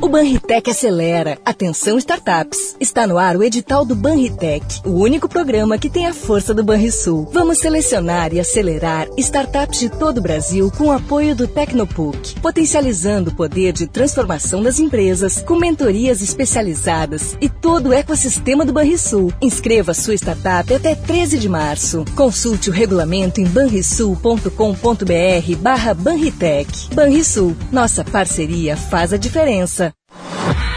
O 0.00 0.08
Banritec 0.08 0.70
acelera. 0.70 1.38
Atenção 1.44 1.96
startups. 1.98 2.76
Está 2.80 3.06
no 3.06 3.16
ar 3.16 3.36
o 3.36 3.42
edital 3.42 3.84
do 3.84 3.94
Banritec, 3.94 4.80
o 4.84 4.90
único 4.90 5.28
programa 5.28 5.78
que 5.78 5.88
tem 5.88 6.06
a 6.06 6.12
força 6.12 6.52
do 6.52 6.64
Banrisul. 6.64 7.28
Vamos 7.32 7.58
selecionar 7.58 8.34
e 8.34 8.40
acelerar 8.40 9.08
startups 9.16 9.78
de 9.78 9.88
todo 9.88 10.18
o 10.18 10.20
Brasil 10.20 10.70
com 10.76 10.88
o 10.88 10.92
apoio 10.92 11.34
do 11.34 11.46
Tecnopuc, 11.46 12.38
potencializando 12.40 13.30
o 13.30 13.34
poder 13.34 13.72
de 13.72 13.86
transformação 13.86 14.62
das 14.62 14.78
empresas 14.78 15.42
com 15.42 15.56
mentorias 15.56 16.20
especializadas 16.20 17.36
e 17.40 17.48
todo 17.48 17.90
o 17.90 17.92
ecossistema 17.92 18.64
do 18.64 18.72
Banrisul. 18.72 19.32
Inscreva 19.40 19.94
sua 19.94 20.14
startup 20.14 20.74
até 20.74 20.94
13 20.94 21.38
de 21.38 21.48
março. 21.48 22.04
Consulte 22.16 22.68
o 22.68 22.72
regulamento 22.72 23.40
em 23.40 23.46
banrisul.com.br 23.46 25.56
barra 25.60 25.94
Banritec. 25.94 26.94
Banrisul, 26.94 27.56
nossa 27.70 28.04
parceria 28.04 28.76
faz 28.76 29.12
a 29.12 29.16
diferença. 29.16 29.93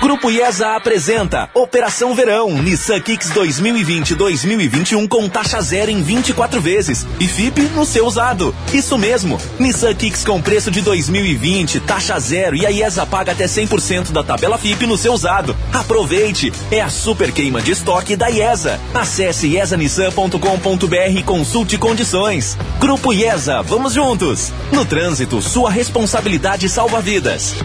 Grupo 0.08 0.32
IESA 0.32 0.76
apresenta 0.76 1.50
Operação 1.54 2.16
Verão 2.16 2.50
Nissan 2.62 3.00
Kicks 3.00 3.30
2020-2021 3.32 5.08
com 5.08 5.28
taxa 5.28 5.60
zero 5.62 5.92
em 5.92 6.02
24 6.02 6.62
vezes 6.62 7.06
e 7.20 7.28
FIP 7.28 7.64
no 7.76 7.86
seu 7.86 8.06
usado. 8.06 8.56
Isso 8.72 8.98
mesmo, 8.98 9.38
Nissan 9.60 9.94
Kicks 9.94 10.24
com 10.24 10.42
preço 10.42 10.72
de 10.72 10.82
2020, 10.82 11.82
taxa 11.82 12.18
zero 12.20 12.56
e 12.56 12.66
a 12.66 12.70
IESA 12.70 13.06
paga 13.06 13.34
até 13.34 13.46
100% 13.48 14.12
da 14.12 14.24
tabela 14.24 14.58
FIP 14.58 14.86
no 14.86 14.98
seu 14.98 15.12
usado. 15.12 15.54
Aproveite, 15.74 16.54
é 16.72 16.80
a 16.80 16.90
super 16.90 17.32
queima 17.32 17.62
de 17.62 17.72
estoque 17.72 18.16
da 18.16 18.30
IESA. 18.30 18.80
Acesse 18.94 19.48
iesanissan.com.br 19.48 21.18
e 21.18 21.24
consulte 21.24 21.78
condições. 21.78 22.58
Grupo 22.80 23.12
IESA, 23.12 23.62
vamos 23.62 23.94
juntos. 23.94 24.54
No 24.72 24.86
trânsito, 24.86 25.42
sua 25.42 25.70
responsabilidade 25.70 26.70
salva 26.70 27.02
vidas. 27.02 27.56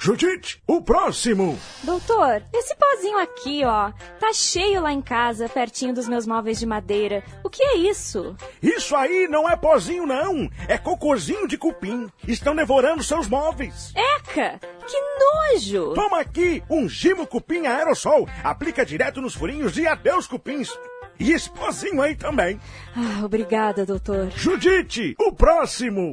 Judite, 0.00 0.62
o 0.66 0.80
próximo! 0.80 1.58
Doutor, 1.82 2.42
esse 2.52 2.74
pozinho 2.76 3.18
aqui, 3.18 3.64
ó, 3.64 3.90
tá 4.20 4.32
cheio 4.32 4.80
lá 4.82 4.92
em 4.92 5.02
casa, 5.02 5.48
pertinho 5.48 5.92
dos 5.92 6.06
meus 6.06 6.26
móveis 6.26 6.58
de 6.58 6.66
madeira. 6.66 7.24
O 7.42 7.50
que 7.50 7.62
é 7.62 7.76
isso? 7.76 8.36
Isso 8.62 8.94
aí 8.94 9.26
não 9.28 9.48
é 9.48 9.56
pozinho, 9.56 10.06
não! 10.06 10.48
É 10.68 10.78
cocôzinho 10.78 11.48
de 11.48 11.58
cupim. 11.58 12.08
Estão 12.26 12.54
devorando 12.54 13.02
seus 13.02 13.26
móveis. 13.26 13.92
Eca! 13.96 14.60
Que 14.86 14.96
nojo! 15.18 15.94
Toma 15.94 16.20
aqui 16.20 16.62
um 16.70 16.88
Gimo 16.88 17.26
Cupim 17.26 17.66
Aerosol. 17.66 18.28
Aplica 18.44 18.86
direto 18.86 19.20
nos 19.20 19.34
furinhos 19.34 19.76
e 19.76 19.86
adeus 19.86 20.26
cupins. 20.26 20.70
E 21.18 21.32
esse 21.32 21.50
pozinho 21.50 22.00
aí 22.00 22.14
também. 22.14 22.60
Ah, 22.94 23.24
obrigada, 23.24 23.84
doutor. 23.84 24.30
Judite, 24.36 25.16
o 25.18 25.32
próximo! 25.32 26.12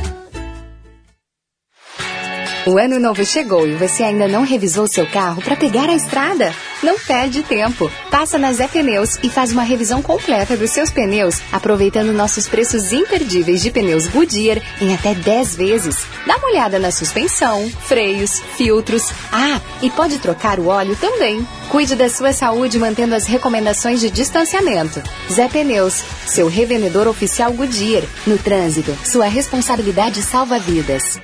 O 2.67 2.77
ano 2.77 2.99
novo 2.99 3.25
chegou 3.25 3.67
e 3.67 3.73
você 3.73 4.03
ainda 4.03 4.27
não 4.27 4.43
revisou 4.43 4.85
seu 4.85 5.07
carro 5.07 5.41
para 5.41 5.55
pegar 5.55 5.89
a 5.89 5.95
estrada? 5.95 6.53
Não 6.83 6.95
perde 6.99 7.41
tempo. 7.41 7.91
Passa 8.11 8.37
na 8.37 8.53
Zé 8.53 8.67
Pneus 8.67 9.17
e 9.23 9.29
faz 9.29 9.51
uma 9.51 9.63
revisão 9.63 9.99
completa 9.99 10.55
dos 10.55 10.69
seus 10.69 10.91
pneus, 10.91 11.41
aproveitando 11.51 12.13
nossos 12.13 12.47
preços 12.47 12.93
imperdíveis 12.93 13.63
de 13.63 13.71
pneus 13.71 14.05
Goodyear 14.05 14.61
em 14.79 14.93
até 14.93 15.15
10 15.15 15.55
vezes. 15.55 16.05
Dá 16.27 16.37
uma 16.37 16.49
olhada 16.49 16.77
na 16.77 16.91
suspensão, 16.91 17.67
freios, 17.67 18.39
filtros. 18.55 19.11
Ah, 19.31 19.59
e 19.81 19.89
pode 19.89 20.19
trocar 20.19 20.59
o 20.59 20.67
óleo 20.67 20.95
também. 20.95 21.45
Cuide 21.69 21.95
da 21.95 22.09
sua 22.09 22.31
saúde 22.31 22.77
mantendo 22.77 23.15
as 23.15 23.25
recomendações 23.25 23.99
de 23.99 24.11
distanciamento. 24.11 25.01
Zé 25.31 25.47
Pneus, 25.47 26.03
seu 26.27 26.47
revendedor 26.47 27.07
oficial 27.07 27.51
Goodyear. 27.53 28.03
No 28.27 28.37
trânsito, 28.37 28.95
sua 29.03 29.25
responsabilidade 29.25 30.21
salva 30.21 30.59
vidas. 30.59 31.19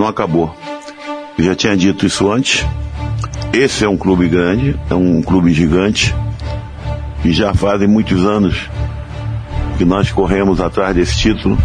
Não 0.00 0.08
acabou. 0.08 0.56
Eu 1.38 1.44
já 1.44 1.54
tinha 1.54 1.76
dito 1.76 2.06
isso 2.06 2.32
antes. 2.32 2.66
Esse 3.52 3.84
é 3.84 3.88
um 3.88 3.98
clube 3.98 4.28
grande, 4.28 4.74
é 4.88 4.94
um 4.94 5.20
clube 5.20 5.52
gigante. 5.52 6.14
E 7.22 7.32
já 7.32 7.52
fazem 7.52 7.86
muitos 7.86 8.24
anos 8.24 8.70
que 9.76 9.84
nós 9.84 10.10
corremos 10.10 10.58
atrás 10.58 10.96
desse 10.96 11.18
título. 11.18 11.58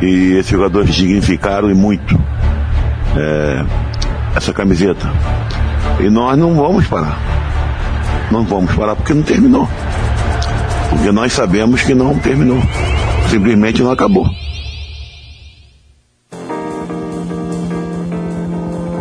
E 0.00 0.36
esses 0.38 0.50
jogadores 0.50 0.94
dignificaram 0.94 1.70
e 1.70 1.74
muito 1.74 2.18
é, 3.14 3.64
essa 4.34 4.52
camiseta. 4.52 5.12
E 6.00 6.08
nós 6.08 6.38
não 6.38 6.54
vamos 6.54 6.86
parar. 6.86 7.18
Não 8.30 8.42
vamos 8.42 8.74
parar 8.74 8.96
porque 8.96 9.12
não 9.12 9.22
terminou. 9.22 9.68
Porque 10.88 11.12
nós 11.12 11.30
sabemos 11.30 11.82
que 11.82 11.94
não 11.94 12.18
terminou. 12.18 12.62
Simplesmente 13.28 13.82
não 13.82 13.90
acabou. 13.90 14.43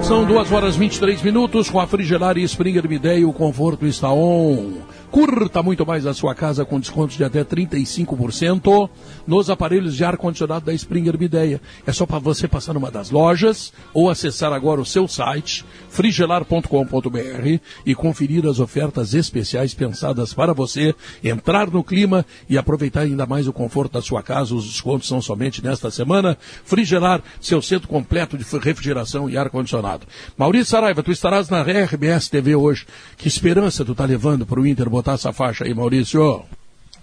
São 0.03 0.25
duas 0.25 0.51
horas 0.51 0.75
23 0.75 1.21
minutos 1.21 1.69
com 1.69 1.80
a 1.80 1.88
Frigelar 1.88 2.38
e 2.38 2.43
Springer 2.43 2.88
Midei, 2.89 3.23
o 3.23 3.31
conforto 3.31 3.88
está 3.88 4.11
on. 4.11 4.73
Curta 5.14 5.61
muito 5.61 5.85
mais 5.85 6.07
a 6.07 6.14
sua 6.15 6.34
casa 6.34 6.65
com 6.65 6.80
descontos 6.80 7.15
de 7.15 7.23
até 7.23 7.44
35% 7.44 8.90
nos 9.27 9.48
aparelhos 9.48 9.95
de 9.95 10.03
ar-condicionado 10.03 10.65
da 10.65 10.73
Springer 10.73 11.19
Mideia. 11.19 11.61
É 11.85 11.91
só 11.91 12.07
para 12.07 12.18
você 12.18 12.48
passar 12.48 12.73
numa 12.73 12.90
das 12.90 13.11
lojas 13.11 13.72
ou 13.94 14.10
acessar 14.10 14.52
agora 14.52 14.81
o 14.81 14.85
seu 14.85 15.07
site 15.07 15.64
frigelar.com.br 15.88 17.60
e 17.85 17.94
conferir 17.94 18.48
as 18.48 18.60
ofertas 18.60 19.14
especiais 19.14 19.76
pensadas 19.76 20.34
para 20.34 20.52
você 20.52 20.95
entrar 21.23 21.69
no 21.69 21.84
clima 21.84 22.26
e 22.49 22.57
aproveitar 22.57 23.02
ainda 23.02 23.27
mais 23.27 23.48
o 23.48 23.53
conforto 23.53 23.94
da 23.94 24.02
sua 24.02 24.23
casa. 24.23 24.56
Os 24.56 24.65
descontos 24.65 25.07
são 25.07 25.22
somente 25.22 25.64
nesta 25.64 25.91
semana. 25.91 26.35
Frigelar, 26.65 27.22
seu 27.40 27.61
centro 27.61 27.88
completo 27.88 28.35
de 28.35 28.44
refrigeração 28.57 29.30
e 29.30 29.38
ar-condicionado. 29.38 30.07
Maurício 30.35 30.72
Saraiva, 30.72 31.03
tu 31.03 31.11
estarás 31.11 31.49
na 31.49 31.61
RBS 31.61 32.30
TV 32.30 32.56
hoje. 32.56 32.88
Que 33.15 33.27
esperança 33.27 33.85
tu 33.85 33.94
tá 33.94 34.06
levando 34.06 34.44
para 34.44 34.60
o 34.60 34.65
Inter 34.65 34.90
botar 35.03 35.13
essa 35.13 35.34
faixa 35.34 35.65
aí, 35.65 35.73
Maurício? 35.73 36.43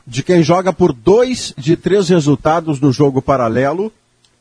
De 0.06 0.22
quem 0.22 0.42
joga 0.42 0.72
por 0.72 0.94
dois 0.94 1.52
de 1.56 1.76
três 1.76 2.08
resultados 2.08 2.80
no 2.80 2.90
jogo 2.90 3.20
paralelo 3.20 3.92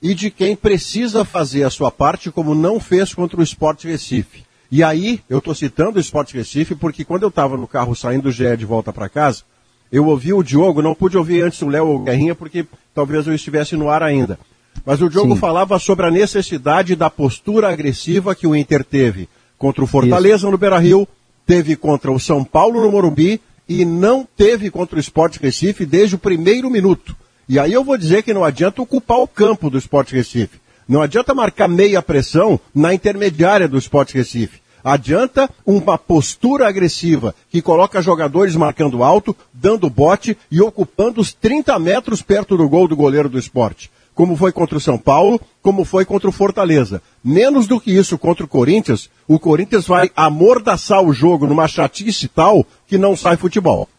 e 0.01 0.13
de 0.15 0.31
quem 0.31 0.55
precisa 0.55 1.25
fazer 1.25 1.63
a 1.63 1.69
sua 1.69 1.91
parte 1.91 2.31
como 2.31 2.55
não 2.55 2.79
fez 2.79 3.13
contra 3.13 3.37
o 3.37 3.43
Sport 3.43 3.83
Recife. 3.83 4.45
E 4.71 4.81
aí, 4.81 5.19
eu 5.29 5.39
estou 5.39 5.53
citando 5.53 5.97
o 5.97 5.99
Sport 5.99 6.33
Recife 6.33 6.73
porque 6.73 7.03
quando 7.03 7.23
eu 7.23 7.29
estava 7.29 7.57
no 7.57 7.67
carro 7.67 7.93
saindo 7.93 8.23
do 8.23 8.31
GE 8.31 8.55
de 8.55 8.65
volta 8.65 8.93
para 8.93 9.09
casa, 9.09 9.43
eu 9.91 10.05
ouvi 10.07 10.31
o 10.31 10.41
Diogo, 10.41 10.81
não 10.81 10.95
pude 10.95 11.17
ouvir 11.17 11.41
antes 11.41 11.61
o 11.61 11.67
Léo 11.67 11.87
ou 11.87 11.95
o 11.97 12.03
Guerrinha 12.03 12.33
porque 12.33 12.65
talvez 12.95 13.27
eu 13.27 13.35
estivesse 13.35 13.75
no 13.75 13.89
ar 13.89 14.01
ainda. 14.01 14.39
Mas 14.85 15.01
o 15.01 15.09
Diogo 15.09 15.33
Sim. 15.33 15.39
falava 15.39 15.77
sobre 15.79 16.05
a 16.05 16.11
necessidade 16.11 16.95
da 16.95 17.09
postura 17.09 17.69
agressiva 17.69 18.33
que 18.33 18.47
o 18.47 18.55
Inter 18.55 18.85
teve 18.85 19.27
contra 19.57 19.83
o 19.83 19.87
Fortaleza 19.87 20.37
Isso. 20.37 20.51
no 20.51 20.57
Beira-Rio, 20.57 21.05
teve 21.45 21.75
contra 21.75 22.11
o 22.11 22.19
São 22.19 22.43
Paulo 22.43 22.79
no 22.81 22.91
Morumbi 22.91 23.41
e 23.69 23.85
não 23.85 24.27
teve 24.35 24.71
contra 24.71 24.97
o 24.97 24.99
Sport 24.99 25.37
Recife 25.37 25.85
desde 25.85 26.15
o 26.15 26.19
primeiro 26.19 26.69
minuto. 26.71 27.15
E 27.47 27.59
aí 27.59 27.71
eu 27.71 27.83
vou 27.83 27.97
dizer 27.97 28.23
que 28.23 28.33
não 28.33 28.43
adianta 28.43 28.81
ocupar 28.81 29.19
o 29.19 29.27
campo 29.27 29.69
do 29.69 29.77
Sport 29.77 30.11
Recife. 30.11 30.59
Não 30.87 31.03
adianta 31.03 31.35
marcar 31.35 31.67
meia 31.67 32.01
pressão 32.01 32.59
na 32.73 32.95
intermediária 32.95 33.67
do 33.67 33.77
Sport 33.77 34.13
Recife. 34.13 34.59
Adianta 34.83 35.47
uma 35.65 35.97
postura 35.97 36.67
agressiva 36.67 37.35
que 37.51 37.61
coloca 37.61 38.01
jogadores 38.01 38.55
marcando 38.55 39.03
alto, 39.03 39.35
dando 39.53 39.89
bote 39.89 40.35
e 40.49 40.59
ocupando 40.61 41.21
os 41.21 41.31
30 41.31 41.77
metros 41.77 42.23
perto 42.23 42.57
do 42.57 42.67
gol 42.67 42.87
do 42.87 42.95
goleiro 42.95 43.29
do 43.29 43.37
esporte. 43.37 43.91
Como 44.15 44.35
foi 44.35 44.51
contra 44.51 44.77
o 44.77 44.81
São 44.81 44.97
Paulo, 44.97 45.39
como 45.61 45.85
foi 45.85 46.05
contra 46.05 46.29
o 46.29 46.33
Fortaleza. 46.33 47.01
Menos 47.23 47.67
do 47.67 47.79
que 47.79 47.91
isso 47.91 48.17
contra 48.17 48.45
o 48.45 48.47
Corinthians, 48.47 49.09
o 49.27 49.37
Corinthians 49.37 49.85
vai 49.85 50.09
amordaçar 50.15 51.03
o 51.03 51.11
jogo 51.13 51.45
numa 51.45 51.67
chatice 51.67 52.27
tal 52.27 52.65
que 52.87 52.97
não 52.97 53.15
sai 53.15 53.35
futebol. 53.35 53.89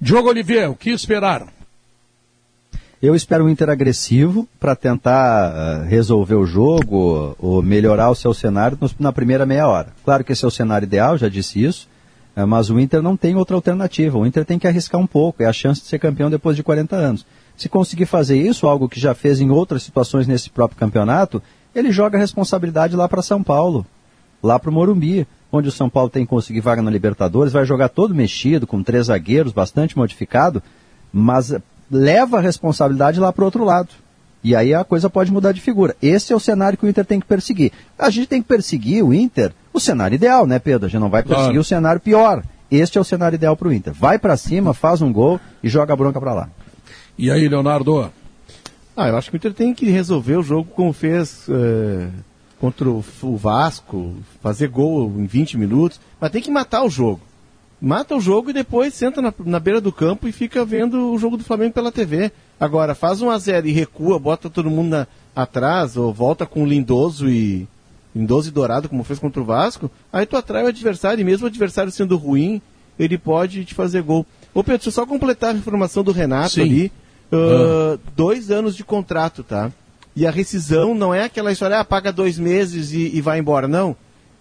Diogo 0.00 0.28
Oliveira, 0.28 0.70
o 0.70 0.76
que 0.76 0.90
esperar? 0.90 1.46
Eu 3.00 3.14
espero 3.14 3.44
um 3.44 3.48
Inter 3.48 3.70
agressivo 3.70 4.48
para 4.58 4.74
tentar 4.74 5.52
uh, 5.52 5.84
resolver 5.84 6.34
o 6.34 6.44
jogo 6.44 7.36
ou 7.38 7.62
melhorar 7.62 8.10
o 8.10 8.14
seu 8.14 8.34
cenário 8.34 8.76
na 8.98 9.12
primeira 9.12 9.46
meia 9.46 9.68
hora. 9.68 9.92
Claro 10.04 10.24
que 10.24 10.32
esse 10.32 10.44
é 10.44 10.48
o 10.48 10.50
cenário 10.50 10.84
ideal, 10.84 11.16
já 11.16 11.28
disse 11.28 11.62
isso, 11.62 11.88
uh, 12.36 12.44
mas 12.44 12.70
o 12.70 12.80
Inter 12.80 13.00
não 13.00 13.16
tem 13.16 13.36
outra 13.36 13.54
alternativa. 13.54 14.18
O 14.18 14.26
Inter 14.26 14.44
tem 14.44 14.58
que 14.58 14.66
arriscar 14.66 15.00
um 15.00 15.06
pouco, 15.06 15.44
é 15.44 15.46
a 15.46 15.52
chance 15.52 15.80
de 15.80 15.86
ser 15.86 16.00
campeão 16.00 16.28
depois 16.28 16.56
de 16.56 16.64
40 16.64 16.96
anos. 16.96 17.24
Se 17.56 17.68
conseguir 17.68 18.06
fazer 18.06 18.36
isso, 18.36 18.66
algo 18.66 18.88
que 18.88 18.98
já 18.98 19.14
fez 19.14 19.40
em 19.40 19.50
outras 19.50 19.84
situações 19.84 20.26
nesse 20.26 20.50
próprio 20.50 20.78
campeonato, 20.78 21.40
ele 21.74 21.92
joga 21.92 22.16
a 22.16 22.20
responsabilidade 22.20 22.96
lá 22.96 23.08
para 23.08 23.22
São 23.22 23.42
Paulo, 23.42 23.86
lá 24.42 24.58
para 24.58 24.70
o 24.70 24.72
Morumbi, 24.72 25.26
onde 25.50 25.68
o 25.68 25.72
São 25.72 25.88
Paulo 25.88 26.10
tem 26.10 26.24
que 26.24 26.30
conseguir 26.30 26.60
vaga 26.60 26.82
na 26.82 26.90
Libertadores, 26.90 27.52
vai 27.52 27.64
jogar 27.64 27.88
todo 27.88 28.14
mexido, 28.14 28.66
com 28.66 28.82
três 28.82 29.06
zagueiros, 29.06 29.52
bastante 29.52 29.96
modificado, 29.96 30.62
mas 31.12 31.54
leva 31.90 32.38
a 32.38 32.40
responsabilidade 32.40 33.18
lá 33.18 33.32
para 33.32 33.42
o 33.42 33.46
outro 33.46 33.64
lado. 33.64 33.88
E 34.42 34.54
aí 34.54 34.72
a 34.72 34.84
coisa 34.84 35.10
pode 35.10 35.32
mudar 35.32 35.52
de 35.52 35.60
figura. 35.60 35.96
Esse 36.00 36.32
é 36.32 36.36
o 36.36 36.40
cenário 36.40 36.78
que 36.78 36.86
o 36.86 36.88
Inter 36.88 37.04
tem 37.04 37.18
que 37.18 37.26
perseguir. 37.26 37.72
A 37.98 38.08
gente 38.08 38.28
tem 38.28 38.40
que 38.40 38.48
perseguir 38.48 39.04
o 39.04 39.12
Inter, 39.12 39.52
o 39.72 39.80
cenário 39.80 40.14
ideal, 40.14 40.46
né, 40.46 40.58
Pedro? 40.58 40.86
A 40.86 40.88
gente 40.88 41.00
não 41.00 41.10
vai 41.10 41.22
perseguir 41.22 41.46
claro. 41.46 41.60
o 41.60 41.64
cenário 41.64 42.00
pior. 42.00 42.44
Este 42.70 42.98
é 42.98 43.00
o 43.00 43.04
cenário 43.04 43.36
ideal 43.36 43.56
para 43.56 43.68
o 43.68 43.72
Inter. 43.72 43.92
Vai 43.92 44.18
para 44.18 44.36
cima, 44.36 44.74
faz 44.74 45.02
um 45.02 45.12
gol 45.12 45.40
e 45.62 45.68
joga 45.68 45.92
a 45.92 45.96
bronca 45.96 46.20
para 46.20 46.34
lá. 46.34 46.48
E 47.16 47.30
aí, 47.30 47.48
Leonardo? 47.48 48.10
Ah, 48.98 49.08
eu 49.08 49.16
acho 49.16 49.30
que 49.30 49.36
o 49.36 49.38
Inter 49.38 49.54
tem 49.54 49.72
que 49.72 49.86
resolver 49.86 50.36
o 50.36 50.42
jogo 50.42 50.70
como 50.74 50.92
fez 50.92 51.46
é, 51.48 52.08
contra 52.58 52.88
o 52.90 53.36
Vasco, 53.36 54.16
fazer 54.42 54.68
gol 54.68 55.06
em 55.16 55.24
20 55.24 55.56
minutos, 55.56 56.00
mas 56.20 56.30
tem 56.30 56.42
que 56.42 56.50
matar 56.50 56.82
o 56.82 56.90
jogo 56.90 57.20
mata 57.80 58.16
o 58.16 58.20
jogo 58.20 58.50
e 58.50 58.52
depois 58.52 58.92
senta 58.92 59.22
na, 59.22 59.32
na, 59.44 59.60
beira 59.60 59.80
do 59.80 59.92
campo 59.92 60.26
e 60.26 60.32
fica 60.32 60.64
vendo 60.64 61.12
o 61.12 61.18
jogo 61.18 61.36
do 61.36 61.44
Flamengo 61.44 61.72
pela 61.72 61.92
TV. 61.92 62.32
Agora, 62.58 62.94
faz 62.94 63.22
um 63.22 63.30
a 63.30 63.38
0 63.38 63.68
e 63.68 63.72
recua, 63.72 64.18
bota 64.18 64.50
todo 64.50 64.70
mundo 64.70 64.90
na, 64.90 65.06
atrás, 65.34 65.96
ou 65.96 66.12
volta 66.12 66.44
com 66.44 66.66
Lindoso 66.66 67.28
e. 67.28 67.66
Lindoso 68.14 68.48
e 68.48 68.52
Dourado, 68.52 68.88
como 68.88 69.04
fez 69.04 69.18
contra 69.18 69.40
o 69.40 69.44
Vasco, 69.44 69.90
aí 70.12 70.26
tu 70.26 70.36
atrai 70.36 70.64
o 70.64 70.68
adversário, 70.68 71.20
e 71.20 71.24
mesmo 71.24 71.44
o 71.44 71.48
adversário 71.48 71.92
sendo 71.92 72.16
ruim, 72.16 72.60
ele 72.98 73.16
pode 73.16 73.64
te 73.64 73.74
fazer 73.74 74.02
gol. 74.02 74.26
Ô 74.52 74.64
Pedro, 74.64 74.78
deixa 74.78 74.88
eu 74.88 74.92
só 74.92 75.06
completar 75.06 75.54
a 75.54 75.58
informação 75.58 76.02
do 76.02 76.10
Renato 76.10 76.54
Sim. 76.54 76.62
ali. 76.62 76.92
Uh, 77.32 77.94
ah. 77.94 77.98
Dois 78.16 78.50
anos 78.50 78.76
de 78.76 78.84
contrato, 78.84 79.42
tá? 79.42 79.70
E 80.16 80.26
a 80.26 80.30
rescisão 80.30 80.94
não 80.94 81.14
é 81.14 81.24
aquela 81.24 81.52
história, 81.52 81.78
ah, 81.78 81.84
paga 81.84 82.12
dois 82.12 82.38
meses 82.38 82.92
e, 82.92 83.16
e 83.16 83.20
vai 83.20 83.38
embora, 83.38 83.68
não 83.68 83.96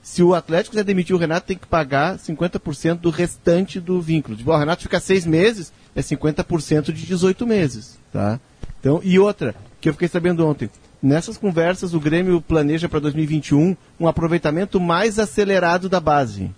se 0.07 0.23
o 0.23 0.34
Atlético 0.34 0.72
quiser 0.72 0.85
demitir 0.85 1.14
o 1.14 1.19
Renato, 1.19 1.47
tem 1.47 1.57
que 1.57 1.68
pagar 1.68 2.18
50% 2.18 2.99
do 2.99 3.09
restante 3.09 3.77
do 3.77 4.01
vínculo. 4.01 4.38
Tipo, 4.38 4.51
o 4.51 4.57
Renato 4.57 4.84
fica 4.84 5.01
seis 5.01 5.26
meses, 5.26 5.73
é 5.93 6.01
50% 6.01 6.93
de 6.93 7.05
18 7.05 7.45
meses. 7.45 7.99
Tá? 8.14 8.39
Então, 8.80 9.01
e 9.03 9.19
outra, 9.19 9.53
que 9.81 9.89
eu 9.89 9.93
fiquei 9.93 10.07
sabendo 10.07 10.47
ontem, 10.47 10.69
nessas 11.03 11.38
conversas 11.38 11.93
o 11.93 11.99
Grêmio 11.99 12.39
planeja 12.39 12.88
para 12.88 13.01
2021 13.01 13.76
um 13.99 14.07
aproveitamento 14.07 14.80
mais 14.80 15.19
acelerado 15.19 15.89
da 15.89 15.99
base. 15.99 16.51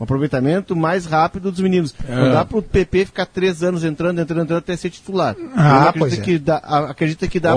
Um 0.00 0.04
aproveitamento 0.04 0.74
mais 0.74 1.04
rápido 1.04 1.50
dos 1.50 1.60
meninos. 1.60 1.94
É. 2.08 2.14
Não 2.14 2.32
dá 2.32 2.42
para 2.42 2.58
o 2.58 2.62
PP 2.62 3.04
ficar 3.04 3.26
três 3.26 3.62
anos 3.62 3.84
entrando, 3.84 4.18
entrando, 4.18 4.44
entrando 4.44 4.58
até 4.58 4.74
ser 4.74 4.88
titular. 4.88 5.36
Ah, 5.54 5.90
acredita, 5.90 6.22
é. 6.22 6.24
que 6.24 6.38
dá, 6.38 6.56
acredita 6.56 7.28
que 7.28 7.38
dá 7.38 7.54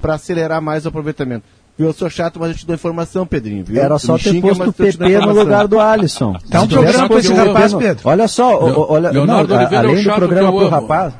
para 0.00 0.14
acelerar 0.14 0.62
mais 0.62 0.84
o 0.84 0.88
aproveitamento. 0.88 1.44
Eu 1.76 1.92
sou 1.92 2.10
chato, 2.10 2.38
mas 2.38 2.50
eu 2.50 2.56
te 2.56 2.66
dou 2.66 2.74
informação, 2.74 3.26
Pedrinho. 3.26 3.64
Viu? 3.64 3.82
Era 3.82 3.98
só 3.98 4.16
ter 4.18 4.38
posto 4.40 4.68
o 4.68 4.72
PP 4.72 5.18
no 5.18 5.32
lugar 5.32 5.66
do 5.66 5.80
Alisson. 5.80 6.36
Dá 6.46 6.62
um 6.62 6.68
programa 6.68 7.08
com 7.08 7.18
esse 7.18 7.32
rapaz, 7.32 7.74
Pedro. 7.74 8.02
Olha 8.08 8.28
só, 8.28 8.88
olha, 8.88 9.10
Leonardo 9.10 9.54
não, 9.54 9.60
Oliveira 9.60 9.88
além 9.88 10.00
é 10.00 10.04
do 10.04 10.14
programa 10.14 10.52
pro 10.52 10.68
rapaz. 10.68 11.14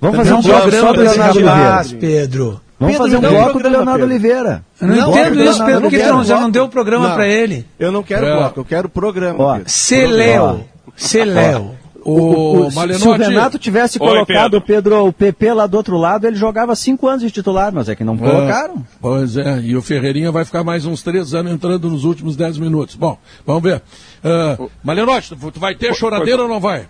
Vamos 0.00 0.16
fazer 0.16 0.34
um 0.34 0.42
bloco 0.42 0.70
só 0.72 0.92
do 0.92 1.00
Leonardo 1.00 1.38
Oliveira. 1.38 1.84
Pedro. 2.00 2.60
Vamos 2.82 2.96
fazer 2.96 3.16
um 3.16 3.20
bloco 3.20 3.62
do 3.62 3.68
Leonardo 3.68 4.04
Oliveira. 4.04 4.64
Eu 4.80 4.88
não 4.88 5.10
entendo 5.10 5.42
isso, 5.42 5.64
Pedro. 5.64 5.82
Por 5.82 5.90
que 5.90 5.98
você 5.98 6.28
já 6.28 6.40
não 6.40 6.50
deu 6.50 6.64
o 6.64 6.68
programa 6.68 7.14
para 7.14 7.26
ele? 7.26 7.66
Eu 7.78 7.92
não 7.92 8.02
quero 8.02 8.26
bloco, 8.26 8.60
eu 8.60 8.64
quero 8.64 8.88
programa. 8.88 9.62
Celéu. 9.66 10.64
Celéu. 10.96 11.76
O, 12.04 12.66
o. 12.66 12.70
Se 12.70 13.08
o 13.08 13.12
Renato 13.12 13.58
tivesse 13.58 13.98
Oi, 14.00 14.08
colocado 14.08 14.52
Pedro. 14.52 14.58
o 14.58 14.60
Pedro, 14.62 15.06
o 15.06 15.12
PP 15.12 15.52
lá 15.52 15.66
do 15.66 15.76
outro 15.76 15.96
lado, 15.96 16.26
ele 16.26 16.36
jogava 16.36 16.74
cinco 16.74 17.06
anos 17.06 17.22
de 17.22 17.30
titular, 17.30 17.72
mas 17.72 17.88
é 17.88 17.94
que 17.94 18.02
não 18.02 18.14
é, 18.14 18.18
colocaram. 18.18 18.84
Pois 19.00 19.36
é, 19.36 19.60
e 19.60 19.76
o 19.76 19.82
Ferreirinha 19.82 20.32
vai 20.32 20.44
ficar 20.44 20.64
mais 20.64 20.84
uns 20.84 21.00
três 21.02 21.32
anos 21.32 21.52
entrando 21.52 21.88
nos 21.88 22.04
últimos 22.04 22.34
dez 22.34 22.58
minutos. 22.58 22.96
Bom, 22.96 23.16
vamos 23.46 23.62
ver. 23.62 23.82
Uh, 24.24 24.68
Malenotti, 24.82 25.36
tu 25.36 25.60
vai 25.60 25.74
ter 25.76 25.94
choradeira 25.94 26.42
ou 26.42 26.48
não 26.48 26.58
vai? 26.58 26.86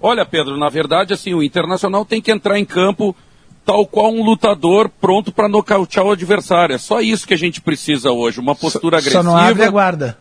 Olha, 0.00 0.24
Pedro, 0.24 0.56
na 0.56 0.68
verdade, 0.68 1.12
assim, 1.12 1.34
o 1.34 1.42
Internacional 1.42 2.04
tem 2.04 2.20
que 2.20 2.30
entrar 2.30 2.58
em 2.58 2.64
campo 2.64 3.16
tal 3.68 3.86
qual 3.86 4.10
um 4.10 4.24
lutador 4.24 4.88
pronto 4.88 5.30
para 5.30 5.46
nocautear 5.46 6.06
o 6.06 6.12
adversário. 6.12 6.74
É 6.74 6.78
só 6.78 7.02
isso 7.02 7.28
que 7.28 7.34
a 7.34 7.36
gente 7.36 7.60
precisa 7.60 8.10
hoje, 8.10 8.40
uma 8.40 8.54
postura 8.54 8.96
só, 8.96 9.00
agressiva. 9.00 9.22
Só 9.22 9.30
não 9.30 9.36
abre 9.36 9.62
a 9.62 9.70
guarda. 9.70 10.18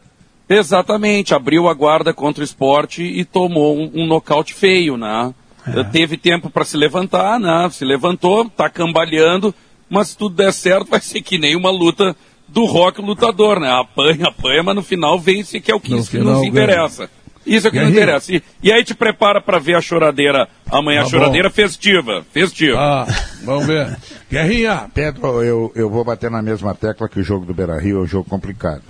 Exatamente, 0.50 1.34
abriu 1.34 1.70
a 1.70 1.74
guarda 1.74 2.14
contra 2.14 2.42
o 2.42 2.44
esporte 2.44 3.04
e 3.04 3.24
tomou 3.24 3.78
um, 3.78 3.90
um 3.94 4.06
nocaute 4.06 4.54
feio, 4.54 4.98
né? 4.98 5.34
É. 5.66 5.82
Teve 5.86 6.18
tempo 6.18 6.50
para 6.50 6.66
se 6.66 6.76
levantar, 6.76 7.40
né? 7.40 7.70
Se 7.72 7.86
levantou, 7.86 8.50
tá 8.50 8.70
cambaleando, 8.70 9.56
mas 9.90 10.10
se 10.10 10.18
tudo 10.18 10.36
der 10.36 10.52
certo, 10.52 10.90
vai 10.90 11.00
ser 11.00 11.22
que 11.22 11.38
nem 11.38 11.56
uma 11.56 11.72
luta 11.72 12.18
do 12.50 12.66
rock 12.66 13.02
lutador, 13.02 13.62
né? 13.62 13.72
Apanha, 13.72 14.28
apanha, 14.28 14.62
mas 14.62 14.76
no 14.76 14.84
final 14.84 15.18
vence, 15.18 15.62
que 15.62 15.72
é 15.72 15.76
o 15.76 15.80
que, 15.80 15.96
isso 15.96 16.12
que 16.12 16.18
nos 16.18 16.44
interessa. 16.44 17.10
Isso 17.48 17.68
é 17.68 17.70
o 17.70 17.74
que 17.74 17.80
nos 17.80 17.90
interessa. 17.90 18.32
E, 18.34 18.44
e, 18.62 18.72
aí 18.72 18.84
te 18.84 18.94
prepara 18.94 19.42
para 19.42 19.58
ver 19.58 19.76
a 19.76 19.82
choradeira 19.82 20.48
amanhã, 20.70 21.02
tá 21.02 21.08
a 21.08 21.10
choradeira 21.10 21.50
bom. 21.50 21.56
festiva. 21.56 22.26
Festiva. 22.32 22.78
Ah, 22.78 23.08
vamos 23.44 23.66
ver. 23.66 23.98
Guerrinha. 24.30 24.90
Pedro, 24.94 25.42
eu, 25.42 25.72
eu 25.76 25.90
vou 25.90 26.04
bater 26.04 26.30
na 26.30 26.42
mesma 26.42 26.76
tecla 26.76 27.08
que 27.08 27.20
o 27.20 27.24
jogo 27.24 27.46
do 27.46 27.54
Beira 27.54 27.80
Rio 27.80 28.00
é 28.00 28.02
um 28.02 28.08
jogo 28.08 28.30
complicado. 28.30 28.84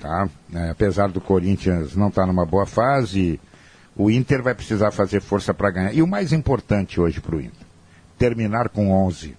Tá? 0.00 0.28
É, 0.54 0.70
apesar 0.70 1.08
do 1.08 1.20
Corinthians 1.20 1.96
não 1.96 2.08
estar 2.08 2.22
tá 2.22 2.26
numa 2.26 2.46
boa 2.46 2.64
fase, 2.64 3.40
o 3.96 4.10
Inter 4.10 4.42
vai 4.42 4.54
precisar 4.54 4.90
fazer 4.90 5.20
força 5.20 5.52
para 5.52 5.70
ganhar. 5.70 5.92
E 5.92 6.02
o 6.02 6.06
mais 6.06 6.32
importante 6.32 7.00
hoje 7.00 7.20
para 7.20 7.36
o 7.36 7.40
Inter, 7.40 7.66
terminar 8.18 8.68
com 8.68 8.90
11. 8.90 9.34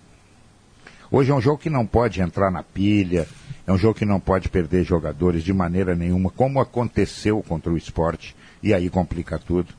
Hoje 1.10 1.32
é 1.32 1.34
um 1.34 1.42
jogo 1.42 1.58
que 1.58 1.70
não 1.70 1.86
pode 1.86 2.22
entrar 2.22 2.52
na 2.52 2.64
pilha, 2.64 3.28
É 3.66 3.72
um 3.72 3.78
jogo 3.78 3.96
que 3.96 4.06
não 4.06 4.20
pode 4.20 4.48
perder 4.48 4.84
jogadores 4.84 5.44
de 5.44 5.54
maneira 5.54 5.94
nenhuma, 5.94 6.30
como 6.30 6.60
aconteceu 6.60 7.44
contra 7.44 7.72
o 7.72 7.78
esporte, 7.78 8.36
e 8.62 8.74
aí 8.74 8.90
complica 8.90 9.38
tudo. 9.38 9.74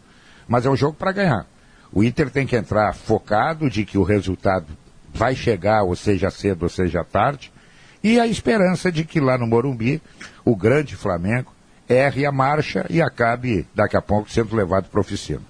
Mas 0.47 0.67
é 0.67 0.71
um 0.71 0.77
jogo 0.77 0.97
para 0.97 1.13
ganhar. 1.13 1.47
O 1.93 2.05
Inter 2.05 2.31
tem 2.31 2.47
que 2.47 2.57
entrar 2.57 2.95
focado 2.95 3.71
de 3.71 3.85
que 3.85 3.99
o 3.99 4.03
resultado 4.03 4.67
vai 5.13 5.35
chegar, 5.35 5.83
ou 5.83 5.97
seja 5.97 6.31
cedo, 6.31 6.65
ou 6.65 6.69
seja 6.69 7.05
tarde, 7.05 7.53
e 8.03 8.21
a 8.21 8.27
esperança 8.27 8.93
de 8.93 9.05
que 9.05 9.21
lá 9.21 9.37
no 9.37 9.47
Morumbi, 9.47 10.01
o 10.45 10.55
grande 10.55 10.95
Flamengo 10.97 11.53
erre 11.89 12.27
a 12.27 12.33
marcha 12.33 12.87
e 12.91 13.01
acabe 13.01 13.67
daqui 13.75 13.97
a 13.97 14.03
pouco 14.03 14.31
sendo 14.31 14.55
levado 14.55 14.89
para 14.89 15.01
oficina. 15.01 15.43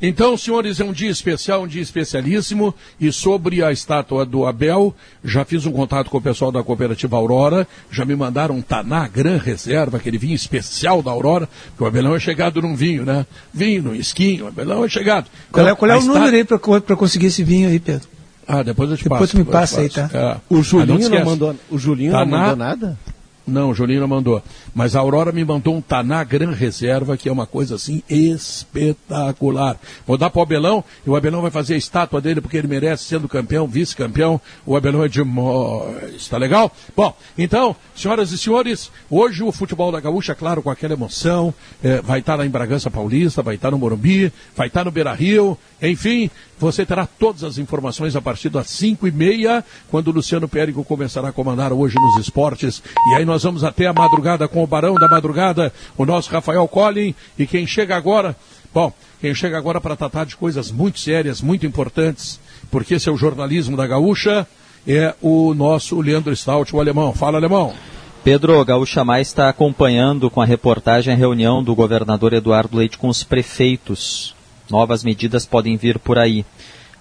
Então, 0.00 0.36
senhores, 0.36 0.78
é 0.78 0.84
um 0.84 0.92
dia 0.92 1.10
especial, 1.10 1.62
um 1.62 1.66
dia 1.66 1.82
especialíssimo. 1.82 2.74
E 3.00 3.10
sobre 3.10 3.62
a 3.62 3.72
estátua 3.72 4.26
do 4.26 4.44
Abel, 4.44 4.94
já 5.24 5.44
fiz 5.44 5.64
um 5.64 5.72
contato 5.72 6.10
com 6.10 6.18
o 6.18 6.22
pessoal 6.22 6.52
da 6.52 6.62
cooperativa 6.62 7.16
Aurora, 7.16 7.66
já 7.90 8.04
me 8.04 8.14
mandaram 8.14 8.56
um 8.56 8.62
Taná 8.62 9.08
Gran 9.08 9.38
Reserva, 9.38 9.96
aquele 9.96 10.18
vinho 10.18 10.34
especial 10.34 11.02
da 11.02 11.10
Aurora, 11.10 11.48
porque 11.68 11.84
o 11.84 11.86
Abelão 11.86 12.14
é 12.14 12.20
chegado 12.20 12.60
num 12.60 12.76
vinho, 12.76 13.04
né? 13.04 13.26
Vinho, 13.52 13.82
no 13.82 13.94
esquinho, 13.94 14.44
o 14.44 14.48
Abelão 14.48 14.84
é 14.84 14.88
chegado. 14.88 15.26
Qual 15.50 15.66
é, 15.66 15.74
qual 15.74 15.90
é 15.90 15.96
o 15.96 16.02
número 16.02 16.36
aí 16.36 16.44
para 16.44 16.58
conseguir 16.96 17.26
esse 17.26 17.42
vinho 17.42 17.68
aí, 17.68 17.78
Pedro? 17.80 18.08
Ah, 18.46 18.62
depois 18.62 18.90
eu 18.90 18.96
te 18.96 19.04
depois 19.04 19.20
passo. 19.22 19.36
Depois 19.36 19.46
tu 19.46 19.48
me 19.48 19.60
passa 19.60 19.80
aí, 19.80 19.88
tá? 19.88 20.10
É. 20.12 20.54
O 20.54 20.62
Julinho 20.62 21.06
Ah, 21.06 21.10
não, 21.10 21.18
não 21.18 21.24
mandou, 21.24 21.56
o 21.68 21.78
Julinho 21.78 22.12
não 22.12 22.26
mandou 22.26 22.56
nada? 22.56 22.98
Não, 23.46 23.72
não 23.72 24.08
mandou. 24.08 24.42
Mas 24.74 24.96
a 24.96 25.00
Aurora 25.00 25.30
me 25.30 25.44
mandou 25.44 25.76
um 25.76 25.80
Taná 25.80 26.24
Gran 26.24 26.50
Reserva, 26.50 27.16
que 27.16 27.28
é 27.28 27.32
uma 27.32 27.46
coisa 27.46 27.76
assim 27.76 28.02
espetacular. 28.08 29.78
Vou 30.06 30.18
dar 30.18 30.30
para 30.30 30.40
o 30.40 30.42
Abelão, 30.42 30.84
e 31.06 31.10
o 31.10 31.16
Abelão 31.16 31.42
vai 31.42 31.50
fazer 31.50 31.74
a 31.74 31.78
estátua 31.78 32.20
dele, 32.20 32.40
porque 32.40 32.56
ele 32.56 32.66
merece, 32.66 33.04
sendo 33.04 33.28
campeão, 33.28 33.66
vice-campeão. 33.66 34.40
O 34.64 34.76
Abelão 34.76 35.04
é 35.04 35.08
demais. 35.08 36.26
Tá 36.28 36.38
legal? 36.38 36.72
Bom, 36.96 37.16
então, 37.38 37.76
senhoras 37.94 38.32
e 38.32 38.38
senhores, 38.38 38.90
hoje 39.08 39.42
o 39.42 39.52
futebol 39.52 39.92
da 39.92 40.00
Gaúcha, 40.00 40.34
claro, 40.34 40.62
com 40.62 40.70
aquela 40.70 40.94
emoção, 40.94 41.54
eh, 41.82 42.00
vai 42.02 42.18
estar 42.18 42.34
lá 42.34 42.44
em 42.44 42.50
Bragança 42.50 42.90
Paulista, 42.90 43.42
vai 43.42 43.54
estar 43.54 43.70
no 43.70 43.78
Morumbi, 43.78 44.32
vai 44.56 44.66
estar 44.66 44.84
no 44.84 44.90
Beira 44.90 45.14
Rio, 45.14 45.56
enfim, 45.80 46.30
você 46.58 46.86
terá 46.86 47.06
todas 47.06 47.44
as 47.44 47.58
informações 47.58 48.16
a 48.16 48.22
partir 48.22 48.48
das 48.48 48.68
5 48.70 49.06
e 49.06 49.10
meia, 49.10 49.62
quando 49.90 50.08
o 50.08 50.12
Luciano 50.12 50.48
Périco 50.48 50.82
começará 50.84 51.28
a 51.28 51.32
comandar 51.32 51.72
hoje 51.72 51.96
nos 51.96 52.16
esportes. 52.16 52.82
E 53.10 53.14
aí 53.14 53.24
nós 53.24 53.35
vamos 53.42 53.64
até 53.64 53.86
a 53.86 53.92
madrugada 53.92 54.46
com 54.48 54.62
o 54.62 54.66
Barão 54.66 54.94
da 54.94 55.08
Madrugada, 55.08 55.72
o 55.96 56.04
nosso 56.04 56.30
Rafael 56.30 56.66
Collin. 56.68 57.14
E 57.38 57.46
quem 57.46 57.66
chega 57.66 57.96
agora, 57.96 58.36
bom, 58.72 58.92
quem 59.20 59.34
chega 59.34 59.56
agora 59.56 59.80
para 59.80 59.96
tratar 59.96 60.26
de 60.26 60.36
coisas 60.36 60.70
muito 60.70 61.00
sérias, 61.00 61.40
muito 61.40 61.66
importantes, 61.66 62.40
porque 62.70 62.94
esse 62.94 63.08
é 63.08 63.12
o 63.12 63.16
jornalismo 63.16 63.76
da 63.76 63.86
Gaúcha, 63.86 64.46
é 64.86 65.14
o 65.20 65.54
nosso 65.54 66.00
Leandro 66.00 66.34
Stout, 66.34 66.74
o 66.74 66.80
alemão. 66.80 67.12
Fala, 67.12 67.38
alemão. 67.38 67.74
Pedro 68.22 68.64
Gaúcha 68.64 69.04
Mais 69.04 69.28
está 69.28 69.48
acompanhando 69.48 70.28
com 70.28 70.40
a 70.40 70.44
reportagem 70.44 71.14
a 71.14 71.16
reunião 71.16 71.62
do 71.62 71.74
governador 71.74 72.32
Eduardo 72.32 72.76
Leite 72.76 72.98
com 72.98 73.08
os 73.08 73.22
prefeitos. 73.22 74.34
Novas 74.68 75.04
medidas 75.04 75.46
podem 75.46 75.76
vir 75.76 75.98
por 75.98 76.18
aí. 76.18 76.44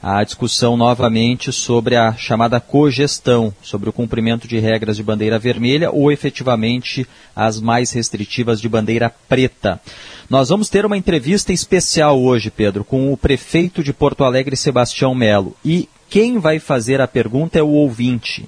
A 0.07 0.23
discussão 0.23 0.77
novamente 0.77 1.51
sobre 1.51 1.95
a 1.95 2.13
chamada 2.13 2.59
cogestão, 2.59 3.51
sobre 3.63 3.89
o 3.89 3.91
cumprimento 3.91 4.47
de 4.47 4.59
regras 4.59 4.97
de 4.97 5.01
bandeira 5.01 5.39
vermelha 5.39 5.89
ou 5.89 6.11
efetivamente 6.11 7.07
as 7.35 7.59
mais 7.59 7.91
restritivas 7.91 8.61
de 8.61 8.69
bandeira 8.69 9.11
preta. 9.27 9.81
Nós 10.29 10.49
vamos 10.49 10.69
ter 10.69 10.85
uma 10.85 10.95
entrevista 10.95 11.51
especial 11.51 12.21
hoje, 12.21 12.51
Pedro, 12.51 12.83
com 12.83 13.11
o 13.11 13.17
prefeito 13.17 13.83
de 13.83 13.91
Porto 13.91 14.23
Alegre, 14.23 14.55
Sebastião 14.55 15.15
Melo. 15.15 15.57
E 15.65 15.89
quem 16.07 16.37
vai 16.37 16.59
fazer 16.59 17.01
a 17.01 17.07
pergunta 17.07 17.57
é 17.57 17.63
o 17.63 17.69
ouvinte. 17.69 18.47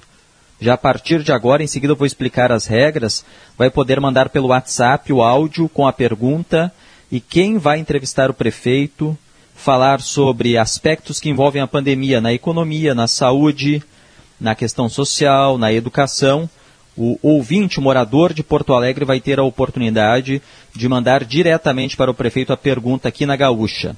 Já 0.60 0.74
a 0.74 0.78
partir 0.78 1.24
de 1.24 1.32
agora, 1.32 1.60
em 1.60 1.66
seguida 1.66 1.92
eu 1.92 1.96
vou 1.96 2.06
explicar 2.06 2.52
as 2.52 2.66
regras, 2.66 3.24
vai 3.56 3.68
poder 3.68 4.00
mandar 4.00 4.28
pelo 4.28 4.50
WhatsApp 4.50 5.12
o 5.12 5.22
áudio 5.22 5.68
com 5.68 5.88
a 5.88 5.92
pergunta 5.92 6.72
e 7.10 7.18
quem 7.18 7.58
vai 7.58 7.80
entrevistar 7.80 8.30
o 8.30 8.34
prefeito, 8.34 9.18
falar 9.58 10.00
sobre 10.00 10.56
aspectos 10.56 11.18
que 11.18 11.28
envolvem 11.28 11.60
a 11.60 11.66
pandemia 11.66 12.20
na 12.20 12.32
economia, 12.32 12.94
na 12.94 13.08
saúde, 13.08 13.82
na 14.40 14.54
questão 14.54 14.88
social, 14.88 15.58
na 15.58 15.72
educação. 15.72 16.48
O 16.96 17.18
ouvinte, 17.20 17.78
o 17.78 17.82
morador 17.82 18.32
de 18.32 18.42
Porto 18.42 18.72
Alegre, 18.72 19.04
vai 19.04 19.20
ter 19.20 19.38
a 19.38 19.44
oportunidade 19.44 20.40
de 20.74 20.88
mandar 20.88 21.24
diretamente 21.24 21.96
para 21.96 22.10
o 22.10 22.14
prefeito 22.14 22.52
a 22.52 22.56
pergunta 22.56 23.08
aqui 23.08 23.26
na 23.26 23.36
Gaúcha. 23.36 23.96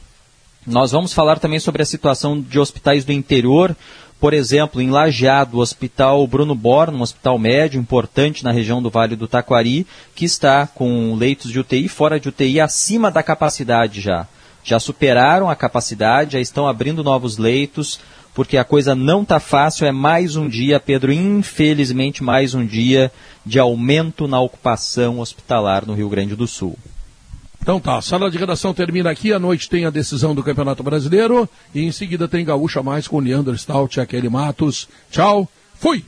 Nós 0.66 0.92
vamos 0.92 1.12
falar 1.12 1.38
também 1.38 1.60
sobre 1.60 1.82
a 1.82 1.86
situação 1.86 2.40
de 2.40 2.58
hospitais 2.58 3.04
do 3.04 3.12
interior, 3.12 3.76
por 4.18 4.34
exemplo, 4.34 4.80
em 4.80 4.90
Lajeado, 4.90 5.58
o 5.58 5.60
Hospital 5.60 6.26
Bruno 6.26 6.54
Born, 6.54 6.96
um 6.96 7.02
hospital 7.02 7.38
médio 7.38 7.80
importante 7.80 8.44
na 8.44 8.50
região 8.50 8.82
do 8.82 8.90
Vale 8.90 9.16
do 9.16 9.28
Taquari, 9.28 9.86
que 10.14 10.24
está 10.24 10.66
com 10.66 11.14
leitos 11.14 11.50
de 11.50 11.58
UTI 11.58 11.88
fora 11.88 12.20
de 12.20 12.28
UTI 12.28 12.60
acima 12.60 13.10
da 13.10 13.22
capacidade 13.22 14.00
já. 14.00 14.26
Já 14.70 14.78
superaram 14.78 15.50
a 15.50 15.56
capacidade, 15.56 16.34
já 16.34 16.40
estão 16.40 16.68
abrindo 16.68 17.02
novos 17.02 17.38
leitos, 17.38 17.98
porque 18.32 18.56
a 18.56 18.62
coisa 18.62 18.94
não 18.94 19.22
está 19.22 19.40
fácil. 19.40 19.84
É 19.84 19.90
mais 19.90 20.36
um 20.36 20.48
dia, 20.48 20.78
Pedro, 20.78 21.10
infelizmente 21.10 22.22
mais 22.22 22.54
um 22.54 22.64
dia 22.64 23.10
de 23.44 23.58
aumento 23.58 24.28
na 24.28 24.38
ocupação 24.38 25.18
hospitalar 25.18 25.84
no 25.84 25.94
Rio 25.94 26.08
Grande 26.08 26.36
do 26.36 26.46
Sul. 26.46 26.78
Então 27.60 27.80
tá, 27.80 27.98
a 27.98 28.00
sala 28.00 28.30
de 28.30 28.38
redação 28.38 28.72
termina 28.72 29.10
aqui, 29.10 29.32
à 29.32 29.40
noite 29.40 29.68
tem 29.68 29.86
a 29.86 29.90
decisão 29.90 30.36
do 30.36 30.42
Campeonato 30.44 30.84
Brasileiro 30.84 31.48
e 31.74 31.82
em 31.82 31.90
seguida 31.90 32.28
tem 32.28 32.44
Gaúcha 32.44 32.80
Mais 32.80 33.08
com 33.08 33.18
Leandro 33.18 33.58
Stout 33.58 33.98
e 33.98 34.00
Aquele 34.00 34.28
Matos. 34.28 34.88
Tchau, 35.10 35.48
fui! 35.74 36.04